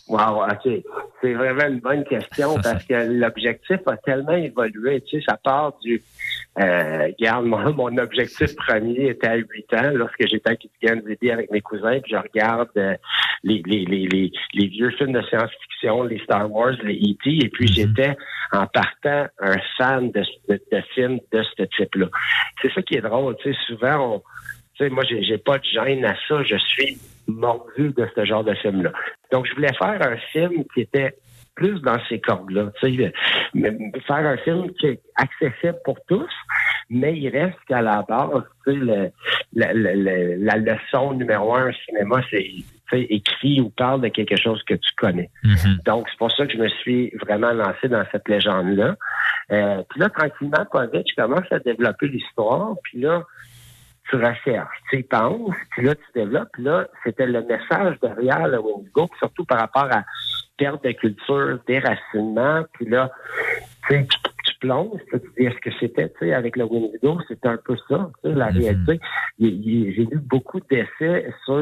Wow, 0.09 0.45
OK. 0.45 0.73
C'est 1.23 1.35
vraiment 1.35 1.67
une 1.67 1.81
bonne 1.81 2.05
question 2.05 2.57
parce 2.63 2.85
que 2.85 2.95
l'objectif 2.95 3.79
a 3.87 3.97
tellement 3.97 4.37
évolué. 4.37 5.03
Tu 5.03 5.19
sais, 5.19 5.25
ça 5.29 5.39
part 5.43 5.75
du. 5.83 6.03
Euh, 6.59 7.09
regarde, 7.19 7.45
moi, 7.47 7.71
mon 7.73 7.97
objectif 7.99 8.55
premier 8.57 9.11
était 9.11 9.29
à 9.29 9.37
8 9.37 9.75
ans 9.75 9.91
lorsque 9.95 10.27
j'étais 10.27 10.51
à 10.51 10.57
Kitigan 10.57 11.01
Zébi 11.07 11.31
avec 11.31 11.51
mes 11.51 11.61
cousins, 11.61 12.01
puis 12.01 12.13
je 12.13 12.17
regarde 12.17 12.71
euh, 12.77 12.95
les, 13.45 13.63
les, 13.67 13.85
les, 13.85 14.07
les, 14.07 14.33
les 14.55 14.67
vieux 14.69 14.91
films 14.91 15.13
de 15.13 15.23
science-fiction, 15.23 16.05
les 16.05 16.19
Star 16.21 16.51
Wars, 16.51 16.75
les 16.83 16.97
E.T., 16.97 17.45
et 17.45 17.49
puis 17.49 17.67
j'étais 17.67 18.17
en 18.53 18.67
partant 18.67 19.27
un 19.41 19.57
fan 19.77 20.11
de, 20.11 20.23
de, 20.49 20.61
de 20.73 20.81
films 20.95 21.19
de 21.33 21.43
ce 21.43 21.63
type-là. 21.77 22.07
C'est 22.63 22.73
ça 22.73 22.83
qui 22.83 22.97
est 22.97 23.03
drôle. 23.03 23.37
Tu 23.43 23.53
sais, 23.53 23.59
souvent, 23.67 24.15
on, 24.15 24.23
tu 24.77 24.85
sais, 24.85 24.91
moi, 24.91 25.05
j'ai 25.09 25.23
j'ai 25.25 25.39
pas 25.39 25.59
de 25.59 25.65
gêne 25.65 26.05
à 26.05 26.15
ça. 26.29 26.43
Je 26.43 26.57
suis 26.57 26.99
mordu 27.27 27.93
de 27.97 28.07
ce 28.15 28.25
genre 28.25 28.45
de 28.45 28.55
film-là. 28.55 28.93
Donc, 29.33 29.47
je 29.47 29.55
voulais 29.55 29.73
faire 29.75 30.01
un 30.01 30.17
film 30.33 30.65
qui 30.73 30.83
était 30.83 31.17
plus 31.57 31.81
dans 31.81 31.99
ces 32.09 32.21
cordes-là. 32.21 32.71
Tu 32.81 32.97
sais, 32.97 33.13
mais- 33.55 33.77
faire 34.07 34.17
un 34.27 34.37
film 34.39 34.71
qui 34.79 34.87
est 34.87 35.01
accessible 35.17 35.79
pour 35.85 35.99
tous, 36.07 36.31
mais 36.91 37.19
il 37.19 37.29
reste 37.31 37.59
qu'à 37.67 37.83
la 37.83 38.03
base, 38.09 38.45
le- 38.67 39.11
la, 39.55 39.73
la- 39.73 39.95
la- 39.97 40.37
la 40.37 40.57
leçon 40.59 41.15
numéro 41.15 41.55
un 41.55 41.71
au 41.71 41.73
cinéma, 41.87 42.21
c'est 42.31 42.47
écrit 42.93 43.61
ou 43.61 43.71
parle 43.71 44.03
de 44.03 44.09
quelque 44.09 44.37
chose 44.37 44.63
que 44.63 44.75
tu 44.75 44.93
connais. 44.97 45.31
Donc, 45.85 46.07
c'est 46.09 46.19
pour 46.19 46.31
ça 46.31 46.47
que 46.47 46.53
je 46.53 46.59
me 46.59 46.69
suis 46.69 47.11
vraiment 47.21 47.51
lancé 47.53 47.89
dans 47.89 48.05
cette 48.13 48.29
légende-là. 48.29 48.95
Euh, 49.51 49.83
puis 49.91 50.01
là, 50.01 50.09
tranquillement, 50.11 50.65
pas 50.71 50.87
vite, 50.87 51.07
je 51.11 51.21
commence 51.21 51.51
à 51.51 51.59
développer 51.59 52.07
l'histoire. 52.09 52.75
Puis 52.85 53.01
là, 53.01 53.23
tu 54.11 54.17
recherches, 54.17 54.77
tu 54.91 54.99
y 54.99 55.03
penses, 55.03 55.55
puis 55.71 55.87
là, 55.87 55.95
tu 55.95 56.05
développes. 56.15 56.57
Là, 56.59 56.87
c'était 57.05 57.27
le 57.27 57.43
message 57.43 57.99
derrière 58.01 58.47
le 58.49 58.59
Windigo, 58.61 59.07
puis 59.07 59.19
surtout 59.19 59.45
par 59.45 59.59
rapport 59.59 59.89
à 59.91 60.05
perte 60.57 60.83
de 60.85 60.93
culture, 60.93 61.59
déracinement. 61.67 62.63
Puis 62.75 62.87
là, 62.87 63.11
tu 63.89 63.95
sais, 63.95 64.07
tu, 64.45 64.55
plonges, 64.61 65.01
tu 65.11 65.19
dis, 65.19 65.45
est-ce 65.47 65.57
que 65.59 65.71
c'était, 65.79 66.09
tu 66.09 66.15
sais, 66.21 66.33
avec 66.33 66.57
le 66.57 66.65
Windigo, 66.65 67.19
c'était 67.29 67.49
un 67.49 67.59
peu 67.59 67.77
ça, 67.89 68.11
tu 68.25 68.31
sais, 68.31 68.35
la 68.37 68.47
réalité. 68.47 69.01
Il- 69.39 69.69
il- 69.69 69.95
J'ai 69.95 70.05
lu 70.07 70.19
beaucoup 70.19 70.61
d'essais 70.61 71.31
sur 71.45 71.55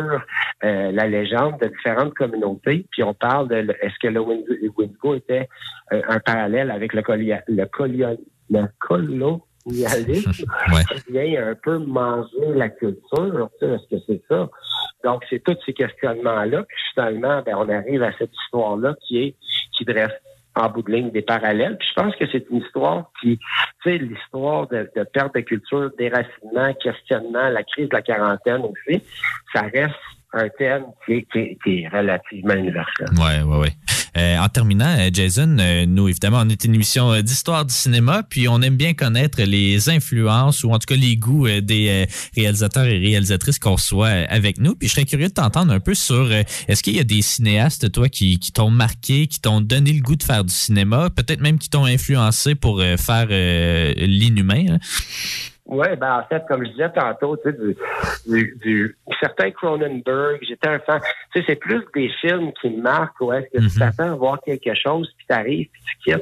euh, 0.62 0.92
la 0.92 1.06
légende 1.08 1.58
de 1.60 1.66
différentes 1.68 2.14
communautés, 2.14 2.86
puis 2.92 3.02
on 3.02 3.12
parle 3.14 3.48
de 3.48 3.56
est-ce 3.82 3.98
que 4.00 4.06
le 4.08 4.20
Windigo 4.20 5.14
était 5.16 5.48
euh, 5.92 6.02
un 6.08 6.20
parallèle 6.20 6.70
avec 6.70 6.92
le, 6.94 7.02
colia- 7.02 7.42
le, 7.48 7.64
colio- 7.64 8.16
le 8.50 8.64
vient 11.10 11.46
un 11.50 11.54
peu 11.54 11.78
manger 11.78 12.52
la 12.54 12.68
culture, 12.68 13.48
est-ce 13.62 13.88
que 13.96 14.02
c'est 14.06 14.22
ça? 14.28 14.48
Donc, 15.04 15.22
c'est 15.28 15.42
tous 15.42 15.56
ces 15.66 15.72
questionnements-là, 15.72 16.62
puis 16.62 16.76
finalement, 16.94 17.42
ben, 17.44 17.54
on 17.56 17.68
arrive 17.68 18.02
à 18.02 18.12
cette 18.18 18.32
histoire-là 18.44 18.94
qui 19.06 19.18
est 19.22 19.36
qui 19.76 19.84
dresse 19.84 20.12
en 20.56 20.68
bout 20.68 20.82
de 20.82 20.92
ligne 20.92 21.10
des 21.10 21.22
parallèles. 21.22 21.76
Puis 21.78 21.88
je 21.94 22.00
pense 22.00 22.14
que 22.14 22.26
c'est 22.30 22.46
une 22.48 22.58
histoire 22.58 23.10
qui, 23.20 23.38
tu 23.82 23.90
sais, 23.90 23.98
l'histoire 23.98 24.68
de, 24.68 24.88
de 24.96 25.02
perte 25.02 25.34
de 25.34 25.40
culture, 25.40 25.90
déracinement, 25.98 26.72
questionnement, 26.74 27.48
la 27.48 27.64
crise 27.64 27.88
de 27.88 27.94
la 27.96 28.02
quarantaine 28.02 28.62
aussi, 28.62 29.02
ça 29.52 29.62
reste 29.62 29.94
un 30.32 30.48
thème 30.50 30.84
qui 31.04 31.12
est, 31.14 31.22
qui 31.32 31.38
est- 31.40 31.58
qui 31.64 31.82
est 31.82 31.88
relativement 31.88 32.54
universel. 32.54 33.08
Ouais, 33.18 33.42
ouais, 33.42 33.58
ouais. 33.62 33.72
Euh, 34.16 34.38
en 34.38 34.48
terminant, 34.48 34.96
euh, 34.98 35.10
Jason, 35.12 35.56
euh, 35.58 35.86
nous, 35.86 36.08
évidemment, 36.08 36.42
on 36.44 36.48
est 36.48 36.64
une 36.64 36.74
émission 36.74 37.20
d'histoire 37.20 37.64
du 37.64 37.74
cinéma, 37.74 38.22
puis 38.28 38.48
on 38.48 38.62
aime 38.62 38.76
bien 38.76 38.94
connaître 38.94 39.42
les 39.42 39.88
influences 39.88 40.62
ou 40.62 40.70
en 40.70 40.78
tout 40.78 40.86
cas 40.86 40.96
les 40.96 41.16
goûts 41.16 41.48
des 41.60 42.06
réalisateurs 42.36 42.84
et 42.84 42.98
réalisatrices 42.98 43.58
qu'on 43.58 43.76
euh, 43.92 44.26
avec 44.28 44.58
nous. 44.58 44.74
Puis 44.76 44.88
je 44.88 44.94
serais 44.94 45.04
curieux 45.04 45.28
de 45.28 45.32
t'entendre 45.32 45.72
un 45.72 45.80
peu 45.80 45.94
sur 45.94 46.30
est-ce 46.32 46.82
qu'il 46.82 46.96
y 46.96 47.00
a 47.00 47.04
des 47.04 47.22
cinéastes, 47.22 47.90
toi, 47.90 48.08
qui, 48.08 48.38
t'ont 48.38 48.70
marqué, 48.70 49.26
qui 49.26 49.40
t'ont 49.40 49.60
donné 49.60 49.92
le 49.92 50.00
goût 50.00 50.16
de 50.16 50.22
faire 50.22 50.44
du 50.44 50.54
cinéma, 50.54 51.10
peut-être 51.10 51.40
même 51.40 51.58
qui 51.58 51.68
t'ont 51.68 51.84
influencé 51.84 52.54
pour 52.54 52.82
faire 52.98 53.26
l'inhumain. 53.28 54.78
Oui, 55.66 55.86
ben 55.96 56.18
en 56.18 56.24
fait, 56.24 56.44
comme 56.46 56.64
je 56.64 56.72
disais 56.72 56.90
tantôt, 56.90 57.38
tu 57.38 57.44
sais, 57.44 57.56
du, 57.56 57.74
du, 58.26 58.58
du 58.62 58.96
certain 59.18 59.50
Cronenberg, 59.50 60.38
j'étais 60.42 60.68
un 60.68 60.78
fan. 60.80 61.00
Tu 61.32 61.40
sais, 61.40 61.46
c'est 61.48 61.56
plus 61.56 61.82
des 61.94 62.10
films 62.20 62.52
qui 62.60 62.68
me 62.68 62.82
marquent 62.82 63.18
où 63.22 63.32
est-ce 63.32 63.58
que 63.58 63.72
tu 63.72 63.78
t'attends 63.78 64.12
à 64.12 64.14
voir 64.14 64.40
quelque 64.44 64.74
chose, 64.74 65.10
puis 65.16 65.26
t'arrives, 65.26 65.68
puis 65.72 65.82
tu 66.04 66.12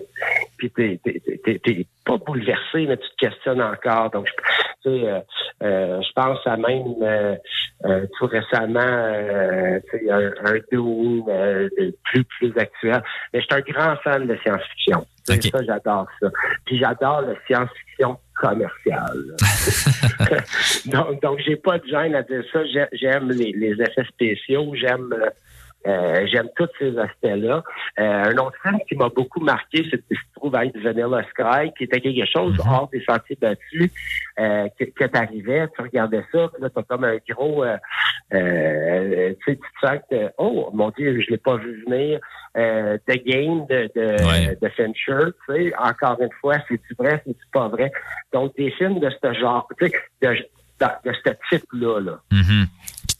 quittes, 0.70 1.00
puis 1.40 1.58
t'es, 1.58 1.86
pas 2.04 2.18
bouleversé, 2.18 2.86
mais 2.86 2.96
tu 2.96 3.08
te 3.08 3.26
questionnes 3.26 3.62
encore. 3.62 4.10
Donc, 4.10 4.26
tu 4.26 4.90
sais, 4.90 5.08
euh, 5.08 5.20
euh, 5.64 6.00
je 6.02 6.12
pense 6.14 6.38
à 6.46 6.56
même 6.56 6.94
euh, 7.02 7.36
euh, 7.84 8.06
tout 8.18 8.26
récemment, 8.26 8.80
euh, 8.80 9.80
tu 9.90 9.98
sais, 9.98 10.10
un, 10.10 10.32
un 10.44 10.58
Dune 10.70 11.24
euh, 11.28 11.68
plus 12.04 12.24
plus 12.24 12.56
actuel. 12.56 13.02
Mais 13.32 13.40
je 13.40 13.46
suis 13.46 13.54
un 13.54 13.72
grand 13.72 13.96
fan 14.04 14.26
de 14.26 14.36
science-fiction. 14.36 15.04
Ça, 15.24 15.62
j'adore 15.64 16.06
ça. 16.20 16.28
Puis 16.64 16.78
j'adore 16.78 17.22
la 17.22 17.34
science-fiction 17.46 18.18
commerciale. 18.36 19.36
donc, 20.86 21.22
donc 21.22 21.38
j'ai 21.46 21.56
pas 21.56 21.78
de 21.78 21.86
gêne 21.86 22.14
à 22.14 22.22
dire 22.22 22.42
ça. 22.52 22.64
J'ai- 22.66 22.88
J'aime 22.92 23.30
les, 23.30 23.52
les 23.52 23.80
effets 23.80 24.04
spéciaux, 24.08 24.72
j'aime 24.74 25.14
euh, 25.86 26.26
j'aime 26.26 26.48
tous 26.56 26.68
ces 26.78 26.96
aspects-là. 26.98 27.62
Euh, 27.98 28.24
un 28.24 28.36
autre 28.38 28.56
film 28.62 28.78
qui 28.88 28.94
m'a 28.96 29.08
beaucoup 29.08 29.40
marqué, 29.40 29.86
c'est 29.90 29.98
qui 30.06 30.14
se 30.14 30.20
trouve 30.36 30.54
à 30.54 30.64
être 30.64 30.78
Vanilla 30.78 31.22
Sky, 31.30 31.72
qui 31.76 31.84
était 31.84 32.00
quelque 32.00 32.26
chose 32.32 32.56
hors 32.64 32.88
des 32.92 33.02
sentiers 33.04 33.38
battus, 33.40 33.90
euh, 34.38 34.68
que, 34.78 34.84
que 34.84 35.04
t'arrivais, 35.04 35.68
tu 35.74 35.82
regardais 35.82 36.24
ça, 36.32 36.48
puis 36.52 36.62
là, 36.62 36.70
t'as 36.70 36.82
comme 36.82 37.04
un 37.04 37.16
gros, 37.30 37.64
euh, 37.64 37.76
euh, 38.34 39.34
tu 39.44 39.52
sais, 39.52 39.56
tu 39.58 39.80
te 39.80 39.86
sens 39.86 39.98
que, 40.10 40.30
oh, 40.38 40.70
mon 40.72 40.90
Dieu, 40.90 41.20
je 41.20 41.30
l'ai 41.30 41.38
pas 41.38 41.56
vu 41.56 41.84
venir. 41.86 42.20
Euh, 42.56 42.98
The 43.08 43.24
Game 43.24 43.66
de, 43.66 43.90
de, 43.96 44.12
Ouais. 44.26 44.56
de 44.60 44.68
Fincher, 44.68 45.32
tu 45.46 45.54
sais, 45.54 45.72
encore 45.78 46.20
une 46.20 46.32
fois, 46.40 46.56
c'est-tu 46.68 46.94
vrai, 46.98 47.22
c'est-tu 47.26 47.46
pas 47.52 47.68
vrai? 47.68 47.90
Donc, 48.32 48.54
des 48.56 48.70
films 48.72 49.00
de 49.00 49.10
ce 49.10 49.32
genre, 49.34 49.66
tu 49.78 49.86
sais, 49.88 49.92
de, 50.20 50.28
de, 50.80 51.10
de 51.10 51.16
ce 51.24 51.30
type-là, 51.56 52.00
là. 52.00 52.20
Mhm. 52.30 52.66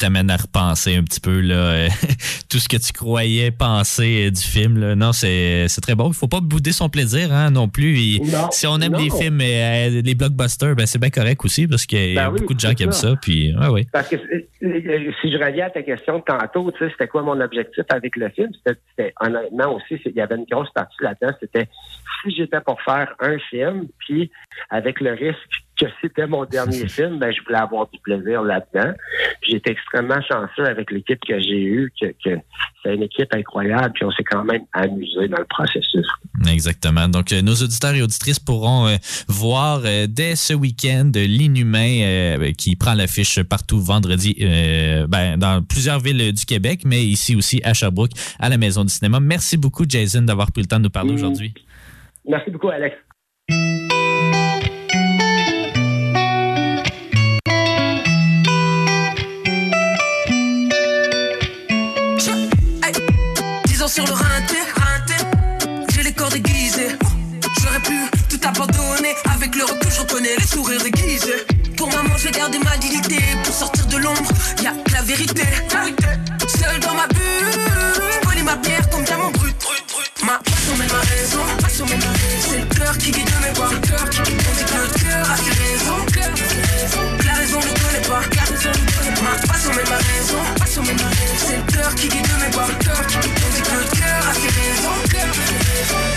T'amène 0.02 0.30
à 0.30 0.36
repenser 0.36 0.96
un 0.96 1.04
petit 1.04 1.20
peu 1.20 1.40
là, 1.40 1.54
euh, 1.54 1.88
tout 2.50 2.58
ce 2.58 2.68
que 2.68 2.76
tu 2.76 2.92
croyais 2.92 3.52
penser 3.52 4.26
euh, 4.26 4.30
du 4.32 4.42
film. 4.42 4.78
Là. 4.78 4.96
Non, 4.96 5.12
c'est 5.12 5.68
très 5.80 5.94
bon. 5.94 6.08
Il 6.08 6.14
faut 6.14 6.26
pas 6.26 6.40
bouder 6.40 6.72
son 6.72 6.88
plaisir 6.88 7.32
hein, 7.32 7.52
non 7.52 7.68
plus. 7.68 7.96
Et 8.00 8.18
Non, 8.18 8.50
si 8.50 8.66
on 8.66 8.80
aime 8.80 8.92
non. 8.92 8.98
les 8.98 9.10
films, 9.10 9.40
euh, 9.40 10.02
les 10.02 10.14
blockbusters, 10.16 10.74
ben, 10.74 10.86
c'est 10.86 10.98
bien 10.98 11.10
correct 11.10 11.44
aussi 11.44 11.68
parce 11.68 11.86
qu'il 11.86 12.14
y 12.14 12.18
a 12.18 12.24
Ben 12.24 12.32
oui, 12.32 12.40
beaucoup 12.40 12.54
de 12.54 12.58
gens 12.60 12.74
qui 12.74 12.82
aiment 12.82 12.90
ça. 12.90 13.10
ça. 13.10 13.16
Puis, 13.22 13.54
ouais, 13.54 13.68
ouais. 13.68 13.86
Parce 13.92 14.08
que 14.08 14.16
si 14.16 15.30
je 15.30 15.38
reviens 15.38 15.66
à 15.66 15.70
ta 15.70 15.82
question 15.82 16.18
de 16.18 16.24
tantôt, 16.24 16.72
c'était 16.80 17.06
quoi 17.06 17.22
mon 17.22 17.40
objectif 17.40 17.84
avec 17.88 18.16
le 18.16 18.28
film? 18.30 18.50
C'était, 18.66 19.14
honnêtement 19.20 19.76
aussi, 19.76 20.00
il 20.04 20.16
y 20.16 20.20
avait 20.20 20.34
une 20.34 20.46
grosse 20.50 20.70
partie 20.74 20.96
là-dedans. 21.00 21.32
C'était 21.40 21.68
si 22.24 22.34
j'étais 22.34 22.60
pour 22.60 22.82
faire 22.82 23.14
un 23.20 23.38
film, 23.38 23.86
puis 23.98 24.32
avec 24.68 25.00
le 25.00 25.12
risque 25.12 25.62
que 25.82 25.90
c'était 26.00 26.26
mon 26.26 26.44
dernier 26.44 26.88
film, 26.96 27.18
ben 27.18 27.32
je 27.32 27.42
voulais 27.44 27.58
avoir 27.58 27.88
du 27.90 27.98
plaisir 28.00 28.42
là-dedans. 28.42 28.92
J'étais 29.42 29.72
extrêmement 29.72 30.20
chanceux 30.22 30.64
avec 30.64 30.90
l'équipe 30.90 31.20
que 31.26 31.38
j'ai 31.40 31.62
eue, 31.62 31.92
que, 32.00 32.06
que 32.24 32.38
c'est 32.82 32.94
une 32.94 33.02
équipe 33.02 33.34
incroyable, 33.34 33.92
puis 33.94 34.04
on 34.04 34.10
s'est 34.10 34.24
quand 34.24 34.44
même 34.44 34.62
amusé 34.72 35.28
dans 35.28 35.38
le 35.38 35.46
processus. 35.46 36.06
Exactement. 36.50 37.08
Donc, 37.08 37.32
euh, 37.32 37.42
nos 37.42 37.54
auditeurs 37.54 37.94
et 37.94 38.02
auditrices 38.02 38.38
pourront 38.38 38.86
euh, 38.86 38.96
voir 39.28 39.82
euh, 39.84 40.06
dès 40.08 40.36
ce 40.36 40.54
week-end 40.54 41.10
L'Inhumain 41.14 42.00
euh, 42.02 42.52
qui 42.52 42.76
prend 42.76 42.94
l'affiche 42.94 43.42
partout 43.42 43.80
vendredi 43.80 44.36
ben, 45.08 45.36
dans 45.36 45.62
plusieurs 45.62 46.00
villes 46.00 46.32
du 46.32 46.44
Québec, 46.44 46.80
mais 46.84 47.02
ici 47.02 47.36
aussi 47.36 47.60
à 47.64 47.74
Sherbrooke, 47.74 48.12
à 48.38 48.48
la 48.48 48.58
Maison 48.58 48.84
du 48.84 48.92
cinéma. 48.92 49.20
Merci 49.20 49.56
beaucoup, 49.56 49.84
Jason, 49.88 50.22
d'avoir 50.22 50.50
pris 50.52 50.62
le 50.62 50.68
temps 50.68 50.78
de 50.78 50.84
nous 50.84 50.90
parler 50.90 51.12
Mm. 51.12 51.16
aujourd'hui. 51.16 51.54
Merci 52.26 52.50
beaucoup, 52.50 52.68
Alex. 52.68 52.96
Le 70.22 70.28
reconnais 70.28 70.36
les 70.38 70.46
sourires 70.46 70.82
déguisés. 70.82 71.46
Pour 71.76 71.88
maman, 71.90 72.16
je 72.16 72.24
vais 72.24 72.30
garder 72.30 72.58
ma 72.58 72.76
dignité. 72.76 73.18
Pour 73.44 73.54
sortir 73.54 73.86
de 73.86 73.96
l'ombre, 73.96 74.32
y 74.62 74.66
a 74.66 74.72
que 74.72 74.92
la 74.92 75.02
vérité. 75.02 75.42
Seul 76.46 76.80
dans 76.80 76.94
ma 76.94 77.06
bulle, 77.08 77.50
voler 78.24 78.42
ma 78.42 78.56
pierre 78.56 78.88
comme 78.90 79.04
diamant 79.04 79.30
brut. 79.30 79.54
Ma 80.24 80.38
passion 80.38 80.76
mène 80.76 80.88
ma 80.92 81.00
raison, 81.00 81.38
passion 81.60 81.86
mène 81.86 81.98
ma 81.98 82.12
raison. 82.12 82.48
C'est 82.50 82.58
le 82.58 82.66
cœur 82.66 82.98
qui 82.98 83.10
guide 83.10 83.30
mes 83.42 83.52
pas. 83.58 83.68
On 83.68 83.74
dit 83.74 84.64
que 84.64 84.76
le 84.78 84.88
cœur 85.02 85.30
a 85.30 85.36
ses 85.36 85.54
raisons. 85.62 86.02
La 87.26 87.34
raison 87.34 87.58
ne 87.58 87.72
connaît 87.82 88.06
pas. 88.08 88.22
La 88.36 88.42
raison 88.42 88.70
ne 88.70 88.82
connaît 88.92 89.14
pas. 89.14 89.22
Ma 89.22 89.34
passion 89.46 89.72
mène 89.74 89.88
ma 89.88 89.96
raison, 89.96 90.40
passion 90.58 90.82
mène 90.82 90.96
ma 90.96 91.08
raison. 91.08 91.46
C'est 91.46 91.56
le 91.56 91.62
cœur 91.72 91.94
qui 91.96 92.08
guide 92.08 92.28
mes 92.40 92.50
pas. 92.54 92.66
On 92.66 92.68
dit 92.68 93.62
que 93.62 93.74
le 93.74 93.86
cœur 93.98 94.22
a 94.30 94.34
ses 94.34 94.52
raisons. 94.54 94.98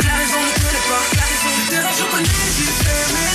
La 0.06 0.14
raison 0.20 0.40
ne 0.46 0.54
connaît 0.62 0.86
pas. 0.90 1.04
La 1.10 1.26
raison 1.26 1.42
ne 1.46 1.60
connaît 1.66 1.86
pas. 1.86 1.96
Je 1.98 2.04
connais, 2.12 2.30
j'ai 2.56 2.86
armes. 2.90 3.35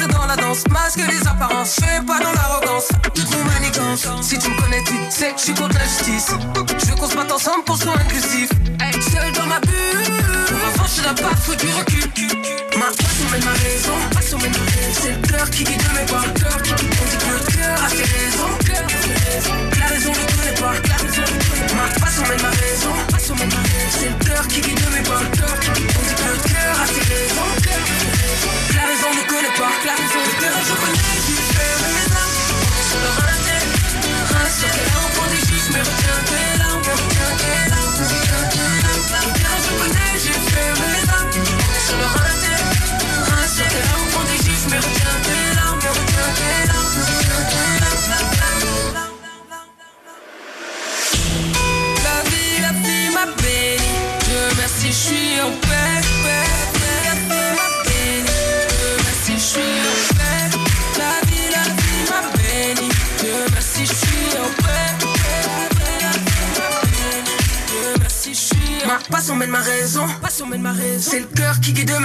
masque 0.37 0.99
les 1.09 1.27
apparences, 1.27 1.75
je 1.75 1.85
fais 1.85 2.05
pas 2.05 2.19
dans 2.19 2.31
l'arrogance, 2.31 2.87
trop 3.13 3.43
manigance. 3.43 4.07
Si 4.21 4.37
tu 4.39 4.49
me 4.49 4.61
connais, 4.61 4.83
tu 4.83 4.93
sais 5.09 5.31
que 5.31 5.37
je 5.37 5.43
suis 5.43 5.53
contre 5.53 5.75
la 5.75 5.83
justice. 5.83 6.27
Je 6.79 6.85
veux 6.85 6.95
qu'on 6.95 7.07
se 7.09 7.15
batte 7.15 7.31
ensemble 7.31 7.63
pour 7.65 7.77
soit 7.77 7.93
inclusif. 7.93 8.49
Hey, 8.79 8.93
seul 9.01 9.31
dans 9.33 9.47
ma 9.47 9.59
bulle, 9.59 10.23
pour 10.47 10.67
avancer 10.73 11.01
la 11.03 11.13
patte, 11.13 11.39
faut 11.39 11.55
du 11.55 11.67
recul. 11.67 12.09
Ma 12.77 12.85
passion 12.85 13.29
mène 13.31 13.43
ma 13.43 13.51
raison, 13.51 13.95
passion 14.13 14.37
mène 14.37 14.51
ma 14.51 14.71
raison. 14.71 15.01
C'est 15.01 15.11
le 15.11 15.27
cœur 15.27 15.49
qui 15.49 15.63
guide 15.63 15.83
mes 15.95 16.05
pas. 16.05 16.23
On 16.23 16.31
dit 16.31 17.17
que 17.17 17.31
le 17.31 17.39
cœur 17.51 17.83
a 17.83 17.89
ses 17.89 18.03
raisons. 18.03 18.51
La 19.79 19.87
raison 19.87 20.11
ne 20.11 20.15
connaît 20.15 20.59
pas. 20.59 20.73
La 20.87 20.95
raison 20.95 21.21
ne 21.21 21.27
connaît 21.27 21.67
pas. 21.67 21.75
Ma 21.75 21.99
passion 21.99 22.23
mène 22.23 22.41
ma 22.41 22.49
raison, 22.49 22.93
passion 23.11 23.35
mène 23.35 23.49
ma 23.49 23.61
raison. 23.61 23.99
C'est 23.99 24.09
le 24.09 24.15
cœur 24.25 24.47
qui 24.47 24.61
guide 24.61 24.79
mes 24.93 25.03
pas. 25.03 25.19
On 25.19 25.73
dit 25.73 26.15
que 26.15 26.23
le 26.23 26.53
cœur 26.53 26.81
a 26.81 26.85
ses 26.87 27.13
raisons. 27.13 27.51
Raison 28.91 29.09
ne 29.09 29.23
connaît 29.25 29.55
pas. 29.55 29.71
La 29.85 29.93
ne 30.19 30.35
connaît 30.35 30.51
pas. 30.51 30.67
Je 30.67 30.73
connais, 30.73 31.79
mes 31.95 32.11
armes. 32.11 32.39
Sur 32.89 32.99
le 32.99 33.11
mais 35.71 35.79
retiens 35.79 36.23
tes 36.25 36.35
larmes, 36.35 36.50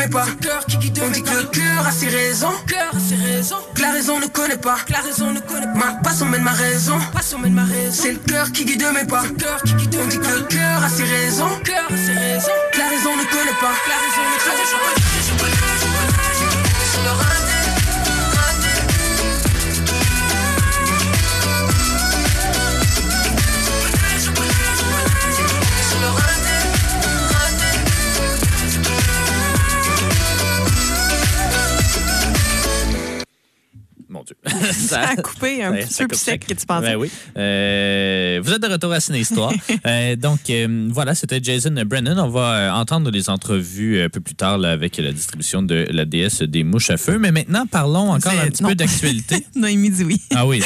mes 0.06 0.12
pas. 0.12 0.26
Cœur 0.40 0.64
qui 0.66 0.78
guide 0.78 1.00
On 1.04 1.10
dit 1.10 1.22
que 1.22 1.30
le 1.30 1.44
cœur 1.44 1.86
a 1.86 1.90
ses 1.90 2.08
raisons. 2.08 2.52
Cœur 2.66 2.94
a 2.94 2.98
ses 2.98 3.16
raisons. 3.16 3.56
Que 3.74 3.82
la 3.82 3.92
raison 3.92 4.20
ne 4.20 4.26
connaît 4.26 4.56
pas. 4.56 4.76
Que 4.86 4.92
la 4.92 5.00
raison 5.00 5.32
ne 5.32 5.40
connaît 5.40 5.66
pas. 5.66 5.86
Ma 5.86 5.92
passion 6.02 6.26
mène 6.26 6.42
ma 6.42 6.52
raison. 6.52 6.98
Passion 7.12 7.38
mène 7.38 7.54
ma 7.54 7.64
raison. 7.64 8.02
C'est 8.02 8.12
le 8.12 8.18
cœur 8.18 8.50
qui 8.52 8.64
guide 8.64 8.84
mes 8.94 9.06
pas. 9.06 9.24
Cœur 9.38 9.62
qui 9.62 9.74
guide 9.74 9.96
On 10.02 10.06
dit 10.06 10.18
que 10.18 10.38
le 10.38 10.42
cœur 10.42 10.84
a 10.84 10.88
ses 10.88 11.04
raisons. 11.04 11.50
Cœur 11.64 11.86
a 11.88 11.96
ses 11.96 12.12
raisons. 12.12 12.50
Que 12.72 12.78
la 12.78 12.88
raison 12.88 13.16
ne 13.16 13.24
connaît 13.24 13.58
pas. 13.60 13.74
Que 13.84 13.88
la 13.88 13.96
raison 13.96 14.22
ne 14.22 14.38
connaît 14.44 15.60
pas. 15.60 15.65
Ça 34.72 35.00
a 35.00 35.16
coupé 35.16 35.62
un 35.62 35.72
petit 35.72 35.94
peu 36.02 36.08
plus 36.08 36.18
sec 36.18 36.46
que 36.46 36.54
tu 36.54 36.66
pensais. 36.66 36.86
Ben 36.92 36.96
oui. 36.96 37.10
Euh, 37.36 38.40
vous 38.42 38.52
êtes 38.52 38.62
de 38.62 38.68
retour 38.68 38.92
à 38.92 39.00
Ciné 39.00 39.20
Histoire. 39.20 39.52
Euh, 39.86 40.16
donc, 40.16 40.50
euh, 40.50 40.88
voilà, 40.90 41.14
c'était 41.14 41.38
Jason 41.40 41.72
Brennan. 41.86 42.18
On 42.18 42.28
va 42.28 42.74
entendre 42.76 43.10
les 43.10 43.28
entrevues 43.30 44.02
un 44.02 44.08
peu 44.08 44.20
plus 44.20 44.34
tard 44.34 44.58
là, 44.58 44.70
avec 44.72 44.96
la 44.96 45.12
distribution 45.12 45.62
de 45.62 45.86
la 45.90 46.04
déesse 46.04 46.42
des 46.42 46.64
mouches 46.64 46.90
à 46.90 46.96
feu. 46.96 47.18
Mais 47.18 47.30
maintenant, 47.30 47.66
parlons 47.66 48.10
encore 48.10 48.32
un 48.32 48.46
petit 48.48 48.62
non. 48.62 48.70
peu 48.70 48.74
d'actualité. 48.74 49.46
Noémie 49.54 49.90
Dioui, 49.90 50.20
Ah 50.34 50.46
oui. 50.46 50.60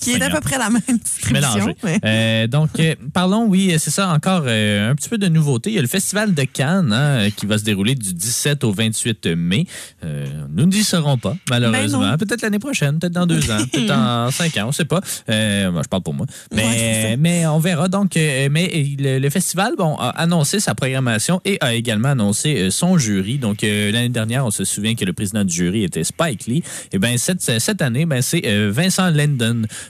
qui 0.00 0.12
est 0.12 0.22
à 0.22 0.28
peu 0.30 0.40
près 0.40 0.58
la 0.58 0.68
même 0.68 0.98
distribution. 0.98 1.74
mais- 2.02 2.48
donc, 2.48 2.70
parlons, 3.14 3.46
oui, 3.46 3.74
c'est 3.78 3.90
ça, 3.90 4.08
encore 4.08 4.42
un 4.46 4.94
petit 4.94 5.08
peu 5.08 5.16
de 5.18 5.28
nouveauté. 5.28 5.70
Il 5.70 5.76
y 5.76 5.78
a 5.78 5.82
le 5.82 5.88
Festival 5.88 6.34
de 6.34 6.42
Cannes 6.44 6.92
hein, 6.92 7.28
qui 7.34 7.46
va 7.46 7.56
se 7.56 7.64
dérouler 7.64 7.94
du 7.94 8.12
17 8.12 8.64
au 8.64 8.72
28 8.72 9.26
mai. 9.28 9.66
Nous 10.50 10.66
n'y 10.66 10.82
serons 10.82 11.16
pas, 11.18 11.36
malheureusement. 11.48 12.00
Ben 12.00 12.10
non. 12.10 12.16
peut-être 12.18 12.42
l'année 12.42 12.58
prochaine, 12.58 12.98
peut-être 12.98 13.12
dans 13.14 13.26
deux 13.34 13.50
ans, 13.50 13.58
peut-être 13.72 13.86
dans 13.86 14.30
cinq 14.30 14.56
ans, 14.56 14.64
on 14.64 14.68
ne 14.68 14.72
sait 14.72 14.84
pas. 14.84 15.00
Euh, 15.28 15.70
moi, 15.70 15.82
je 15.82 15.88
parle 15.88 16.02
pour 16.02 16.14
moi. 16.14 16.26
Mais, 16.52 16.62
Ouais, 16.62 17.16
mais 17.18 17.46
on 17.46 17.58
verra. 17.58 17.88
Donc, 17.88 18.16
euh, 18.16 18.48
mais 18.50 18.70
euh, 18.74 18.84
le, 18.98 19.18
le 19.18 19.30
festival 19.30 19.74
bon, 19.76 19.96
a 19.96 20.10
annoncé 20.10 20.60
sa 20.60 20.74
programmation 20.74 21.40
et 21.44 21.58
a 21.60 21.74
également 21.74 22.08
annoncé 22.10 22.56
euh, 22.56 22.70
son 22.70 22.98
jury. 22.98 23.38
Donc, 23.38 23.62
l'année 23.62 24.08
dernière, 24.08 24.46
on 24.46 24.50
se 24.50 24.64
souvient 24.64 24.94
que 24.94 25.04
le 25.04 25.12
président 25.12 25.44
du 25.44 25.54
jury 25.54 25.84
était 25.84 26.04
Spike 26.04 26.46
Lee. 26.46 26.62
Et 26.92 26.98
bien, 26.98 27.16
cette, 27.16 27.40
cette 27.42 27.82
année, 27.82 28.06
ben, 28.06 28.22
c'est 28.22 28.42
Vincent. 28.70 29.10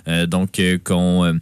Euh, 0.09 0.27
donc, 0.27 0.61
qu'on. 0.85 1.39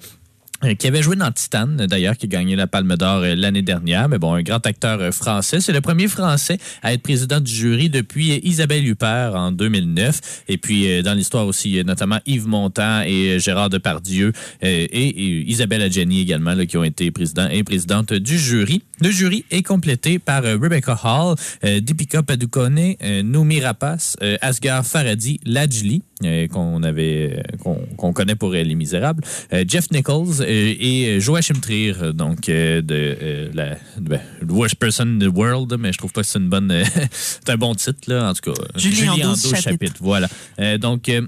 Euh, 0.65 0.75
qui 0.75 0.89
avait 0.89 1.03
joué 1.03 1.15
dans 1.15 1.31
Titan, 1.31 1.69
d'ailleurs, 1.69 2.17
qui 2.17 2.27
a 2.27 2.29
gagné 2.29 2.57
la 2.57 2.67
Palme 2.67 2.97
d'Or 2.97 3.23
euh, 3.23 3.37
l'année 3.37 3.63
dernière. 3.63 4.09
Mais 4.09 4.19
bon, 4.19 4.35
un 4.35 4.43
grand 4.43 4.65
acteur 4.67 5.01
euh, 5.01 5.13
français. 5.13 5.61
C'est 5.61 5.73
le 5.73 5.81
premier 5.81 6.09
Français 6.09 6.59
à 6.83 6.93
être 6.93 7.03
président 7.03 7.39
du 7.39 7.53
jury 7.53 7.89
depuis 7.89 8.41
Isabelle 8.43 8.85
Huppert 8.85 9.37
en 9.37 9.53
2009. 9.53 10.43
Et 10.49 10.59
puis, 10.59 11.03
dans 11.03 11.15
l'histoire 11.15 11.47
aussi, 11.47 11.83
notamment 11.85 12.19
Yves 12.27 12.49
Montand 12.49 13.03
et 13.03 13.39
Gérard 13.39 13.71
Depardieu 13.71 14.33
et, 14.63 15.51
Isabelle 15.51 15.83
Adjani 15.83 16.21
également, 16.21 16.55
là, 16.55 16.67
qui 16.67 16.77
ont 16.77 16.85
été 16.85 17.11
présidents 17.11 17.49
et 17.49 17.63
présidentes 17.63 18.13
du 18.13 18.39
jury. 18.39 18.83
Le 19.01 19.11
jury 19.11 19.45
est 19.51 19.63
complété 19.63 20.19
par 20.19 20.43
Rebecca 20.43 20.99
Hall, 21.05 21.37
Deepika 21.63 22.23
Padukone, 22.23 22.95
Noumi 23.23 23.61
Rapace, 23.61 24.17
Asghar 24.41 24.85
Farhadi, 24.85 25.41
Lajli, 25.45 26.03
qu'on 26.49 26.83
avait 26.83 27.43
euh, 27.65 27.75
qu'on 27.97 28.13
connaît 28.13 28.35
pour 28.35 28.53
euh, 28.53 28.63
Les 28.63 28.75
Misérables, 28.75 29.23
euh, 29.53 29.65
Jeff 29.67 29.91
Nichols 29.91 30.41
euh, 30.41 30.75
et 30.81 31.07
euh, 31.09 31.21
Joachim 31.21 31.61
Trier, 31.61 31.95
euh, 32.01 32.13
donc 32.13 32.49
euh, 32.49 32.83
de 32.83 33.17
euh, 33.23 33.51
la 33.55 33.77
ben, 34.01 34.21
The 34.41 34.51
Worst 34.51 34.77
Person 34.77 35.17
in 35.17 35.19
the 35.19 35.33
World, 35.35 35.77
mais 35.79 35.93
je 35.93 35.99
trouve 35.99 36.13
pas 36.13 36.23
que 36.23 36.27
c'est 36.27 36.39
une 36.39 36.49
bonne 36.49 36.71
euh, 36.71 36.85
c'est 37.11 37.51
un 37.51 37.57
bon 37.57 37.75
titre 37.75 38.01
là 38.09 38.31
en 38.31 38.35
tout 38.35 38.53
cas. 38.53 38.63
Julie 38.77 39.09
en 39.09 39.17
12 39.17 39.55
chapitres. 39.57 39.97
Voilà. 40.01 40.29
Euh, 40.61 40.79
donc 40.79 41.09
euh, 41.09 41.27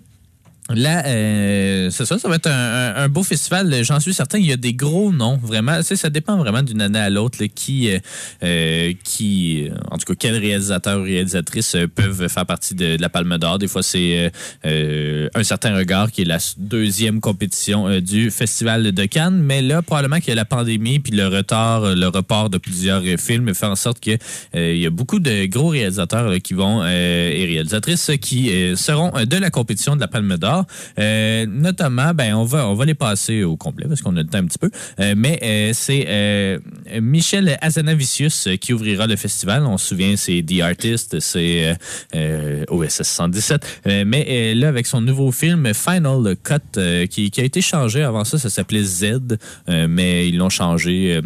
Là, 0.74 1.04
euh, 1.06 1.90
c'est 1.90 2.04
ça, 2.04 2.18
ça 2.18 2.28
va 2.28 2.36
être 2.36 2.48
un, 2.48 3.08
beau 3.08 3.22
festival. 3.22 3.82
J'en 3.82 4.00
suis 4.00 4.14
certain. 4.14 4.38
Il 4.38 4.46
y 4.46 4.52
a 4.52 4.56
des 4.56 4.74
gros 4.74 5.12
noms, 5.12 5.38
vraiment. 5.42 5.82
Sais, 5.82 5.96
ça 5.96 6.10
dépend 6.10 6.36
vraiment 6.36 6.62
d'une 6.62 6.80
année 6.80 6.98
à 6.98 7.10
l'autre 7.10 7.44
qui, 7.46 7.90
euh, 7.90 7.98
euh, 8.44 8.92
qui, 9.04 9.68
euh, 9.68 9.74
en 9.90 9.98
tout 9.98 10.04
cas, 10.06 10.14
quels 10.14 10.36
réalisateurs 10.36 11.00
ou 11.00 11.02
réalisatrices 11.02 11.74
euh, 11.74 11.86
peuvent 11.86 12.28
faire 12.28 12.46
partie 12.46 12.74
de, 12.74 12.96
la 13.00 13.08
Palme 13.08 13.36
d'Or. 13.38 13.58
Des 13.58 13.68
fois, 13.68 13.82
c'est 13.82 14.18
euh, 14.18 14.30
euh, 14.66 15.28
un 15.34 15.42
certain 15.42 15.76
regard 15.76 16.10
qui 16.10 16.22
est 16.22 16.26
la 16.26 16.38
deuxième 16.58 17.20
compétition 17.20 17.88
euh, 17.88 18.00
du 18.00 18.30
festival 18.30 18.92
de 18.92 19.04
Cannes. 19.04 19.40
Mais 19.42 19.62
là, 19.62 19.82
probablement 19.82 20.20
que 20.20 20.30
la 20.32 20.44
pandémie 20.44 21.00
puis 21.00 21.12
le 21.12 21.26
retard, 21.26 21.84
euh, 21.84 21.94
le 21.94 22.08
report 22.08 22.50
de 22.50 22.58
plusieurs 22.58 23.02
euh, 23.04 23.16
films 23.16 23.54
fait 23.54 23.66
en 23.66 23.76
sorte 23.76 24.00
que 24.00 24.10
euh, 24.54 24.74
il 24.74 24.80
y 24.80 24.86
a 24.86 24.90
beaucoup 24.90 25.18
de 25.18 25.46
gros 25.46 25.68
réalisateurs 25.68 26.28
là, 26.28 26.40
qui 26.40 26.54
vont 26.54 26.82
euh, 26.82 27.30
et 27.30 27.44
réalisatrices 27.46 28.10
qui 28.20 28.50
euh, 28.50 28.76
seront 28.76 29.12
euh, 29.16 29.24
de 29.24 29.36
la 29.36 29.50
compétition 29.50 29.96
de 29.96 30.00
la 30.00 30.08
Palme 30.08 30.36
d'Or. 30.36 30.59
Euh, 30.98 31.46
notamment, 31.46 32.12
ben 32.14 32.34
on 32.34 32.44
va 32.44 32.68
on 32.68 32.74
va 32.74 32.84
les 32.84 32.94
passer 32.94 33.42
au 33.44 33.56
complet 33.56 33.86
parce 33.88 34.02
qu'on 34.02 34.16
a 34.16 34.20
le 34.20 34.26
temps 34.26 34.38
un 34.38 34.46
petit 34.46 34.58
peu. 34.58 34.70
Euh, 35.00 35.14
mais 35.16 35.38
euh, 35.42 35.70
c'est 35.74 37.00
Michel 37.00 37.58
Azanavicius 37.60 38.48
qui 38.60 38.72
ouvrira 38.72 39.06
le 39.06 39.16
festival. 39.16 39.64
On 39.66 39.78
se 39.78 39.88
souvient, 39.88 40.16
c'est 40.16 40.42
The 40.42 40.60
Artist, 40.60 41.20
c'est 41.20 41.76
OSS 42.68 43.02
117. 43.02 43.82
Euh, 43.86 44.04
mais 44.06 44.54
là, 44.54 44.68
avec 44.68 44.86
son 44.86 45.00
nouveau 45.00 45.32
film 45.32 45.72
Final 45.74 46.36
Cut, 46.42 46.80
qui, 47.08 47.30
qui 47.30 47.40
a 47.40 47.44
été 47.44 47.60
changé 47.60 48.02
avant 48.02 48.24
ça, 48.24 48.38
ça 48.38 48.50
s'appelait 48.50 48.82
Z, 48.82 49.38
mais 49.68 50.28
ils 50.28 50.36
l'ont 50.36 50.48
changé. 50.48 51.20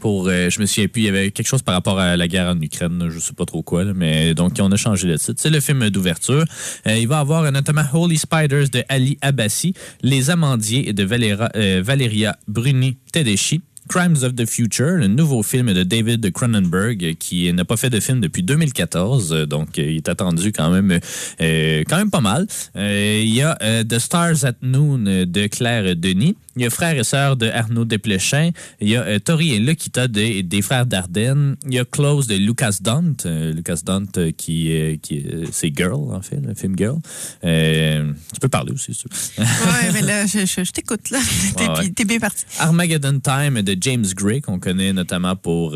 Pour, 0.00 0.28
euh, 0.28 0.50
je 0.50 0.60
me 0.60 0.66
souviens 0.66 0.86
plus, 0.88 1.02
il 1.02 1.04
y 1.06 1.08
avait 1.08 1.30
quelque 1.30 1.46
chose 1.46 1.62
par 1.62 1.74
rapport 1.74 1.98
à 1.98 2.16
la 2.16 2.28
guerre 2.28 2.48
en 2.54 2.60
Ukraine, 2.60 3.08
je 3.10 3.18
sais 3.18 3.32
pas 3.32 3.46
trop 3.46 3.62
quoi, 3.62 3.84
mais 3.94 4.34
donc 4.34 4.52
on 4.60 4.70
a 4.70 4.76
changé 4.76 5.08
le 5.08 5.18
titre. 5.18 5.34
C'est 5.38 5.50
le 5.50 5.60
film 5.60 5.88
d'ouverture. 5.90 6.44
Euh, 6.86 6.96
il 6.98 7.08
va 7.08 7.18
avoir 7.20 7.44
euh, 7.44 7.50
notamment 7.50 7.84
Holy 7.92 8.18
Spiders 8.18 8.68
de 8.68 8.82
Ali 8.88 9.18
Abbasi, 9.22 9.74
Les 10.02 10.30
Amandiers 10.30 10.92
de 10.92 11.04
Valera- 11.04 11.50
Valeria 11.82 12.36
Bruni 12.46 12.96
Tedeschi. 13.12 13.60
Crimes 13.88 14.22
of 14.22 14.34
the 14.34 14.44
Future, 14.44 14.98
le 14.98 15.06
nouveau 15.06 15.42
film 15.42 15.72
de 15.72 15.82
David 15.82 16.30
Cronenberg 16.30 17.16
qui 17.18 17.50
n'a 17.54 17.64
pas 17.64 17.78
fait 17.78 17.88
de 17.88 18.00
film 18.00 18.20
depuis 18.20 18.42
2014, 18.42 19.32
euh, 19.32 19.46
donc 19.46 19.78
il 19.78 19.96
est 19.96 20.10
attendu 20.10 20.52
quand 20.52 20.68
même 20.70 21.00
quand 21.38 21.96
même 21.96 22.10
pas 22.10 22.20
mal. 22.20 22.46
Il 22.76 23.34
y 23.34 23.40
a 23.40 23.56
The 23.84 23.98
Stars 23.98 24.44
at 24.44 24.56
Noon 24.60 25.24
de 25.24 25.46
Claire 25.46 25.96
Denis. 25.96 26.36
Il 26.58 26.62
y 26.62 26.66
a 26.66 26.70
Frères 26.70 26.98
et 26.98 27.04
Sœurs 27.04 27.36
de 27.36 27.48
Arnaud 27.48 27.84
Desplechin. 27.84 28.50
Il 28.80 28.88
y 28.88 28.96
a 28.96 29.02
euh, 29.02 29.18
Tori 29.20 29.52
et 29.54 29.60
Lokita 29.60 30.08
de- 30.08 30.40
des 30.40 30.60
Frères 30.62 30.86
Dardenne. 30.86 31.56
Il 31.66 31.74
y 31.74 31.78
a 31.78 31.84
Close 31.84 32.26
de 32.26 32.34
Lucas 32.34 32.78
Dant. 32.80 33.04
euh, 33.26 33.52
Lucas 33.52 33.80
Dant 33.84 34.02
euh, 34.16 34.32
qui, 34.36 34.72
euh, 34.72 34.96
qui 35.00 35.24
c'est 35.52 35.72
Girl, 35.76 36.12
en 36.12 36.20
fait, 36.20 36.40
le 36.44 36.54
film 36.54 36.74
Girl. 36.76 36.98
Tu 37.42 38.40
peux 38.40 38.48
parler 38.48 38.72
aussi, 38.72 38.92
veux. 39.38 39.44
Ouais, 39.44 39.90
mais 39.94 40.02
là, 40.02 40.26
je, 40.26 40.40
je- 40.40 40.64
je 40.64 40.72
t'écoute, 40.72 41.10
là. 41.10 41.20
T'es 41.56 41.68
ouais. 41.68 42.04
bien 42.04 42.18
parti. 42.18 42.44
Armageddon 42.58 43.20
Time 43.20 43.62
de 43.62 43.76
James 43.80 44.04
Gray, 44.16 44.40
qu'on 44.40 44.58
connaît 44.58 44.92
notamment 44.92 45.36
pour 45.36 45.72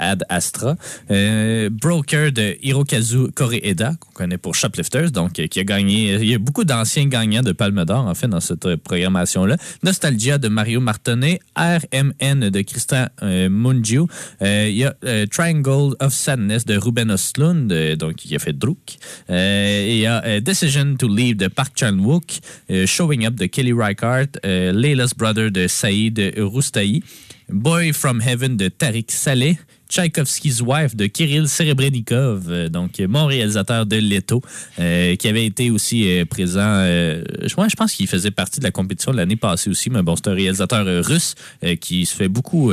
Ad 0.00 0.24
Astra. 0.28 0.74
Euh, 1.12 1.70
Broker 1.70 2.32
de 2.32 2.56
Hirokazu 2.62 3.30
Koreeda, 3.32 3.92
qu'on 4.00 4.12
connaît 4.12 4.38
pour 4.38 4.54
Shoplifters, 4.56 5.12
donc 5.12 5.38
euh, 5.38 5.46
qui 5.46 5.60
a 5.60 5.64
gagné. 5.64 6.14
Il 6.14 6.28
y 6.28 6.34
a 6.34 6.38
beaucoup 6.38 6.64
d'anciens 6.64 7.06
gagnants 7.06 7.42
de 7.42 7.52
Palme 7.52 7.84
d'Or, 7.84 8.06
en 8.06 8.14
fait, 8.14 8.26
dans 8.26 8.40
cette 8.40 8.66
euh, 8.66 8.76
programmation-là. 8.76 9.56
Nostalgia 9.84 10.38
de 10.38 10.48
Mario 10.48 10.80
Martonnet. 10.80 11.38
RMN 11.56 12.48
de 12.50 12.60
Christian 12.62 13.06
euh, 13.22 13.48
Mungiu. 13.50 14.00
Euh, 14.42 14.66
il 14.68 14.76
y 14.76 14.84
a 14.84 14.94
euh, 15.04 15.26
Triangle 15.26 15.94
of 16.00 16.12
Sadness 16.14 16.64
de 16.64 16.76
Ruben 16.76 17.10
Östlund, 17.10 17.70
euh, 17.70 17.96
donc 17.96 18.14
qui 18.16 18.34
a 18.34 18.38
fait 18.38 18.52
Druk. 18.56 18.96
Euh, 19.28 19.86
il 19.88 19.98
y 19.98 20.06
a 20.06 20.24
euh, 20.24 20.40
Decision 20.40 20.96
to 20.96 21.06
Leave 21.14 21.36
de 21.36 21.48
Park 21.48 21.72
Chan-wook. 21.78 22.38
euh, 22.70 22.86
Showing 22.86 23.26
Up 23.26 23.34
de 23.34 23.46
Kelly 23.46 23.72
Reichardt. 23.74 24.38
Euh, 24.46 24.72
Layla's 24.72 25.14
Brother 25.14 25.50
de 25.50 25.66
Saïd 25.66 26.32
Roustaï. 26.38 27.02
Boy 27.48 27.92
from 27.92 28.20
Heaven 28.22 28.56
de 28.56 28.68
Tariq 28.68 29.10
Saleh. 29.10 29.56
Tchaïkovsky's 29.90 30.62
Wife 30.62 30.94
de 30.94 31.06
Kirill 31.06 31.48
Serebrennikov, 31.48 32.46
euh, 32.48 32.68
donc 32.68 33.00
mon 33.00 33.26
réalisateur 33.26 33.86
de 33.86 33.96
Leto, 33.96 34.40
euh, 34.78 35.16
qui 35.16 35.28
avait 35.28 35.44
été 35.44 35.70
aussi 35.70 36.08
euh, 36.08 36.24
présent. 36.24 36.60
je, 36.60 37.76
pense 37.76 37.92
qu'il 37.92 38.06
faisait 38.06 38.30
partie 38.30 38.60
de 38.60 38.64
la 38.64 38.70
compétition 38.70 39.12
l'année 39.12 39.36
passée 39.36 39.68
aussi, 39.68 39.90
mais 39.90 40.02
bon, 40.02 40.14
c'est 40.16 40.28
un 40.28 40.34
réalisateur 40.34 41.04
russe 41.04 41.34
qui 41.80 42.06
se 42.06 42.14
fait 42.14 42.28
beaucoup. 42.28 42.72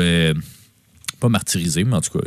Pas 1.19 1.29
martyrisé, 1.29 1.83
mais 1.83 1.95
en 1.95 2.01
tout 2.01 2.17
cas, 2.17 2.25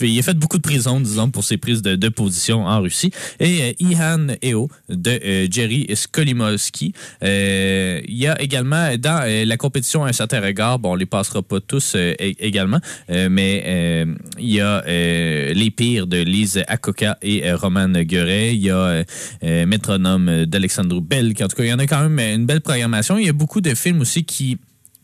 il, 0.00 0.18
a 0.18 0.22
fait 0.22 0.38
beaucoup 0.38 0.56
de 0.56 0.62
prison, 0.62 1.00
disons, 1.00 1.30
pour 1.30 1.44
ses 1.44 1.56
prises 1.56 1.82
de, 1.82 2.08
position 2.08 2.66
en 2.66 2.80
Russie. 2.80 3.12
Et 3.38 3.62
euh, 3.62 3.72
Ihan 3.78 4.36
Eo 4.42 4.68
de 4.88 5.10
euh, 5.10 5.46
Jerry 5.50 5.86
Skolimowski. 5.94 6.92
Euh, 7.22 8.00
il 8.06 8.16
y 8.16 8.26
a 8.26 8.40
également 8.42 8.96
dans 8.96 9.24
la 9.46 9.56
compétition 9.56 10.04
un 10.04 10.12
certain 10.12 10.40
regard, 10.40 10.78
bon, 10.78 10.92
on 10.92 10.94
les 10.96 11.06
passera 11.06 11.42
pas 11.42 11.60
tous 11.60 11.96
également, 12.18 12.80
mais 13.08 14.06
il 14.38 14.50
y 14.50 14.60
a 14.60 14.82
Les 14.86 15.70
Pires 15.70 16.06
de 16.06 16.18
Lise 16.18 16.62
Akoka 16.66 17.16
et 17.22 17.52
Roman 17.52 17.88
Gueret. 17.88 18.54
Il 18.54 18.62
y 18.62 18.70
a 18.70 19.04
Métronome 19.42 20.46
d'Alexandre 20.46 21.00
Bell. 21.00 21.32
En 21.40 21.48
tout 21.48 21.56
cas, 21.56 21.64
il 21.64 21.68
y 21.68 21.72
en 21.72 21.78
a 21.78 21.86
quand 21.86 22.08
même 22.08 22.18
une 22.18 22.46
belle 22.46 22.60
programmation. 22.60 23.18
Il 23.18 23.26
y 23.26 23.28
a 23.28 23.32
beaucoup 23.32 23.60
de 23.60 23.74
films 23.74 24.00
aussi 24.00 24.24
qui 24.24 24.58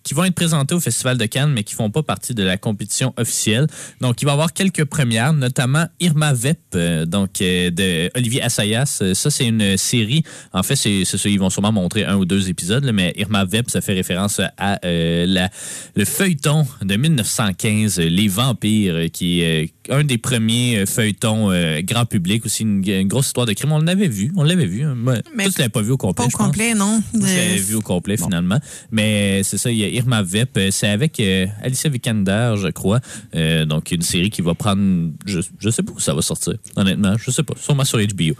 qui 0.06 0.14
vont 0.14 0.22
être 0.22 0.36
présentés 0.36 0.72
au 0.72 0.78
Festival 0.78 1.18
de 1.18 1.26
Cannes, 1.26 1.52
mais 1.52 1.64
qui 1.64 1.74
font 1.74 1.90
pas 1.90 2.04
partie 2.04 2.32
de 2.32 2.44
la 2.44 2.56
compétition 2.56 3.12
officielle. 3.16 3.66
Donc, 4.00 4.22
il 4.22 4.24
va 4.24 4.30
y 4.30 4.34
avoir 4.34 4.52
quelques 4.52 4.84
premières, 4.84 5.32
notamment 5.32 5.86
Irma 5.98 6.32
Vep, 6.32 6.60
euh, 6.76 7.04
donc 7.04 7.40
euh, 7.40 7.70
de 7.70 8.08
Olivier 8.16 8.40
Assayas. 8.40 9.00
Euh, 9.02 9.14
Ça, 9.14 9.30
c'est 9.30 9.46
une 9.48 9.76
série. 9.76 10.22
En 10.52 10.62
fait, 10.62 10.76
c'est 10.76 11.04
ça, 11.04 11.28
ils 11.28 11.40
vont 11.40 11.50
sûrement 11.50 11.72
montrer 11.72 12.04
un 12.04 12.14
ou 12.14 12.24
deux 12.24 12.48
épisodes, 12.48 12.88
mais 12.94 13.14
Irma 13.16 13.44
Vep, 13.44 13.68
ça 13.68 13.80
fait 13.80 13.94
référence 13.94 14.40
à 14.58 14.78
euh, 14.84 15.26
la, 15.26 15.50
le 15.96 16.04
feuilleton 16.04 16.68
de 16.82 16.94
1915, 16.94 17.98
euh, 17.98 18.04
Les 18.04 18.28
Vampires, 18.28 19.10
qui 19.12 19.42
un 19.90 20.04
des 20.04 20.18
premiers 20.18 20.78
euh, 20.78 20.86
feuilletons 20.86 21.50
euh, 21.50 21.80
grand 21.82 22.06
public, 22.06 22.44
aussi 22.46 22.62
une, 22.62 22.82
une 22.86 23.08
grosse 23.08 23.26
histoire 23.28 23.46
de 23.46 23.52
crime. 23.52 23.72
On 23.72 23.78
l'avait 23.80 24.08
vu, 24.08 24.32
on 24.36 24.42
l'avait 24.42 24.66
vu. 24.66 24.82
hein. 24.84 24.94
Moi, 24.96 25.16
tous 25.44 25.58
l'avaient 25.58 25.68
pas 25.68 25.82
vu 25.82 25.92
au 25.92 25.96
complet, 25.96 26.24
Pas 26.24 26.26
au 26.26 26.30
je 26.30 26.36
pense. 26.36 26.46
complet, 26.46 26.74
non. 26.74 27.02
Je 27.14 27.18
l'avais 27.20 27.56
vu 27.58 27.74
au 27.76 27.80
complet 27.80 28.16
finalement. 28.16 28.58
Mais 28.90 29.40
euh, 29.40 29.42
c'est 29.42 29.58
ça, 29.58 29.70
il 29.70 29.78
y 29.78 29.84
a 29.84 29.88
Irma 29.88 30.22
Vep. 30.22 30.58
C'est 30.70 30.88
avec 30.88 31.18
euh, 31.20 31.46
Alicia 31.62 31.88
Vikander, 31.90 32.54
je 32.56 32.68
crois. 32.68 33.00
Euh, 33.34 33.64
donc, 33.64 33.90
une 33.92 34.02
série 34.02 34.30
qui 34.30 34.42
va 34.42 34.54
prendre. 34.54 35.10
Je, 35.26 35.40
je 35.58 35.70
sais 35.70 35.82
pas 35.82 35.92
où 35.92 36.00
ça 36.00 36.14
va 36.14 36.22
sortir, 36.22 36.54
honnêtement. 36.76 37.16
Je 37.18 37.30
sais 37.30 37.42
pas. 37.42 37.54
Sûrement 37.60 37.84
sur 37.84 37.98
HBO. 37.98 38.34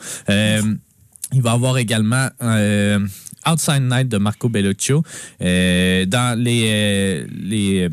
Il 1.32 1.42
va 1.42 1.51
y 1.51 1.55
avoir 1.55 1.76
également 1.78 2.28
Outside 3.49 3.82
Night 3.82 4.09
de 4.09 4.18
Marco 4.18 4.49
Belluccio. 4.49 5.03
Euh, 5.42 6.05
dans 6.07 6.38
les, 6.38 7.26
les 7.26 7.88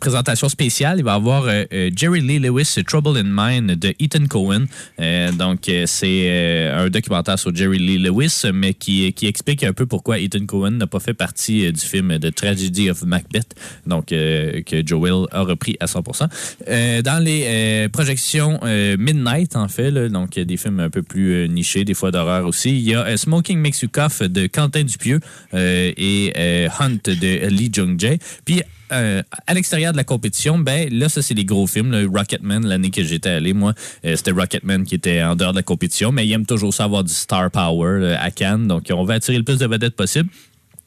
présentations 0.00 0.48
spéciales, 0.48 0.98
il 0.98 1.04
va 1.04 1.12
y 1.12 1.16
avoir 1.16 1.44
euh, 1.44 1.64
euh, 1.72 1.90
Jerry 1.94 2.20
Lee 2.20 2.38
Lewis, 2.38 2.76
Trouble 2.86 3.18
in 3.18 3.24
Mind 3.24 3.78
de 3.78 3.94
Ethan 3.98 4.26
Cohen. 4.26 4.66
Euh, 5.00 5.32
donc, 5.32 5.70
c'est 5.86 6.70
un 6.70 6.88
documentaire 6.88 7.38
sur 7.38 7.54
Jerry 7.54 7.78
Lee 7.78 7.98
Lewis, 7.98 8.42
mais 8.52 8.74
qui, 8.74 9.14
explique 9.22 9.64
un 9.64 9.72
peu 9.72 9.86
pourquoi 9.86 10.18
Ethan 10.18 10.46
Cohen 10.46 10.72
n'a 10.72 10.86
pas 10.86 11.00
fait 11.00 11.14
partie 11.14 11.70
du 11.72 11.80
film 11.80 12.18
The 12.18 12.34
Tragedy 12.34 12.90
of 12.90 13.02
Macbeth, 13.02 13.54
donc 13.86 14.06
que 14.06 14.86
Joel 14.86 15.26
a 15.32 15.42
repris 15.42 15.76
à 15.80 15.86
100%. 15.86 16.28
Euh, 16.68 17.02
dans 17.02 17.22
les 17.22 17.88
projections 17.92 18.60
Midnight, 18.98 19.56
en 19.56 19.68
fait, 19.68 19.92
donc 20.08 20.38
des 20.38 20.56
films 20.56 20.80
un 20.80 20.90
peu 20.90 21.02
plus 21.02 21.48
nichés, 21.48 21.84
des 21.84 21.94
fois 21.94 22.10
d'horreur 22.10 22.46
aussi. 22.46 22.70
Il 22.70 22.88
y 22.88 22.94
a 22.94 23.16
Smoking 23.16 23.58
Makes 23.58 23.82
You 23.82 23.88
Cough 23.92 24.26
de 24.26 24.46
Quentin 24.46 24.84
Dupieux 24.84 25.20
et 25.54 26.32
Hunt 26.78 26.98
de 27.04 27.48
Lee 27.48 27.70
Jung-jae. 27.72 28.18
Puis 28.44 28.62
euh, 28.92 29.22
à 29.46 29.54
l'extérieur 29.54 29.92
de 29.92 29.96
la 29.96 30.04
compétition, 30.04 30.58
ben 30.58 30.88
là, 30.90 31.08
ça, 31.08 31.22
c'est 31.22 31.34
des 31.34 31.44
gros 31.44 31.66
films. 31.66 31.94
Rocketman, 32.12 32.66
l'année 32.66 32.90
que 32.90 33.02
j'étais 33.02 33.30
allé, 33.30 33.52
moi, 33.52 33.74
euh, 34.04 34.16
c'était 34.16 34.30
Rocketman 34.30 34.84
qui 34.84 34.94
était 34.94 35.22
en 35.22 35.36
dehors 35.36 35.52
de 35.52 35.58
la 35.58 35.62
compétition, 35.62 36.12
mais 36.12 36.26
il 36.26 36.32
aime 36.32 36.46
toujours 36.46 36.72
ça 36.72 36.84
avoir 36.84 37.04
du 37.04 37.12
star 37.12 37.50
power 37.50 38.00
là, 38.00 38.22
à 38.22 38.30
Cannes. 38.30 38.68
Donc, 38.68 38.86
on 38.90 39.04
va 39.04 39.14
attirer 39.14 39.38
le 39.38 39.44
plus 39.44 39.58
de 39.58 39.66
vedettes 39.66 39.96
possible. 39.96 40.28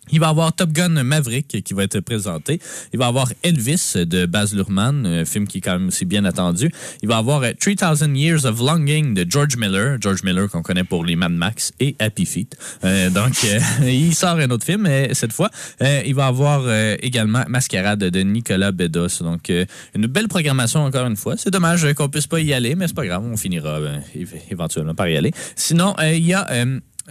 Il 0.10 0.20
va 0.20 0.30
avoir 0.30 0.52
Top 0.54 0.72
Gun 0.72 1.04
Maverick 1.04 1.64
qui 1.64 1.74
va 1.74 1.84
être 1.84 2.00
présenté. 2.00 2.60
Il 2.92 3.00
va 3.00 3.08
avoir 3.08 3.32
Elvis 3.44 3.94
de 3.96 4.26
Baz 4.26 4.54
Luhrmann, 4.54 5.06
un 5.06 5.26
film 5.26 5.48
qui 5.48 5.60
est 5.60 5.62
quand 5.62 5.74
même 5.74 5.88
aussi 5.90 6.06
bien 6.06 6.26
attendu. 6.26 6.72
Il 7.02 7.08
va 7.08 7.18
avoir 7.18 7.44
euh, 7.44 7.52
3000 7.58 8.18
Years 8.18 8.46
of 8.46 8.60
Longing 8.60 9.14
de 9.14 9.26
George 9.30 9.56
Miller. 9.58 9.98
George 10.02 10.24
Miller 10.24 10.50
qu'on 10.50 10.64
connaît 10.64 10.84
pour 10.84 11.06
les 11.06 11.16
Mad 11.16 11.32
Max 11.32 11.72
et 11.80 11.96
Happy 12.00 12.26
Feet. 12.26 12.58
Euh, 12.84 13.10
donc, 13.12 13.36
euh, 13.46 13.60
il 13.90 14.14
sort 14.16 14.38
un 14.38 14.50
autre 14.50 14.66
film 14.66 14.86
euh, 14.88 15.08
cette 15.14 15.34
fois. 15.34 15.50
Euh, 15.82 16.02
il 16.06 16.16
va 16.16 16.26
avoir 16.28 16.64
également 17.02 17.44
Mascarade 17.48 18.00
de 18.04 18.20
Nicolas 18.22 18.72
Bedos. 18.72 19.22
Donc, 19.22 19.50
une 19.96 20.08
belle 20.08 20.28
programmation 20.28 20.84
encore 20.84 21.06
une 21.06 21.16
fois. 21.16 21.36
C'est 21.38 21.52
dommage 21.52 21.94
qu'on 21.94 22.10
puisse 22.10 22.28
pas 22.28 22.40
y 22.40 22.54
aller, 22.54 22.76
mais 22.76 22.88
c'est 22.88 22.96
pas 22.96 23.06
grave. 23.06 23.24
On 23.24 23.38
finira 23.38 23.80
éve- 24.16 24.42
éventuellement 24.50 24.96
par 24.96 25.08
y 25.08 25.16
aller. 25.16 25.32
Sinon, 25.56 25.96
il 26.02 26.26
y 26.26 26.34
a... 26.34 26.48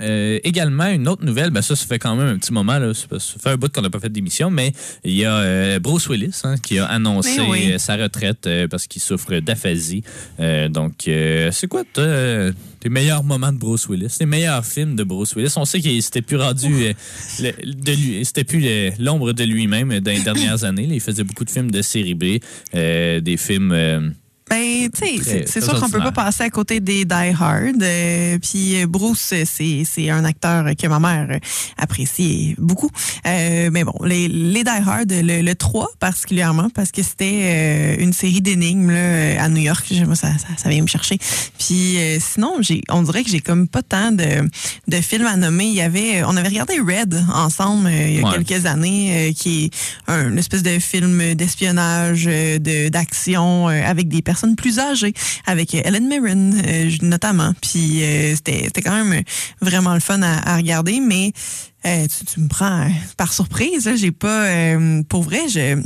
euh, 0.01 0.39
également, 0.45 0.87
une 0.87 1.09
autre 1.09 1.25
nouvelle, 1.25 1.51
ben 1.51 1.63
ça, 1.63 1.75
ça 1.77 1.87
fait 1.87 1.99
quand 1.99 2.15
même 2.17 2.29
un 2.29 2.39
petit 2.39 2.53
moment, 2.53 2.79
là, 2.79 2.93
ça 2.95 3.07
fait 3.19 3.51
un 3.51 3.57
bout 3.57 3.73
qu'on 3.73 3.83
n'a 3.83 3.91
pas 3.91 4.01
fait 4.01 4.09
d'émission, 4.11 4.51
mais 4.51 4.73
il 5.05 5.15
y 5.15 5.25
a 5.25 5.35
euh, 5.37 5.79
Bruce 5.79 6.09
Willis 6.09 6.41
hein, 6.45 6.57
qui 6.63 6.79
a 6.79 6.87
annoncé 6.87 7.37
Ben 7.39 7.47
oui. 7.49 7.73
euh, 7.73 7.79
sa 7.79 7.97
retraite 7.97 8.47
euh, 8.47 8.69
parce 8.69 8.87
qu'il 8.87 9.03
souffre 9.03 9.35
d'aphasie. 9.41 10.03
Donc, 10.39 10.93
c'est 11.07 11.67
quoi 11.69 11.83
tes 11.93 12.89
meilleurs 12.89 13.25
moments 13.25 13.53
de 13.53 13.59
Bruce 13.59 13.89
Willis, 13.89 14.15
tes 14.19 14.27
meilleurs 14.27 14.65
films 14.65 14.97
de 14.97 15.05
Bruce 15.05 15.35
Willis? 15.35 15.53
On 15.57 15.65
sait 15.65 15.81
qu'il 15.81 16.03
s'était 16.03 16.23
plus 16.23 16.37
rendu, 16.37 16.95
le- 17.41 17.53
de 17.75 17.93
lui, 17.93 18.25
c'était 18.25 18.45
plus 18.45 18.65
l'ombre 18.99 19.33
de 19.33 19.45
lui-même 19.45 20.01
dans 20.01 20.11
les 20.13 20.23
dernières 20.23 20.65
années. 20.65 20.87
là. 20.87 20.95
il 20.95 21.01
faisait 21.01 21.25
beaucoup 21.25 21.45
de 21.45 21.51
films 21.51 21.71
de 21.71 21.83
série 21.83 22.15
B, 22.15 22.39
des 22.73 23.37
films... 23.39 24.15
Ben, 24.51 24.89
tu 24.91 25.23
sais, 25.23 25.45
c'est- 25.47 25.61
sûr 25.61 25.79
qu'on 25.79 25.89
peut 25.89 26.01
pas 26.01 26.11
passer 26.11 26.43
à 26.43 26.51
côté 26.51 26.81
des 26.81 27.05
Die 27.05 27.15
Hard. 27.39 27.81
euh, 27.83 28.39
Puis 28.43 28.83
euh, 28.83 28.87
Bruce, 28.89 29.31
euh, 29.33 29.45
c'est 29.47 29.85
c'est 29.85 30.11
un 30.11 30.25
acteur 30.25 30.65
que 30.77 30.87
ma 30.89 30.99
mère 30.99 31.39
apprécie 31.79 32.55
beaucoup. 32.59 32.91
Euh, 33.27 33.71
mais 33.73 33.85
bon, 33.85 33.95
les, 34.05 34.27
les 34.29 34.65
Die 34.65 34.71
Hard, 34.87 35.11
le, 35.13 35.43
le 35.43 35.55
3 35.55 35.89
particulièrement, 36.01 36.69
parce 36.75 36.91
que 36.91 37.03
c'était 37.03 37.41
euh, 37.43 37.97
une 38.03 38.13
série 38.13 38.41
d'énigmes 38.41 38.91
à 38.91 39.49
New 39.49 39.63
York. 39.63 39.87
Moi, 40.05 40.17
ça, 40.17 40.29
ça, 40.39 40.49
ça 40.57 40.69
vient 40.69 40.83
me 40.83 40.89
chercher. 40.89 41.19
Puis 41.59 41.99
euh, 41.99 42.19
sinon, 42.21 42.55
j'ai, 42.61 42.83
on 42.89 43.03
dirait 43.03 43.23
que 43.23 43.31
j'ai 43.31 43.41
comme 43.41 43.69
pas 43.69 43.83
tant 43.83 44.11
de, 44.11 44.49
de 44.89 44.97
films 45.01 45.27
à 45.27 45.37
nommer. 45.37 45.67
Il 45.67 45.75
y 45.75 45.81
avait, 45.81 46.25
on 46.25 46.37
avait 46.37 46.49
regardé 46.49 46.75
Red 46.81 47.23
ensemble 47.33 47.87
euh, 47.87 48.09
il 48.09 48.17
y 48.17 48.21
a 48.21 48.29
Ouais. 48.29 48.43
quelques 48.45 48.67
années, 48.67 49.31
euh, 49.31 49.33
qui 49.33 49.65
est 49.67 49.71
un, 50.13 50.31
une 50.31 50.39
espèce 50.39 50.63
de 50.63 50.79
film 50.81 51.35
d'espionnage, 51.35 52.25
de 52.25 52.89
d'action 52.89 53.69
euh, 53.69 53.83
avec 53.85 54.09
des 54.09 54.23
plus 54.57 54.79
âgées, 54.79 55.15
avec 55.47 55.75
euh, 55.75 55.83
Ellen 55.85 56.09
Mirren 56.09 56.55
euh, 56.67 56.91
notamment. 57.03 57.53
Puis 57.61 58.03
euh, 58.03 58.35
c'était 58.35 58.83
quand 58.83 59.05
même 59.05 59.23
vraiment 59.61 59.95
le 59.95 60.01
fun 60.01 60.23
à, 60.23 60.53
à 60.53 60.57
regarder, 60.57 61.01
mais 61.01 61.33
euh, 61.87 62.07
tu, 62.07 62.25
tu 62.25 62.41
me 62.41 62.49
prends 62.49 62.83
euh, 62.83 62.89
par 63.17 63.33
surprise. 63.33 63.91
J'ai 63.97 64.13
pas, 64.13 64.47
euh, 64.47 65.03
pour 65.09 65.23
vrai, 65.23 65.49
je 65.49 65.81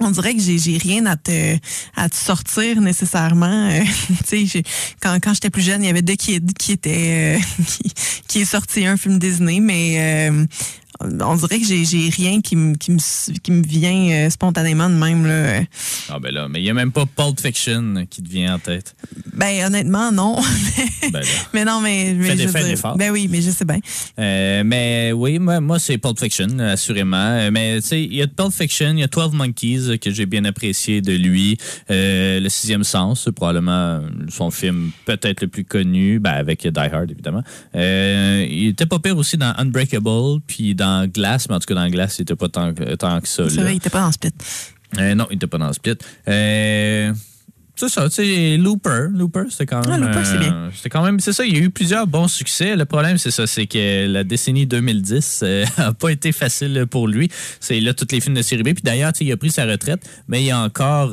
on 0.00 0.10
dirait 0.10 0.34
que 0.34 0.40
j'ai 0.40 0.76
rien 0.78 1.06
à 1.06 1.16
te 1.16 1.56
à 1.96 2.08
te 2.08 2.16
sortir 2.16 2.80
nécessairement. 2.80 3.68
Euh, 3.70 3.80
tu 4.28 4.46
sais, 4.48 4.62
quand 5.00 5.14
quand 5.22 5.34
j'étais 5.34 5.50
plus 5.50 5.62
jeune, 5.62 5.82
il 5.82 5.86
y 5.86 5.90
avait 5.90 6.02
The 6.02 6.16
Kid 6.16 6.52
qui 6.58 6.72
était 6.72 7.38
euh, 7.38 7.62
qui, 7.66 7.92
qui 8.26 8.40
est 8.40 8.44
sorti 8.44 8.86
un 8.86 8.96
film 8.96 9.18
Disney, 9.18 9.60
mais 9.60 10.30
euh, 10.30 10.46
on 11.00 11.34
dirait 11.36 11.58
que 11.60 11.66
j'ai 11.66 12.08
rien 12.10 12.40
qui 12.40 12.56
me 12.56 12.74
qui 12.76 12.96
qui 13.42 13.60
vient 13.62 14.26
euh, 14.26 14.30
spontanément 14.30 14.88
de 14.88 14.94
même 14.94 15.26
là. 15.26 15.62
Ah 16.08 16.18
ben 16.18 16.32
là, 16.32 16.48
mais 16.48 16.60
il 16.60 16.64
y 16.64 16.70
a 16.70 16.74
même 16.74 16.92
pas 16.92 17.04
Pulp 17.06 17.40
Fiction 17.40 18.06
qui 18.08 18.22
te 18.22 18.28
vient 18.28 18.54
en 18.54 18.58
tête. 18.58 18.94
Ben 19.32 19.66
honnêtement 19.66 20.12
non. 20.12 20.36
Ben 21.12 21.22
mais 21.52 21.64
non 21.64 21.80
mais, 21.82 22.14
mais 22.16 22.34
des- 22.34 22.44
je 22.44 22.48
fais 22.48 22.64
dire-. 22.64 22.96
Ben 22.96 23.10
oui, 23.10 23.28
mais 23.30 23.42
je 23.42 23.50
sais 23.50 23.64
bien. 23.64 23.78
Euh, 24.18 24.62
mais 24.64 25.12
oui, 25.12 25.38
moi, 25.38 25.60
moi 25.60 25.78
c'est 25.78 25.98
Pulp 25.98 26.18
Fiction, 26.18 26.58
assurément. 26.60 27.16
Euh, 27.16 27.50
Mais 27.52 27.80
tu 27.82 27.88
sais, 27.88 28.02
il 28.02 28.14
y 28.14 28.22
a 28.22 28.26
Pulp 28.26 28.52
Fiction, 28.52 28.92
il 28.92 29.00
y 29.00 29.02
a 29.02 29.06
12 29.08 29.32
Monkeys 29.32 29.90
euh, 29.90 29.96
que 29.98 30.10
j'ai 30.10 30.24
bien 30.26 30.44
apprécié 30.46 31.00
de 31.02 31.12
lui. 31.12 31.58
Euh, 31.90 32.40
le 32.40 32.48
Sixième 32.48 32.84
Sens, 32.84 33.28
probablement 33.36 34.00
son 34.28 34.50
film 34.50 34.90
peut-être 35.04 35.42
le 35.42 35.48
plus 35.48 35.64
connu, 35.64 36.18
ben, 36.20 36.30
avec 36.32 36.66
Die 36.66 36.78
Hard, 36.80 37.10
évidemment. 37.10 37.42
Euh, 37.74 38.46
il 38.48 38.68
était 38.68 38.86
pas 38.86 38.98
pire 38.98 39.16
aussi 39.18 39.36
dans 39.36 39.52
Unbreakable, 39.58 40.40
puis 40.46 40.74
dans 40.74 40.83
Glass, 41.06 41.48
mais 41.48 41.54
en 41.56 41.58
tout 41.58 41.66
cas, 41.66 41.74
dans 41.74 41.88
Glass, 41.88 42.18
il 42.18 42.22
était 42.22 42.36
pas 42.36 42.48
tant, 42.48 42.72
que- 42.74 42.94
tant 42.94 43.20
que 43.20 43.28
ça. 43.28 43.48
C'est 43.48 43.60
vrai, 43.60 43.72
il 43.74 43.76
était 43.76 43.90
pas 43.90 44.00
dans 44.00 44.12
Split. 44.12 44.32
Euh, 44.98 45.14
non, 45.14 45.26
il 45.30 45.36
était 45.36 45.46
pas 45.46 45.58
dans 45.58 45.72
Split. 45.72 45.96
Euh, 46.28 47.12
c'est 47.76 47.88
ça, 47.88 48.08
tu 48.08 48.14
sais, 48.14 48.56
Looper. 48.56 49.08
Looper, 49.12 49.44
c'était 49.50 49.66
quand 49.66 49.84
même. 49.84 50.00
Ah, 50.02 50.06
Looper, 50.06 50.24
c'est 50.24 50.36
euh, 50.36 50.38
bien. 50.38 50.70
C'était 50.74 50.90
quand 50.90 51.02
même. 51.02 51.18
C'est 51.18 51.32
ça, 51.32 51.44
il 51.44 51.56
y 51.56 51.60
a 51.60 51.64
eu 51.64 51.70
plusieurs 51.70 52.06
bons 52.06 52.28
succès. 52.28 52.76
Le 52.76 52.84
problème, 52.84 53.18
c'est 53.18 53.32
ça, 53.32 53.48
c'est 53.48 53.66
que 53.66 54.06
la 54.06 54.22
décennie 54.22 54.66
2010 54.66 55.40
euh, 55.42 55.64
a 55.78 55.92
pas 55.92 56.10
été 56.10 56.30
facile 56.30 56.86
pour 56.88 57.08
lui. 57.08 57.28
C'est 57.58 57.80
là, 57.80 57.92
tous 57.92 58.06
les 58.12 58.20
films 58.20 58.36
de 58.36 58.42
série 58.42 58.62
B. 58.62 58.66
Puis 58.74 58.82
d'ailleurs, 58.84 59.12
il 59.20 59.32
a 59.32 59.36
pris 59.36 59.50
sa 59.50 59.64
retraite, 59.66 60.00
mais 60.28 60.42
il 60.42 60.46
y 60.46 60.50
a 60.52 60.60
encore. 60.60 61.10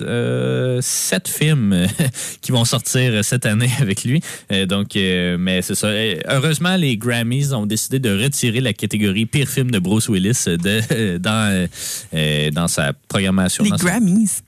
Euh, 0.00 0.64
euh, 0.74 0.78
sept 0.82 1.28
films 1.28 1.72
euh, 1.72 1.86
qui 2.40 2.52
vont 2.52 2.64
sortir 2.64 3.24
cette 3.24 3.46
année 3.46 3.70
avec 3.80 4.04
lui. 4.04 4.20
Euh, 4.52 4.66
donc, 4.66 4.96
euh, 4.96 5.36
mais 5.38 5.62
c'est 5.62 5.74
ça. 5.74 5.88
Euh, 5.88 6.16
Heureusement, 6.28 6.76
les 6.76 6.96
Grammys 6.96 7.52
ont 7.52 7.66
décidé 7.66 7.98
de 7.98 8.22
retirer 8.22 8.60
la 8.60 8.72
catégorie 8.72 9.26
pire 9.26 9.48
film 9.48 9.70
de 9.70 9.78
Bruce 9.78 10.08
Willis 10.08 10.44
de, 10.46 11.18
dans, 11.18 11.50
euh, 11.50 11.66
euh, 12.14 12.50
dans 12.50 12.68
sa 12.68 12.92
programmation. 13.08 13.64
Les 13.64 13.70
dans 13.70 13.76
Grammys? 13.76 14.42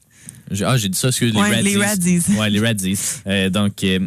Ah, 0.64 0.77
j'ai 0.77 0.89
dit 0.89 0.98
ça, 0.98 1.09
excuse, 1.09 1.32
les 1.35 1.40
Ouais, 1.40 1.62
les 1.62 1.77
Razzies. 1.77 2.23
Ouais, 2.39 2.48
les 2.51 2.60
Razzies. 2.60 2.98
Euh, 3.27 3.51
donc, 3.51 3.82
euh, 3.82 3.98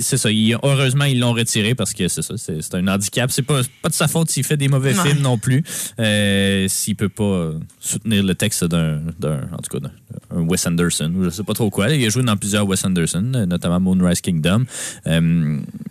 c'est 0.00 0.16
ça. 0.16 0.30
Ils- 0.30 0.56
heureusement, 0.62 1.04
ils 1.04 1.18
l'ont 1.20 1.32
retiré 1.32 1.74
parce 1.74 1.92
que 1.94 2.08
c'est 2.08 2.22
ça, 2.22 2.34
c'est 2.36 2.74
un 2.74 2.88
handicap. 2.88 3.30
C'est 3.30 3.42
pas, 3.42 3.60
pas 3.82 3.88
de 3.88 3.94
sa 3.94 4.08
faute 4.08 4.28
s'il 4.30 4.42
fait 4.44 4.56
des 4.56 4.68
mauvais 4.68 4.92
films 4.94 5.20
non 5.22 5.38
plus. 5.38 5.62
Euh, 6.00 6.66
s'il 6.68 6.96
peut 6.96 7.08
pas 7.08 7.22
euh, 7.22 7.58
soutenir 7.80 8.22
le 8.24 8.34
texte 8.34 8.64
d'un, 8.64 9.00
d'un- 9.20 9.48
en 9.52 9.58
tout 9.58 9.78
cas, 9.78 9.80
d'un 9.80 9.92
un 10.36 10.42
Wes 10.42 10.66
Anderson 10.66 11.12
ou 11.16 11.24
je 11.24 11.30
sais 11.30 11.44
pas 11.44 11.54
trop 11.54 11.70
quoi. 11.70 11.88
Il 11.90 12.04
a 12.04 12.08
joué 12.08 12.22
dans 12.22 12.36
plusieurs 12.36 12.66
Wes 12.66 12.84
Anderson, 12.84 13.20
notamment 13.48 13.78
Moonrise 13.80 14.20
Kingdom. 14.20 14.64
Euh, 15.06 15.20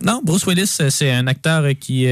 non, 0.02 0.20
Bruce 0.22 0.44
Willis, 0.46 0.78
c'est 0.90 1.10
un 1.10 1.26
acteur 1.26 1.64
qui... 1.80 2.06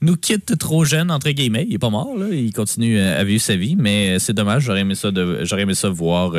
nous 0.00 0.16
quitte 0.16 0.58
trop 0.58 0.84
jeune, 0.84 1.10
entre 1.12 1.30
guillemets. 1.30 1.64
Il 1.68 1.74
est 1.74 1.78
pas 1.78 1.90
mort, 1.90 2.16
là. 2.16 2.26
Il 2.32 2.52
continue 2.52 2.98
à 2.98 3.22
vivre 3.22 3.40
sa 3.42 3.54
vie, 3.54 3.76
mais 3.76 4.18
c'est 4.18 4.32
dommage. 4.32 4.64
J'aurais 4.64 4.80
aimé 4.80 4.96
ça, 4.96 5.12
de, 5.12 5.44
j'aurais 5.44 5.62
aimé 5.62 5.74
ça 5.74 5.88
voir 5.90 6.32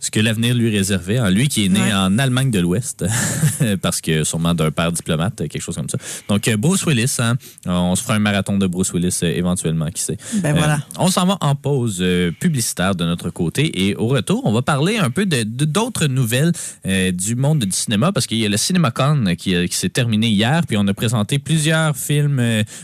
ce 0.00 0.10
que 0.10 0.20
l'avenir 0.20 0.54
lui 0.54 0.70
réservait. 0.70 1.18
En 1.18 1.28
lui 1.28 1.48
qui 1.48 1.64
est 1.66 1.68
né 1.68 1.80
Ouais. 1.80 1.92
en 1.92 2.18
Allemagne 2.18 2.50
de 2.50 2.60
l'Ouest, 2.60 3.04
parce 3.82 4.00
que 4.00 4.24
sûrement 4.24 4.54
d'un 4.54 4.70
père 4.70 4.92
diplomate, 4.92 5.36
quelque 5.36 5.60
chose 5.60 5.76
comme 5.76 5.88
ça. 5.88 5.98
Donc, 6.28 6.46
euh, 6.48 6.56
Bruce 6.56 6.84
Willis, 6.86 7.16
hein, 7.18 7.34
on 7.66 7.94
se 7.96 8.02
fera 8.02 8.14
un 8.14 8.18
marathon 8.18 8.58
de 8.58 8.66
Bruce 8.66 8.92
Willis 8.92 9.18
euh, 9.22 9.32
éventuellement, 9.36 9.86
qui 9.90 10.02
sait. 10.02 10.16
Ben 10.42 10.54
voilà. 10.54 10.74
Euh, 10.74 10.98
on 11.00 11.08
s'en 11.08 11.26
va 11.26 11.36
en 11.40 11.54
pause 11.54 11.98
euh, 12.00 12.30
publicitaire 12.30 12.94
de 12.94 13.04
notre 13.04 13.30
côté 13.30 13.86
et 13.88 13.96
au 13.96 14.06
retour, 14.08 14.42
on 14.44 14.52
va 14.52 14.62
parler 14.62 14.98
un 14.98 15.10
peu 15.10 15.26
de 15.26 15.42
de- 15.42 15.64
d'autres 15.64 16.06
nouvelles 16.06 16.52
du 16.84 17.34
monde 17.36 17.60
du 17.60 17.72
cinéma 17.72 18.12
parce 18.12 18.26
qu'il 18.26 18.38
y 18.38 18.46
a 18.46 18.48
le 18.48 18.56
CinemaCon 18.56 19.34
qui, 19.36 19.68
qui 19.68 19.76
s'est 19.76 19.88
terminé 19.88 20.28
hier, 20.28 20.62
puis 20.66 20.76
on 20.76 20.86
a 20.88 20.94
présenté 20.94 21.38
plusieurs 21.38 21.96
films 21.96 22.42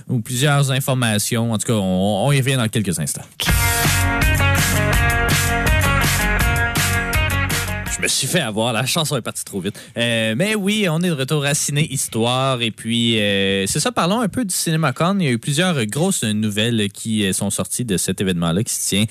ou 0.08 0.20
plusieurs 0.20 0.70
informations. 0.70 1.52
En 1.52 1.58
tout 1.58 1.66
cas, 1.66 1.72
on, 1.74 2.26
on 2.26 2.32
y 2.32 2.38
revient 2.40 2.56
dans 2.56 2.68
quelques 2.68 2.98
instants. 2.98 3.22
Je 8.04 8.06
me 8.06 8.10
suis 8.10 8.26
fait 8.26 8.40
avoir, 8.40 8.74
la 8.74 8.84
chanson 8.84 9.16
est 9.16 9.22
partie 9.22 9.46
trop 9.46 9.62
vite. 9.62 9.80
Euh, 9.96 10.34
mais 10.36 10.54
oui, 10.54 10.86
on 10.90 11.00
est 11.00 11.08
de 11.08 11.14
retour 11.14 11.42
à 11.46 11.54
Ciné 11.54 11.90
Histoire. 11.90 12.60
Et 12.60 12.70
puis, 12.70 13.18
euh, 13.18 13.66
c'est 13.66 13.80
ça, 13.80 13.92
parlons 13.92 14.20
un 14.20 14.28
peu 14.28 14.44
du 14.44 14.54
CinemaCon. 14.54 15.16
Il 15.20 15.24
y 15.24 15.28
a 15.28 15.30
eu 15.30 15.38
plusieurs 15.38 15.86
grosses 15.86 16.22
nouvelles 16.22 16.90
qui 16.90 17.24
euh, 17.24 17.32
sont 17.32 17.48
sorties 17.48 17.86
de 17.86 17.96
cet 17.96 18.20
événement-là 18.20 18.62
qui 18.62 18.74
se 18.74 18.88
tient, 18.88 19.04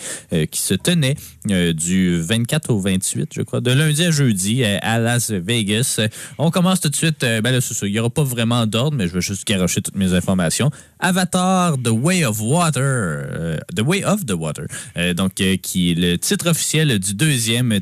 qui 0.46 0.62
se 0.62 0.76
tenait 0.76 1.16
du 1.46 2.22
24 2.22 2.70
au 2.70 2.80
28, 2.80 3.32
je 3.34 3.42
crois, 3.42 3.62
de 3.62 3.72
lundi 3.72 4.06
à 4.06 4.12
jeudi 4.12 4.64
à 4.64 5.00
Las 5.00 5.32
Vegas. 5.32 6.00
On 6.38 6.52
commence 6.52 6.80
tout 6.80 6.90
de 6.90 6.96
suite. 6.96 7.22
ben. 7.22 7.60
Il 7.82 7.92
n'y 7.92 8.00
aura 8.00 8.12
pas 8.12 8.24
vraiment 8.24 8.68
d'ordre, 8.68 8.96
mais 8.96 9.08
je 9.08 9.14
vais 9.16 9.22
juste 9.22 9.48
garocher 9.48 9.82
toutes 9.82 9.96
mes 9.96 10.14
informations. 10.14 10.70
Avatar, 11.04 11.76
The 11.84 11.90
Way 11.90 12.24
of 12.26 12.40
Water. 12.42 12.82
euh, 12.82 13.58
the 13.76 13.82
Way 13.82 14.04
of 14.06 14.26
the 14.26 14.32
Water. 14.34 14.66
Euh, 14.98 15.14
donc, 15.14 15.40
euh, 15.42 15.58
qui 15.62 15.92
est 15.92 15.96
le 15.96 16.18
titre 16.18 16.50
officiel 16.50 16.98
du 16.98 17.14
deuxième, 17.14 17.78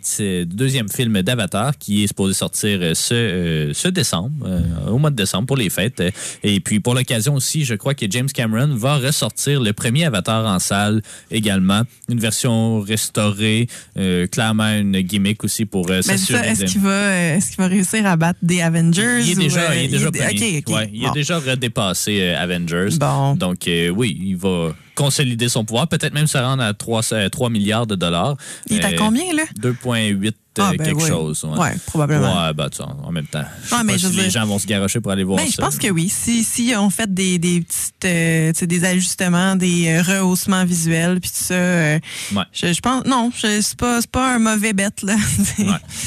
deuxième 0.46 0.90
film 0.90 1.22
d'Avatar 1.22 1.78
qui 1.78 2.04
est 2.04 2.08
supposé 2.08 2.34
sortir 2.34 2.80
ce, 2.96 3.14
euh, 3.14 3.74
ce 3.74 3.88
décembre, 3.88 4.32
euh, 4.46 4.90
au 4.90 4.98
mois 4.98 5.12
de 5.12 5.16
décembre 5.16 5.46
pour 5.46 5.58
les 5.58 5.70
fêtes. 5.70 6.02
Et 6.44 6.60
puis, 6.60 6.80
pour 6.80 6.96
l'occasion 6.96 7.36
aussi, 7.36 7.64
je 7.64 7.76
crois 7.76 7.94
que 7.94 8.06
James 8.10 8.30
Cameron 8.34 8.76
va 8.76 8.98
ressortir 8.98 9.62
le 9.62 9.72
premier 9.74 10.06
Avatar 10.06 10.46
en 10.46 10.58
salle 10.60 11.02
également. 11.30 11.84
Une 12.10 12.20
version 12.20 12.80
restaurée, 12.82 13.68
euh, 13.98 14.26
clairement 14.28 14.72
une 14.76 15.00
gimmick 15.02 15.44
aussi 15.44 15.66
pour 15.66 15.90
euh, 15.92 16.02
s'assurer. 16.02 16.48
est-ce 16.50 16.66
qu'il 16.66 16.82
va, 16.82 17.18
est-ce 17.36 17.50
qu'il 17.52 17.58
va 17.58 17.68
réussir 17.68 18.06
à 18.06 18.16
battre 18.18 18.40
des 18.42 18.62
Avengers? 18.62 19.20
il 19.22 19.32
est 19.32 19.36
ou, 19.38 19.40
déjà, 19.42 19.62
euh, 19.72 19.76
il 19.76 19.84
est 19.86 19.88
déjà 19.90 20.12
premier. 20.12 20.58
ok. 20.68 20.74
Ouais, 20.76 20.90
il 20.94 21.04
a 21.06 21.08
Bon. 21.10 21.14
déjà 21.14 21.38
redépassé 21.40 22.30
Avengers. 22.32 22.90
Bon. 23.00 23.11
Donc, 23.36 23.68
euh, 23.68 23.90
oui, 23.90 24.18
il 24.22 24.36
va, 24.36 24.74
consolider 24.96 25.50
son 25.50 25.66
pouvoir, 25.66 25.88
peut-être 25.88 26.14
même 26.14 26.28
se 26.28 26.38
rendre 26.38 26.64
à 26.64 26.74
3, 26.74 27.02
3 27.32 27.50
milliards 27.50 27.88
de 27.88 27.96
dollars. 27.96 28.36
Il 28.70 28.78
est 28.78 28.84
à 28.86 28.90
Euh, 28.90 28.96
combien, 28.98 29.34
là? 29.34 29.44
2,8 29.60 30.34
Ah, 30.60 30.72
euh, 30.74 30.78
ben 30.78 30.86
quelque 30.86 31.08
chose. 31.08 31.46
Ouais, 31.46 31.72
probablement. 31.86 32.46
Ouais, 32.48 32.54
bah, 32.54 32.70
tu 32.70 32.82
en 32.82 33.10
même 33.14 33.26
temps. 33.26 33.42
Je 33.64 33.70
sais 33.70 33.76
Ouais, 33.76 33.84
mais 33.86 33.94
pas 33.94 33.98
je 34.00 34.08
si 34.08 34.14
veux 34.18 34.24
les 34.24 34.30
gens 34.30 34.46
vont 34.46 34.60
se 34.60 34.68
garocher 34.68 35.00
pour 35.00 35.14
aller 35.14 35.24
voir 35.24 35.38
Ben, 35.38 35.46
ça. 35.46 35.52
je 35.56 35.62
pense 35.62 35.78
que 35.78 35.88
oui. 35.90 36.10
Si, 36.10 36.44
si 36.44 36.74
on 36.78 36.90
fait 36.90 37.14
des, 37.14 37.40
des 37.40 37.62
petites, 37.62 38.04
euh, 38.04 38.52
des 38.68 38.84
ajustements, 38.84 39.56
des 39.56 39.88
euh, 39.88 40.02
rehaussements 40.02 40.66
visuels, 40.66 41.22
puis 41.22 41.30
tout 41.30 41.44
ça, 41.46 41.54
euh, 41.54 42.00
Ouais. 42.36 42.44
je, 42.52 42.74
je 42.74 42.82
pense, 42.82 43.06
non, 43.06 43.32
je- 43.34 43.62
c'est 43.62 43.78
pas, 43.78 44.00
pas 44.12 44.36
un 44.36 44.40
mauvais 44.40 44.74
bête, 44.74 45.04
là. 45.04 45.16
Ouais. 45.60 45.66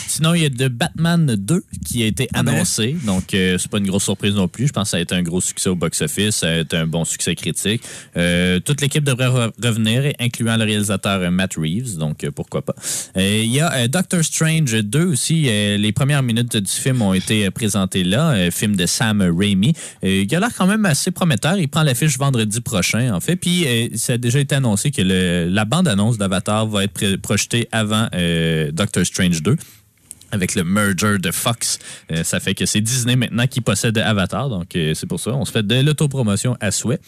Sinon, 0.08 0.34
il 0.34 0.42
y 0.42 0.44
a 0.44 0.50
The 0.50 0.68
Batman 0.68 1.36
2 1.38 1.64
qui 1.86 2.02
a 2.02 2.06
été 2.06 2.28
Ah 2.34 2.42
ben 2.42 2.54
annoncé. 2.54 2.94
Donc, 3.04 3.32
euh, 3.32 3.56
c'est 3.56 3.70
pas 3.70 3.78
une 3.78 3.86
grosse 3.86 4.04
surprise 4.04 4.34
non 4.34 4.46
plus. 4.48 4.66
Je 4.66 4.72
pense 4.74 4.84
que 4.84 4.90
ça 4.90 4.96
a 4.98 5.00
été 5.00 5.14
un 5.14 5.22
gros 5.22 5.40
succès 5.40 5.70
au 5.70 5.74
box-office. 5.74 6.36
Ça 6.36 6.48
a 6.50 6.56
été 6.58 6.76
un 6.76 6.86
bon 6.86 7.06
succès 7.06 7.34
critique. 7.34 7.82
Euh, 8.18 8.60
toute 8.60 8.82
l'équipe 8.84 9.04
devrait 9.04 9.28
re- 9.28 9.50
revenir, 9.62 10.12
incluant 10.20 10.56
le 10.56 10.64
réalisateur 10.64 11.20
euh, 11.20 11.30
Matt 11.30 11.54
Reeves. 11.56 11.96
Donc, 11.96 12.22
euh, 12.22 12.30
pourquoi 12.30 12.62
pas. 12.62 12.74
Euh, 13.16 13.40
Il 13.42 13.50
y 13.50 13.60
a 13.60 13.88
Doctor 13.88 14.22
Strange 14.22 14.72
2 14.74 15.04
aussi. 15.06 15.42
Les 15.44 15.92
premières 15.92 16.22
minutes 16.22 16.56
du 16.56 16.70
film 16.70 17.02
ont 17.02 17.14
été 17.14 17.50
présentées 17.50 18.04
là. 18.04 18.50
Film 18.50 18.76
de 18.76 18.86
Sam 18.86 19.22
Raimi. 19.22 19.72
Il 20.02 20.34
a 20.34 20.40
l'air 20.40 20.50
quand 20.56 20.66
même 20.66 20.84
assez 20.84 21.10
prometteur. 21.10 21.56
Il 21.58 21.68
prend 21.68 21.82
l'affiche 21.82 22.18
vendredi 22.18 22.60
prochain, 22.60 23.14
en 23.14 23.20
fait. 23.20 23.36
Puis, 23.36 23.66
ça 23.94 24.14
a 24.14 24.18
déjà 24.18 24.38
été 24.40 24.54
annoncé 24.54 24.90
que 24.90 25.02
la 25.02 25.64
bande-annonce 25.64 26.18
d'Avatar 26.18 26.66
va 26.66 26.84
être 26.84 27.16
projetée 27.16 27.68
avant 27.72 28.08
Doctor 28.72 29.04
Strange 29.06 29.42
2 29.42 29.56
avec 30.32 30.54
le 30.56 30.64
merger 30.64 31.18
de 31.18 31.30
Fox. 31.30 31.78
Ça 32.24 32.40
fait 32.40 32.54
que 32.54 32.66
c'est 32.66 32.80
Disney 32.80 33.16
maintenant 33.16 33.46
qui 33.46 33.60
possède 33.60 33.96
Avatar. 33.98 34.48
Donc, 34.48 34.68
c'est 34.72 35.06
pour 35.06 35.20
ça. 35.20 35.30
On 35.32 35.44
se 35.44 35.52
fait 35.52 35.66
de 35.66 35.80
l'autopromotion 35.80 36.56
à 36.60 36.70
souhait. 36.70 36.98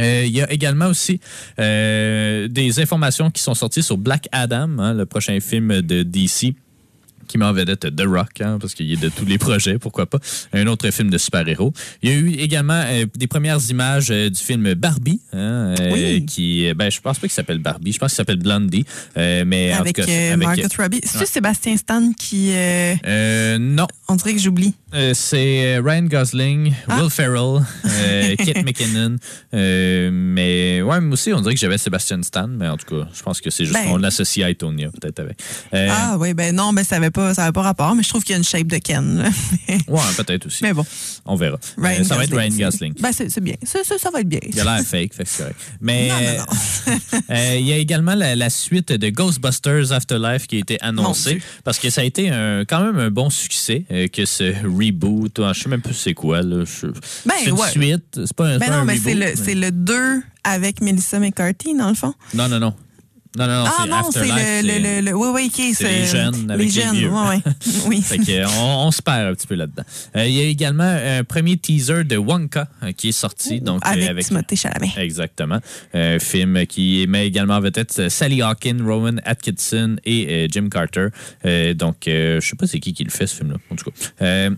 Euh, 0.00 0.24
Il 0.26 0.32
y 0.32 0.40
a 0.40 0.50
également 0.50 0.86
aussi 0.86 1.20
euh, 1.58 2.48
des 2.48 2.80
informations 2.80 3.30
qui 3.30 3.42
sont 3.42 3.54
sorties 3.54 3.82
sur 3.82 3.98
Black 3.98 4.28
Adam, 4.32 4.78
hein, 4.78 4.94
le 4.94 5.06
prochain 5.06 5.38
film 5.40 5.82
de 5.82 6.02
DC 6.02 6.54
qui 7.28 7.38
met 7.38 7.44
en 7.46 7.52
vedette 7.52 7.94
The 7.96 8.02
Rock, 8.04 8.40
hein, 8.40 8.58
parce 8.60 8.74
qu'il 8.74 8.92
est 8.92 9.00
de 9.00 9.08
tous 9.08 9.24
les 9.24 9.38
projets, 9.38 9.78
pourquoi 9.78 10.04
pas. 10.06 10.18
Un 10.52 10.66
autre 10.66 10.90
film 10.90 11.08
de 11.08 11.16
super-héros. 11.16 11.72
Il 12.02 12.10
y 12.10 12.12
a 12.12 12.16
eu 12.16 12.30
également 12.32 12.82
euh, 12.86 13.06
des 13.16 13.26
premières 13.26 13.58
images 13.70 14.08
euh, 14.10 14.28
du 14.28 14.38
film 14.38 14.74
Barbie, 14.74 15.20
hein, 15.32 15.74
euh, 15.80 15.90
Oui. 15.92 16.26
qui, 16.26 16.70
ben, 16.74 16.90
je 16.90 17.00
pense 17.00 17.18
pas 17.18 17.28
qu'il 17.28 17.30
s'appelle 17.34 17.58
Barbie, 17.60 17.92
je 17.92 17.98
pense 17.98 18.10
qu'il 18.10 18.16
s'appelle 18.16 18.36
Blondie, 18.38 18.84
mais 19.16 19.72
avec 19.72 19.98
en 20.00 20.02
tout 20.02 20.08
cas, 20.08 20.32
avec- 20.32 20.38
Margot 20.46 20.62
Robbie. 20.78 21.00
C'est 21.04 21.20
Ouais. 21.20 21.26
Sébastien 21.26 21.76
Stan 21.78 22.12
qui, 22.18 22.50
non, 23.60 23.86
on 24.08 24.16
dirait 24.16 24.34
que 24.34 24.40
j'oublie. 24.40 24.74
Euh, 24.94 25.12
c'est 25.14 25.76
euh, 25.76 25.82
Ryan 25.82 26.02
Gosling, 26.02 26.74
Ah. 26.88 27.00
Will 27.00 27.10
Ferrell, 27.10 27.62
euh, 27.86 28.36
Kate 28.36 28.62
McKinnon. 28.64 29.16
Euh, 29.54 30.10
mais 30.12 30.82
ouais, 30.82 31.00
moi 31.00 31.14
aussi, 31.14 31.32
on 31.32 31.40
dirait 31.40 31.54
que 31.54 31.60
j'avais 31.60 31.78
Sébastien 31.78 32.22
Stan, 32.22 32.46
mais 32.46 32.68
en 32.68 32.76
tout 32.76 32.84
cas, 32.96 33.08
je 33.14 33.22
pense 33.22 33.40
que 33.40 33.48
c'est 33.50 33.64
juste 33.64 33.78
Ben. 33.78 33.86
qu'on 33.88 33.96
l'associe 33.96 34.44
à 34.44 34.50
Itonia, 34.50 34.90
peut-être 34.90 35.20
avec. 35.20 35.38
Ah 35.72 36.16
oui, 36.18 36.34
ben 36.34 36.54
non, 36.54 36.72
ben 36.74 36.84
ça 36.84 36.96
avait 36.96 37.10
pas, 37.10 37.32
ça 37.34 37.44
avait 37.44 37.52
pas 37.52 37.62
rapport, 37.62 37.94
mais 37.94 38.02
je 38.02 38.08
trouve 38.10 38.22
qu'il 38.22 38.32
y 38.32 38.34
a 38.34 38.38
une 38.38 38.44
shape 38.44 38.66
de 38.66 38.78
Ken. 38.78 39.30
Ouais, 39.88 40.00
peut-être 40.16 40.46
aussi. 40.46 40.62
mais 40.62 40.72
bon, 40.74 40.84
On 41.24 41.34
verra. 41.36 41.58
Ryan 41.78 42.04
ça 42.04 42.16
va 42.16 42.24
être 42.24 42.36
Ryan 42.36 42.50
Gosling. 42.56 42.94
Ben 43.00 43.10
c'est 43.12 43.40
bien, 43.42 43.54
ça, 43.62 43.80
ça, 43.84 43.96
ça 43.98 44.10
va 44.10 44.20
être 44.20 44.28
bien. 44.28 44.40
Il 44.46 44.60
a 44.60 44.64
l'air 44.64 44.80
fake, 44.84 45.14
fait 45.14 45.24
que 45.24 45.28
c'est 45.30 45.42
correct. 45.42 45.56
Mais 45.80 46.10
il 47.58 47.66
y 47.66 47.72
a 47.72 47.76
également 47.76 48.14
la, 48.14 48.36
la 48.36 48.50
suite 48.50 48.92
de 48.92 49.08
Ghostbusters 49.08 49.92
Afterlife 49.92 50.46
qui 50.46 50.56
a 50.56 50.58
été 50.60 50.78
annoncée 50.82 51.40
parce 51.64 51.78
que 51.78 51.88
ça 51.90 52.02
a 52.02 52.04
été 52.04 52.30
un- 52.30 52.64
quand 52.66 52.84
même 52.84 52.98
un 52.98 53.10
bon 53.10 53.30
succès 53.30 53.84
que 54.12 54.24
ce 54.26 54.66
reboot. 54.86 55.40
Je 55.52 55.60
sais 55.62 55.68
même 55.68 55.80
plus 55.82 55.94
c'est 55.94 56.14
quoi. 56.14 56.42
là. 56.42 56.64
Je- 56.64 56.86
Ben, 57.26 57.34
c'est 57.38 57.50
une 57.50 57.52
ouais. 57.58 57.70
suite. 57.70 58.04
C'est 58.24 58.34
pas 58.36 58.46
un, 58.46 58.58
Ben 58.58 58.66
pas 58.68 58.72
non, 58.76 58.82
un 58.82 58.84
mais 58.84 58.98
c'est 58.98 59.14
le, 59.14 59.26
mais- 59.46 59.54
le 59.54 59.70
2 59.70 60.22
avec 60.44 60.80
Melissa 60.80 61.18
McCarthy, 61.18 61.76
dans 61.76 61.88
le 61.88 61.94
fond. 61.94 62.14
Non, 62.34 62.48
non, 62.48 62.58
non. 62.60 62.74
Non, 63.34 63.46
non, 63.46 63.64
non, 63.64 63.70
ah 63.78 63.86
non, 63.86 64.10
c'est 64.10 64.26
le, 64.26 64.60
le, 64.68 65.00
le, 65.00 65.06
le- 65.06 65.16
Oui, 65.16 65.28
oui, 65.32 65.46
OK. 65.50 65.74
c'est 65.74 65.88
les 65.88 66.04
jeunes 66.04 66.50
avec 66.50 66.58
les 66.58 66.64
les 66.74 66.82
jeunes, 66.82 66.94
vieux. 66.94 67.08
ouais, 67.10 67.28
ouais. 67.28 67.40
Oui. 67.86 68.02
Fait 68.02 68.18
que, 68.18 68.46
on, 68.60 68.88
on 68.88 68.90
se 68.90 69.00
perd 69.00 69.20
un 69.28 69.34
petit 69.34 69.46
peu 69.46 69.54
là-dedans. 69.54 69.84
Euh, 70.16 70.26
Il 70.26 70.34
y 70.34 70.40
a 70.40 70.44
également 70.44 70.84
un 70.84 71.24
premier 71.24 71.56
teaser 71.56 72.04
de 72.04 72.18
Wonka 72.18 72.68
euh, 72.82 72.92
qui 72.92 73.08
est 73.08 73.12
sorti. 73.12 73.62
Donc, 73.62 73.80
euh, 73.86 73.90
avec, 73.90 74.06
avec 74.10 74.26
Timothée 74.26 74.56
Chalamet. 74.56 74.92
Exactement. 74.98 75.60
Un 75.94 76.18
film 76.18 76.66
qui 76.66 77.06
met 77.08 77.26
également 77.26 77.54
en 77.56 77.64
euh, 77.64 78.08
Sally 78.10 78.42
Hawkins, 78.42 78.84
Rowan 78.84 79.18
Atkinson 79.24 79.96
et 80.04 80.44
euh, 80.44 80.48
Jim 80.50 80.68
Carter. 80.70 81.06
Euh, 81.46 81.72
donc, 81.72 82.06
euh, 82.08 82.38
je 82.38 82.46
sais 82.46 82.56
pas 82.56 82.66
c'est 82.66 82.80
qui 82.80 82.92
qui 82.92 83.04
le 83.04 83.10
fait, 83.10 83.26
ce 83.26 83.36
film-là, 83.36 83.56
en 83.70 83.76
tout 83.76 83.90
cas. 83.90 84.50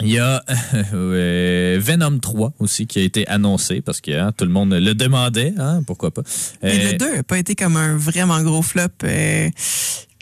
Euh, 0.00 0.04
il 0.06 0.12
y 0.12 0.18
a 0.18 0.42
euh, 0.94 1.78
Venom 1.80 2.18
3 2.18 2.52
aussi 2.58 2.86
qui 2.86 2.98
a 2.98 3.02
été 3.02 3.26
annoncé 3.28 3.80
parce 3.80 4.00
que 4.00 4.10
hein, 4.12 4.32
tout 4.36 4.44
le 4.44 4.50
monde 4.50 4.72
le 4.72 4.94
demandait. 4.94 5.54
Hein, 5.58 5.82
pourquoi 5.86 6.10
pas. 6.10 6.22
Mais 6.62 6.86
Euh, 6.86 6.92
le 6.92 6.98
2 6.98 7.16
n'a 7.16 7.22
pas 7.22 7.38
été 7.38 7.54
comme 7.54 7.76
un 7.76 7.96
vraiment 7.96 8.40
gros 8.42 8.62
flop 8.62 8.82
euh, 9.04 9.50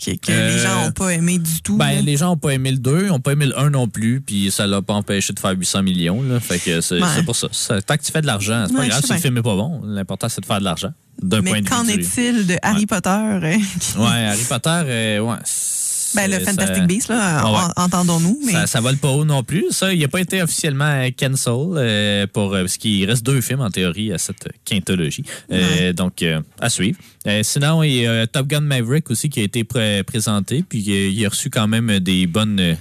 que, 0.03 0.11
que 0.12 0.31
Euh, 0.32 0.57
les 0.57 0.62
gens 0.62 0.85
n'ont 0.85 0.93
pas 0.93 1.11
aimé 1.15 1.39
du 1.39 1.61
tout. 1.62 1.77
Ben, 1.77 1.97
là. 1.97 2.01
les 2.03 2.16
gens 2.16 2.27
n'ont 2.28 2.36
pas 2.36 2.51
aimé 2.55 2.70
le 2.73 2.78
2, 2.78 3.07
n'ont 3.09 3.20
pas 3.20 3.32
aimé 3.32 3.47
le 3.47 3.59
1 3.59 3.70
non 3.70 3.89
plus, 3.89 4.20
puis 4.20 4.51
ça 4.51 4.66
l'a 4.66 4.82
pas 4.82 4.94
empêché 4.94 5.32
de 5.32 5.39
faire 5.40 5.53
800 5.57 5.82
millions. 5.82 6.23
Là. 6.23 6.40
Fait 6.40 6.59
que 6.59 6.81
c'est 6.81 7.01
Ouais. 7.03 7.23
pour 7.24 7.36
ça. 7.36 7.48
Ça- 7.53 7.81
Tant 7.82 7.97
que 7.97 8.03
tu 8.03 8.12
fais 8.12 8.20
de 8.23 8.27
l'argent, 8.27 8.65
c'est 8.69 8.74
pas 8.74 8.81
Ouais, 8.81 8.89
grave 8.89 9.03
si 9.05 9.12
le 9.12 9.19
film 9.19 9.35
n'est 9.35 9.43
pas 9.43 9.55
bon. 9.57 9.81
L'important, 9.85 10.28
c'est 10.28 10.40
de 10.40 10.47
faire 10.47 10.59
de 10.61 10.65
l'argent. 10.65 10.93
D'un 11.23 11.43
point 11.43 11.53
Mais 11.55 11.61
de 11.62 11.69
qu'en 11.69 11.82
vue 11.82 11.93
est-il 11.93 12.47
de 12.47 12.57
Harry 12.62 12.85
Potter? 12.85 13.09
euh, 13.11 13.57
qui- 13.81 13.97
Ouais, 13.98 14.05
Harry 14.27 14.44
Potter, 14.47 14.69
euh, 14.85 15.19
ouais. 15.20 15.36
Ben, 16.15 16.31
le 16.31 16.39
Fantastic 16.41 16.77
ça- 16.77 16.87
Beasts, 16.87 17.09
là, 17.09 17.41
Ah 17.43 17.53
ouais. 17.53 17.73
entendons-nous. 17.77 18.39
Mais... 18.47 18.53
Ça, 18.53 18.66
ça 18.66 18.81
vole 18.81 18.97
pas 18.97 19.09
haut 19.09 19.24
non 19.24 19.43
plus. 19.43 19.66
Ça, 19.70 19.93
il 19.93 20.01
n'a 20.01 20.09
pas 20.09 20.20
été 20.20 20.43
officiellement 20.43 20.85
euh, 20.85 21.09
cancel 21.19 21.53
euh, 21.77 22.27
pour 22.33 22.55
euh, 22.55 22.61
parce 22.62 22.77
qu'il 22.77 23.05
reste 23.05 23.24
deux 23.24 23.41
films 23.41 23.61
en 23.61 23.70
théorie 23.70 24.12
à 24.12 24.19
cette 24.19 24.49
quintologie. 24.65 25.24
Euh, 25.53 25.93
Donc 25.93 26.23
euh, 26.23 26.41
à 26.61 26.69
suivre. 26.70 26.99
Sinon, 27.43 27.83
il 27.83 27.93
y 27.95 28.07
a 28.07 28.27
Top 28.27 28.47
Gun 28.47 28.61
Maverick 28.61 29.11
aussi 29.11 29.28
qui 29.28 29.41
a 29.41 29.43
été 29.43 29.65
pré- 29.65 30.03
présenté, 30.05 30.62
puis 30.69 30.78
il 30.81 31.27
a 31.27 31.28
reçu 31.28 31.51
quand 31.51 31.66
même 31.66 31.99
des 31.99 32.27
bonnes 32.27 32.77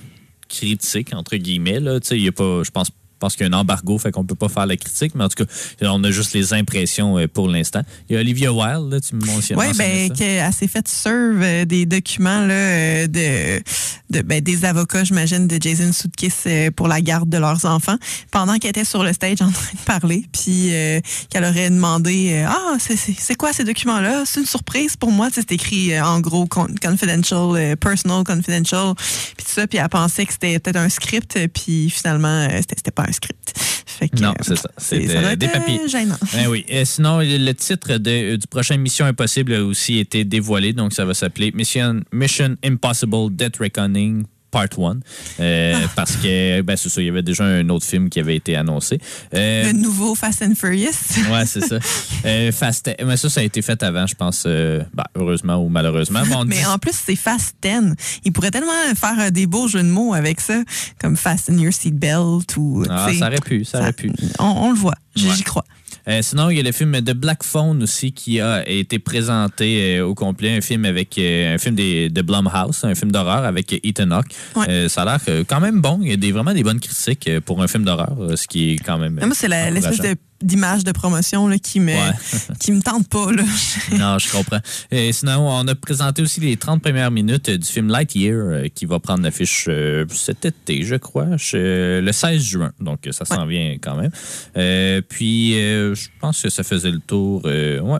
critiques 0.50 1.14
entre 1.14 1.36
guillemets. 1.38 1.80
Là. 1.80 2.00
Il 2.12 2.22
y 2.22 2.28
a 2.28 2.32
pas, 2.32 2.62
je 2.64 2.70
pense. 2.72 2.88
je 2.88 2.92
pense 3.26 3.36
qu'il 3.36 3.48
y 3.48 3.50
a 3.52 3.56
un 3.56 3.60
embargo, 3.60 3.98
fait 3.98 4.12
qu'on 4.12 4.24
peut 4.24 4.36
pas 4.36 4.50
faire 4.50 4.66
la 4.68 4.78
critique, 4.78 5.14
mais 5.16 5.24
en 5.24 5.30
tout 5.30 5.44
cas, 5.44 5.52
on 5.90 6.04
a 6.04 6.12
juste 6.12 6.34
les 6.34 6.54
impressions 6.54 7.18
euh, 7.18 7.28
pour 7.28 7.48
l'instant. 7.48 7.82
Il 8.10 8.14
y 8.14 8.18
a 8.18 8.20
Olivia 8.22 8.52
Wilde, 8.54 8.92
là, 8.94 9.00
tu 9.00 9.16
me 9.16 9.26
mentionnes. 9.26 9.58
Oui, 9.58 9.66
ben, 9.78 10.12
qu'elle 10.12 10.54
s'est 10.54 10.68
fait 10.68 10.88
serve 10.88 11.42
euh, 11.42 11.66
des 11.66 11.86
documents 11.86 12.46
là, 12.46 12.54
euh, 12.54 13.08
de, 13.08 13.64
de 14.12 14.22
ben, 14.22 14.42
des 14.42 14.64
avocats, 14.66 15.04
j'imagine, 15.04 15.48
de 15.48 15.58
Jason 15.62 15.92
Sudeikis 15.92 16.72
pour 16.76 16.88
la 16.88 17.02
garde 17.02 17.30
de 17.30 17.38
leurs 17.38 17.66
enfants, 17.66 17.98
pendant 18.32 18.58
qu'elle 18.58 18.70
était 18.70 18.86
sur 18.86 19.04
le 19.04 19.12
stage 19.14 19.42
en 19.42 19.52
train 19.52 19.74
de 19.74 19.86
parler, 19.86 20.26
puis 20.32 20.70
euh, 20.74 21.00
qu'elle 21.30 21.44
aurait 21.46 21.70
demandé 21.70 22.46
Ah, 22.48 22.78
c'est- 22.80 23.36
quoi 23.36 23.52
ces 23.54 23.64
documents-là? 23.64 24.24
C'est 24.26 24.40
une 24.42 24.46
surprise 24.46 24.96
pour 24.96 25.12
moi. 25.12 25.30
C'est 25.34 25.52
écrit 25.52 26.00
en 26.00 26.20
gros 26.20 26.46
con- 26.46 26.68
confidential, 26.82 27.76
personal 27.78 28.24
confidential, 28.24 28.94
puis 29.36 29.46
tout 29.46 29.52
ça, 29.52 29.68
puis 29.68 29.80
elle 29.80 29.90
pensait 29.90 30.26
que 30.26 30.32
c'était 30.34 30.60
peut-être 30.60 30.78
un 30.78 30.90
script, 30.90 31.38
puis 31.54 31.90
finalement, 31.90 32.48
c'était 32.70 32.92
pas 32.92 33.04
un 33.08 33.12
script. 33.16 33.54
Fait 33.96 34.10
que, 34.10 34.20
Non, 34.22 34.34
c'est 34.42 34.58
ça. 34.58 34.70
Euh, 34.94 34.98
des 35.36 35.46
être, 35.46 35.56
euh, 35.56 35.60
papiers. 35.60 35.88
gênant. 35.88 36.18
Ben 36.34 36.48
oui. 36.48 36.66
Euh, 36.72 36.84
sinon, 36.86 37.20
le 37.20 37.52
titre 37.54 37.98
de, 37.98 38.36
du 38.36 38.48
prochain 38.48 38.78
Mission 38.78 39.06
Impossible 39.06 39.54
a 39.54 39.64
aussi 39.64 40.00
été 40.00 40.26
dévoilé. 40.26 40.74
Donc, 40.74 40.94
ça 40.94 41.06
va 41.06 41.14
s'appeler 41.14 41.52
Mission, 41.54 42.02
Mission 42.12 42.56
Impossible 42.64 43.34
Death 43.36 43.58
Reckoning 43.58 44.26
Part 44.56 44.68
1. 44.80 44.99
Euh, 45.41 45.73
Ah. 45.76 45.90
Parce 45.98 46.15
que, 46.15 46.61
ben, 46.61 46.77
c'est 46.77 46.88
ça, 46.90 47.02
il 47.02 47.07
y 47.07 47.10
avait 47.10 47.22
déjà 47.23 47.44
un 47.44 47.68
autre 47.69 47.86
film 47.86 48.10
qui 48.10 48.19
avait 48.22 48.38
été 48.38 48.56
annoncé. 48.56 48.99
Euh, 49.34 49.65
Le 49.65 49.72
nouveau 49.73 50.15
Fast 50.15 50.41
and 50.44 50.53
Furious. 50.56 50.91
Ouais, 51.32 51.45
c'est 51.45 51.61
ça. 51.68 51.77
Euh, 52.26 52.52
Fast, 52.52 52.90
mais 53.06 53.18
ça, 53.18 53.30
ça 53.30 53.41
a 53.41 53.44
été 53.44 53.61
fait 53.61 53.82
avant, 53.84 54.07
je 54.07 54.15
pense. 54.15 54.45
ben, 54.45 55.03
heureusement 55.15 55.57
ou 55.57 55.68
malheureusement. 55.69 56.22
Bon, 56.27 56.44
Mais 56.45 56.60
dit- 56.60 56.65
en 56.65 56.77
plus, 56.80 56.94
c'est 57.06 57.15
Fast 57.15 57.56
10. 57.61 57.94
Il 58.23 58.32
pourrait 58.32 58.49
tellement 58.52 58.72
faire 58.95 59.32
des 59.32 59.45
beaux 59.45 59.68
jeux 59.68 59.84
de 59.84 59.88
mots 59.90 60.14
avec 60.14 60.40
ça, 60.41 60.61
comme 60.99 61.15
Fasten 61.18 61.60
Your 61.60 61.73
Seatbelt 61.73 62.56
ou. 62.57 62.84
Ah, 62.90 63.10
ça 63.19 63.27
aurait 63.27 63.41
pu, 63.41 63.65
ça 63.65 63.80
aurait 63.82 63.94
pu. 63.94 64.11
On, 64.40 64.45
on 64.45 64.69
le 64.72 64.77
voit, 64.77 64.95
J'y- 65.16 65.28
Ouais. 65.30 65.34
crois. 65.44 65.66
Euh, 66.08 66.22
sinon, 66.22 66.50
il 66.52 66.58
y 66.58 66.60
a 66.60 66.64
le 66.64 66.72
film 66.72 67.02
de 67.02 67.14
Black 67.14 67.44
Phone 67.44 67.82
aussi 67.82 68.12
qui 68.12 68.40
a 68.40 68.68
été 68.70 69.00
présenté 69.00 69.98
euh, 69.98 70.06
au 70.06 70.14
complet, 70.14 70.56
un 70.58 70.62
film 70.62 70.86
avec 70.86 71.18
euh, 71.18 71.56
un 71.56 71.58
film 71.58 71.74
des, 71.76 72.10
de 72.10 72.22
Blumhouse, 72.22 72.84
un 72.84 72.94
film 72.94 73.12
d'horreur 73.12 73.44
avec 73.44 73.74
Ethan 73.84 74.12
Hawke. 74.12 74.28
Ouais. 74.56 74.88
Ça 74.88 75.02
a 75.02 75.06
l'air 75.18 75.46
quand 75.48 75.60
même 75.60 75.82
bon. 75.82 76.00
Il 76.04 76.10
y 76.10 76.14
a 76.14 76.18
des, 76.18 76.32
vraiment 76.32 76.54
des 76.54 76.64
bonnes 76.64 76.80
critiques 76.80 77.30
pour 77.46 77.62
un 77.64 77.68
film 77.68 77.86
d'horreur, 77.86 78.16
ce 78.36 78.46
qui 78.48 78.74
est 78.74 78.76
quand 78.78 78.98
même. 79.00 79.14
Mais 79.20 79.26
moi, 79.26 79.36
c'est 79.36 79.48
l'espèce 79.48 80.00
de- 80.00 80.16
d'image 80.41 80.84
de 80.84 80.91
promotion 80.91 81.48
là, 81.48 81.57
qui 81.57 81.80
me 81.80 81.94
Ouais. 81.94 82.12
qui 82.60 82.72
me 82.72 82.82
tente 82.82 83.07
pas. 83.10 83.32
Là. 83.32 83.44
non, 83.98 84.18
je 84.20 84.32
comprends. 84.32 84.60
Et 84.91 85.12
sinon, 85.14 85.48
on 85.49 85.68
a 85.68 85.76
présenté 85.76 86.22
aussi 86.22 86.40
les 86.41 86.57
30 86.57 86.82
premières 86.82 87.12
minutes 87.12 87.49
du 87.49 87.68
film 87.68 87.88
Lightyear 87.90 88.36
euh, 88.36 88.68
qui 88.74 88.86
va 88.86 88.99
prendre 88.99 89.24
l'affiche 89.24 89.66
euh, 89.70 90.06
cet 90.10 90.45
été, 90.45 90.84
je 90.84 90.95
crois, 90.95 91.28
le 91.53 92.12
16 92.12 92.41
juin. 92.41 92.72
Donc, 92.80 93.07
ça 93.12 93.26
s'en 93.26 93.45
vient 93.45 93.78
quand 93.82 93.95
même. 93.95 94.12
Euh, 94.57 95.02
puis, 95.07 95.57
euh, 95.57 95.95
je 95.95 96.07
pense 96.20 96.41
que 96.41 96.49
ça 96.49 96.64
faisait 96.64 96.91
le 96.91 96.99
tour. 96.99 97.41
euh, 97.45 97.80
ouais. 97.80 97.99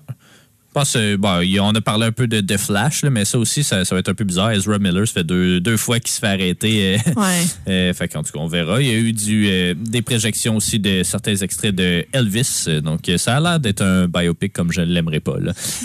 Pense, 0.80 0.96
euh, 0.98 1.16
bon, 1.18 1.42
on 1.62 1.74
a 1.76 1.82
parlé 1.82 2.06
un 2.06 2.12
peu 2.12 2.28
de, 2.28 2.42
de 2.42 2.58
Flash, 2.58 3.02
là, 3.04 3.10
mais 3.10 3.24
ça 3.26 3.40
aussi, 3.40 3.64
ça, 3.64 3.86
ça 3.86 3.96
va 3.96 4.00
être 4.00 4.10
un 4.10 4.14
peu 4.14 4.26
bizarre. 4.26 4.52
Ezra 4.52 4.78
Miller, 4.78 5.08
ça 5.08 5.14
fait 5.14 5.24
deux, 5.24 5.60
deux 5.62 5.78
fois 5.78 6.00
qu'il 6.00 6.12
se 6.12 6.20
fait 6.20 6.28
arrêter. 6.28 6.96
euh, 7.08 7.12
Ouais. 7.16 7.42
euh, 7.70 7.94
fait 7.94 8.08
qu'en 8.10 8.22
tout 8.24 8.32
cas, 8.34 8.40
on 8.40 8.48
verra. 8.48 8.82
Il 8.82 8.88
y 8.88 8.92
a 8.92 8.96
eu 8.98 9.14
du, 9.14 9.48
euh, 9.50 9.74
des 9.78 10.02
projections 10.02 10.58
aussi 10.58 10.80
de 10.80 11.02
certains 11.04 11.36
extraits 11.38 11.74
de 11.74 12.06
Elvis. 12.12 12.66
Donc, 12.84 13.10
ça 13.18 13.38
a 13.38 13.40
l'air 13.40 13.60
d'être 13.60 13.82
un 13.82 14.08
biopic 14.08 14.52
comme 14.54 14.72
je 14.72 14.82
ne 14.82 14.86
l'aimerais 14.88 15.22
pas. 15.22 15.38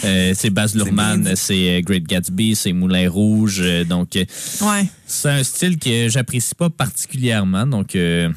Euh, 0.04 0.32
c'est 0.34 0.50
Baz 0.50 0.74
Luhrmann, 0.74 1.32
c'est 1.36 1.80
Great 1.82 2.04
Gatsby, 2.04 2.56
c'est 2.56 2.72
Moulin 2.72 3.08
Rouge. 3.08 3.62
donc, 3.88 4.10
Ouais. 4.14 4.84
c'est 5.06 5.30
un 5.30 5.42
style 5.44 5.78
que 5.78 6.08
j'apprécie 6.08 6.54
pas 6.54 6.68
particulièrement. 6.70 7.66
Donc, 7.66 7.94
euh, 7.96 8.28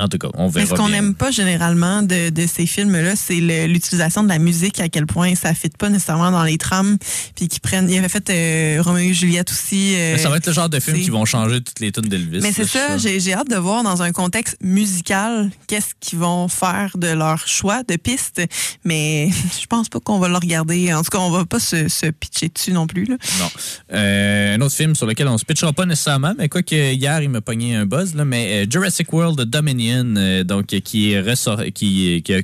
en 0.00 0.08
tout 0.08 0.18
cas, 0.18 0.28
on 0.34 0.46
Mais 0.46 0.64
verra 0.64 0.66
ce 0.66 0.74
qu'on 0.80 0.88
n'aime 0.88 1.14
pas 1.14 1.30
généralement 1.30 2.02
de, 2.02 2.30
de 2.30 2.46
ces 2.46 2.66
films-là, 2.66 3.14
c'est 3.16 3.34
l'utilisation 3.66 4.22
de 4.22 4.28
la 4.28 4.38
musique, 4.38 4.80
à 4.80 4.88
quel 4.88 5.06
point 5.06 5.34
ça 5.34 5.50
ne 5.50 5.54
fit 5.54 5.68
pas 5.70 5.88
nécessairement 5.90 6.30
dans 6.30 6.44
les 6.44 6.58
trames. 6.58 6.96
Puis 7.34 7.48
qu'ils 7.48 7.60
prennent. 7.60 7.88
Il 7.90 7.98
avait 7.98 8.08
fait 8.08 8.28
euh, 8.30 8.82
Roméo 8.82 9.10
et 9.10 9.14
Juliette 9.14 9.50
aussi. 9.50 9.94
euh, 9.96 10.12
Mais 10.14 10.18
ça 10.18 10.28
va 10.30 10.36
être 10.36 10.46
le 10.46 10.52
genre 10.52 10.68
de 10.68 10.80
film 10.80 10.98
qui 11.00 11.10
vont 11.10 11.24
changer 11.24 11.60
toutes 11.60 11.80
les 11.80 11.92
tunes 11.92 12.08
d'Elvis. 12.08 12.40
Mais 12.42 12.52
c'est 12.52 12.66
ça, 12.66 12.96
j'ai 12.98 13.32
hâte 13.34 13.48
de 13.50 13.56
voir 13.56 13.82
dans 13.82 14.02
un 14.02 14.12
contexte 14.12 14.56
musical 14.62 15.50
qu'est-ce 15.66 15.94
qu'ils 16.00 16.18
vont 16.18 16.48
faire 16.48 16.96
de 16.96 17.08
leur 17.08 17.46
choix 17.46 17.82
de 17.82 17.96
piste. 17.96 18.42
Mais 18.84 19.30
je 19.60 19.66
pense 19.66 19.88
pas 19.88 20.00
qu'on 20.00 20.18
va 20.18 20.28
le 20.28 20.36
regarder. 20.36 20.92
En 20.94 21.02
tout 21.02 21.10
cas, 21.10 21.18
on 21.18 21.30
va 21.30 21.44
pas 21.44 21.60
se, 21.60 21.88
se 21.88 22.06
pitcher 22.06 22.48
dessus 22.48 22.72
non 22.72 22.86
plus. 22.86 23.04
Là. 23.04 23.16
Non. 23.38 23.48
Euh, 23.92 24.54
un 24.56 24.60
autre 24.60 24.74
film 24.74 24.94
sur 24.94 25.06
lequel 25.06 25.28
on 25.28 25.38
se 25.38 25.44
pitchera 25.44 25.72
pas 25.72 25.86
nécessairement, 25.86 26.34
mais 26.38 26.48
quoi 26.48 26.62
que 26.62 26.92
hier, 26.92 27.22
il 27.22 27.28
m'a 27.30 27.40
pogné 27.40 27.74
un 27.76 27.86
buzz, 27.86 28.14
là, 28.14 28.24
mais 28.24 28.64
euh, 28.64 28.66
Jurassic 28.70 29.12
World 29.12 29.40
Dominion, 29.42 29.87
euh, 29.94 30.44
donc 30.44 30.66
qui 30.66 31.12
est 31.12 31.20
ressort, 31.20 31.62
qui, 31.74 32.22
qui- 32.22 32.34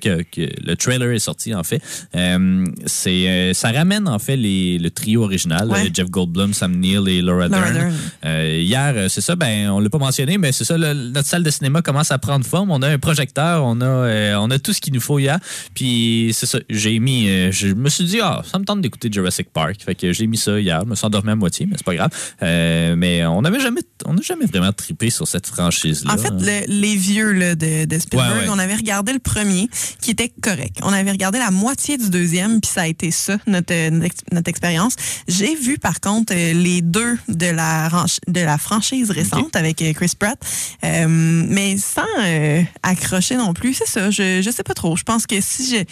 le 0.64 0.74
trailer 0.74 1.10
est 1.12 1.18
sorti 1.18 1.54
en 1.54 1.62
fait. 1.62 1.80
Euh, 2.14 2.64
c'est 2.86 3.28
euh, 3.28 3.52
ça 3.54 3.70
ramène 3.72 4.08
en 4.08 4.18
fait 4.18 4.36
les, 4.36 4.78
le 4.78 4.90
trio 4.90 5.22
original, 5.24 5.68
Ouais. 5.68 5.90
Jeff 5.92 6.08
Goldblum, 6.10 6.52
Sam 6.54 6.76
Neill 6.76 7.08
et 7.08 7.22
Laura, 7.22 7.48
Laura 7.48 7.70
Dern. 7.70 7.92
Dern. 8.22 8.60
Hier, 8.60 9.10
c'est 9.10 9.20
ça, 9.20 9.36
ben 9.36 9.70
on 9.70 9.80
l'a 9.80 9.88
pas 9.90 9.98
mentionné, 9.98 10.38
mais 10.38 10.52
c'est 10.52 10.64
ça, 10.64 10.76
le- 10.78 10.92
notre 11.10 11.28
salle 11.28 11.42
de 11.42 11.50
cinéma 11.50 11.82
commence 11.82 12.10
à 12.10 12.18
prendre 12.18 12.44
forme. 12.44 12.70
On 12.70 12.82
a 12.82 12.88
un 12.88 12.98
projecteur, 12.98 13.64
on 13.64 13.80
a, 13.80 14.38
on 14.38 14.50
a 14.50 14.58
tout 14.58 14.72
ce 14.72 14.80
qu'il 14.80 14.92
nous 14.94 15.00
faut 15.00 15.18
hier. 15.18 15.38
Puis 15.74 16.30
c'est 16.34 16.46
ça, 16.46 16.58
j'ai 16.70 16.98
mis, 16.98 17.28
je 17.52 17.68
me 17.74 17.88
suis 17.88 18.04
dit, 18.04 18.18
ah, 18.22 18.42
ça 18.50 18.58
me 18.58 18.64
tente 18.64 18.80
d'écouter 18.80 19.08
Jurassic 19.12 19.48
Park. 19.52 19.76
Fait 19.84 19.94
que 19.94 20.12
j'ai 20.12 20.26
mis 20.26 20.36
ça 20.38 20.58
hier, 20.60 20.80
je 20.84 20.90
me 20.90 20.94
suis 20.94 21.06
endormi 21.06 21.30
à 21.30 21.36
moitié, 21.36 21.66
mais 21.66 21.74
c'est 21.76 21.84
pas 21.86 21.94
grave. 21.94 22.10
Mais 22.96 23.24
on 23.26 23.42
n'avait 23.42 23.60
jamais, 23.60 23.80
on 24.04 24.14
n'a 24.14 24.22
jamais 24.22 24.46
vraiment 24.46 24.72
trippé 24.72 25.10
sur 25.10 25.26
cette 25.26 25.46
franchise-là. 25.46 26.12
En 26.14 26.18
fait, 26.18 26.30
le- 26.32 26.64
les 26.80 26.96
vieux 26.96 27.32
là, 27.38 27.54
de, 27.54 27.84
de 27.84 27.98
Spielberg, 27.98 28.32
Ouais, 28.34 28.42
ouais. 28.44 28.48
on 28.50 28.58
avait 28.58 28.74
regardé 28.76 29.12
le 29.12 29.18
premier, 29.18 29.68
qui 30.00 30.10
était 30.12 30.32
correct. 30.42 30.76
On 30.82 30.92
avait 30.92 31.10
regardé 31.10 31.38
la 31.38 31.50
moitié 31.50 31.96
du 31.98 32.10
deuxième, 32.10 32.60
puis 32.60 32.70
ça 32.70 32.82
a 32.82 32.86
été 32.86 33.10
ça, 33.10 33.36
notre, 33.46 33.90
notre, 33.90 34.04
ex- 34.06 34.22
notre 34.32 34.48
expérience. 34.48 34.96
J'ai 35.28 35.54
vu, 35.54 35.78
par 35.78 36.00
contre, 36.00 36.32
euh, 36.34 36.52
les 36.52 36.80
deux 36.82 37.18
de 37.28 37.46
la, 37.46 37.88
de 38.28 38.40
la 38.40 38.58
franchise 38.58 39.10
récente 39.10 39.56
avec 39.56 39.80
euh, 39.82 39.92
Chris 39.92 40.12
Pratt, 40.18 40.38
euh, 40.84 41.06
mais 41.08 41.76
sans 41.76 42.02
euh, 42.22 42.62
accrocher 42.82 43.36
non 43.36 43.52
plus. 43.54 43.74
C'est 43.74 43.88
ça, 43.88 44.10
je, 44.10 44.40
je 44.42 44.50
sais 44.50 44.62
pas 44.62 44.74
trop. 44.74 44.96
Je 44.96 45.02
pense 45.04 45.26
que 45.26 45.40
si 45.40 45.70
je... 45.70 45.84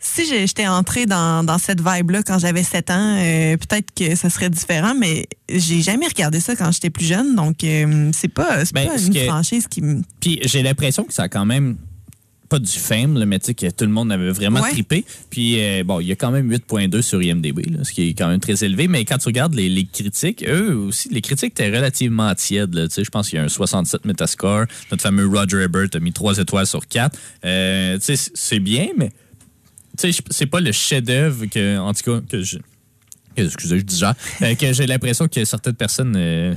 Si 0.00 0.24
j'étais 0.26 0.66
entrée 0.68 1.06
dans, 1.06 1.44
dans 1.44 1.58
cette 1.58 1.80
vibe-là 1.80 2.22
quand 2.22 2.38
j'avais 2.38 2.62
7 2.62 2.90
ans, 2.90 3.16
euh, 3.18 3.56
peut-être 3.56 3.92
que 3.94 4.14
ça 4.14 4.30
serait 4.30 4.48
différent, 4.50 4.94
mais 4.98 5.26
j'ai 5.48 5.82
jamais 5.82 6.06
regardé 6.06 6.38
ça 6.40 6.54
quand 6.54 6.70
j'étais 6.70 6.90
plus 6.90 7.04
jeune, 7.06 7.34
donc 7.34 7.64
euh, 7.64 8.10
c'est 8.14 8.28
pas, 8.28 8.62
Ben, 8.72 8.86
pas 8.88 8.98
une 9.00 9.12
que- 9.12 9.24
franchise 9.26 9.66
qui 9.66 9.82
me 9.82 10.02
Puis 10.20 10.38
j'ai 10.44 10.62
l'impression 10.62 11.02
que 11.04 11.12
ça 11.12 11.24
a 11.24 11.28
quand 11.28 11.44
même 11.46 11.76
pas 12.48 12.58
du 12.60 12.72
fame, 12.78 13.18
là, 13.18 13.26
mais 13.26 13.38
tu 13.40 13.46
sais 13.46 13.54
que 13.54 13.66
tout 13.70 13.84
le 13.84 13.90
monde 13.90 14.10
avait 14.10 14.30
vraiment 14.30 14.60
Ouais. 14.62 14.70
trippé. 14.70 15.04
Puis 15.28 15.60
euh, 15.60 15.82
bon, 15.84 16.00
il 16.00 16.06
y 16.06 16.12
a 16.12 16.16
quand 16.16 16.30
même 16.30 16.48
8.2 16.50 17.02
sur 17.02 17.20
IMDb, 17.22 17.58
là, 17.70 17.84
ce 17.84 17.92
qui 17.92 18.08
est 18.08 18.14
quand 18.14 18.28
même 18.28 18.40
très 18.40 18.64
élevé. 18.64 18.88
Mais 18.88 19.04
quand 19.04 19.18
tu 19.18 19.26
regardes 19.26 19.54
les, 19.54 19.68
les 19.68 19.84
critiques, 19.84 20.42
eux 20.48 20.74
aussi, 20.74 21.10
les 21.10 21.20
critiques 21.20 21.50
étaient 21.60 21.68
relativement 21.76 22.34
tièdes. 22.34 22.88
Tu 22.88 22.94
sais, 22.94 23.04
Je 23.04 23.10
pense 23.10 23.28
qu'il 23.28 23.36
y 23.38 23.40
a 23.40 23.44
un 23.44 23.48
67 23.48 24.06
Metascore. 24.06 24.64
Notre 24.90 25.02
fameux 25.02 25.26
Roger 25.26 25.60
Ebert 25.64 25.88
a 25.92 25.98
mis 25.98 26.12
3 26.14 26.38
étoiles 26.38 26.66
sur 26.66 26.86
4. 26.88 27.18
Euh, 27.44 27.98
tu 27.98 28.16
sais, 28.16 28.30
c'est 28.32 28.60
bien, 28.60 28.86
mais 28.96 29.10
tu 29.98 30.12
sais, 30.12 30.22
c'est 30.30 30.46
pas 30.46 30.60
le 30.60 30.72
chef-d'œuvre 30.72 31.46
que, 31.46 31.78
en 31.78 31.92
tout 31.92 32.02
cas, 32.02 32.20
que 32.28 32.42
je. 32.42 32.58
Excusez, 33.36 33.78
je 33.78 33.84
dis 33.84 34.02
euh, 34.04 34.54
que 34.56 34.72
j'ai 34.72 34.86
l'impression 34.86 35.28
que 35.28 35.44
certaines 35.44 35.74
personnes 35.74 36.14
euh, 36.16 36.54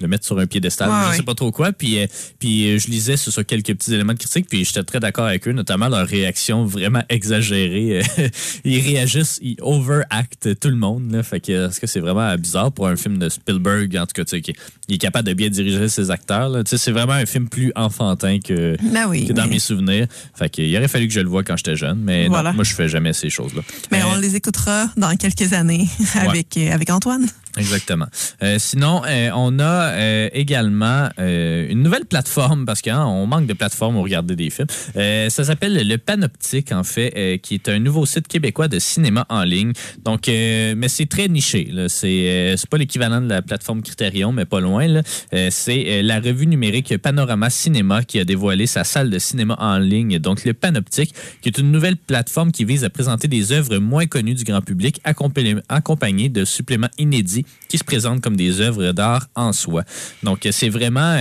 le 0.00 0.08
mettent 0.08 0.24
sur 0.24 0.38
un 0.38 0.46
piédestal. 0.46 0.88
Ouais, 0.88 0.94
je 1.06 1.10
ouais. 1.10 1.16
sais 1.18 1.22
pas 1.22 1.34
trop 1.34 1.50
quoi. 1.52 1.72
Puis, 1.72 1.98
euh, 1.98 2.06
puis 2.38 2.66
euh, 2.70 2.78
je 2.78 2.88
lisais 2.88 3.16
sur, 3.16 3.32
sur 3.32 3.44
quelques 3.44 3.74
petits 3.74 3.94
éléments 3.94 4.12
de 4.14 4.18
critique, 4.18 4.46
puis 4.48 4.64
j'étais 4.64 4.82
très 4.82 5.00
d'accord 5.00 5.26
avec 5.26 5.46
eux, 5.48 5.52
notamment 5.52 5.88
leur 5.88 6.06
réaction 6.06 6.64
vraiment 6.64 7.02
exagérée. 7.08 8.02
Ils 8.64 8.80
réagissent, 8.80 9.38
ils 9.42 9.56
overactent 9.60 10.58
tout 10.60 10.68
le 10.68 10.76
monde. 10.76 11.10
Là, 11.12 11.22
fait 11.22 11.40
que, 11.40 11.68
est-ce 11.68 11.80
que 11.80 11.86
c'est 11.86 12.00
vraiment 12.00 12.34
bizarre 12.36 12.72
pour 12.72 12.86
un 12.86 12.96
film 12.96 13.18
de 13.18 13.28
Spielberg, 13.28 13.96
en 13.96 14.06
tout 14.06 14.12
cas, 14.14 14.24
qui 14.24 14.52
il 14.88 14.94
est 14.94 14.98
capable 14.98 15.28
de 15.28 15.34
bien 15.34 15.48
diriger 15.48 15.88
ses 15.88 16.10
acteurs. 16.10 16.50
C'est 16.66 16.90
vraiment 16.90 17.12
un 17.12 17.26
film 17.26 17.48
plus 17.48 17.72
enfantin 17.76 18.38
que, 18.40 18.76
Ben 18.92 19.06
oui, 19.08 19.26
que 19.26 19.32
dans 19.32 19.44
mais- 19.44 19.50
mes 19.50 19.58
souvenirs. 19.58 20.06
Fait 20.34 20.48
que, 20.48 20.62
il 20.62 20.76
aurait 20.76 20.88
fallu 20.88 21.06
que 21.08 21.14
je 21.14 21.20
le 21.20 21.28
voie 21.28 21.44
quand 21.44 21.56
j'étais 21.56 21.76
jeune, 21.76 22.00
mais 22.02 22.28
non, 22.28 22.42
moi, 22.54 22.64
je 22.64 22.74
fais 22.74 22.88
jamais 22.88 23.12
ces 23.12 23.30
choses-là. 23.30 23.62
Mais 23.92 24.00
Euh, 24.02 24.06
on 24.14 24.18
les 24.20 24.34
écoutera 24.36 24.88
dans 24.96 25.14
quelques 25.16 25.52
années 25.52 25.86
avec, 26.14 26.56
euh, 26.56 26.72
avec 26.72 26.90
Antoine. 26.90 27.26
Exactement. 27.58 28.06
Euh, 28.42 28.56
sinon, 28.58 29.02
euh, 29.06 29.30
on 29.34 29.58
a 29.58 29.90
euh, 29.90 30.28
également 30.32 31.08
une 31.18 31.82
nouvelle 31.82 32.06
plateforme 32.06 32.64
parce 32.64 32.82
qu'on 32.82 33.26
manque 33.26 33.46
de 33.46 33.52
plateformes 33.52 33.94
pour 33.94 34.04
regarder 34.04 34.36
des 34.36 34.50
films. 34.50 34.68
Ça 34.94 35.44
s'appelle 35.44 35.86
le 35.86 35.96
Panoptique, 35.98 36.72
en 36.72 36.84
fait, 36.84 37.40
qui 37.42 37.54
est 37.54 37.68
un 37.68 37.78
nouveau 37.78 38.06
site 38.06 38.28
québécois 38.28 38.68
de 38.68 38.78
cinéma 38.78 39.26
en 39.28 39.42
ligne. 39.42 39.72
Donc, 40.04 40.26
mais 40.28 40.88
c'est 40.88 41.06
très 41.06 41.28
niché. 41.28 41.70
C'est 41.88 42.68
pas 42.68 42.78
l'équivalent 42.78 43.20
de 43.20 43.28
la 43.28 43.42
plateforme 43.42 43.82
Criterion, 43.82 44.32
mais 44.32 44.44
pas 44.44 44.60
loin. 44.60 45.02
c'est 45.50 46.02
la 46.02 46.20
revue 46.20 46.46
numérique 46.46 46.96
Panorama 46.98 47.50
Cinéma 47.50 48.02
qui 48.02 48.18
a 48.18 48.24
dévoilé 48.24 48.66
sa 48.66 48.84
salle 48.84 49.10
de 49.10 49.18
cinéma 49.18 49.56
en 49.58 49.78
ligne. 49.78 50.18
Donc, 50.18 50.44
le 50.44 50.54
Panoptique, 50.54 51.14
qui 51.42 51.48
est 51.48 51.58
une 51.58 51.70
nouvelle 51.70 51.96
plateforme 51.96 52.52
qui 52.52 52.64
vise 52.64 52.84
à 52.84 52.90
présenter 52.90 53.28
des 53.28 53.52
œuvres 53.52 53.78
moins 53.78 54.06
connues 54.06 54.34
du 54.34 54.44
grand 54.44 54.62
public, 54.62 55.00
accompagnées 55.04 56.28
de 56.28 56.44
suppléments 56.44 56.90
inédits 56.98 57.39
qui 57.68 57.78
se 57.78 57.84
présentent 57.84 58.20
comme 58.20 58.36
des 58.36 58.60
œuvres 58.60 58.92
d'art 58.92 59.28
en 59.34 59.52
soi. 59.52 59.84
Donc, 60.22 60.46
euh, 60.46 60.52
c'est 60.52 60.68
vraiment... 60.68 61.16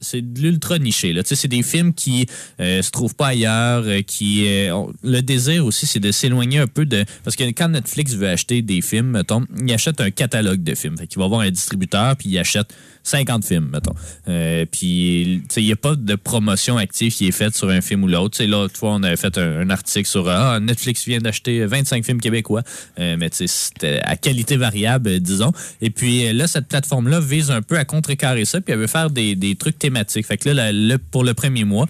c'est 0.00 0.32
de 0.32 0.40
l'ultra 0.40 0.78
niché. 0.78 1.12
Là. 1.12 1.22
C'est 1.24 1.48
des 1.48 1.62
films 1.62 1.92
qui 1.92 2.26
euh, 2.60 2.82
se 2.82 2.90
trouvent 2.90 3.14
pas 3.14 3.28
ailleurs, 3.28 3.84
euh, 3.86 4.02
qui 4.02 4.46
euh, 4.46 4.86
le 5.02 5.20
désir 5.20 5.64
aussi, 5.64 5.86
c'est 5.86 6.00
de 6.00 6.10
s'éloigner 6.10 6.58
un 6.58 6.66
peu 6.66 6.86
de 6.86 7.04
parce 7.24 7.36
que 7.36 7.44
quand 7.44 7.68
Netflix 7.68 8.14
veut 8.14 8.28
acheter 8.28 8.62
des 8.62 8.80
films, 8.80 9.08
mettons, 9.08 9.44
il 9.60 9.72
achète 9.72 10.00
un 10.00 10.10
catalogue 10.10 10.62
de 10.62 10.74
films. 10.74 10.96
Qu'il 11.08 11.18
va 11.18 11.24
avoir 11.24 11.42
un 11.42 11.50
distributeur 11.50 12.16
puis 12.16 12.30
il 12.30 12.38
achète 12.38 12.74
50 13.02 13.44
films, 13.44 13.70
mettons. 13.72 13.94
Euh, 14.28 14.66
il 14.82 15.42
n'y 15.56 15.72
a 15.72 15.76
pas 15.76 15.94
de 15.96 16.14
promotion 16.14 16.76
active 16.76 17.14
qui 17.14 17.28
est 17.28 17.32
faite 17.32 17.54
sur 17.54 17.68
un 17.68 17.80
film 17.80 18.04
ou 18.04 18.08
l'autre. 18.08 18.42
L'autre 18.44 18.76
fois, 18.76 18.92
on 18.94 19.02
avait 19.02 19.16
fait 19.16 19.38
un, 19.38 19.68
article 19.70 20.08
sur 20.08 20.28
ah, 20.28 20.58
Netflix 20.60 21.06
vient 21.06 21.18
d'acheter 21.18 21.64
25 21.64 22.04
films 22.04 22.20
québécois, 22.20 22.62
mais 22.98 23.28
c'était 23.32 24.00
à 24.02 24.16
qualité 24.16 24.56
variable, 24.56 25.20
disons. 25.20 25.52
Et 25.80 25.90
puis 25.90 26.32
là, 26.32 26.46
cette 26.46 26.68
plateforme-là 26.68 27.20
vise 27.20 27.50
un 27.50 27.62
peu 27.62 27.78
à 27.78 27.84
contrecarrer 27.84 28.44
ça, 28.44 28.60
puis 28.60 28.72
elle 28.72 28.80
veut 28.80 28.86
faire 28.86 29.10
des, 29.10 29.34
des 29.34 29.54
trucs. 29.54 29.78
Fait 30.24 30.36
que 30.36 30.48
là, 30.50 30.72
pour 31.10 31.24
le 31.24 31.34
premier 31.34 31.64
mois, 31.64 31.86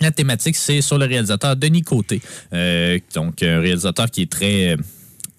la 0.00 0.10
thématique, 0.10 0.56
c'est 0.56 0.82
sur 0.82 0.98
le 0.98 1.06
réalisateur 1.06 1.56
Denis 1.56 1.82
Côté. 1.82 2.20
Euh, 2.52 2.98
donc, 3.14 3.42
un 3.42 3.60
réalisateur 3.60 4.10
qui 4.10 4.22
est 4.22 4.30
très 4.30 4.72
euh, 4.72 4.76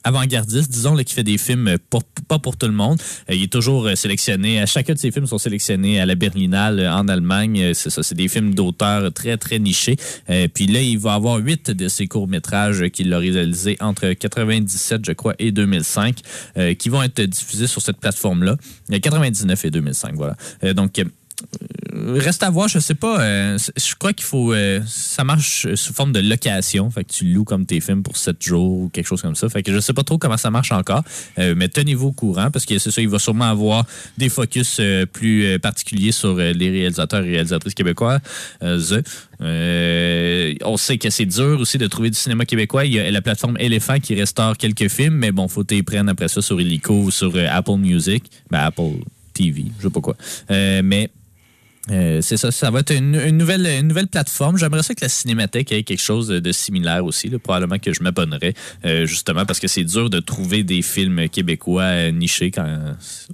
avant-gardiste, 0.03 0.71
disons, 0.71 0.95
qui 0.95 1.13
fait 1.13 1.23
des 1.23 1.37
films 1.37 1.77
pour- 1.89 2.03
pas 2.27 2.39
pour 2.39 2.57
tout 2.57 2.65
le 2.65 2.73
monde. 2.73 2.99
Euh, 3.29 3.35
il 3.35 3.43
est 3.43 3.51
toujours 3.51 3.87
sélectionné, 3.95 4.63
chacun 4.65 4.93
de 4.93 4.97
ses 4.97 5.11
films 5.11 5.27
sont 5.27 5.37
sélectionnés 5.37 5.99
à 5.99 6.05
la 6.07 6.15
Berlinale 6.15 6.79
en 6.87 7.07
Allemagne. 7.07 7.73
C'est 7.75 7.89
ça, 7.91 8.01
c'est 8.03 8.15
des 8.15 8.27
films 8.29 8.55
d'auteurs 8.55 9.13
très, 9.13 9.37
très 9.37 9.59
nichés. 9.59 9.95
Puis 10.53 10.65
là, 10.67 10.81
il 10.81 10.97
va 10.97 11.13
avoir 11.13 11.37
huit 11.37 11.69
de 11.69 11.87
ses 11.87 12.07
courts-métrages 12.07 12.89
qu'il 12.89 13.13
a 13.13 13.19
réalisés 13.19 13.77
entre 13.79 14.13
97, 14.13 15.01
je 15.05 15.11
crois, 15.11 15.35
et 15.39 15.51
2005, 15.51 16.17
euh, 16.57 16.73
qui 16.73 16.89
vont 16.89 17.03
être 17.03 17.21
diffusés 17.21 17.67
sur 17.67 17.81
cette 17.81 17.97
plateforme-là. 17.97 18.55
Euh, 18.91 18.99
99 18.99 19.65
et 19.65 19.69
2005, 19.71 20.15
voilà. 20.15 20.35
Donc, 20.73 20.99
Reste 21.93 22.43
à 22.43 22.49
voir, 22.49 22.67
je 22.67 22.79
sais 22.79 22.93
pas. 22.95 23.21
euh, 23.21 23.57
je 23.75 23.95
crois 23.95 24.13
qu'il 24.13 24.25
faut. 24.25 24.53
euh, 24.53 24.81
ça 24.87 25.23
marche 25.23 25.73
sous 25.75 25.93
forme 25.93 26.11
de 26.11 26.19
location. 26.19 26.89
Fait 26.91 27.03
que 27.03 27.11
tu 27.11 27.25
loues 27.25 27.43
comme 27.43 27.65
tes 27.65 27.79
films 27.79 28.03
pour 28.03 28.17
7 28.17 28.41
jours 28.41 28.71
ou 28.81 28.89
quelque 28.89 29.07
chose 29.07 29.21
comme 29.21 29.35
ça. 29.35 29.49
Fait 29.49 29.63
que 29.63 29.73
je 29.73 29.79
sais 29.79 29.93
pas 29.93 30.03
trop 30.03 30.17
comment 30.17 30.37
ça 30.37 30.51
marche 30.51 30.71
encore. 30.71 31.03
euh, 31.39 31.55
mais 31.57 31.69
tenez-vous 31.69 32.07
au 32.07 32.11
courant 32.11 32.51
parce 32.51 32.65
que 32.65 32.77
c'est 32.77 32.91
ça, 32.91 33.01
il 33.01 33.09
va 33.09 33.19
sûrement 33.19 33.45
avoir 33.49 33.85
des 34.17 34.29
focus 34.29 34.77
euh, 34.79 35.05
plus 35.05 35.45
euh, 35.45 35.59
particuliers 35.59 36.11
sur 36.11 36.37
euh, 36.37 36.51
les 36.53 36.69
réalisateurs 36.69 37.23
et 37.25 37.31
réalisatrices 37.31 37.73
québécois. 37.73 38.19
Euh. 38.63 38.79
Euh, 39.41 40.53
on 40.65 40.77
sait 40.77 40.97
que 40.97 41.09
c'est 41.09 41.25
dur 41.25 41.59
aussi 41.59 41.77
de 41.77 41.87
trouver 41.87 42.09
du 42.09 42.17
cinéma 42.17 42.45
québécois. 42.45 42.85
Il 42.85 42.93
y 42.93 42.99
a 42.99 43.09
la 43.09 43.21
plateforme 43.21 43.57
Elephant 43.59 43.99
qui 43.99 44.13
restaure 44.15 44.55
quelques 44.57 44.87
films, 44.89 45.15
mais 45.15 45.31
bon, 45.31 45.47
faut 45.47 45.63
t'y 45.63 45.83
prendre 45.83 46.09
après 46.11 46.27
ça 46.27 46.41
sur 46.41 46.59
Illico 46.61 46.93
ou 46.93 47.11
sur 47.11 47.35
euh, 47.35 47.47
Apple 47.49 47.77
Music. 47.77 48.23
Ben, 48.51 48.59
Apple 48.59 48.99
TV, 49.33 49.65
je 49.79 49.83
sais 49.87 49.89
pas 49.93 50.01
quoi. 50.01 50.15
Euh, 50.51 50.81
mais 50.83 51.09
Euh, 51.91 52.19
c'est 52.21 52.37
ça, 52.37 52.51
ça 52.51 52.69
va 52.69 52.79
être 52.79 52.93
une, 52.93 53.11
nouvelle, 53.37 53.65
une 53.65 53.87
nouvelle 53.87 54.07
plateforme. 54.07 54.57
J'aimerais 54.57 54.83
ça 54.83 54.93
que 54.93 55.01
la 55.01 55.09
Cinémathèque 55.09 55.71
ait 55.71 55.83
quelque 55.83 56.01
chose 56.01 56.27
de, 56.27 56.51
similaire 56.51 57.05
aussi. 57.05 57.29
Probablement 57.29 57.79
que 57.79 57.93
je 57.93 58.03
m'abonnerais, 58.03 58.53
euh, 58.85 59.05
justement 59.05 59.45
parce 59.45 59.59
que 59.59 59.67
c'est 59.67 59.83
dur 59.83 60.09
de 60.09 60.19
trouver 60.19 60.63
des 60.63 60.81
films 60.81 61.29
québécois 61.29 61.83
euh, 61.83 62.11
nichés, 62.11 62.51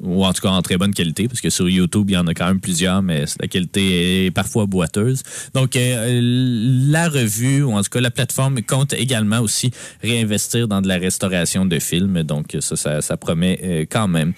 ou 0.01 0.25
en 0.25 0.33
tout 0.33 0.41
cas 0.41 0.49
en 0.49 0.61
très 0.61 0.77
bonne 0.77 0.93
qualité, 0.93 1.27
parce 1.27 1.41
que 1.41 1.49
sur 1.49 1.69
YouTube, 1.69 2.09
il 2.09 2.13
y 2.13 2.17
en 2.17 2.27
a 2.27 2.33
quand 2.33 2.47
même 2.47 2.59
plusieurs, 2.59 3.01
mais 3.01 3.25
la 3.39 3.47
qualité 3.47 4.25
est 4.25 4.31
parfois 4.31 4.65
boiteuse. 4.65 5.23
Donc, 5.53 5.75
la 5.75 7.09
revue, 7.09 7.63
ou 7.63 7.73
en 7.73 7.81
tout 7.81 7.89
cas 7.89 8.01
la 8.01 8.11
plateforme, 8.11 8.61
compte 8.61 8.93
également 8.93 9.39
aussi 9.39 9.71
réinvestir 10.01 10.67
dans 10.67 10.81
de 10.81 10.87
la 10.87 10.97
restauration 10.97 11.65
de 11.65 11.79
films. 11.79 12.23
Donc, 12.23 12.57
ça, 12.59 12.75
ça, 12.75 13.01
ça 13.01 13.17
promet 13.17 13.87
quand 13.89 14.07
même. 14.07 14.33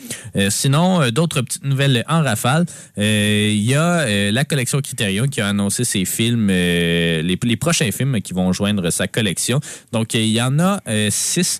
Sinon, 0.49 1.09
d'autres 1.09 1.41
petites 1.41 1.65
nouvelles 1.65 2.03
en 2.07 2.21
rafale. 2.21 2.65
Il 2.97 3.63
y 3.63 3.75
a 3.75 4.04
euh, 4.05 4.31
la 4.31 4.45
collection 4.45 4.79
Criterion 4.81 5.27
qui 5.27 5.41
a 5.41 5.47
annoncé 5.47 5.83
ses 5.83 6.05
films, 6.05 6.49
euh, 6.49 7.21
les, 7.21 7.37
les 7.41 7.57
prochains 7.57 7.91
films 7.91 8.21
qui 8.21 8.33
vont 8.33 8.51
joindre 8.53 8.89
sa 8.89 9.07
collection. 9.07 9.59
Donc, 9.91 10.15
euh, 10.15 10.19
il 10.19 10.31
y 10.31 10.41
en 10.41 10.59
a 10.59 10.79
six. 11.09 11.59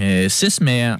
Euh, 0.00 0.28
six, 0.28 0.60
mais 0.60 0.90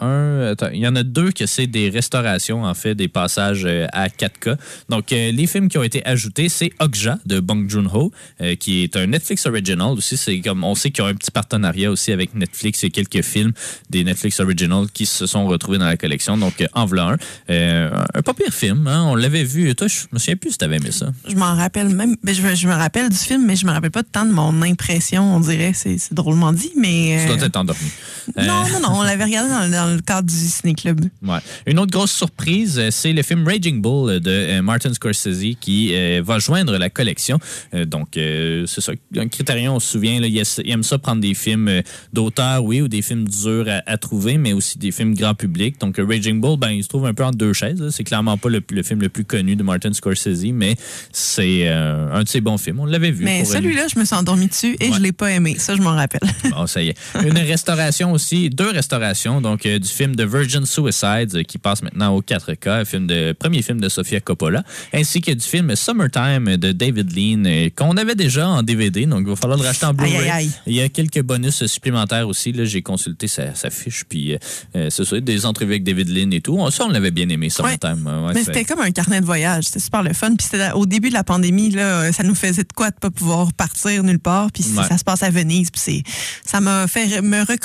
un, 0.00 0.40
attends, 0.52 0.70
il 0.72 0.80
y 0.80 0.86
en 0.88 0.96
a 0.96 1.02
deux 1.02 1.32
que 1.32 1.46
c'est 1.46 1.66
des 1.66 1.90
restaurations, 1.90 2.64
en 2.64 2.74
fait, 2.74 2.94
des 2.94 3.08
passages 3.08 3.64
euh, 3.66 3.86
à 3.92 4.08
4K. 4.08 4.56
Donc, 4.88 5.12
euh, 5.12 5.32
les 5.32 5.46
films 5.46 5.68
qui 5.68 5.76
ont 5.78 5.82
été 5.82 6.04
ajoutés, 6.06 6.48
c'est 6.48 6.70
Okja 6.80 7.18
de 7.26 7.40
Bong 7.40 7.68
Joon-ho, 7.68 8.12
euh, 8.40 8.54
qui 8.54 8.82
est 8.84 8.96
un 8.96 9.06
Netflix 9.06 9.44
original 9.46 9.88
aussi. 9.92 10.16
C'est 10.16 10.40
comme, 10.40 10.64
on 10.64 10.74
sait 10.74 10.90
qu'ils 10.90 11.04
ont 11.04 11.08
un 11.08 11.14
petit 11.14 11.30
partenariat 11.30 11.90
aussi 11.90 12.12
avec 12.12 12.34
Netflix 12.34 12.84
et 12.84 12.90
quelques 12.90 13.22
films 13.22 13.52
des 13.90 14.04
Netflix 14.04 14.40
original 14.40 14.86
qui 14.92 15.04
se 15.06 15.26
sont 15.26 15.46
retrouvés 15.46 15.78
dans 15.78 15.86
la 15.86 15.96
collection. 15.96 16.36
Donc, 16.38 16.60
euh, 16.60 16.66
en 16.74 16.86
voilà 16.86 17.08
un. 17.10 17.16
Euh, 17.50 17.90
un 18.14 18.22
pas 18.22 18.34
pire 18.34 18.52
film, 18.52 18.86
hein, 18.86 19.04
on 19.08 19.14
l'avait 19.14 19.44
vu. 19.44 19.74
Toi, 19.74 19.88
je 19.88 20.06
me 20.12 20.18
souviens 20.18 20.36
plus 20.36 20.52
si 20.52 20.58
t'avais 20.58 20.76
aimé 20.76 20.90
ça. 20.90 21.10
Je 21.28 21.34
m'en 21.34 21.54
rappelle 21.54 21.88
même. 21.88 22.16
ben, 22.22 22.34
je, 22.34 22.42
me- 22.42 22.54
je 22.54 22.68
me 22.68 22.72
rappelle 22.74 23.08
du 23.10 23.16
film, 23.16 23.44
mais 23.46 23.56
je 23.56 23.66
me 23.66 23.72
rappelle 23.72 23.90
pas 23.90 24.02
tant 24.04 24.24
de 24.24 24.32
mon 24.32 24.62
impression, 24.62 25.34
on 25.36 25.40
dirait. 25.40 25.72
C'est 25.74 25.98
drôlement 26.12 26.52
dit, 26.52 26.72
mais. 26.76 27.18
Tu 27.26 27.32
euh, 27.32 27.36
dois 27.36 27.46
être 27.46 27.56
endormi. 27.56 27.90
Euh, 28.38 28.44
non, 28.44 28.68
non, 28.72 28.80
non, 28.80 28.88
on 29.00 29.02
l'avait 29.02 29.24
regardé 29.24 29.50
dans, 29.50 29.70
dans 29.70 29.94
le 29.94 30.00
cadre 30.00 30.28
du 30.28 30.34
Ciné 30.34 30.74
Club. 30.74 31.00
Ouais. 31.22 31.38
Une 31.66 31.78
autre 31.78 31.90
grosse 31.90 32.12
surprise, 32.12 32.78
euh, 32.78 32.90
c'est 32.90 33.12
le 33.12 33.22
film 33.22 33.46
Raging 33.46 33.80
Bull 33.80 34.20
de 34.20 34.30
euh, 34.30 34.62
Martin 34.62 34.92
Scorsese 34.94 35.56
qui 35.60 35.90
euh, 35.92 36.22
va 36.24 36.38
joindre 36.38 36.76
la 36.76 36.90
collection. 36.90 37.38
Euh, 37.74 37.84
donc, 37.84 38.16
euh, 38.16 38.64
c'est 38.66 38.80
ça. 38.80 38.92
Un 39.16 39.28
critérion, 39.28 39.76
on 39.76 39.80
se 39.80 39.92
souvient, 39.92 40.20
là, 40.20 40.26
il, 40.26 40.42
aime 40.70 40.82
ça 40.82 40.98
prendre 40.98 41.20
des 41.20 41.34
films 41.34 41.82
d'auteur, 42.12 42.62
oui, 42.64 42.80
ou 42.80 42.88
des 42.88 43.02
films 43.02 43.26
durs 43.26 43.66
à, 43.68 43.82
à 43.90 43.96
trouver, 43.96 44.38
mais 44.38 44.52
aussi 44.52 44.78
des 44.78 44.92
films 44.92 45.14
grand 45.14 45.34
public. 45.34 45.80
Donc, 45.80 45.96
Raging 45.98 46.40
Bull, 46.40 46.58
ben, 46.58 46.70
il 46.70 46.82
se 46.82 46.88
trouve 46.88 47.06
un 47.06 47.14
peu 47.14 47.24
entre 47.24 47.38
deux 47.38 47.52
chaises. 47.52 47.88
C'est 47.90 48.04
clairement 48.04 48.36
pas 48.38 48.48
le, 48.48 48.62
le 48.70 48.82
film 48.82 49.00
le 49.00 49.08
plus 49.08 49.24
connu 49.24 49.56
de 49.56 49.62
Martin 49.62 49.92
Scorsese, 49.92 50.52
mais 50.52 50.76
c'est 51.12 51.68
un 51.68 52.22
de 52.22 52.28
ses 52.28 52.40
bons 52.40 52.58
films. 52.58 52.80
On 52.80 52.86
l'avait 52.86 53.10
vu. 53.10 53.24
Mais 53.24 53.44
celui-là, 53.44 53.86
je 53.92 53.98
me 53.98 54.04
suis 54.04 54.14
endormie 54.14 54.48
dessus 54.48 54.76
et 54.80 54.92
je 54.92 55.00
l'ai 55.00 55.12
pas 55.12 55.30
aimé. 55.30 55.56
Ça, 55.58 55.74
je 55.74 55.82
m'en 55.82 55.94
rappelle. 55.94 56.20
Bon, 56.50 56.66
ça 56.66 56.82
y 56.82 56.88
est. 56.88 56.96
Une 57.22 57.38
restauration 57.38 58.12
aussi, 58.12 58.27
deux 58.50 58.70
restaurations, 58.70 59.40
donc 59.40 59.64
euh, 59.66 59.78
du 59.78 59.88
film 59.88 60.14
de 60.16 60.24
Virgin 60.24 60.64
Suicides 60.66 61.34
euh, 61.36 61.42
qui 61.42 61.58
passe 61.58 61.82
maintenant 61.82 62.14
au 62.14 62.22
4K, 62.22 62.68
un 62.80 62.84
film 62.84 63.06
de, 63.06 63.32
premier 63.32 63.62
film 63.62 63.80
de 63.80 63.88
Sofia 63.88 64.20
Coppola, 64.20 64.62
ainsi 64.92 65.20
que 65.20 65.32
du 65.32 65.44
film 65.44 65.74
Summertime 65.74 66.56
de 66.56 66.72
David 66.72 67.16
Lean 67.16 67.44
euh, 67.46 67.68
qu'on 67.74 67.96
avait 67.96 68.14
déjà 68.14 68.48
en 68.48 68.62
DVD, 68.62 69.06
donc 69.06 69.20
il 69.22 69.28
va 69.28 69.36
falloir 69.36 69.58
le 69.58 69.64
racheter 69.64 69.86
en 69.86 69.94
Blu-ray. 69.94 70.50
Il 70.66 70.74
y 70.74 70.80
a 70.80 70.88
quelques 70.88 71.22
bonus 71.22 71.66
supplémentaires 71.66 72.28
aussi. 72.28 72.52
Là, 72.52 72.64
j'ai 72.64 72.82
consulté 72.82 73.28
sa, 73.28 73.54
sa 73.54 73.70
fiche, 73.70 74.04
puis 74.08 74.34
euh, 74.76 74.88
c'est 74.90 75.04
ça, 75.04 75.20
des 75.20 75.46
entrevues 75.46 75.72
avec 75.72 75.84
David 75.84 76.08
Lean 76.08 76.30
et 76.32 76.40
tout. 76.40 76.58
Ça, 76.70 76.84
on 76.84 76.90
l'avait 76.90 77.10
bien 77.10 77.28
aimé, 77.28 77.50
Summertime. 77.50 78.04
Ouais, 78.06 78.26
ouais, 78.28 78.34
Mais 78.34 78.44
c'était 78.44 78.64
comme 78.64 78.80
un 78.80 78.90
carnet 78.90 79.20
de 79.20 79.26
voyage. 79.26 79.64
C'était 79.64 79.80
super 79.80 80.02
le 80.02 80.12
fun. 80.12 80.34
Puis 80.36 80.48
c'était 80.50 80.72
au 80.72 80.86
début 80.86 81.08
de 81.08 81.14
la 81.14 81.24
pandémie, 81.24 81.70
là, 81.70 82.12
ça 82.12 82.22
nous 82.22 82.34
faisait 82.34 82.62
de 82.64 82.72
quoi 82.74 82.90
de 82.90 82.96
pas 82.96 83.10
pouvoir 83.10 83.52
partir 83.52 84.02
nulle 84.02 84.18
part. 84.18 84.50
Puis 84.52 84.64
Ouais. 84.76 84.84
ça 84.86 84.98
se 84.98 85.04
passe 85.04 85.22
à 85.22 85.30
Venise. 85.30 85.70
Puis 85.70 86.02
ça 86.44 86.60
m'a 86.60 86.86
fait 86.86 87.20
me 87.22 87.44
rec- 87.44 87.64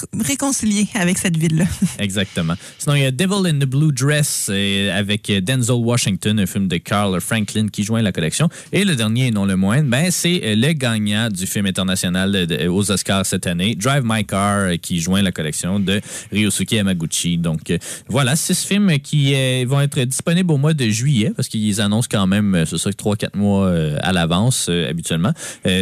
réconcilier 0.53 0.87
avec 0.95 1.17
cette 1.17 1.37
ville-là. 1.37 1.65
Exactement. 1.99 2.53
Sinon, 2.77 2.95
il 2.95 3.01
y 3.03 3.05
a 3.05 3.11
Devil 3.11 3.47
in 3.47 3.59
the 3.59 3.65
Blue 3.65 3.91
Dress 3.91 4.47
euh, 4.49 4.97
avec 4.97 5.29
euh, 5.29 5.41
Denzel 5.41 5.75
Washington, 5.75 6.39
un 6.39 6.45
film 6.45 6.67
de 6.67 6.77
Carl 6.77 7.19
Franklin 7.19 7.67
qui 7.67 7.83
joint 7.83 8.01
la 8.01 8.11
collection. 8.11 8.49
Et 8.71 8.83
le 8.83 8.95
dernier, 8.95 9.27
et 9.27 9.31
non 9.31 9.45
le 9.45 9.55
moindre, 9.55 9.89
ben, 9.89 10.11
c'est 10.11 10.41
euh, 10.43 10.55
le 10.55 10.73
gagnant 10.73 11.29
du 11.29 11.47
film 11.47 11.65
international 11.65 12.47
aux 12.69 12.91
Oscars 12.91 13.25
cette 13.25 13.47
année, 13.47 13.75
Drive 13.75 14.03
My 14.05 14.25
Car, 14.25 14.71
qui 14.81 14.99
joint 14.99 15.21
la 15.21 15.31
collection 15.31 15.79
de 15.79 16.01
Ryosuke 16.31 16.71
Yamaguchi. 16.71 17.37
Donc, 17.37 17.73
voilà, 18.07 18.35
six 18.35 18.65
films 18.65 18.99
qui 18.99 19.33
vont 19.65 19.81
être 19.81 19.99
disponibles 20.01 20.51
au 20.51 20.57
mois 20.57 20.73
de 20.73 20.85
juillet, 20.89 21.31
parce 21.35 21.47
qu'ils 21.47 21.81
annoncent 21.81 22.07
quand 22.11 22.27
même, 22.27 22.63
c'est 22.65 22.77
ça, 22.77 22.89
3-4 22.89 23.35
mois 23.35 23.71
à 24.01 24.11
l'avance, 24.11 24.69
habituellement. 24.69 25.31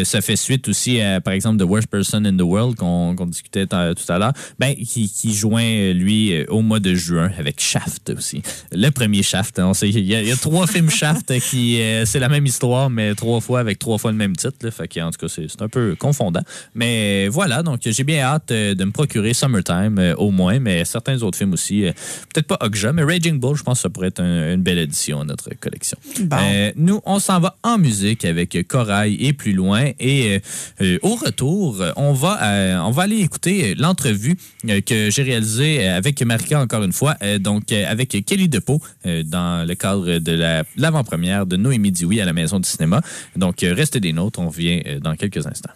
Ça 0.03 0.21
fait 0.21 0.35
suite 0.35 0.67
aussi 0.67 1.01
à, 1.01 1.21
par 1.21 1.33
exemple, 1.33 1.63
The 1.63 1.67
Worst 1.67 1.87
Person 1.87 2.25
in 2.25 2.35
the 2.35 2.41
World, 2.41 2.75
qu'on 2.75 3.13
discutait 3.27 3.67
tout 3.67 4.11
à 4.11 4.19
l'heure, 4.19 4.33
ben, 4.61 4.75
qui, 4.75 5.09
qui 5.09 5.33
joint, 5.33 5.63
euh, 5.63 5.91
lui, 5.93 6.33
euh, 6.33 6.45
au 6.49 6.61
mois 6.61 6.79
de 6.79 6.93
juin, 6.93 7.31
avec 7.39 7.59
Shaft 7.59 8.11
aussi. 8.11 8.43
Le 8.71 8.89
premier 8.91 9.23
Shaft, 9.23 9.57
hein, 9.57 9.67
on 9.69 9.73
sait, 9.73 9.89
il 9.89 10.05
y, 10.05 10.13
a- 10.15 10.21
il 10.21 10.27
y 10.27 10.31
a 10.31 10.35
trois 10.35 10.67
films 10.73 10.91
Shaft 10.91 11.39
qui, 11.39 11.81
euh, 11.81 12.05
c'est 12.05 12.19
la 12.19 12.29
même 12.29 12.45
histoire, 12.45 12.91
mais 12.91 13.15
trois 13.15 13.41
fois 13.41 13.59
avec 13.59 13.79
trois 13.79 13.97
fois 13.97 14.11
le 14.11 14.17
même 14.17 14.35
titre. 14.35 14.57
Là, 14.61 14.69
fait 14.69 14.87
que, 14.87 14.99
en 14.99 15.09
tout 15.09 15.17
cas, 15.17 15.27
c'est 15.35 15.47
c'est 15.49 15.61
un 15.63 15.67
peu 15.67 15.95
confondant. 15.97 16.43
Mais 16.75 17.27
voilà, 17.27 17.63
donc 17.63 17.79
j'ai 17.83 18.03
bien 18.03 18.21
hâte 18.23 18.49
de 18.49 18.83
me 18.85 18.91
procurer 18.91 19.33
Summertime, 19.33 19.97
euh, 19.97 20.13
au 20.17 20.29
moins, 20.29 20.59
mais 20.59 20.85
certains 20.85 21.21
autres 21.23 21.37
films 21.39 21.53
aussi. 21.53 21.85
euh, 21.87 21.91
Peut-être 22.33 22.45
pas 22.47 22.59
Okja, 22.61 22.93
mais 22.93 23.03
Raging 23.03 23.39
Bull, 23.39 23.57
je 23.57 23.63
pense 23.63 23.79
que 23.79 23.81
ça 23.83 23.89
pourrait 23.89 24.09
être 24.09 24.21
un- 24.21 24.53
une 24.53 24.61
belle 24.61 24.77
addition 24.79 25.21
à 25.21 25.25
notre 25.25 25.49
collection. 25.59 25.97
Bon. 26.21 26.37
Nous, 26.75 27.01
on 27.05 27.17
s'en 27.19 27.39
va 27.39 27.57
en 27.63 27.77
musique 27.79 28.25
avec 28.25 28.55
Corail 28.67 29.15
et 29.25 29.33
plus 29.33 29.53
loin. 29.53 29.89
Et 29.99 30.39
au 31.01 31.15
retour, 31.15 31.83
on 31.95 32.13
va, 32.13 32.83
on 32.85 32.91
va 32.91 33.03
aller 33.03 33.19
écouter 33.21 33.73
l'entrevue 33.75 34.37
que 34.81 35.09
j'ai 35.09 35.23
réalisée 35.23 35.87
euh, 35.87 35.97
avec 35.97 36.21
Marika 36.21 36.59
encore 36.59 36.83
une 36.83 36.93
fois, 36.93 37.15
euh, 37.23 37.39
donc 37.39 37.71
euh, 37.71 37.85
avec 37.87 38.09
Kelly 38.25 38.47
euh, 39.05 39.23
dans 39.23 39.67
le 39.67 39.75
cadre 39.75 40.19
de 40.19 40.31
la- 40.31 40.63
l'avant-première 40.77 41.45
de 41.45 41.57
Noémie 41.57 41.91
Dioui 41.91 42.21
à 42.21 42.25
la 42.25 42.33
Maison 42.33 42.59
du 42.59 42.67
cinéma. 42.69 43.01
Donc, 43.35 43.63
euh, 43.63 43.73
restez 43.73 43.99
des 43.99 44.13
nôtres, 44.13 44.39
on 44.39 44.49
revient 44.49 44.81
euh, 44.85 44.99
dans 44.99 45.15
quelques 45.15 45.45
instants. 45.47 45.71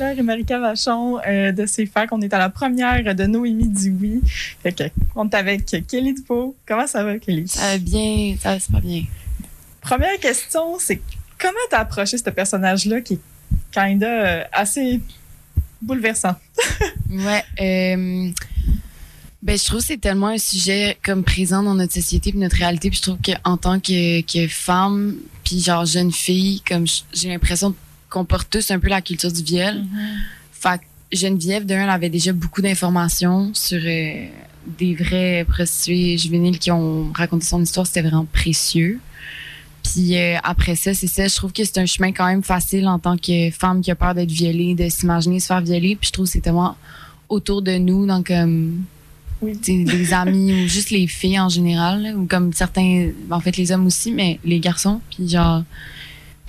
Et 0.00 0.22
Marika 0.22 0.58
Vachon 0.58 1.18
euh, 1.26 1.52
de 1.52 1.66
CFAC. 1.66 2.10
On 2.12 2.22
est 2.22 2.32
à 2.32 2.38
la 2.38 2.48
première 2.48 3.14
de 3.14 3.24
Noémie 3.24 3.68
Dioui. 3.68 4.22
Fait 4.62 4.72
que, 4.72 4.84
on 5.14 5.28
est 5.28 5.34
avec 5.34 5.66
Kelly 5.86 6.14
Dupo. 6.14 6.56
Comment 6.66 6.86
ça 6.86 7.04
va, 7.04 7.18
Kelly? 7.18 7.46
Ça 7.46 7.72
va 7.72 7.78
bien, 7.78 8.34
ça 8.40 8.54
va 8.54 8.60
super 8.60 8.80
bien. 8.80 9.04
Première 9.82 10.18
question, 10.18 10.78
c'est 10.78 11.02
comment 11.38 11.52
t'as 11.70 11.80
approché 11.80 12.16
ce 12.16 12.30
personnage-là 12.30 13.02
qui 13.02 13.14
est 13.14 13.20
kinda 13.72 14.08
euh, 14.08 14.44
assez 14.52 15.00
bouleversant? 15.82 16.36
Ouais. 17.10 17.42
Euh, 17.60 18.30
ben, 19.42 19.58
je 19.58 19.64
trouve 19.64 19.80
que 19.80 19.86
c'est 19.86 20.00
tellement 20.00 20.28
un 20.28 20.38
sujet 20.38 20.96
comme 21.02 21.24
présent 21.24 21.60
dans 21.60 21.74
notre 21.74 21.92
société 21.92 22.30
puis 22.30 22.38
notre 22.38 22.56
réalité. 22.56 22.88
Puis 22.88 22.98
je 22.98 23.02
trouve 23.02 23.18
qu'en 23.18 23.56
tant 23.56 23.80
que, 23.80 24.20
que 24.20 24.46
femme, 24.46 25.16
puis 25.42 25.60
genre 25.60 25.84
jeune 25.84 26.12
fille, 26.12 26.60
comme 26.60 26.86
j'ai 27.12 27.28
l'impression 27.28 27.74
qu'on 28.10 28.24
porte 28.24 28.48
tous 28.50 28.70
un 28.70 28.78
peu 28.78 28.88
la 28.88 29.00
culture 29.00 29.32
du 29.32 29.42
viol. 29.42 29.84
Fait 30.52 30.78
que 30.78 31.16
Geneviève, 31.16 31.64
d'un, 31.64 31.84
elle 31.84 31.90
avait 31.90 32.10
déjà 32.10 32.32
beaucoup 32.32 32.60
d'informations 32.62 33.50
sur 33.54 33.80
euh, 33.82 34.26
des 34.78 34.94
vrais 34.94 35.44
prostituées 35.48 36.18
juvéniles 36.18 36.58
qui 36.58 36.70
ont 36.70 37.10
raconté 37.14 37.46
son 37.46 37.62
histoire. 37.62 37.86
C'était 37.86 38.02
vraiment 38.02 38.26
précieux. 38.26 39.00
Puis 39.82 40.16
euh, 40.18 40.36
après 40.44 40.76
ça, 40.76 40.92
c'est 40.92 41.06
ça. 41.06 41.26
Je 41.26 41.34
trouve 41.34 41.52
que 41.52 41.64
c'est 41.64 41.78
un 41.78 41.86
chemin 41.86 42.12
quand 42.12 42.26
même 42.26 42.42
facile 42.42 42.86
en 42.86 42.98
tant 42.98 43.16
que 43.16 43.50
femme 43.50 43.80
qui 43.80 43.90
a 43.90 43.94
peur 43.94 44.14
d'être 44.14 44.30
violée, 44.30 44.74
de 44.74 44.88
s'imaginer 44.88 45.40
se 45.40 45.46
faire 45.46 45.62
violer. 45.62 45.96
Puis 45.96 46.08
je 46.08 46.12
trouve 46.12 46.26
que 46.26 46.32
c'est 46.32 46.40
tellement 46.42 46.76
autour 47.28 47.62
de 47.62 47.78
nous, 47.78 48.06
donc 48.06 48.26
comme 48.26 48.84
Oui. 49.40 49.56
des 49.64 50.12
amis 50.12 50.52
ou 50.52 50.68
juste 50.68 50.90
les 50.90 51.06
filles 51.06 51.40
en 51.40 51.48
général, 51.48 52.02
là, 52.02 52.12
ou 52.14 52.26
comme 52.26 52.52
certains, 52.52 53.08
en 53.30 53.40
fait 53.40 53.56
les 53.56 53.72
hommes 53.72 53.86
aussi, 53.86 54.12
mais 54.12 54.38
les 54.44 54.60
garçons. 54.60 55.00
Puis 55.10 55.28
genre, 55.28 55.62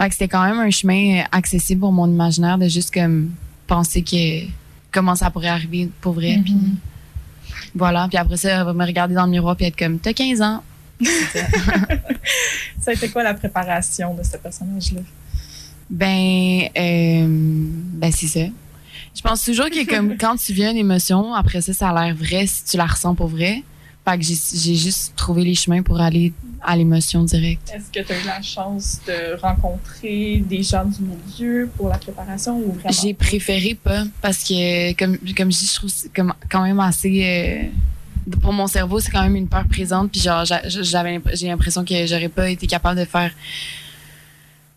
fait 0.02 0.10
que 0.10 0.16
c'était 0.16 0.28
quand 0.28 0.44
même 0.44 0.60
un 0.60 0.70
chemin 0.70 1.24
accessible 1.32 1.82
pour 1.82 1.92
mon 1.92 2.08
imaginaire 2.08 2.58
de 2.58 2.68
juste 2.68 2.94
comme 2.94 3.32
penser 3.68 4.02
que 4.02 4.48
comment 4.92 5.16
ça 5.16 5.30
pourrait 5.30 5.50
arriver 5.50 5.90
pour 6.02 6.14
vrai. 6.14 6.40
Puis 6.44 6.56
voilà. 7.76 8.08
Puis 8.10 8.18
après 8.18 8.38
ça, 8.38 8.50
elle 8.50 8.66
va 8.66 8.74
me 8.74 8.86
regarder 8.86 9.16
dans 9.16 9.26
le 9.26 9.32
miroir 9.32 9.56
puis 9.56 9.66
être 9.66 9.78
comme 9.78 10.00
t'as 10.00 10.14
15 10.14 10.42
ans. 10.42 10.64
Ça 12.82 12.92
a 12.92 12.94
été 12.94 13.10
quoi 13.10 13.24
la 13.24 13.34
préparation 13.34 14.14
de 14.14 14.24
ce 14.24 14.38
personnage-là? 14.38 15.02
Ben, 15.90 16.70
euh, 16.78 17.26
ben 17.28 18.12
c'est 18.12 18.28
ça. 18.28 18.46
Je 19.14 19.22
pense 19.22 19.44
toujours 19.44 19.70
que 19.70 19.86
comme 19.86 20.18
quand 20.20 20.36
tu 20.38 20.54
vis 20.54 20.66
une 20.66 20.78
émotion, 20.78 21.34
après 21.34 21.62
ça, 21.62 21.74
ça 21.74 21.90
a 21.90 22.06
l'air 22.06 22.16
vrai 22.16 22.48
si 22.48 22.64
tu 22.64 22.78
la 22.78 22.86
ressens 22.86 23.14
pour 23.16 23.28
vrai. 23.28 23.64
Fait 24.04 24.18
que 24.18 24.24
j'ai 24.24 24.76
juste 24.76 25.14
trouvé 25.16 25.44
les 25.44 25.54
chemins 25.56 25.84
pour 25.84 26.00
aller 26.02 26.34
à 26.64 26.76
l'émotion 26.76 27.24
directe. 27.24 27.72
Est-ce 27.74 27.92
que 27.92 28.06
tu 28.06 28.12
as 28.14 28.20
eu 28.20 28.26
la 28.26 28.42
chance 28.42 29.00
de 29.08 29.40
rencontrer 29.40 30.44
des 30.48 30.64
gens 30.64 30.86
du 30.86 31.00
milieu 31.04 31.70
pour 31.78 31.88
la 31.90 31.98
préparation 31.98 32.58
ou 32.58 32.72
vraiment? 32.74 32.90
J'ai 32.92 33.14
préféré 33.14 33.76
pas 33.76 34.04
parce 34.22 34.44
que 34.44 34.94
comme 34.94 35.18
comme 35.38 35.52
je 35.52 35.60
dis, 35.60 35.68
je 35.68 35.74
trouve 35.76 35.90
que 35.92 35.96
c'est 35.96 36.14
comme 36.14 36.34
quand 36.50 36.64
même 36.64 36.80
assez 36.80 37.72
euh, 38.28 38.32
pour 38.42 38.54
mon 38.54 38.68
cerveau, 38.68 39.00
c'est 39.00 39.12
quand 39.12 39.24
même 39.24 39.36
une 39.36 39.48
peur 39.48 39.66
présente 39.68 40.12
puis 40.12 40.22
genre 40.22 40.46
j'a- 40.46 40.68
j'avais 40.68 41.20
j'ai 41.34 41.48
l'impression 41.48 41.84
que 41.86 42.06
j'aurais 42.06 42.30
pas 42.30 42.50
été 42.50 42.66
capable 42.68 43.00
de 43.00 43.06
faire 43.06 43.32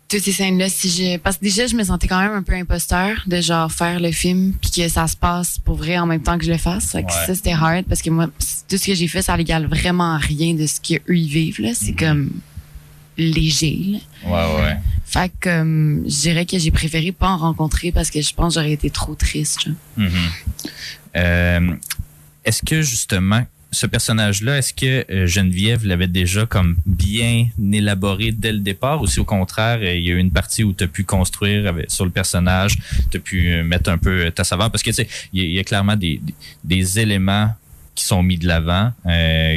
toutes 0.07 0.21
ces 0.21 0.31
scènes 0.31 0.57
là 0.59 0.69
si 0.69 1.17
parce 1.23 1.37
que 1.37 1.43
déjà 1.43 1.65
je 1.67 1.75
me 1.75 1.83
sentais 1.83 2.07
quand 2.07 2.19
même 2.19 2.33
un 2.33 2.43
peu 2.43 2.53
imposteur 2.53 3.23
de 3.25 3.41
genre 3.41 3.71
faire 3.71 3.99
le 3.99 4.11
film 4.11 4.53
puis 4.61 4.69
que 4.69 4.87
ça 4.87 5.07
se 5.07 5.17
passe 5.17 5.57
pour 5.57 5.75
vrai 5.77 5.97
en 5.97 6.05
même 6.05 6.21
temps 6.21 6.37
que 6.37 6.45
je 6.45 6.51
le 6.51 6.57
fasse. 6.57 6.93
Ouais. 6.93 7.03
ça 7.09 7.33
c'était 7.33 7.53
hard 7.53 7.85
parce 7.85 8.01
que 8.01 8.09
moi 8.09 8.27
tout 8.27 8.77
ce 8.77 8.85
que 8.85 8.93
j'ai 8.93 9.07
fait 9.07 9.21
ça 9.21 9.35
n'égale 9.35 9.65
vraiment 9.65 10.17
rien 10.17 10.53
de 10.53 10.67
ce 10.67 10.79
qu'eux 10.79 11.15
ils 11.15 11.27
vivent 11.27 11.61
là, 11.61 11.71
c'est 11.73 11.93
comme 11.93 12.29
léger. 13.17 13.79
là. 14.23 14.29
Ouais, 14.29 14.61
ouais. 14.61 14.77
Fait 15.05 15.31
que 15.39 15.49
euh, 15.49 16.03
je 16.07 16.19
dirais 16.21 16.45
que 16.45 16.57
j'ai 16.57 16.71
préféré 16.71 17.11
pas 17.11 17.29
en 17.29 17.37
rencontrer 17.37 17.91
parce 17.91 18.09
que 18.09 18.21
je 18.21 18.33
pense 18.33 18.55
que 18.55 18.59
j'aurais 18.59 18.73
été 18.73 18.89
trop 18.89 19.15
triste. 19.15 19.67
Mhm. 19.97 20.09
Euh, 21.15 21.75
est-ce 22.43 22.61
que 22.61 22.81
justement 22.81 23.45
ce 23.75 23.85
personnage-là, 23.85 24.57
est-ce 24.57 24.73
que 24.73 25.05
euh, 25.11 25.27
Geneviève 25.27 25.85
l'avait 25.85 26.07
déjà 26.07 26.45
comme 26.45 26.77
bien 26.85 27.47
élaboré 27.73 28.31
dès 28.31 28.53
le 28.53 28.59
départ 28.59 29.01
ou 29.01 29.07
si 29.07 29.19
au 29.19 29.25
contraire 29.25 29.79
euh, 29.81 29.95
il 29.95 30.03
y 30.03 30.11
a 30.11 30.13
eu 30.13 30.17
une 30.17 30.31
partie 30.31 30.63
où 30.63 30.73
tu 30.73 30.85
as 30.85 30.87
pu 30.87 31.03
construire 31.03 31.73
sur 31.87 32.05
le 32.05 32.11
personnage, 32.11 32.77
tu 33.11 33.17
as 33.17 33.19
pu 33.19 33.49
euh, 33.49 33.63
mettre 33.63 33.89
un 33.89 33.97
peu 33.97 34.31
ta 34.31 34.43
saveur? 34.43 34.71
Parce 34.71 34.81
que 34.81 34.91
tu 34.91 34.95
sais 34.95 35.07
il 35.33 35.51
y, 35.51 35.59
a- 35.59 35.63
clairement 35.63 35.97
des, 35.97 36.19
éléments 36.99 37.53
qui 37.95 38.05
sont 38.05 38.23
mis 38.23 38.37
de 38.37 38.47
l'avant 38.47 38.93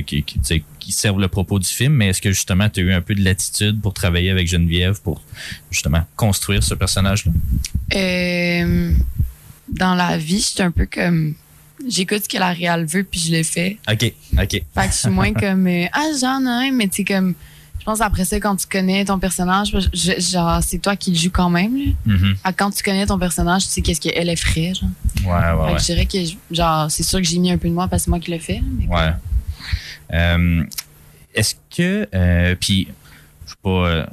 qui, 0.06 0.22
qui, 0.22 0.92
servent 0.92 1.20
le 1.20 1.28
propos 1.28 1.58
du 1.58 1.68
film, 1.68 1.92
mais 1.92 2.08
est-ce 2.08 2.22
que 2.22 2.30
justement 2.30 2.68
tu 2.70 2.80
as 2.80 2.82
eu 2.82 2.92
un 2.92 3.02
peu 3.02 3.14
de 3.14 3.22
latitude 3.22 3.80
pour 3.80 3.92
travailler 3.92 4.30
avec 4.30 4.48
Geneviève 4.48 5.00
pour 5.02 5.22
justement 5.70 6.02
construire 6.16 6.62
ce 6.62 6.74
personnage-là? 6.74 7.32
Dans 9.68 9.94
la 9.94 10.16
vie, 10.16 10.40
suis 10.40 10.62
un 10.62 10.70
peu 10.70 10.86
comme. 10.86 11.34
J'écoute 11.86 12.24
ce 12.24 12.28
que 12.28 12.38
la 12.38 12.52
réal 12.52 12.84
veut 12.86 13.04
puis 13.04 13.20
je 13.20 13.36
le 13.36 13.42
fais. 13.42 13.78
OK, 13.90 14.12
OK. 14.34 14.50
Fait 14.50 14.62
que 14.74 14.82
je 14.86 14.96
suis 14.96 15.10
moins 15.10 15.32
comme. 15.34 15.66
euh, 15.66 15.86
ah, 15.92 16.06
j'en 16.20 16.40
ai 16.44 16.68
un, 16.68 16.72
mais 16.72 16.88
tu 16.88 16.96
sais, 16.96 17.04
comme. 17.04 17.34
Je 17.78 17.84
pense 17.84 18.00
après 18.00 18.24
ça, 18.24 18.38
quand 18.40 18.56
tu 18.56 18.66
connais 18.66 19.04
ton 19.04 19.18
personnage, 19.18 19.70
je- 19.94 20.20
genre, 20.20 20.60
c'est 20.62 20.78
toi 20.78 20.94
qui 20.96 21.10
le 21.12 21.16
joues 21.16 21.30
quand 21.30 21.48
même. 21.48 21.74
Là. 21.76 22.16
Fait 22.44 22.50
que 22.52 22.56
quand 22.58 22.70
tu 22.70 22.82
connais 22.82 23.06
ton 23.06 23.18
personnage, 23.18 23.62
tu 23.64 23.70
sais 23.70 23.80
qu'est-ce 23.82 24.00
qu'elle 24.00 24.28
est 24.28 24.36
ferait. 24.36 24.74
Genre. 24.74 24.90
Ouais, 25.24 25.30
ouais, 25.30 25.40
Fait 25.40 25.62
ouais. 25.64 25.74
que 25.74 25.80
je 25.80 25.84
dirais 25.84 26.06
que, 26.06 26.54
genre, 26.54 26.90
c'est 26.90 27.02
sûr 27.04 27.18
que 27.20 27.24
j'ai 27.24 27.38
mis 27.38 27.50
un 27.52 27.56
peu 27.56 27.68
de 27.68 27.72
moi 27.74 27.86
parce 27.88 28.02
que 28.02 28.04
c'est 28.06 28.10
moi 28.10 28.18
qui 28.20 28.30
le 28.32 28.38
fais. 28.40 28.60
mais 28.78 28.86
Ouais. 28.88 29.10
Euh, 30.12 30.64
Est-ce 31.34 31.54
que, 31.74 32.08
euh, 32.14 32.54
puis, 32.60 32.88
je 33.46 33.50
sais 33.50 33.56
pas, 33.62 33.70
euh, 33.70 34.06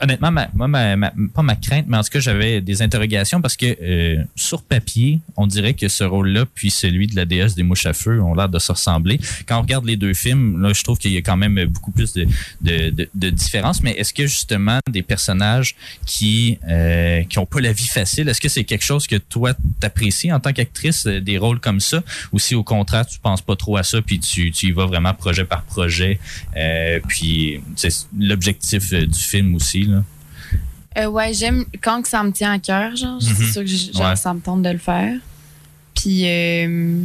honnêtement, 0.00 0.30
ma, 0.30 0.48
moi, 0.54 0.68
ma, 0.68 0.96
ma- 0.96 1.12
pas 1.34 1.42
ma 1.42 1.56
crainte, 1.56 1.86
mais 1.88 1.96
en 1.96 2.02
tout 2.02 2.10
cas, 2.10 2.20
j'avais 2.20 2.60
des 2.60 2.82
interrogations 2.82 3.40
parce 3.40 3.56
que 3.56 3.76
euh, 3.82 4.22
sur 4.36 4.62
papier, 4.62 5.20
on 5.36 5.46
dirait 5.46 5.74
que 5.74 5.88
ce 5.88 6.04
rôle-là, 6.04 6.44
puis 6.54 6.70
celui 6.70 7.06
de 7.06 7.16
la 7.16 7.24
déesse 7.24 7.54
des 7.54 7.62
mouches 7.62 7.86
à 7.86 7.92
feu, 7.92 8.20
ont 8.20 8.34
l'air 8.34 8.48
de 8.48 8.58
se 8.58 8.72
ressembler. 8.72 9.20
Quand 9.46 9.58
on 9.58 9.62
regarde 9.62 9.84
les 9.84 9.96
deux 9.96 10.14
films, 10.14 10.60
là, 10.60 10.72
je 10.72 10.82
trouve 10.82 10.98
qu'il 10.98 11.12
y 11.12 11.16
a 11.16 11.22
quand 11.22 11.36
même 11.36 11.64
beaucoup 11.66 11.90
plus 11.90 12.12
de, 12.12 12.26
de, 12.60 13.08
de, 13.14 13.30
différences. 13.30 13.82
Mais 13.82 13.92
est-ce 13.92 14.14
que 14.14 14.26
justement 14.26 14.78
des 14.90 15.02
personnages 15.02 15.74
qui 16.06 16.58
euh, 16.68 17.22
qui 17.24 17.38
ont 17.38 17.46
pas 17.46 17.60
la 17.60 17.72
vie 17.72 17.86
facile, 17.86 18.28
est-ce 18.28 18.40
que 18.40 18.48
c'est 18.48 18.64
quelque 18.64 18.84
chose 18.84 19.06
que 19.06 19.16
toi 19.16 19.54
t'apprécies 19.80 20.32
en 20.32 20.40
tant 20.40 20.52
qu'actrice, 20.52 21.06
euh, 21.06 21.20
des 21.20 21.38
rôles 21.38 21.60
comme 21.60 21.80
ça, 21.80 22.02
ou 22.32 22.38
si 22.38 22.54
au 22.54 22.64
contraire 22.64 23.06
tu 23.06 23.18
penses 23.18 23.42
pas 23.42 23.56
trop 23.56 23.76
à 23.76 23.82
ça, 23.82 24.00
puis 24.02 24.18
tu, 24.20 24.50
tu 24.50 24.66
y 24.66 24.72
vas 24.72 24.86
vraiment 24.86 25.14
projet 25.14 25.44
par 25.44 25.62
projet, 25.62 26.18
euh, 26.56 27.00
puis 27.08 27.60
c'est 27.76 27.92
l'objectif 28.18 28.92
euh, 28.92 29.06
du 29.06 29.18
film 29.18 29.54
aussi 29.54 29.87
là. 29.88 30.04
Euh, 30.98 31.06
ouais, 31.06 31.32
j'aime 31.32 31.64
quand 31.82 32.02
que 32.02 32.08
ça 32.08 32.22
me 32.24 32.30
tient 32.32 32.52
à 32.52 32.58
cœur, 32.58 32.96
genre, 32.96 33.14
Mhm. 33.16 33.20
c'est 33.20 33.52
sûr 33.52 33.62
que 33.62 33.68
genre, 33.98 34.10
Ouais. 34.10 34.16
ça 34.16 34.32
me 34.34 34.40
tente 34.40 34.62
de 34.62 34.70
le 34.70 34.78
faire. 34.78 35.14
Puis, 35.94 36.22
euh, 36.26 37.02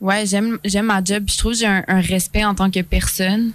ouais, 0.00 0.26
j'aime, 0.26 0.58
j'aime 0.64 0.86
ma 0.86 1.02
job. 1.02 1.24
Je 1.28 1.36
trouve 1.38 1.52
que 1.52 1.58
j'ai 1.58 1.66
un, 1.66 1.84
un 1.88 2.00
respect 2.00 2.44
en 2.44 2.54
tant 2.54 2.70
que 2.70 2.80
personne, 2.80 3.52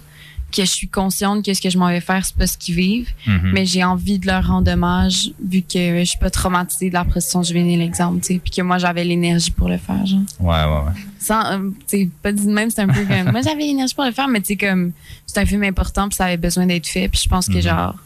que 0.54 0.62
je 0.64 0.70
suis 0.70 0.88
consciente 0.88 1.44
que 1.44 1.52
ce 1.52 1.60
que 1.60 1.68
je 1.70 1.76
m'en 1.78 1.88
vais 1.88 2.00
faire, 2.00 2.24
c'est 2.24 2.36
pas 2.36 2.46
ce 2.46 2.56
qu'ils 2.56 2.74
vivent. 2.74 3.10
Mhm. 3.26 3.50
Mais 3.52 3.66
j'ai 3.66 3.82
envie 3.84 4.18
de 4.18 4.26
leur 4.26 4.46
rendre 4.46 4.70
hommage, 4.70 5.30
vu 5.44 5.62
que 5.62 5.98
je 6.00 6.04
suis 6.04 6.18
pas 6.18 6.30
traumatisée 6.30 6.88
de 6.88 6.94
la 6.94 7.04
prostitution 7.04 7.42
juvénile, 7.42 7.80
exemple, 7.82 8.20
tu 8.20 8.34
sais. 8.34 8.40
Puis 8.42 8.50
que 8.52 8.62
moi, 8.62 8.78
j'avais 8.78 9.04
l'énergie 9.04 9.50
pour 9.50 9.68
le 9.68 9.78
faire, 9.78 10.04
genre. 10.06 10.20
Ouais, 10.40 10.64
ouais, 10.64 10.86
ouais. 10.86 11.00
Sans, 11.18 11.44
euh, 11.52 11.70
tu 11.88 11.98
sais, 11.98 12.08
pas 12.22 12.32
dit 12.32 12.46
de 12.46 12.52
même, 12.52 12.70
c'est 12.70 12.82
un 12.82 12.88
peu 12.88 13.04
comme, 13.04 13.30
moi, 13.32 13.40
j'avais 13.42 13.62
l'énergie 13.64 13.94
pour 13.94 14.04
le 14.04 14.12
faire, 14.12 14.28
mais 14.28 14.40
tu 14.40 14.48
sais, 14.48 14.56
comme, 14.56 14.92
c'est 15.26 15.40
un 15.40 15.46
film 15.46 15.62
important, 15.64 16.08
puis 16.08 16.16
ça 16.16 16.26
avait 16.26 16.36
besoin 16.36 16.66
d'être 16.66 16.86
fait. 16.86 17.08
Puis 17.08 17.20
je 17.24 17.28
pense 17.28 17.46
que, 17.46 17.54
Mhm. 17.54 17.60
genre, 17.62 17.96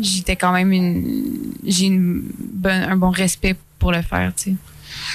j'étais 0.00 0.36
quand 0.36 0.52
même 0.52 0.72
une, 0.72 1.52
j'ai 1.66 1.86
une 1.86 2.22
bonne, 2.52 2.82
un 2.82 2.96
bon 2.96 3.10
respect 3.10 3.54
pour 3.78 3.92
le 3.92 4.02
faire, 4.02 4.32
tu 4.36 4.50
sais. 4.50 4.56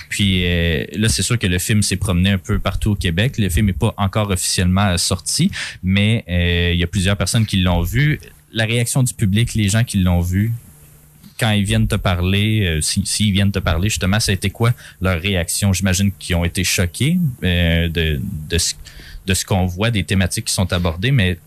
Puis 0.10 0.46
euh, 0.46 0.86
là, 0.94 1.10
c'est 1.10 1.24
sûr 1.24 1.38
que 1.38 1.48
le 1.48 1.60
film 1.60 1.82
s'est 1.82 1.98
promené 1.98 2.32
un 2.32 2.38
peu 2.38 2.60
partout 2.60 2.92
au 2.92 2.96
Québec. 2.96 3.38
Le 3.38 3.50
film 3.50 3.68
n'est 3.68 3.74
pas 3.74 3.94
encore 3.98 4.30
officiellement 4.30 4.98
sorti, 4.98 5.52
mais 5.84 6.24
euh, 6.30 6.72
il 6.74 6.80
y 6.80 6.84
a 6.84 6.88
plusieurs 6.88 7.18
personnes 7.18 7.46
qui 7.46 7.58
l'ont 7.58 7.82
vu. 7.82 8.20
La 8.54 8.66
réaction 8.66 9.04
du 9.04 9.14
public, 9.14 9.54
les 9.54 9.70
gens 9.70 9.84
qui 9.84 10.00
l'ont 10.00 10.22
vu, 10.22 10.52
quand 11.40 11.52
ils 11.52 11.64
viennent 11.64 11.88
te 11.88 11.96
parler, 11.96 12.66
euh, 12.66 12.82
si- 12.82 13.06
s'ils 13.06 13.32
viennent 13.32 13.52
te 13.52 13.60
parler, 13.60 13.90
justement, 13.90 14.20
ça 14.20 14.32
a 14.32 14.36
été 14.36 14.50
quoi 14.50 14.74
leur 15.02 15.22
réaction? 15.22 15.72
J'imagine 15.72 16.12
qu'ils 16.20 16.36
ont 16.36 16.44
été 16.44 16.64
choqués 16.64 17.18
euh, 17.44 17.88
de, 17.88 18.20
de 18.50 18.58
ce, 18.58 18.74
de 19.26 19.34
ce 19.34 19.46
qu'on 19.46 19.66
voit, 19.66 19.90
des 19.92 20.04
thématiques 20.04 20.46
qui 20.46 20.54
sont 20.54 20.72
abordées, 20.74 21.12
mais 21.12 21.38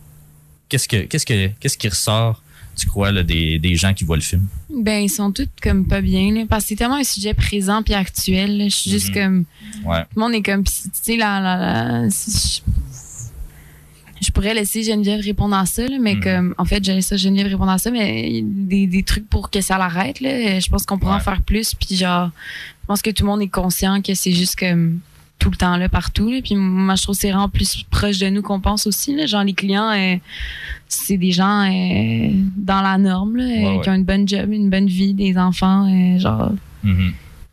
qu'est-ce 0.68 0.88
que 0.88 1.02
qu'est-ce 1.02 1.26
que 1.26 1.48
qu'est-ce 1.60 1.76
qui 1.76 1.88
ressort, 1.88 2.41
tu 2.76 2.86
crois, 2.86 3.12
là, 3.12 3.22
des, 3.22 3.58
des 3.58 3.74
gens 3.76 3.92
qui 3.94 4.04
voient 4.04 4.16
le 4.16 4.22
film? 4.22 4.46
Ben, 4.74 5.02
ils 5.04 5.08
sont 5.10 5.30
tous 5.32 5.48
comme 5.62 5.86
pas 5.86 6.00
bien, 6.00 6.32
là, 6.32 6.44
parce 6.48 6.64
que 6.64 6.68
c'est 6.70 6.76
tellement 6.76 6.96
un 6.96 7.04
sujet 7.04 7.34
présent 7.34 7.82
puis 7.82 7.94
actuel. 7.94 8.56
là. 8.58 8.64
Je 8.64 8.74
suis 8.74 8.90
juste 8.90 9.08
Mhm. 9.10 9.14
comme, 9.14 9.44
Ouais. 9.84 10.00
tout 10.02 10.08
le 10.16 10.20
monde 10.20 10.34
est 10.34 10.42
comme, 10.42 10.64
tu 10.64 10.72
sais, 10.92 11.16
la, 11.16 11.40
la, 11.40 11.56
la- 11.58 12.08
je, 12.08 12.60
je 14.20 14.30
pourrais 14.30 14.54
laisser 14.54 14.82
Geneviève 14.84 15.20
répondre 15.20 15.56
à 15.56 15.66
ça, 15.66 15.86
là, 15.86 15.96
mais 16.00 16.14
Mhm. 16.14 16.22
comme, 16.22 16.54
en 16.58 16.64
fait, 16.64 16.84
je 16.84 16.92
laisse 16.92 17.14
Geneviève 17.16 17.48
répondre 17.48 17.70
à 17.72 17.78
ça, 17.78 17.90
mais 17.90 18.40
des, 18.44 18.86
des 18.86 19.02
trucs 19.02 19.28
pour 19.28 19.50
que 19.50 19.60
ça 19.60 19.78
l'arrête, 19.78 20.20
là. 20.20 20.60
Je 20.60 20.68
pense 20.68 20.86
qu'on 20.86 20.98
pourrait 20.98 21.14
en 21.14 21.16
Ouais. 21.16 21.22
faire 21.22 21.42
plus, 21.42 21.74
puis 21.74 21.96
genre, 21.96 22.30
je 22.82 22.86
pense 22.86 23.02
que 23.02 23.10
tout 23.10 23.24
le 23.24 23.30
monde 23.30 23.42
est 23.42 23.48
conscient 23.48 24.00
que 24.00 24.14
c'est 24.14 24.32
juste 24.32 24.58
comme 24.58 25.00
tout 25.42 25.50
le 25.50 25.56
temps 25.56 25.76
là, 25.76 25.88
partout. 25.88 26.30
là. 26.30 26.40
Puis 26.42 26.54
moi, 26.54 26.94
je 26.94 27.02
trouve 27.02 27.16
que 27.16 27.20
c'est 27.20 27.30
vraiment 27.30 27.48
plus 27.48 27.82
proche 27.90 28.18
de 28.18 28.28
nous 28.28 28.42
qu'on 28.42 28.60
pense 28.60 28.86
aussi. 28.86 29.14
Là. 29.16 29.26
Genre, 29.26 29.42
les 29.42 29.54
clients, 29.54 29.90
euh, 29.90 30.16
c'est 30.88 31.16
des 31.16 31.32
gens 31.32 31.62
euh, 31.68 32.28
dans 32.56 32.80
la 32.80 32.96
norme, 32.96 33.36
là, 33.36 33.44
euh, 33.44 33.48
Ouais, 33.48 33.76
ouais. 33.76 33.80
qui 33.82 33.90
ont 33.90 33.94
une 33.94 34.04
bonne 34.04 34.28
job, 34.28 34.52
une 34.52 34.70
bonne 34.70 34.86
vie, 34.86 35.14
des 35.14 35.36
enfants. 35.36 35.86
genre, 36.18 36.52
Mhm. 36.84 37.12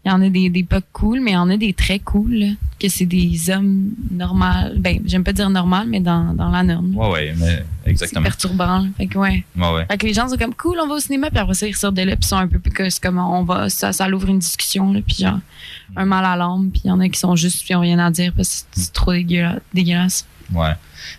Il 0.10 0.14
y 0.14 0.16
en 0.16 0.22
a 0.22 0.30
des, 0.30 0.50
des 0.50 0.64
pas 0.64 0.82
cool, 0.94 1.20
mais 1.22 1.32
il 1.32 1.36
y 1.36 1.38
en 1.38 1.50
a 1.50 1.58
des 1.58 1.74
très 1.74 2.00
cool. 2.00 2.46
que 2.80 2.88
c'est 2.88 3.06
des 3.06 3.50
hommes 3.50 3.90
normaux. 4.10 4.46
Ben, 4.78 5.00
j'aime 5.06 5.24
pas 5.24 5.34
dire 5.34 5.50
normal, 5.50 5.88
mais 5.90 6.00
dans, 6.00 6.34
dans 6.34 6.50
la 6.50 6.64
norme. 6.64 6.96
Ouais, 6.96 7.10
ouais, 7.10 7.34
mais 7.38 7.64
C'est 7.84 7.90
exactement. 7.92 8.24
perturbant. 8.24 8.80
là. 8.80 8.88
Fait 8.98 9.08
que 9.08 9.18
ouais. 9.18 9.44
Ouais, 9.58 9.74
ouais. 9.74 9.86
Fait 9.90 9.98
que 9.98 10.06
les 10.08 10.14
gens 10.14 10.28
sont 10.30 10.38
comme 10.38 10.54
cool, 10.56 10.78
on 10.82 10.88
va 10.88 10.96
au 10.96 11.00
cinéma, 11.00 11.30
puis 11.30 11.40
après 11.40 11.54
ça, 11.56 11.68
ils 11.68 11.76
sortent 11.76 11.96
de 11.96 12.04
là, 12.04 12.16
puis 12.16 12.24
ils 12.24 12.28
sont 12.28 12.38
un 12.38 12.48
peu 12.48 12.60
plus 12.60 12.72
que 12.72 12.90
c'est 12.90 13.02
comme 13.04 13.18
on 13.18 13.44
va, 13.44 13.70
ça, 13.70 13.92
ça 13.92 14.08
l'ouvre 14.08 14.30
une 14.30 14.40
discussion, 14.40 14.94
là, 14.94 15.00
puis 15.06 15.18
genre 15.20 15.40
un 15.96 16.06
mal 16.06 16.24
à 16.26 16.36
l'âme, 16.38 16.70
puis 16.72 16.82
il 16.86 16.88
y 16.88 16.92
en 16.92 17.00
a 17.02 17.10
qui 17.10 17.20
sont 17.20 17.36
juste, 17.36 17.60
puis 17.64 17.68
ils 17.72 17.76
ont 17.76 17.82
rien 17.82 18.00
à 18.00 18.10
dire 18.12 18.32
parce 18.36 18.62
que 18.74 18.80
c'est 18.82 18.94
trop 18.94 19.12
dégueula- 19.14 19.60
dégueulasse. 19.74 20.26
Ouais. 20.54 20.74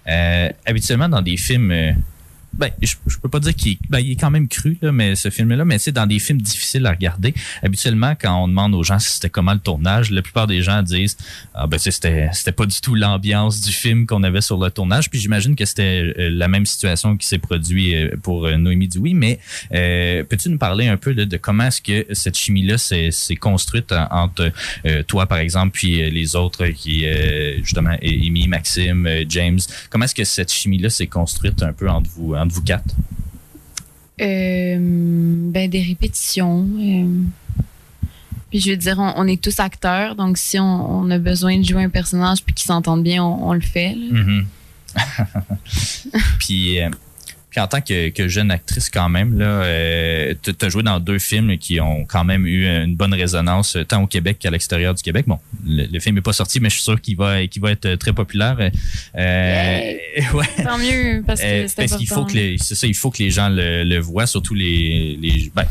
Euh, 0.08 0.48
habituellement, 0.66 1.08
dans 1.08 1.22
des 1.22 1.36
films. 1.36 1.72
Euh, 2.52 2.58
ben, 2.58 2.70
je, 2.82 2.94
je 3.06 3.18
peux 3.18 3.28
pas 3.28 3.40
dire 3.40 3.54
qu'il 3.54 3.78
ben, 3.88 3.98
il 4.00 4.12
est 4.12 4.16
quand 4.16 4.30
même 4.30 4.48
cru, 4.48 4.76
là, 4.82 4.92
mais 4.92 5.14
ce 5.16 5.30
film-là, 5.30 5.64
mais 5.64 5.78
c'est 5.78 5.92
dans 5.92 6.06
des 6.06 6.18
films 6.18 6.40
difficiles 6.42 6.86
à 6.86 6.90
regarder. 6.90 7.34
Habituellement, 7.62 8.14
quand 8.20 8.42
on 8.44 8.48
demande 8.48 8.74
aux 8.74 8.82
gens 8.82 8.98
si 8.98 9.10
c'était 9.10 9.30
comment 9.30 9.52
le 9.52 9.60
tournage, 9.60 10.10
la 10.10 10.22
plupart 10.22 10.46
des 10.46 10.62
gens 10.62 10.82
disent 10.82 11.16
Ah 11.54 11.66
ben 11.66 11.78
c'était 11.78 12.28
c'était 12.32 12.52
pas 12.52 12.66
du 12.66 12.80
tout 12.80 12.94
l'ambiance 12.94 13.60
du 13.60 13.72
film 13.72 14.06
qu'on 14.06 14.22
avait 14.22 14.40
sur 14.40 14.58
le 14.58 14.70
tournage. 14.70 15.10
Puis 15.10 15.20
j'imagine 15.20 15.54
que 15.56 15.64
c'était 15.64 16.12
euh, 16.18 16.30
la 16.30 16.48
même 16.48 16.66
situation 16.66 17.16
qui 17.16 17.26
s'est 17.26 17.38
produite 17.38 18.16
pour 18.22 18.46
euh, 18.46 18.56
Noémie 18.56 18.88
Dioui, 18.88 19.14
mais 19.14 19.38
euh, 19.74 20.24
peux-tu 20.24 20.48
nous 20.50 20.58
parler 20.58 20.88
un 20.88 20.96
peu 20.96 21.12
là, 21.12 21.24
de 21.24 21.36
comment 21.36 21.64
est-ce 21.64 21.80
que 21.82 22.06
cette 22.12 22.36
chimie-là 22.36 22.78
s'est 22.78 23.10
s'est 23.10 23.36
construite 23.36 23.92
en- 23.92 24.08
entre 24.10 24.52
euh, 24.86 25.02
toi, 25.04 25.26
par 25.26 25.38
exemple, 25.38 25.72
puis 25.72 26.02
euh, 26.02 26.10
les 26.10 26.36
autres 26.36 26.66
qui, 26.68 27.06
euh, 27.06 27.58
justement, 27.62 27.96
Amy, 28.02 28.48
Maxime, 28.48 29.06
euh, 29.06 29.24
James? 29.28 29.58
Comment 29.88 30.04
est-ce 30.04 30.14
que 30.14 30.24
cette 30.24 30.52
chimie-là 30.52 30.90
s'est 30.90 31.06
construite 31.06 31.62
un 31.62 31.72
peu 31.72 31.88
entre 31.88 32.10
vous, 32.16 32.34
entre 32.40 32.54
vous 32.54 32.62
quatre? 32.62 32.94
Euh, 34.20 34.76
ben, 35.50 35.70
des 35.70 35.82
répétitions. 35.82 36.66
euh. 36.78 37.22
Puis 38.50 38.60
je 38.60 38.70
veux 38.70 38.76
dire, 38.76 38.98
on, 38.98 39.12
on 39.16 39.26
est 39.28 39.40
tous 39.40 39.60
acteurs, 39.60 40.16
donc 40.16 40.36
si 40.36 40.58
on, 40.58 41.00
on 41.02 41.10
a 41.10 41.18
besoin 41.18 41.58
de 41.58 41.64
jouer 41.64 41.84
un 41.84 41.88
personnage 41.88 42.42
puis 42.44 42.52
qu'ils 42.52 42.66
s'entendent 42.66 43.04
bien, 43.04 43.24
on, 43.24 43.48
on 43.48 43.52
le 43.52 43.60
fait. 43.60 43.94
là. 43.94 44.22
Mhm. 44.22 44.46
puis, 46.40 46.80
euh, 46.80 46.90
puis 47.50 47.60
en 47.60 47.66
tant 47.66 47.80
que, 47.80 48.10
que 48.10 48.28
jeune 48.28 48.50
actrice 48.50 48.88
quand 48.88 49.08
même, 49.08 49.38
là, 49.38 49.44
euh, 49.44 50.34
tu 50.42 50.54
as 50.64 50.68
joué 50.68 50.82
dans 50.82 51.00
deux 51.00 51.18
films 51.18 51.58
qui 51.58 51.80
ont 51.80 52.04
quand 52.04 52.24
même 52.24 52.46
eu 52.46 52.66
une 52.66 52.94
bonne 52.96 53.12
résonance 53.12 53.76
euh, 53.76 53.84
tant 53.84 54.02
au 54.02 54.06
Québec 54.06 54.38
qu'à 54.38 54.50
l'extérieur 54.50 54.94
du 54.94 55.02
Québec. 55.02 55.24
Bon, 55.26 55.38
le, 55.66 55.86
le 55.86 56.00
film 56.00 56.14
n'est 56.14 56.20
pas 56.22 56.32
sorti, 56.32 56.60
mais 56.60 56.68
je 56.70 56.74
suis 56.74 56.84
sûr 56.84 57.00
qu'il 57.00 57.16
va, 57.16 57.46
qu'il 57.46 57.60
va 57.60 57.72
être 57.72 57.86
euh, 57.86 57.96
très 57.96 58.12
populaire. 58.12 58.56
Euh, 58.60 58.70
ouais. 60.34 60.46
Tant 60.64 60.78
mieux, 60.78 61.22
parce 61.26 61.40
que 61.40 61.46
Euh, 61.46 61.64
c'est 61.68 61.76
parce 61.76 61.96
qu'il 61.96 62.06
faut 62.08 62.24
que 62.24 62.34
les, 62.34 62.56
c'est 62.58 62.74
ça, 62.74 62.86
il 62.86 62.94
faut 62.94 63.10
que 63.10 63.22
les 63.22 63.30
gens 63.30 63.48
le, 63.48 63.82
le 63.84 63.98
voient, 63.98 64.26
surtout 64.26 64.54
les, 64.54 65.18
les, 65.20 65.50
ben, 65.54 65.64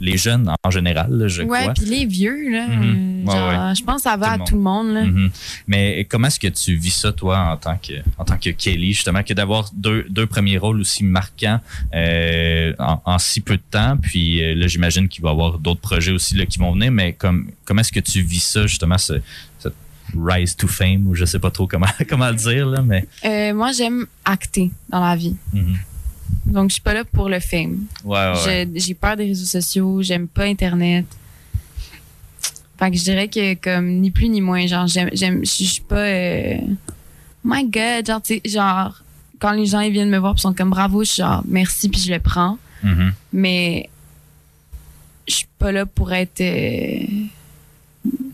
les 0.00 0.16
jeunes 0.16 0.52
en 0.64 0.70
général, 0.70 1.08
là, 1.10 1.28
je 1.28 1.42
Ouais, 1.42 1.60
crois. 1.62 1.74
puis 1.74 1.84
les 1.86 2.04
vieux, 2.06 2.50
là. 2.50 2.66
Mhm. 2.66 3.24
euh, 3.28 3.30
genre, 3.30 3.68
ouais. 3.68 3.74
Je 3.74 3.84
pense 3.84 3.96
que 3.96 4.02
ça 4.02 4.16
va 4.16 4.36
Tout 4.36 4.42
à 4.42 4.46
tout 4.46 4.54
le 4.56 4.60
monde, 4.60 4.88
là. 4.94 5.04
Mhm. 5.04 5.30
Mais 5.66 6.06
comment 6.08 6.26
est-ce 6.28 6.40
que 6.40 6.48
tu 6.48 6.74
vis 6.76 6.90
ça, 6.94 7.12
toi, 7.12 7.38
en 7.52 7.56
tant 7.56 7.76
que, 7.76 7.94
en 8.18 8.24
tant 8.24 8.36
que 8.36 8.50
Kelly, 8.50 8.92
justement, 8.92 9.22
que 9.22 9.32
d'avoir 9.34 9.70
deux, 9.74 10.04
deux 10.10 10.26
premiers 10.26 10.58
rôles 10.58 10.80
aussi 10.80 11.04
marquants 11.04 11.60
euh, 11.94 12.72
en, 12.78 13.00
en 13.04 13.18
si 13.18 13.40
peu 13.40 13.56
de 13.56 13.62
temps? 13.70 13.96
Puis 13.96 14.42
euh, 14.42 14.54
là, 14.54 14.66
j'imagine 14.66 15.08
qu'il 15.08 15.22
va 15.22 15.30
y 15.30 15.32
avoir 15.32 15.58
d'autres 15.58 15.80
projets 15.80 16.12
aussi 16.12 16.36
là, 16.36 16.46
qui 16.46 16.58
vont 16.58 16.72
venir, 16.72 16.90
mais 16.92 17.12
comme, 17.12 17.48
comment 17.64 17.80
est-ce 17.80 17.92
que 17.92 18.00
tu 18.00 18.20
vis 18.22 18.42
ça, 18.44 18.66
justement, 18.66 18.98
ce, 18.98 19.14
cette 19.58 19.74
rise 20.16 20.54
to 20.56 20.66
fame, 20.68 21.06
ou 21.06 21.14
je 21.14 21.24
sais 21.24 21.38
pas 21.38 21.50
trop 21.50 21.66
comment, 21.66 21.86
comment 22.08 22.28
le 22.28 22.34
dire, 22.36 22.66
là, 22.66 22.82
mais. 22.82 23.06
Euh, 23.24 23.54
moi, 23.54 23.72
j'aime 23.72 24.06
acter 24.24 24.70
dans 24.88 25.00
la 25.00 25.16
vie. 25.16 25.36
Mhm. 25.52 25.76
Donc, 26.46 26.70
je 26.70 26.74
suis 26.74 26.82
pas 26.82 26.94
là 26.94 27.04
pour 27.04 27.28
le 27.28 27.40
fame. 27.40 27.84
Ouais, 28.04 28.32
ouais, 28.46 28.68
J'ai 28.74 28.94
peur 28.94 29.16
des 29.16 29.24
réseaux 29.24 29.46
sociaux, 29.46 30.02
j'aime 30.02 30.28
pas 30.28 30.44
Internet. 30.44 31.06
Fait 32.78 32.90
que 32.90 32.96
je 32.96 33.04
dirais 33.04 33.28
que, 33.28 33.54
comme, 33.54 34.00
ni 34.00 34.10
plus 34.10 34.28
ni 34.28 34.40
moins, 34.40 34.66
genre, 34.66 34.86
j'aime, 34.86 35.10
j'aime, 35.12 35.40
je 35.44 35.64
suis 35.64 35.82
pas, 35.82 35.96
euh, 36.06 36.58
my 37.44 37.64
God, 37.64 38.06
genre, 38.06 38.22
tu 38.22 38.40
genre, 38.44 39.02
quand 39.38 39.52
les 39.52 39.66
gens 39.66 39.80
ils 39.80 39.92
viennent 39.92 40.10
me 40.10 40.18
voir 40.18 40.34
pis 40.34 40.40
sont 40.40 40.54
comme 40.54 40.70
bravo, 40.70 41.04
je 41.04 41.10
suis 41.10 41.22
genre, 41.22 41.42
merci, 41.46 41.88
puis 41.88 42.00
je 42.00 42.12
le 42.12 42.18
prends. 42.18 42.58
Mhm. 42.82 43.12
Mais, 43.32 43.88
je 45.28 45.34
suis 45.34 45.48
pas 45.58 45.72
là 45.72 45.86
pour 45.86 46.12
être, 46.12 46.40
euh, 46.40 47.06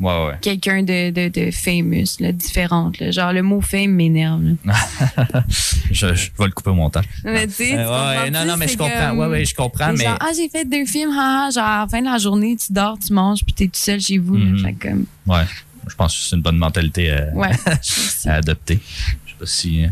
Ouais, 0.00 0.26
ouais. 0.26 0.34
quelqu'un 0.40 0.82
de, 0.82 1.10
de, 1.10 1.28
de 1.28 1.50
famous, 1.50 2.16
là, 2.20 2.32
différente, 2.32 2.98
là. 2.98 3.10
Genre, 3.10 3.32
le 3.32 3.42
mot 3.42 3.60
fame 3.60 3.90
m'énerve, 3.92 4.40
je, 5.90 6.14
je 6.14 6.30
vais 6.38 6.46
le 6.46 6.50
couper 6.52 6.70
au 6.70 6.74
montage. 6.74 7.04
Mais 7.24 7.46
tu 7.46 7.52
sais, 7.52 7.74
Euh, 7.76 8.22
ouais, 8.22 8.30
non, 8.30 8.44
non, 8.46 8.56
mais 8.56 8.66
je 8.68 8.76
comprends. 8.76 9.08
comme- 9.10 9.18
Ouais, 9.18 9.26
ouais, 9.26 9.44
je 9.44 9.54
comprends, 9.54 9.92
mais. 9.92 10.04
Genre, 10.04 10.16
ah, 10.20 10.30
j'ai 10.34 10.48
fait 10.48 10.64
deux 10.64 10.86
films, 10.86 11.10
genre, 11.12 11.64
à 11.64 11.80
la 11.82 11.86
fin 11.90 12.00
de 12.00 12.06
la 12.06 12.18
journée, 12.18 12.56
tu 12.56 12.72
dors, 12.72 12.98
tu 12.98 13.12
manges, 13.12 13.44
puis 13.44 13.52
t'es 13.52 13.66
tout 13.66 13.72
seul 13.74 14.00
chez 14.00 14.18
vous. 14.18 14.36
là. 14.36 14.44
Mhm. 14.44 14.58
Fait 14.64 14.72
comme, 14.88 15.04
Ouais, 15.26 15.44
je 15.88 15.94
pense 15.94 16.16
que 16.16 16.24
c'est 16.24 16.36
une 16.36 16.42
bonne 16.42 16.56
mentalité 16.58 17.10
à, 17.10 17.28
ouais. 17.34 17.50
à 18.26 18.34
adopter. 18.34 18.80
Je 19.26 19.30
sais 19.32 19.36
pas 19.38 19.46
si. 19.46 19.84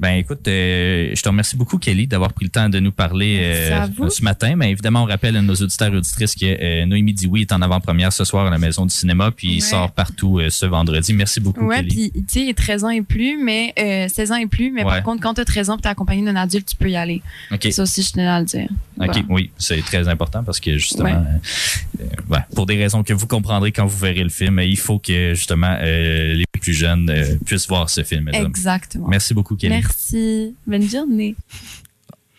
Euh, 0.00 0.06
Ben 0.06 0.16
écoute, 0.18 0.46
euh, 0.48 1.10
je 1.14 1.22
te 1.22 1.28
remercie 1.28 1.56
beaucoup, 1.56 1.78
Kelly, 1.78 2.06
d'avoir 2.06 2.32
pris 2.32 2.44
le 2.46 2.50
temps 2.50 2.68
de 2.68 2.80
nous 2.80 2.92
parler 2.92 3.38
euh, 3.42 3.86
vous. 3.96 4.10
ce 4.10 4.22
matin. 4.22 4.54
Mais 4.56 4.70
évidemment, 4.70 5.02
on 5.02 5.06
rappelle 5.06 5.36
à 5.36 5.42
nos 5.42 5.54
auditeurs 5.54 5.92
et 5.92 5.96
auditrices 5.96 6.34
que 6.34 6.46
euh, 6.46 6.86
Noémie 6.86 7.12
Dioui 7.14 7.42
est 7.42 7.52
en 7.52 7.60
avant-première 7.62 8.12
ce 8.12 8.24
soir 8.24 8.46
à 8.46 8.50
la 8.50 8.58
Maison 8.58 8.86
du 8.86 8.94
Cinéma, 8.94 9.30
puis 9.30 9.48
il 9.56 9.60
sort 9.62 9.90
partout 9.92 10.38
euh, 10.38 10.50
ce 10.50 10.66
vendredi. 10.66 11.12
Merci 11.14 11.40
beaucoup, 11.40 11.66
Ouais, 11.66 11.76
Kelly. 11.84 12.10
puis 12.10 12.22
tu 12.22 12.24
sais, 12.28 12.40
il 12.42 12.48
est 12.48 12.54
13 12.54 12.84
ans 12.84 12.90
et 12.90 13.02
plus, 13.02 13.36
mais 13.42 13.72
euh, 13.78 14.08
16 14.08 14.32
ans 14.32 14.36
et 14.36 14.46
plus, 14.46 14.70
mais 14.72 14.82
Ouais. 14.84 14.90
par 14.90 15.02
contre, 15.02 15.22
quand 15.22 15.34
t'as 15.34 15.44
13 15.44 15.70
ans 15.70 15.76
et 15.76 15.80
t'es 15.82 15.88
accompagné 15.88 16.24
d'un 16.24 16.36
adulte, 16.36 16.66
tu 16.68 16.76
peux 16.76 16.90
y 16.90 16.96
aller. 16.96 17.22
OK. 17.52 17.68
Ça 17.70 17.82
aussi, 17.82 18.02
je 18.02 18.12
tenais 18.12 18.26
à 18.26 18.40
le 18.40 18.46
dire. 18.46 18.68
OK, 19.00 19.24
oui, 19.28 19.50
c'est 19.58 19.80
très 19.82 20.08
important 20.08 20.42
parce 20.44 20.60
que 20.60 20.76
justement, 20.78 21.08
euh, 21.08 22.02
euh, 22.32 22.36
pour 22.54 22.66
des 22.66 22.76
raisons 22.76 23.02
que 23.02 23.12
vous 23.12 23.26
comprendrez 23.26 23.72
quand 23.72 23.86
vous 23.86 23.98
verrez 23.98 24.22
le 24.22 24.28
film, 24.28 24.60
il 24.60 24.78
faut 24.78 24.98
que 24.98 25.34
justement 25.34 25.76
euh, 25.80 26.34
les 26.34 26.44
plus 26.60 26.72
jeunes 26.72 27.10
euh, 27.10 27.36
puissent 27.44 27.68
voir 27.68 27.90
ce 27.90 28.02
film. 28.02 28.28
Exactement. 28.32 29.08
Merci 29.08 29.34
beaucoup, 29.34 29.56
Kelly. 29.56 29.74
Merci. 29.74 30.54
Bonne 30.66 30.88
journée. 30.88 31.34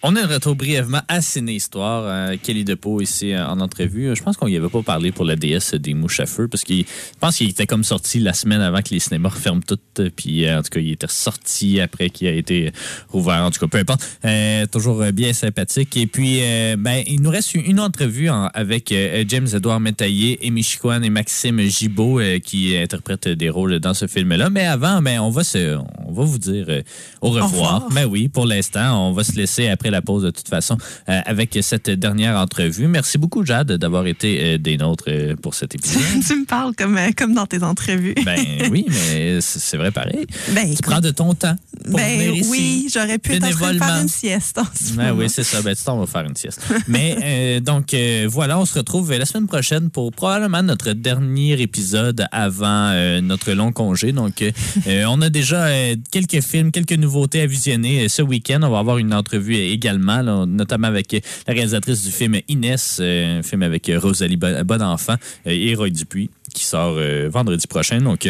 On 0.03 0.15
un 0.15 0.25
retour 0.25 0.55
brièvement 0.55 1.01
à 1.07 1.21
Ciné 1.21 1.53
Histoire. 1.53 2.03
Euh, 2.07 2.35
Kelly 2.41 2.63
Depeau 2.63 3.01
ici 3.01 3.33
euh, 3.33 3.45
en 3.45 3.59
entrevue. 3.59 4.15
Je 4.15 4.23
pense 4.23 4.35
qu'on 4.35 4.47
y 4.47 4.57
avait 4.57 4.67
pas 4.67 4.81
parlé 4.81 5.11
pour 5.11 5.25
la 5.25 5.35
DS 5.35 5.75
des 5.75 5.93
mouches 5.93 6.19
à 6.21 6.25
feu 6.25 6.47
parce 6.47 6.63
qu'il 6.63 6.79
je 6.85 7.19
pense 7.19 7.37
qu'il 7.37 7.47
était 7.47 7.67
comme 7.67 7.83
sorti 7.83 8.19
la 8.19 8.33
semaine 8.33 8.61
avant 8.61 8.81
que 8.81 8.89
les 8.89 8.99
cinémas 8.99 9.29
referment 9.29 9.61
toutes. 9.61 10.09
Puis 10.15 10.47
euh, 10.47 10.57
en 10.57 10.63
tout 10.63 10.69
cas, 10.71 10.79
il 10.79 10.93
était 10.93 11.05
sorti 11.07 11.79
après 11.79 12.09
qu'il 12.09 12.27
a 12.27 12.31
été 12.31 12.71
rouvert. 13.09 13.43
En 13.43 13.51
tout 13.51 13.59
cas, 13.59 13.67
peu 13.67 13.77
importe. 13.77 14.01
Euh, 14.25 14.65
toujours 14.65 15.03
euh, 15.03 15.11
bien 15.11 15.33
sympathique. 15.33 15.95
Et 15.95 16.07
puis, 16.07 16.39
euh, 16.41 16.77
ben, 16.79 17.03
il 17.05 17.21
nous 17.21 17.29
reste 17.29 17.53
une 17.53 17.79
entrevue 17.79 18.29
en- 18.31 18.47
avec 18.55 18.91
euh, 18.91 19.23
James 19.27 19.47
Edouard 19.53 19.79
Métaillé, 19.79 20.39
Amy 20.43 20.63
Chicoine 20.63 21.05
et 21.05 21.11
Maxime 21.11 21.61
Gibault 21.61 22.19
euh, 22.19 22.39
qui 22.39 22.75
interprètent 22.75 23.27
des 23.27 23.51
rôles 23.51 23.77
dans 23.79 23.93
ce 23.93 24.07
film-là. 24.07 24.49
Mais 24.49 24.65
avant, 24.65 24.99
ben, 25.03 25.19
on 25.19 25.29
va 25.29 25.43
se, 25.43 25.77
va 26.11 26.23
vous 26.23 26.37
dire 26.37 26.65
euh, 26.69 26.81
au 27.21 27.29
revoir. 27.29 27.49
revoir. 27.51 27.89
Ben 27.91 28.05
oui, 28.05 28.27
pour 28.27 28.45
l'instant, 28.45 29.09
on 29.09 29.13
va 29.13 29.23
se 29.23 29.33
laisser 29.33 29.67
après 29.67 29.91
la 29.91 30.01
pause 30.01 30.23
de 30.23 30.31
toute 30.31 30.47
façon 30.47 30.77
euh, 31.09 31.19
avec 31.25 31.57
cette 31.61 31.89
dernière 31.89 32.37
entrevue. 32.37 32.87
Merci 32.87 33.17
beaucoup, 33.17 33.45
Jade, 33.45 33.71
d'avoir 33.73 34.07
été 34.07 34.55
euh, 34.55 34.57
des 34.57 34.77
nôtres 34.77 35.09
pour 35.41 35.53
cet 35.53 35.75
épisode. 35.75 36.01
tu 36.25 36.35
me 36.35 36.45
parles 36.45 36.75
comme, 36.75 36.97
comme 37.17 37.33
dans 37.33 37.45
tes 37.45 37.63
entrevues. 37.63 38.15
ben 38.25 38.39
oui, 38.71 38.85
mais 38.87 39.39
c'est 39.41 39.77
vrai 39.77 39.91
pareil. 39.91 40.25
Ben, 40.53 40.73
Tu 40.73 40.81
prends 40.81 41.01
de 41.01 41.11
ton 41.11 41.33
temps 41.33 41.55
pour 41.85 41.95
ben 41.97 42.17
venir 42.19 42.35
ici. 42.35 42.49
oui, 42.49 42.89
j'aurais 42.93 43.17
pu 43.17 43.33
être 43.33 43.45
en 43.45 43.51
train 43.51 43.73
de 43.73 43.79
faire 43.79 44.01
une 44.01 44.07
sieste 44.07 44.57
en 44.57 44.65
ce 44.73 44.93
Ben 44.93 45.13
oui, 45.13 45.29
c'est 45.29 45.43
ça. 45.43 45.61
Ben, 45.61 45.75
tu 45.75 45.83
t'en 45.83 45.97
vas 45.99 46.05
faire 46.07 46.25
une 46.25 46.35
sieste. 46.35 46.61
Mais 46.87 47.59
donc, 47.61 47.95
voilà, 48.27 48.59
on 48.59 48.65
se 48.65 48.77
retrouve 48.77 49.11
la 49.11 49.25
semaine 49.25 49.47
prochaine 49.47 49.89
pour 49.89 50.11
probablement 50.11 50.63
notre 50.63 50.93
dernier 50.93 51.59
épisode 51.61 52.25
avant 52.31 52.91
notre 53.21 53.51
long 53.53 53.71
congé. 53.71 54.11
Donc, 54.11 54.43
on 54.87 55.21
a 55.21 55.29
déjà 55.29 55.67
quelques 56.11 56.41
films, 56.41 56.71
quelques 56.71 56.93
nouveautés 56.93 57.41
à 57.41 57.45
visionner 57.45 58.05
euh, 58.05 58.07
ce 58.09 58.21
week-end. 58.21 58.59
On 58.63 58.69
va 58.69 58.79
avoir 58.79 58.97
une 58.97 59.13
entrevue 59.13 59.55
également, 59.55 60.21
là, 60.21 60.45
notamment 60.45 60.87
avec 60.87 61.13
euh, 61.13 61.19
la 61.47 61.53
réalisatrice 61.53 62.03
du 62.03 62.11
film 62.11 62.37
Inès, 62.47 62.97
euh, 62.99 63.39
un 63.39 63.43
film 63.43 63.63
avec 63.63 63.91
Rosalie 63.95 64.37
Bon- 64.37 64.63
Bonenfant 64.65 65.15
et 65.45 65.75
Roy 65.75 65.89
Dupuis, 65.89 66.29
qui 66.53 66.63
sort 66.65 66.97
vendredi 67.29 67.67
prochain. 67.67 67.99
Donc, 68.01 68.27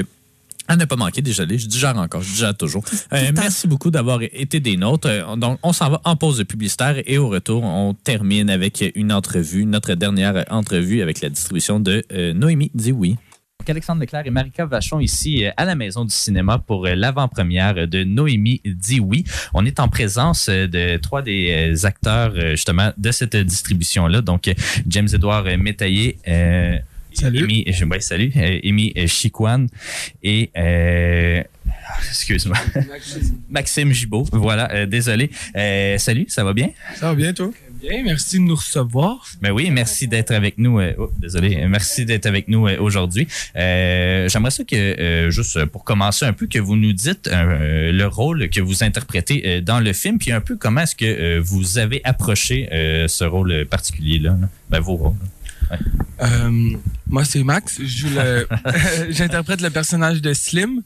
à 0.67 0.75
ne 0.75 0.85
pas 0.85 0.95
manquer, 0.95 1.21
désolé, 1.21 1.57
je 1.57 1.67
digère 1.67 1.97
encore, 1.97 2.21
je 2.21 2.31
digère 2.31 2.55
toujours. 2.55 2.83
Euh, 3.11 3.31
merci 3.35 3.67
beaucoup 3.67 3.91
d'avoir 3.91 4.21
été 4.21 4.59
des 4.59 4.77
nôtres. 4.77 5.09
Donc, 5.37 5.59
on 5.63 5.73
s'en 5.73 5.89
va 5.89 6.01
en 6.05 6.15
pause 6.15 6.43
publicitaire 6.45 7.01
et 7.05 7.17
au 7.17 7.27
retour, 7.27 7.63
on 7.63 7.93
termine 7.93 8.49
avec 8.49 8.91
une 8.95 9.11
entrevue, 9.11 9.65
notre 9.65 9.95
dernière 9.95 10.45
entrevue 10.49 11.01
avec 11.01 11.19
la 11.21 11.29
distribution 11.29 11.79
de 11.79 12.03
euh, 12.13 12.33
Noémie 12.33 12.71
Dioui. 12.73 13.17
Donc, 13.61 13.69
Alexandre 13.69 14.01
Leclerc 14.01 14.25
et 14.25 14.31
Marika 14.31 14.65
Vachon 14.65 14.99
ici 14.99 15.45
euh, 15.45 15.51
à 15.55 15.65
la 15.65 15.75
Maison 15.75 16.03
du 16.03 16.15
Cinéma 16.15 16.57
pour 16.57 16.87
euh, 16.87 16.95
l'avant-première 16.95 17.87
de 17.87 18.03
Noémie 18.03 18.59
dit 18.65 18.99
oui. 18.99 19.23
On 19.53 19.67
est 19.67 19.79
en 19.79 19.87
présence 19.87 20.49
euh, 20.49 20.65
de 20.65 20.97
trois 20.97 21.21
des 21.21 21.85
acteurs 21.85 22.33
justement 22.55 22.91
de 22.97 23.11
cette 23.11 23.35
distribution-là. 23.35 24.21
Donc, 24.21 24.51
James 24.87 25.07
Edouard 25.13 25.45
euh, 25.45 25.57
Métaillé, 25.57 26.17
euh, 26.27 26.75
Salut. 27.13 27.43
Amy, 27.43 27.65
ouais, 27.91 27.99
salut. 27.99 28.31
Amy 28.63 28.93
Chiquan 29.05 29.67
et 30.23 30.49
euh, 30.57 31.43
excuse-moi. 32.09 32.57
Maxime 33.49 33.91
Gibault. 33.91 34.27
Voilà, 34.31 34.71
euh, 34.71 34.85
désolé. 34.85 35.29
Euh, 35.55 35.97
salut, 35.97 36.25
ça 36.29 36.43
va 36.43 36.53
bien? 36.53 36.69
Ça 36.95 37.09
va 37.09 37.15
bien, 37.15 37.33
toi? 37.33 37.51
Bien, 37.81 38.03
merci 38.03 38.37
de 38.37 38.43
nous 38.43 38.55
recevoir. 38.55 39.25
Ben 39.41 39.51
oui, 39.51 39.71
merci 39.71 40.07
d'être 40.07 40.31
avec 40.31 40.57
nous. 40.59 40.79
euh, 40.79 40.93
oh, 40.99 41.11
désolé, 41.17 41.65
merci 41.67 42.05
d'être 42.05 42.27
avec 42.27 42.47
nous 42.47 42.67
euh, 42.67 42.77
aujourd'hui. 42.79 43.27
Euh, 43.55 44.29
J'aimerais 44.29 44.51
ça 44.51 44.63
que, 44.63 44.75
euh, 44.75 45.31
juste 45.31 45.65
pour 45.65 45.83
commencer 45.83 46.25
un 46.25 46.33
peu, 46.33 46.45
que 46.45 46.59
vous 46.59 46.75
nous 46.75 46.93
dites 46.93 47.27
euh, 47.27 47.91
le 47.91 48.05
rôle 48.05 48.49
que 48.49 48.61
vous 48.61 48.83
interprétez 48.83 49.61
dans 49.61 49.79
le 49.79 49.93
film, 49.93 50.19
puis 50.19 50.31
un 50.31 50.41
peu 50.41 50.57
comment 50.57 50.81
est-ce 50.81 50.95
que 50.95 51.39
vous 51.39 51.79
avez 51.79 52.01
approché 52.03 52.67
ce 53.07 53.23
rôle 53.23 53.65
particulier-là, 53.65 54.37
là. 54.39 54.49
ben 54.69 54.79
vos 54.79 54.95
rôles. 54.95 55.15
Euh, 56.21 56.69
moi, 57.07 57.23
c'est 57.25 57.43
Max. 57.43 57.79
Le- 57.79 58.47
J'interprète 59.09 59.61
le 59.61 59.69
personnage 59.69 60.21
de 60.21 60.33
Slim. 60.33 60.81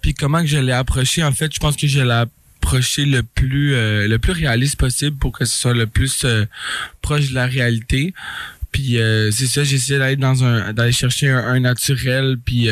Puis 0.00 0.14
comment 0.14 0.40
que 0.40 0.46
je 0.46 0.58
l'ai 0.58 0.72
approché, 0.72 1.22
en 1.22 1.32
fait, 1.32 1.54
je 1.54 1.60
pense 1.60 1.76
que 1.76 1.86
je 1.86 2.00
l'ai 2.00 2.24
approché 2.60 3.06
le 3.06 3.22
plus, 3.22 3.74
euh, 3.74 4.06
le 4.06 4.18
plus 4.18 4.32
réaliste 4.32 4.76
possible 4.76 5.16
pour 5.16 5.32
que 5.32 5.44
ce 5.46 5.56
soit 5.56 5.74
le 5.74 5.86
plus 5.86 6.24
euh, 6.24 6.44
proche 7.00 7.30
de 7.30 7.34
la 7.34 7.46
réalité. 7.46 8.12
Puis 8.70 8.98
euh, 8.98 9.30
c'est 9.32 9.46
ça, 9.46 9.62
essayé 9.62 9.98
d'aller 9.98 10.16
dans 10.16 10.44
un, 10.44 10.72
d'aller 10.72 10.92
chercher 10.92 11.30
un, 11.30 11.58
naturel, 11.60 12.36
puis 12.44 12.68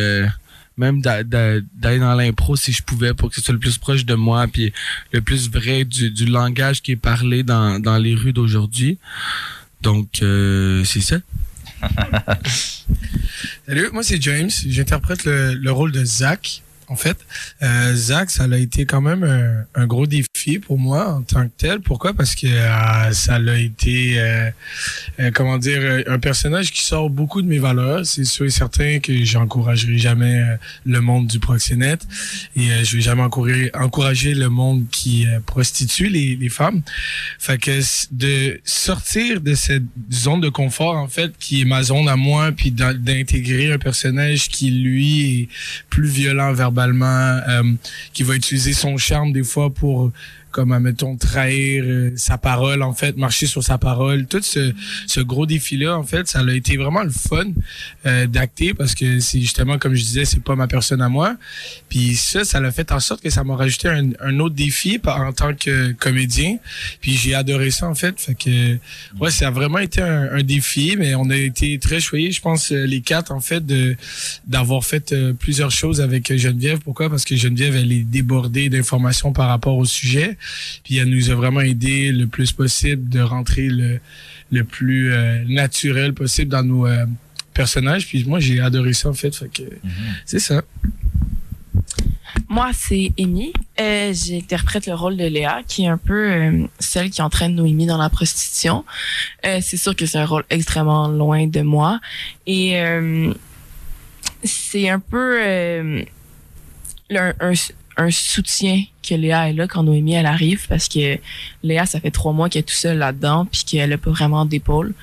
même 0.76 1.00
d'a- 1.00 1.24
d'a- 1.24 1.60
d'aller 1.74 1.98
dans 1.98 2.14
l'impro 2.14 2.54
si 2.54 2.72
je 2.72 2.82
pouvais 2.82 3.14
pour 3.14 3.30
que 3.30 3.34
ce 3.34 3.40
soit 3.40 3.54
le 3.54 3.58
plus 3.58 3.78
proche 3.78 4.04
de 4.04 4.14
moi, 4.14 4.46
puis 4.46 4.72
le 5.12 5.20
plus 5.20 5.50
vrai 5.50 5.84
du, 5.84 6.26
langage 6.26 6.82
qui 6.82 6.92
est 6.92 6.96
parlé 6.96 7.42
dans, 7.42 7.80
dans 7.80 7.98
les 7.98 8.14
rues 8.14 8.32
d'aujourd'hui. 8.32 8.98
Donc 9.82 10.08
c'est 10.20 11.00
ça. 11.00 11.16
Salut, 13.66 13.88
moi 13.92 14.02
c'est 14.04 14.22
James. 14.22 14.50
J'interprète 14.66 15.24
le, 15.24 15.54
le 15.54 15.72
rôle 15.72 15.90
de 15.90 16.04
Zach. 16.04 16.62
En 16.90 16.96
fait, 16.96 17.18
euh, 17.62 17.94
Zach, 17.94 18.30
ça 18.30 18.44
a 18.50 18.56
été 18.56 18.86
quand 18.86 19.02
même 19.02 19.22
un, 19.22 19.64
un 19.82 19.86
gros 19.86 20.06
défi 20.06 20.58
pour 20.58 20.78
moi 20.78 21.12
en 21.16 21.22
tant 21.22 21.44
que 21.44 21.52
tel. 21.58 21.80
Pourquoi? 21.80 22.14
Parce 22.14 22.34
que 22.34 22.46
euh, 22.46 23.12
ça 23.12 23.34
a 23.34 23.56
été, 23.58 24.18
euh, 24.18 24.50
euh, 25.20 25.30
comment 25.34 25.58
dire, 25.58 25.80
euh, 25.82 26.02
un 26.06 26.18
personnage 26.18 26.72
qui 26.72 26.82
sort 26.82 27.10
beaucoup 27.10 27.42
de 27.42 27.46
mes 27.46 27.58
valeurs. 27.58 28.06
C'est 28.06 28.24
sûr 28.24 28.46
et 28.46 28.50
certain 28.50 29.00
que 29.00 29.22
j'encouragerai 29.22 29.98
jamais 29.98 30.36
euh, 30.40 30.56
le 30.86 31.00
monde 31.02 31.26
du 31.26 31.38
proxénète 31.40 32.06
et 32.56 32.68
je 32.84 32.96
vais 32.96 33.02
jamais 33.02 33.22
encourager, 33.74 34.32
le 34.34 34.48
monde 34.48 34.86
qui 34.90 35.26
prostitue 35.44 36.08
les, 36.08 36.36
les 36.36 36.48
femmes. 36.48 36.80
Fait 37.38 37.58
que 37.58 37.80
de 38.12 38.60
sortir 38.64 39.42
de 39.42 39.54
cette 39.54 39.82
zone 40.10 40.40
de 40.40 40.48
confort 40.48 40.96
en 40.96 41.08
fait 41.08 41.32
qui 41.38 41.60
est 41.60 41.64
ma 41.66 41.82
zone 41.82 42.08
à 42.08 42.16
moi 42.16 42.50
puis 42.52 42.70
d'in- 42.70 42.94
d'intégrer 42.94 43.72
un 43.72 43.78
personnage 43.78 44.48
qui 44.48 44.70
lui 44.70 45.42
est 45.42 45.48
plus 45.90 46.08
violent 46.08 46.52
verbalement 46.54 46.77
euh, 46.78 47.62
qui 48.12 48.22
va 48.22 48.34
utiliser 48.34 48.72
son 48.72 48.96
charme 48.96 49.32
des 49.32 49.44
fois 49.44 49.70
pour 49.70 50.12
comme 50.58 50.72
admettons 50.72 51.16
trahir 51.16 51.84
euh, 51.86 52.10
sa 52.16 52.36
parole 52.36 52.82
en 52.82 52.92
fait 52.92 53.16
marcher 53.16 53.46
sur 53.46 53.62
sa 53.62 53.78
parole. 53.78 54.26
Tout 54.26 54.42
ce, 54.42 54.72
ce 55.06 55.20
gros 55.20 55.46
défi 55.46 55.76
là 55.76 55.96
en 55.96 56.02
fait 56.02 56.26
ça 56.26 56.40
a 56.40 56.52
été 56.52 56.76
vraiment 56.76 57.04
le 57.04 57.10
fun 57.10 57.44
euh, 58.06 58.26
d'acter 58.26 58.74
parce 58.74 58.96
que 58.96 59.20
c'est 59.20 59.40
justement 59.40 59.78
comme 59.78 59.94
je 59.94 60.02
disais 60.02 60.24
c'est 60.24 60.42
pas 60.42 60.56
ma 60.56 60.66
personne 60.66 61.00
à 61.00 61.08
moi. 61.08 61.36
Puis 61.88 62.16
ça 62.16 62.44
ça 62.44 62.58
l'a 62.58 62.72
fait 62.72 62.90
en 62.90 62.98
sorte 62.98 63.22
que 63.22 63.30
ça 63.30 63.44
m'a 63.44 63.54
rajouté 63.54 63.86
un, 63.88 64.10
un 64.18 64.40
autre 64.40 64.56
défi 64.56 65.00
en 65.06 65.32
tant 65.32 65.54
que 65.54 65.92
comédien. 65.92 66.56
Puis 67.00 67.12
j'ai 67.12 67.36
adoré 67.36 67.70
ça 67.70 67.88
en 67.88 67.94
fait. 67.94 68.20
Fait 68.20 68.34
que 68.34 68.78
ouais 69.20 69.30
ça 69.30 69.46
a 69.46 69.50
vraiment 69.52 69.78
été 69.78 70.02
un, 70.02 70.28
un 70.32 70.42
défi 70.42 70.96
mais 70.98 71.14
on 71.14 71.30
a 71.30 71.36
été 71.36 71.78
très 71.78 72.00
choyés 72.00 72.32
je 72.32 72.40
pense 72.40 72.72
euh, 72.72 72.84
les 72.84 73.00
quatre 73.00 73.30
en 73.30 73.38
fait 73.38 73.64
de 73.64 73.96
d'avoir 74.48 74.84
fait 74.84 75.12
euh, 75.12 75.34
plusieurs 75.34 75.70
choses 75.70 76.00
avec 76.00 76.36
Geneviève. 76.36 76.80
Pourquoi? 76.80 77.08
Parce 77.08 77.24
que 77.24 77.36
Geneviève 77.36 77.76
elle 77.76 77.92
est 77.92 78.02
débordée 78.02 78.68
d'informations 78.68 79.32
par 79.32 79.46
rapport 79.46 79.76
au 79.76 79.84
sujet 79.84 80.36
puis 80.84 80.96
elle 80.98 81.08
nous 81.10 81.30
a 81.30 81.34
vraiment 81.34 81.60
aidé 81.60 82.12
le 82.12 82.26
plus 82.26 82.52
possible 82.52 83.08
de 83.08 83.20
rentrer 83.20 83.68
le 83.68 84.00
le 84.50 84.64
plus 84.64 85.12
euh, 85.12 85.44
naturel 85.48 86.14
possible 86.14 86.50
dans 86.50 86.62
nos 86.62 86.86
euh, 86.86 87.04
personnages 87.54 88.06
puis 88.06 88.24
moi 88.24 88.40
j'ai 88.40 88.60
adoré 88.60 88.92
ça 88.94 89.08
en 89.10 89.14
fait 89.14 89.34
fait 89.34 89.48
que 89.48 89.62
c'est 90.24 90.38
ça 90.40 90.62
Moi, 92.50 92.70
c'est 92.74 93.12
Amy. 93.18 93.52
Euh, 93.80 94.12
J'interprète 94.14 94.86
le 94.86 94.94
rôle 94.94 95.16
de 95.16 95.24
Léa, 95.24 95.60
qui 95.66 95.84
est 95.84 95.88
un 95.88 95.98
peu 95.98 96.30
euh, 96.30 96.66
celle 96.78 97.10
qui 97.10 97.20
entraîne 97.20 97.54
Noémie 97.54 97.86
dans 97.86 97.98
la 97.98 98.08
prostitution. 98.10 98.84
Euh, 99.44 99.58
c'est 99.60 99.76
sûr 99.76 99.94
que 99.94 100.06
c'est 100.06 100.18
un 100.18 100.24
rôle 100.24 100.44
extrêmement 100.48 101.08
loin 101.08 101.46
de 101.46 101.60
moi. 101.60 102.00
Et 102.46 102.80
euh, 102.80 103.32
c'est 104.44 104.88
un 104.88 105.00
peu 105.00 105.38
euh, 105.42 106.02
le- 107.10 107.34
un, 107.40 107.52
un 107.98 108.10
soutien 108.12 108.84
que 109.02 109.14
Léa 109.14 109.50
est 109.50 109.52
là 109.52 109.66
quand 109.66 109.82
Noémie 109.82 110.14
elle 110.14 110.26
arrive 110.26 110.66
parce 110.68 110.88
que 110.88 111.18
Léa 111.64 111.84
ça 111.84 111.98
fait 112.00 112.12
trois 112.12 112.32
mois 112.32 112.48
qu'elle 112.48 112.60
est 112.60 112.62
tout 112.62 112.74
seule 112.74 112.98
là-dedans 112.98 113.46
puis 113.50 113.64
qu'elle 113.64 113.92
a 113.92 113.98
pas 113.98 114.10
vraiment 114.10 114.44
d'épaule. 114.44 114.94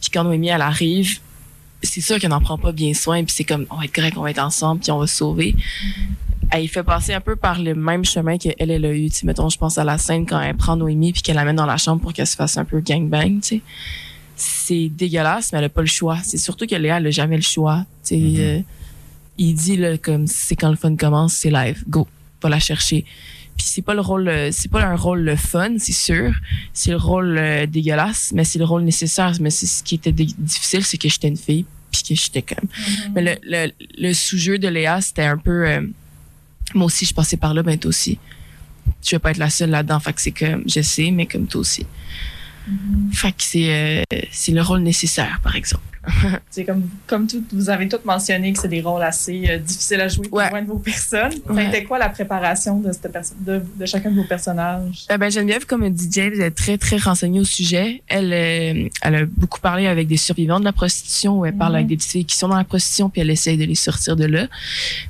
Puis 0.00 0.10
quand 0.10 0.24
Noémie 0.24 0.48
elle 0.48 0.62
arrive 0.62 1.18
c'est 1.82 2.00
sûr 2.00 2.18
qu'elle 2.18 2.30
n'en 2.30 2.40
prend 2.40 2.56
pas 2.56 2.72
bien 2.72 2.94
soin 2.94 3.24
puis 3.24 3.34
c'est 3.34 3.44
comme 3.44 3.66
on 3.70 3.76
va 3.76 3.84
être 3.84 3.94
correct 3.94 4.16
on 4.16 4.22
va 4.22 4.30
être 4.30 4.38
ensemble 4.38 4.80
puis 4.80 4.92
on 4.92 4.98
va 4.98 5.06
se 5.08 5.16
sauver. 5.16 5.54
Elle 6.52 6.68
fait 6.68 6.84
passer 6.84 7.12
un 7.12 7.20
peu 7.20 7.34
par 7.34 7.58
le 7.58 7.74
même 7.74 8.04
chemin 8.04 8.38
qu'elle 8.38 8.54
elle 8.58 8.84
a 8.84 8.92
eu. 8.92 9.10
Tu 9.10 9.26
mettons 9.26 9.48
je 9.48 9.58
pense 9.58 9.76
à 9.76 9.84
la 9.84 9.98
scène 9.98 10.24
quand 10.24 10.40
elle 10.40 10.56
prend 10.56 10.76
Noémie 10.76 11.12
puis 11.12 11.22
qu'elle 11.22 11.36
l'amène 11.36 11.56
dans 11.56 11.66
la 11.66 11.76
chambre 11.76 12.00
pour 12.00 12.12
qu'elle 12.12 12.28
se 12.28 12.36
fasse 12.36 12.56
un 12.56 12.64
peu 12.64 12.80
gangbang 12.80 13.40
tu 13.40 13.56
sais. 13.56 13.60
C'est 14.36 14.88
dégueulasse 14.88 15.52
mais 15.52 15.58
elle 15.58 15.64
a 15.64 15.68
pas 15.68 15.80
le 15.80 15.88
choix. 15.88 16.18
C'est 16.22 16.38
surtout 16.38 16.68
que 16.68 16.76
Léa 16.76 16.98
elle 16.98 17.08
a 17.08 17.10
jamais 17.10 17.36
le 17.36 17.42
choix 17.42 17.84
tu 18.04 18.14
sais 18.14 18.40
euh, 18.40 18.60
il 19.38 19.54
dit 19.54 19.76
là 19.76 19.98
comme 19.98 20.28
c'est 20.28 20.54
quand 20.54 20.70
le 20.70 20.76
fun 20.76 20.94
commence 20.94 21.32
c'est 21.32 21.50
live. 21.50 21.82
Go 21.88 22.06
la 22.48 22.60
chercher. 22.60 23.04
Puis 23.56 23.66
c'est 23.68 23.82
pas 23.82 23.94
le 23.94 24.00
rôle 24.00 24.28
euh, 24.28 24.50
c'est 24.50 24.70
pas 24.70 24.82
un 24.82 24.96
rôle 24.96 25.20
le 25.20 25.36
fun 25.36 25.74
c'est 25.78 25.92
sûr. 25.92 26.32
C'est 26.72 26.90
le 26.90 26.96
rôle 26.96 27.36
euh, 27.38 27.66
dégueulasse 27.66 28.32
mais 28.34 28.44
c'est 28.44 28.58
le 28.58 28.64
rôle 28.64 28.82
nécessaire. 28.82 29.32
Mais 29.40 29.50
c'est 29.50 29.66
ce 29.66 29.82
qui 29.82 29.94
était 29.96 30.12
difficile 30.12 30.84
c'est 30.84 30.98
que 30.98 31.08
j'étais 31.08 31.28
une 31.28 31.36
fille 31.36 31.64
puis 31.92 32.02
que 32.02 32.20
j'étais 32.20 32.42
comme. 32.42 32.68
Mais 33.14 33.22
le, 33.22 33.34
le, 33.44 33.72
le 33.98 34.12
sous-jeu 34.12 34.58
de 34.58 34.68
Léa 34.68 35.00
c'était 35.00 35.22
un 35.22 35.38
peu 35.38 35.68
euh, 35.68 35.80
moi 36.74 36.86
aussi 36.86 37.04
je 37.04 37.14
passais 37.14 37.36
par 37.36 37.54
là 37.54 37.62
ben 37.62 37.78
toi 37.78 37.90
aussi. 37.90 38.18
Tu 39.02 39.14
vas 39.14 39.20
pas 39.20 39.30
être 39.30 39.38
la 39.38 39.50
seule 39.50 39.70
là-dedans 39.70 40.00
fait 40.00 40.12
que 40.12 40.20
c'est 40.20 40.32
comme 40.32 40.64
je 40.66 40.80
sais 40.80 41.10
mais 41.10 41.26
comme 41.26 41.46
toi 41.46 41.60
aussi. 41.60 41.86
Fait 43.12 43.30
que 43.30 43.42
c'est 43.42 44.02
euh, 44.12 44.18
c'est 44.30 44.52
le 44.52 44.62
rôle 44.62 44.80
nécessaire 44.80 45.40
par 45.42 45.54
exemple 45.54 45.93
C'est 46.50 46.64
comme, 46.64 46.88
comme 47.06 47.26
tout, 47.26 47.42
vous 47.52 47.70
avez 47.70 47.88
tous 47.88 48.04
mentionné 48.04 48.52
que 48.52 48.58
c'est 48.60 48.68
des 48.68 48.80
rôles 48.80 49.02
assez 49.02 49.46
euh, 49.48 49.58
difficiles 49.58 50.00
à 50.00 50.08
jouer 50.08 50.28
pour 50.28 50.38
loin 50.38 50.62
de 50.62 50.66
vos 50.66 50.78
personnes. 50.78 51.32
Ouais. 51.48 51.66
C'était 51.66 51.84
quoi 51.84 51.98
la 51.98 52.08
préparation 52.08 52.78
de, 52.80 52.92
cette 52.92 53.10
perso- 53.12 53.34
de, 53.40 53.62
de 53.78 53.86
chacun 53.86 54.10
de 54.10 54.16
vos 54.16 54.24
personnages? 54.24 55.06
Euh, 55.10 55.18
ben 55.18 55.30
Geneviève, 55.30 55.66
comme 55.66 55.82
James, 56.10 56.32
elle 56.34 56.40
est 56.42 56.50
très, 56.50 56.78
très 56.78 56.96
renseignée 56.96 57.40
au 57.40 57.44
sujet. 57.44 58.02
Elle, 58.08 58.32
euh, 58.32 58.88
elle 59.02 59.14
a 59.14 59.24
beaucoup 59.26 59.60
parlé 59.60 59.86
avec 59.86 60.06
des 60.06 60.16
survivants 60.16 60.60
de 60.60 60.64
la 60.64 60.72
prostitution, 60.72 61.40
où 61.40 61.46
elle 61.46 61.56
parle 61.56 61.74
avec 61.76 61.88
des 61.88 61.96
petites 61.96 62.12
filles 62.12 62.24
qui 62.24 62.36
sont 62.36 62.48
dans 62.48 62.56
la 62.56 62.64
prostitution, 62.64 63.10
puis 63.10 63.20
elle 63.20 63.30
essaye 63.30 63.56
de 63.56 63.64
les 63.64 63.74
sortir 63.74 64.16
de 64.16 64.26
là. 64.26 64.46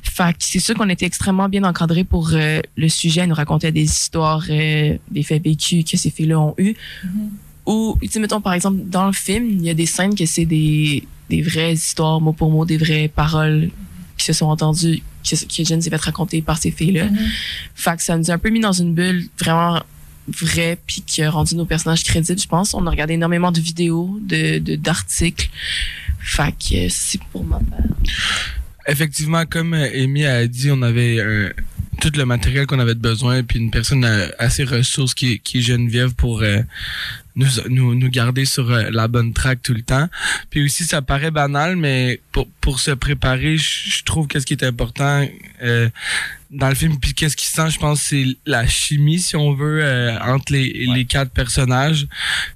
Fait 0.03 0.33
que 0.33 0.39
c'est 0.41 0.61
sûr 0.61 0.75
qu'on 0.75 0.89
était 0.89 1.07
extrêmement 1.07 1.49
bien 1.49 1.65
encadrés 1.65 2.05
pour 2.05 2.31
euh, 2.33 2.61
le 2.77 2.89
sujet. 2.89 3.23
Elle 3.23 3.29
nous 3.29 3.35
racontait 3.35 3.73
des 3.73 3.83
histoires, 3.85 4.45
des 4.47 5.23
faits 5.25 5.43
vécus 5.43 5.85
que 5.85 5.97
ces 5.97 6.11
filles-là 6.11 6.41
ont 6.41 6.55
eu. 6.59 6.75
Ou, 7.67 7.97
tu 8.03 8.09
sais, 8.09 8.19
mettons, 8.21 8.41
par 8.41 8.53
exemple, 8.53 8.79
dans 8.87 9.07
le 9.07 9.13
film, 9.13 9.49
il 9.51 9.63
y 9.65 9.71
a 9.71 9.75
des 9.75 9.87
scènes 9.87 10.15
que 10.15 10.27
c'est 10.27 10.45
des, 10.45 11.03
des 11.31 11.43
vraies 11.43 11.73
histoires, 11.75 12.21
mot 12.21 12.33
pour 12.33 12.51
mot, 12.51 12.65
des 12.65 12.77
vraies 12.77 13.09
paroles 13.09 13.71
qui 14.19 14.25
se 14.27 14.33
sont 14.33 14.47
entendues, 14.47 15.03
que, 15.29 15.35
que 15.35 15.65
Jen 15.65 15.81
s'est 15.81 15.91
fait 15.91 15.97
raconter 16.01 16.43
par 16.43 16.59
ces 16.59 16.71
filles-là. 16.71 17.07
Fait 17.75 17.97
que 17.97 18.03
ça 18.03 18.17
nous 18.17 18.31
a 18.31 18.35
un 18.35 18.39
peu 18.39 18.51
mis 18.51 18.61
dans 18.61 18.73
une 18.73 18.95
bulle 18.95 19.25
vraiment 19.41 19.83
vraie, 20.29 20.79
puis 20.87 21.03
qui 21.07 21.23
a 21.23 21.31
rendu 21.31 21.55
nos 21.57 21.65
personnages 21.67 22.05
crédibles, 22.05 22.39
je 22.41 22.47
pense. 22.47 22.75
On 22.75 22.87
a 22.87 22.91
regardé 22.91 23.15
énormément 23.15 23.51
de 23.53 23.61
vidéos, 23.61 24.19
de 24.23 24.59
de- 24.59 24.77
d'articles. 24.77 25.51
fait 26.21 26.53
que 26.53 26.89
c'est 26.89 27.21
pour 27.33 27.45
ma 27.45 27.59
part. 27.59 27.81
Effectivement, 28.87 29.45
comme 29.47 29.75
euh, 29.75 29.89
Amy 30.05 30.25
a 30.27 30.47
dit, 30.47 30.71
on 30.71 30.83
avait 30.83 31.19
euh, 31.19 31.51
tout 32.01 32.13
le 32.17 32.25
matériel 32.27 32.67
qu'on 32.67 32.79
avait 32.79 32.95
besoin, 32.95 33.43
puis 33.43 33.59
une 33.59 33.71
personne 33.71 34.05
euh, 34.05 34.29
assez 34.39 34.65
ressource 34.65 35.15
qui, 35.15 35.39
qui 35.41 35.59
est 35.59 35.63
Geneviève 35.63 36.15
pour 36.15 36.41
euh, 36.43 36.61
nous, 37.37 37.47
nous, 37.69 37.95
nous 37.95 38.11
garder 38.11 38.45
sur 38.45 38.71
euh, 38.71 38.91
la 38.91 39.09
bonne 39.09 39.33
track 39.33 39.63
tout 39.63 39.75
le 39.75 39.83
temps. 39.83 40.09
Puis 40.51 40.65
aussi, 40.65 40.85
ça 40.85 41.03
paraît 41.03 41.31
banal, 41.31 41.77
mais 41.77 42.21
pour, 42.33 42.49
pour 42.61 42.81
se 42.81 42.93
préparer, 42.93 43.57
je 43.57 44.05
trouve 44.05 44.27
que 44.27 44.39
ce 44.41 44.47
qui 44.47 44.55
est 44.55 44.65
important 44.65 45.27
euh, 45.63 45.89
dans 46.55 46.69
le 46.69 46.75
film. 46.75 46.99
Puis 46.99 47.15
qu'est-ce 47.15 47.37
qui 47.37 47.47
se 47.47 47.53
sent, 47.55 47.71
je 47.71 47.79
pense, 47.79 48.01
c'est 48.03 48.25
la 48.47 48.67
chimie, 48.67 49.19
si 49.21 49.37
on 49.37 49.53
veut, 49.55 49.81
euh, 49.83 50.19
entre 50.21 50.53
les, 50.53 50.87
les 50.95 51.05
quatre 51.05 51.31
personnages. 51.31 52.07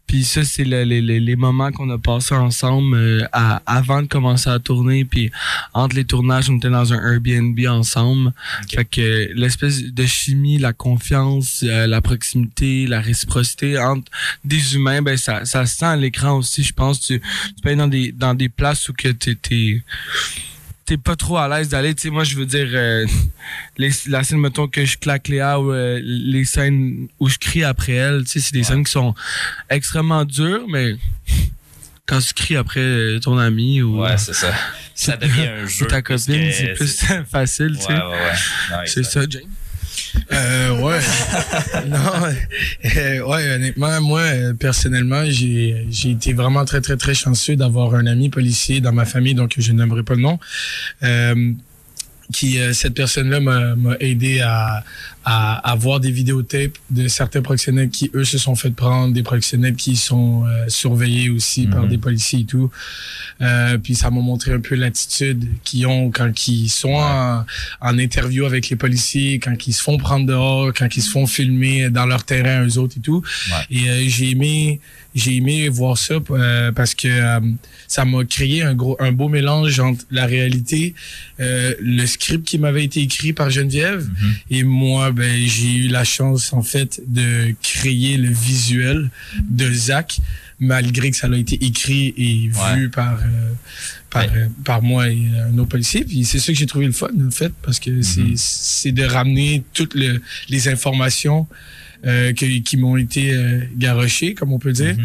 Puis 0.06 0.24
ça, 0.24 0.42
c'est 0.44 0.64
le- 0.64 0.84
les, 0.84 1.02
les, 1.02 1.20
les 1.20 1.36
moments 1.36 1.70
qu'on 1.70 1.90
a 1.90 1.98
passés 1.98 2.34
ensemble 2.34 2.96
euh, 2.96 3.24
à- 3.32 3.62
avant 3.66 4.00
de 4.02 4.06
commencer 4.08 4.48
à 4.48 4.58
tourner. 4.58 5.04
Puis 5.04 5.30
entre 5.74 5.96
les 5.96 6.04
tournages, 6.04 6.48
on 6.48 6.56
était 6.56 6.70
dans 6.70 6.92
un 6.92 7.12
Airbnb 7.12 7.58
ensemble. 7.68 8.32
Fait 8.74 8.84
que 8.86 9.30
l'espèce 9.34 9.82
de 9.82 10.06
chimie, 10.06 10.58
la 10.58 10.72
confiance, 10.72 11.62
euh, 11.66 11.86
la 11.86 12.00
proximité, 12.00 12.86
la 12.86 13.00
réciprocité 13.00 13.78
entre 13.78 14.10
des 14.44 14.74
humains, 14.74 15.02
ben 15.02 15.16
ça, 15.16 15.44
ça 15.44 15.66
se 15.66 15.76
sent 15.76 15.84
à 15.84 15.96
l'écran 15.96 16.38
aussi. 16.38 16.62
Je 16.62 16.72
pense 16.72 17.00
tu, 17.00 17.20
tu 17.20 17.62
peux 17.62 17.70
être 17.70 17.78
dans 17.78 17.88
des 17.88 18.12
dans 18.12 18.34
des 18.34 18.48
places 18.48 18.88
où 18.88 18.92
que 18.94 19.08
t'es 19.08 19.82
t'es 20.89 20.97
pas 20.97 21.16
trop 21.16 21.36
à 21.36 21.48
l'aise 21.48 21.69
d'aller. 21.69 21.94
Tu 21.94 22.02
sais, 22.02 22.10
moi, 22.10 22.24
je 22.24 22.35
veux 22.35 22.47
dire, 22.47 22.69
euh, 22.73 23.05
les, 23.77 23.90
la 24.06 24.24
scène, 24.24 24.39
mettons, 24.39 24.69
que 24.69 24.86
je 24.86 24.97
claque 24.97 25.28
Léa 25.28 25.60
ou 25.60 25.70
euh, 25.70 26.01
les 26.02 26.47
scènes 26.47 27.09
où 27.20 27.28
je 27.28 27.36
crie 27.36 27.62
après 27.62 27.93
elle, 27.93 28.24
tu 28.24 28.31
sais, 28.31 28.40
c'est 28.40 28.55
des 28.55 28.62
scènes 28.65 28.85
qui 28.85 28.93
sont 28.93 29.15
extrêmement 29.69 30.24
dures, 30.24 30.66
mais 30.66 30.97
quand 32.06 32.20
tu 32.20 32.32
cries 32.32 32.56
après 32.56 32.81
euh, 32.81 33.20
ton 33.20 33.36
ami 33.36 33.82
ou... 33.82 34.01
Ouais, 34.01 34.16
c'est 34.16 34.32
ça. 34.32 34.55
Ça 34.94 35.19
devient 35.19 35.47
un 35.47 35.66
jeu. 35.66 35.85
Ou 35.85 35.89
ta 35.89 36.01
copine, 36.01 36.51
c'est 36.52 36.73
plus 36.73 37.05
facile, 37.31 37.77
tu 37.78 37.85
sais. 37.85 37.93
Ouais, 37.93 37.98
ouais, 37.98 38.10
ouais. 38.10 38.32
Non, 38.70 38.77
C'est 38.86 39.05
ça, 39.05 39.20
James. 39.28 39.43
Euh, 40.32 40.80
ouais. 40.80 41.01
non, 41.89 41.97
euh, 42.97 43.20
ouais, 43.22 43.55
honnêtement, 43.55 44.01
moi, 44.01 44.22
personnellement, 44.59 45.24
j'ai, 45.26 45.86
j'ai 45.90 46.10
été 46.10 46.32
vraiment 46.32 46.64
très, 46.64 46.80
très, 46.80 46.97
très 46.97 47.14
chanceux 47.14 47.56
d'avoir 47.56 47.94
un 47.94 48.06
ami 48.06 48.28
policier 48.28 48.80
dans 48.80 48.93
ma 48.93 49.05
famille, 49.05 49.35
donc 49.35 49.55
je 49.56 49.72
n'aimerais 49.72 50.02
pas 50.02 50.14
le 50.14 50.22
nom. 50.22 50.39
Euh, 51.02 51.52
qui 52.32 52.59
euh, 52.59 52.72
cette 52.72 52.94
personne-là 52.94 53.40
m'a, 53.40 53.74
m'a 53.74 53.96
aidé 54.00 54.40
à, 54.40 54.84
à, 55.24 55.70
à 55.70 55.74
voir 55.76 55.98
des 56.00 56.10
vidéotapes 56.10 56.76
de 56.90 57.09
certains 57.09 57.42
proxénètes 57.42 57.90
qui 57.90 58.10
eux 58.14 58.24
se 58.24 58.38
sont 58.38 58.55
fait 58.55 58.70
prendre, 58.70 59.12
des 59.14 59.22
proxénètes 59.22 59.76
qui 59.76 59.96
sont 59.96 60.44
euh, 60.46 60.64
surveillés 60.68 61.30
aussi 61.30 61.66
par 61.66 61.82
Mhm. 61.84 61.88
des 61.88 61.98
policiers 61.98 62.40
et 62.40 62.44
tout. 62.44 62.70
Euh, 63.40 63.78
puis 63.78 63.94
ça 63.94 64.10
m'a 64.10 64.20
montré 64.20 64.52
un 64.52 64.60
peu 64.60 64.74
l'attitude 64.74 65.44
qu'ils 65.64 65.86
ont 65.86 66.10
quand 66.10 66.48
ils 66.48 66.68
sont 66.68 66.94
en, 66.94 67.44
en 67.80 67.98
interview 67.98 68.44
avec 68.44 68.68
les 68.68 68.76
policiers, 68.76 69.38
quand 69.38 69.66
ils 69.66 69.72
se 69.72 69.82
font 69.82 69.96
prendre 69.96 70.26
dehors, 70.26 70.72
quand 70.74 70.96
ils 70.96 71.02
se 71.02 71.10
font 71.10 71.26
filmer 71.26 71.88
dans 71.90 72.06
leur 72.06 72.24
terrain 72.24 72.66
eux 72.66 72.78
autres 72.78 72.96
et 72.98 73.00
tout. 73.00 73.22
Et 73.70 73.88
euh, 73.88 74.05
j'ai 74.09 74.30
aimé 74.30 74.80
j'ai 75.14 75.36
aimé 75.36 75.68
voir 75.68 75.96
ça 75.98 76.14
euh, 76.30 76.70
parce 76.72 76.94
que 76.94 77.09
euh, 77.09 77.40
ça 77.88 78.05
m'a 78.05 78.24
créé 78.24 78.62
un 78.62 78.74
gros 78.74 78.96
un 79.00 79.10
beau 79.12 79.28
mélange 79.28 79.80
entre 79.80 80.05
la 80.10 80.26
réalité, 80.26 80.94
euh, 81.40 81.74
le 81.80 82.06
script 82.19 82.45
qui 82.47 82.59
m'avait 82.59 82.85
été 82.85 83.01
écrit 83.01 83.32
par 83.32 83.51
Geneviève. 83.51 84.09
Et 84.51 84.62
moi 84.65 85.12
ben 85.12 85.36
j'ai 85.47 85.74
eu 85.77 85.89
la 85.89 86.05
chance 86.05 86.53
en 86.53 86.62
fait 86.62 87.01
de 87.07 87.55
créer 87.62 88.16
le 88.16 88.28
visuel 88.31 89.11
de 89.49 89.73
Zach 89.73 90.20
malgré 90.61 91.11
que 91.11 91.16
ça 91.16 91.28
a 91.28 91.36
été 91.36 91.65
écrit 91.65 92.12
et 92.16 92.51
vu 92.77 92.89
par 92.90 93.15
euh, 93.23 93.53
par, 94.11 94.24
euh, 94.24 94.49
par 94.65 94.82
moi 94.82 95.09
et 95.09 95.23
un 95.49 95.57
autre 95.59 95.69
policier 95.69 96.05
puis 96.05 96.24
c'est 96.24 96.40
ça 96.40 96.53
que 96.53 96.59
j'ai 96.59 96.66
trouvé 96.66 96.86
le 96.86 96.93
fun 96.93 97.09
en 97.27 97.31
fait 97.31 97.53
parce 97.62 97.78
que 97.78 98.03
c'est 98.03 98.32
c'est 98.36 98.93
de 98.93 99.05
ramener 99.05 99.62
toutes 99.73 99.95
le- 99.95 100.20
les 100.49 100.66
informations 100.69 101.47
euh, 102.07 102.32
que- 102.32 102.59
qui 102.61 102.77
m'ont 102.77 102.97
été 102.97 103.32
euh, 103.32 103.61
garochées 103.77 104.35
comme 104.35 104.53
on 104.53 104.59
peut 104.59 104.73
dire 104.73 104.97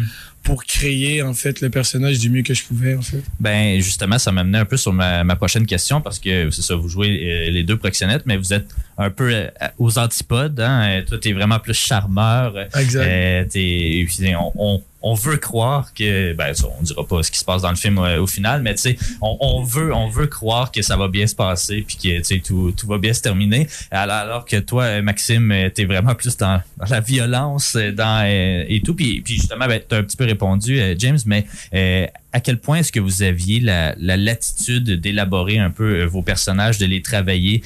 pour 0.44 0.64
créer 0.64 1.22
en 1.22 1.32
fait 1.34 1.60
le 1.62 1.70
personnage 1.70 2.18
du 2.18 2.30
mieux 2.30 2.42
que 2.42 2.54
je 2.54 2.62
pouvais 2.64 2.94
en 2.94 3.02
fait 3.02 3.22
Ben 3.40 3.80
justement, 3.80 4.18
ça 4.18 4.30
m'amenait 4.30 4.58
un 4.58 4.64
peu 4.66 4.76
sur 4.76 4.92
ma, 4.92 5.24
ma 5.24 5.36
prochaine 5.36 5.66
question 5.66 6.00
parce 6.00 6.18
que 6.18 6.50
c'est 6.50 6.62
ça, 6.62 6.76
vous 6.76 6.88
jouez 6.88 7.08
euh, 7.08 7.50
les 7.50 7.64
deux 7.64 7.78
proxénètes, 7.78 8.24
mais 8.26 8.36
vous 8.36 8.52
êtes 8.52 8.68
un 8.98 9.10
peu 9.10 9.30
euh, 9.32 9.48
aux 9.78 9.98
antipodes. 9.98 10.60
Hein? 10.60 10.88
Euh, 10.88 11.02
Toi, 11.02 11.18
t'es 11.18 11.32
vraiment 11.32 11.58
plus 11.58 11.74
charmeur. 11.74 12.54
Exact. 12.78 13.06
Euh, 13.06 14.34
on, 14.38 14.52
on, 14.56 14.82
on 15.04 15.12
veut 15.12 15.36
croire 15.36 15.92
que, 15.92 16.32
ben 16.32 16.54
on 16.78 16.82
dira 16.82 17.06
pas 17.06 17.22
ce 17.22 17.30
qui 17.30 17.38
se 17.38 17.44
passe 17.44 17.60
dans 17.60 17.68
le 17.68 17.76
film 17.76 17.98
euh, 17.98 18.22
au 18.22 18.26
final, 18.26 18.62
mais 18.62 18.74
tu 18.74 18.80
sais, 18.80 18.96
on, 19.20 19.62
veut, 19.62 19.94
on 19.94 20.08
veut 20.08 20.26
croire 20.26 20.72
que 20.72 20.80
ça 20.80 20.96
va 20.96 21.08
bien 21.08 21.26
se 21.26 21.34
passer 21.34 21.84
puis 21.86 21.96
que 21.96 22.18
tu 22.18 22.24
sais 22.24 22.38
tout, 22.40 22.72
tout 22.74 22.86
va 22.86 22.96
bien 22.96 23.12
se 23.12 23.20
terminer. 23.20 23.68
Alors, 23.90 24.46
que 24.46 24.56
toi, 24.56 24.84
euh, 24.84 25.02
Maxime, 25.02 25.52
euh, 25.52 25.68
t'es 25.68 25.84
vraiment 25.84 26.14
plus 26.14 26.38
dans, 26.38 26.58
la 26.88 27.00
violence, 27.00 27.76
dans 27.76 28.24
et 28.24 28.80
tout. 28.82 28.94
Puis, 28.94 29.20
puis 29.20 29.34
justement, 29.34 29.66
ben, 29.66 29.80
t'as 29.86 29.98
un 29.98 30.02
petit 30.04 30.16
peu 30.16 30.24
répondu, 30.24 30.80
James, 30.98 31.18
mais 31.26 31.46
à 32.32 32.40
quel 32.40 32.58
point 32.58 32.78
est-ce 32.78 32.90
que 32.90 33.00
vous 33.00 33.22
aviez 33.22 33.60
la, 33.60 33.94
la 33.98 34.16
latitude 34.16 35.00
d'élaborer 35.00 35.58
un 35.58 35.70
peu 35.70 36.04
vos 36.04 36.22
personnages, 36.22 36.78
de 36.78 36.86
les 36.86 37.02
travailler 37.02 37.62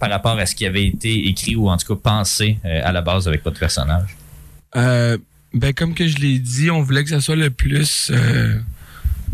par 0.00 0.10
rapport 0.10 0.38
à 0.38 0.46
ce 0.46 0.54
qui 0.54 0.66
avait 0.66 0.86
été 0.86 1.28
écrit 1.28 1.54
ou 1.54 1.68
en 1.68 1.76
tout 1.76 1.94
cas 1.94 2.00
pensé 2.02 2.58
à 2.64 2.90
la 2.90 3.02
base 3.02 3.28
avec 3.28 3.44
votre 3.44 3.60
personnage? 3.60 4.16
Ben 5.54 5.72
comme 5.72 5.94
que 5.94 6.06
je 6.06 6.18
l'ai 6.18 6.38
dit, 6.38 6.70
on 6.70 6.82
voulait 6.82 7.04
que 7.04 7.10
ça 7.10 7.20
soit 7.20 7.36
le 7.36 7.50
plus 7.50 8.10
euh, 8.12 8.58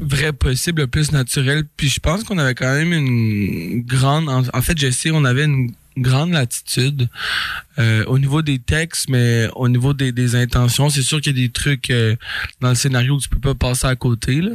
vrai 0.01 0.33
possible, 0.33 0.83
le 0.83 0.87
plus 0.87 1.13
naturel. 1.13 1.65
Puis 1.77 1.89
je 1.89 1.99
pense 2.01 2.25
qu'on 2.25 2.39
avait 2.39 2.55
quand 2.55 2.73
même 2.73 2.93
une 2.93 3.83
grande. 3.83 4.29
En, 4.29 4.43
en 4.53 4.63
fait, 4.63 4.79
je 4.79 4.91
sais, 4.91 5.11
on 5.11 5.25
avait 5.25 5.45
une 5.45 5.73
grande 5.97 6.33
latitude 6.33 7.09
euh, 7.79 8.05
au 8.07 8.19
niveau 8.19 8.43
des 8.43 8.59
textes, 8.59 9.09
mais 9.09 9.49
au 9.57 9.69
niveau 9.69 9.93
des, 9.93 10.13
des 10.13 10.35
intentions, 10.35 10.89
c'est 10.89 11.03
sûr 11.03 11.21
qu'il 11.21 11.37
y 11.37 11.41
a 11.41 11.47
des 11.47 11.53
trucs 11.53 11.91
euh, 11.91 12.17
dans 12.61 12.69
le 12.71 12.75
scénario 12.75 13.17
que 13.17 13.23
tu 13.23 13.29
peux 13.29 13.41
pas 13.41 13.55
passer 13.55 13.87
à 13.87 13.97
côté. 13.97 14.41
Là. 14.41 14.53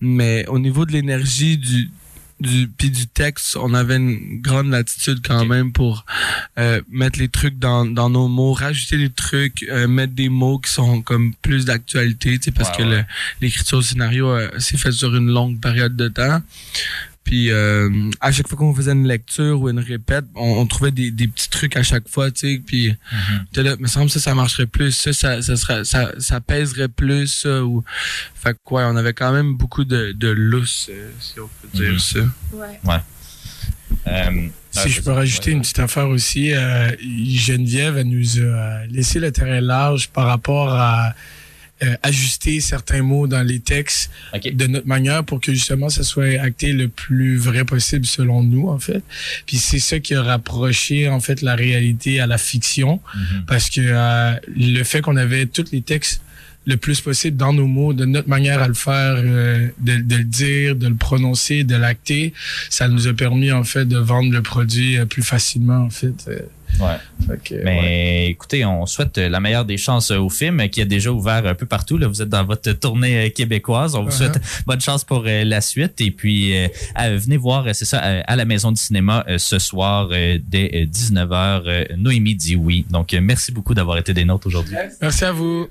Mais 0.00 0.46
au 0.48 0.58
niveau 0.58 0.84
de 0.84 0.92
l'énergie 0.92 1.58
du 1.58 1.90
du 2.40 2.68
puis 2.68 2.90
du 2.90 3.06
texte, 3.06 3.56
on 3.56 3.74
avait 3.74 3.96
une 3.96 4.40
grande 4.40 4.68
latitude 4.68 5.20
quand 5.26 5.44
même 5.44 5.72
pour 5.72 6.04
euh, 6.58 6.80
mettre 6.90 7.18
les 7.18 7.28
trucs 7.28 7.58
dans, 7.58 7.84
dans 7.84 8.10
nos 8.10 8.28
mots, 8.28 8.52
rajouter 8.52 8.96
des 8.98 9.10
trucs, 9.10 9.64
euh, 9.64 9.86
mettre 9.86 10.14
des 10.14 10.28
mots 10.28 10.58
qui 10.58 10.70
sont 10.72 11.02
comme 11.02 11.32
plus 11.34 11.64
d'actualité, 11.64 12.38
tu 12.38 12.44
sais, 12.44 12.50
parce 12.50 12.76
que 12.76 12.82
l'écriture 13.40 13.78
au 13.78 13.82
scénario 13.82 14.28
euh, 14.28 14.50
s'est 14.58 14.76
faite 14.76 14.92
sur 14.92 15.14
une 15.14 15.30
longue 15.30 15.60
période 15.60 15.96
de 15.96 16.08
temps. 16.08 16.42
Puis 17.24 17.50
euh, 17.50 17.88
à 18.20 18.30
chaque 18.32 18.46
fois 18.48 18.58
qu'on 18.58 18.74
faisait 18.74 18.92
une 18.92 19.08
lecture 19.08 19.60
ou 19.60 19.68
une 19.70 19.78
répète, 19.80 20.26
on, 20.34 20.58
on 20.60 20.66
trouvait 20.66 20.90
des, 20.90 21.10
des 21.10 21.26
petits 21.26 21.48
trucs 21.48 21.74
à 21.76 21.82
chaque 21.82 22.06
fois, 22.08 22.30
tu 22.30 22.40
sais. 22.56 22.62
Puis 22.64 22.94
t'es 23.52 23.62
là, 23.62 23.76
me 23.78 23.86
semble 23.86 24.06
que 24.06 24.12
ça, 24.12 24.20
ça 24.20 24.34
marcherait 24.34 24.66
plus, 24.66 24.92
ça, 24.92 25.12
ça, 25.12 25.40
ça 25.40 25.84
ça, 25.84 26.12
ça 26.18 26.40
pèserait 26.40 26.88
plus, 26.88 27.26
ça. 27.28 27.64
Ou 27.64 27.82
fait 28.34 28.52
que 28.52 28.74
ouais, 28.74 28.82
on 28.84 28.96
avait 28.96 29.14
quand 29.14 29.32
même 29.32 29.56
beaucoup 29.56 29.84
de, 29.84 30.12
de 30.12 30.28
lousse, 30.28 30.88
euh, 30.90 31.10
si 31.18 31.40
on 31.40 31.48
peut 31.62 31.68
dire 31.78 31.92
Mhm. 31.92 31.98
ça. 31.98 32.20
Ouais. 32.52 32.80
Ouais. 32.84 33.00
Euh, 34.06 34.48
Si 34.70 34.90
je 34.90 35.00
peux 35.00 35.12
rajouter 35.12 35.52
une 35.52 35.60
petite 35.62 35.78
affaire 35.78 36.08
aussi, 36.08 36.52
euh, 36.52 36.90
Geneviève, 37.00 37.96
elle 37.96 38.08
nous 38.08 38.38
a 38.40 38.84
laissé 38.86 39.18
le 39.20 39.30
terrain 39.32 39.60
large 39.60 40.08
par 40.10 40.26
rapport 40.26 40.72
à 40.74 41.14
euh, 41.82 41.96
ajuster 42.02 42.60
certains 42.60 43.02
mots 43.02 43.26
dans 43.26 43.42
les 43.42 43.58
textes 43.58 44.10
de 44.44 44.66
notre 44.66 44.86
manière 44.86 45.24
pour 45.24 45.40
que 45.40 45.52
justement 45.52 45.88
ça 45.88 46.04
soit 46.04 46.40
acté 46.40 46.72
le 46.72 46.88
plus 46.88 47.36
vrai 47.36 47.64
possible 47.64 48.06
selon 48.06 48.42
nous 48.44 48.68
en 48.68 48.78
fait. 48.78 49.02
Puis 49.46 49.56
c'est 49.56 49.80
ça 49.80 49.98
qui 49.98 50.14
a 50.14 50.22
rapproché 50.22 51.08
en 51.08 51.18
fait 51.18 51.42
la 51.42 51.56
réalité 51.56 52.20
à 52.20 52.26
la 52.26 52.38
fiction 52.38 53.00
parce 53.48 53.70
que 53.70 53.80
euh, 53.82 54.34
le 54.56 54.84
fait 54.84 55.00
qu'on 55.00 55.16
avait 55.16 55.46
tous 55.46 55.72
les 55.72 55.82
textes 55.82 56.20
le 56.66 56.76
plus 56.76 57.00
possible 57.00 57.36
dans 57.36 57.52
nos 57.52 57.66
mots, 57.66 57.92
de 57.92 58.04
notre 58.04 58.28
manière 58.28 58.62
à 58.62 58.68
le 58.68 58.74
faire, 58.74 59.16
euh, 59.18 59.68
de, 59.80 59.96
de 59.96 60.16
le 60.16 60.24
dire, 60.24 60.76
de 60.76 60.88
le 60.88 60.94
prononcer, 60.94 61.64
de 61.64 61.76
l'acter, 61.76 62.32
ça 62.70 62.88
nous 62.88 63.06
a 63.06 63.12
permis 63.12 63.52
en 63.52 63.64
fait 63.64 63.84
de 63.84 63.98
vendre 63.98 64.32
le 64.32 64.42
produit 64.42 64.96
euh, 64.96 65.04
plus 65.04 65.22
facilement 65.22 65.78
en 65.78 65.90
fait. 65.90 66.30
Ouais. 66.80 66.96
Fait 67.26 67.42
que, 67.42 67.64
Mais 67.64 67.80
ouais. 67.80 68.26
écoutez, 68.30 68.64
on 68.64 68.84
souhaite 68.86 69.18
la 69.18 69.40
meilleure 69.40 69.64
des 69.64 69.76
chances 69.76 70.10
euh, 70.10 70.18
au 70.18 70.28
film 70.28 70.68
qui 70.68 70.80
a 70.82 70.84
déjà 70.84 71.10
ouvert 71.12 71.46
un 71.46 71.54
peu 71.54 71.66
partout. 71.66 71.96
Là, 71.98 72.06
vous 72.08 72.20
êtes 72.20 72.28
dans 72.28 72.44
votre 72.44 72.72
tournée 72.72 73.26
euh, 73.26 73.30
québécoise. 73.30 73.94
On 73.94 74.02
vous 74.02 74.10
Uh-huh. 74.10 74.12
souhaite 74.32 74.40
bonne 74.66 74.80
chance 74.80 75.04
pour 75.04 75.24
euh, 75.26 75.44
la 75.44 75.60
suite. 75.60 76.00
Et 76.00 76.10
puis, 76.10 76.54
venez 76.96 77.36
voir, 77.36 77.66
c'est 77.74 77.84
ça, 77.84 77.98
à 77.98 78.36
la 78.36 78.44
Maison 78.44 78.70
du 78.72 78.80
cinéma 78.80 79.24
ce 79.38 79.58
soir 79.58 80.08
dès 80.08 80.88
19h. 80.92 81.96
Noémie 81.96 82.34
dit 82.36 82.56
oui. 82.56 82.84
Donc, 82.90 83.12
merci 83.20 83.52
beaucoup 83.52 83.74
d'avoir 83.74 83.98
été 83.98 84.12
des 84.14 84.24
nôtres 84.24 84.46
aujourd'hui. 84.46 84.74
Merci 85.00 85.24
à 85.24 85.32
vous. 85.32 85.68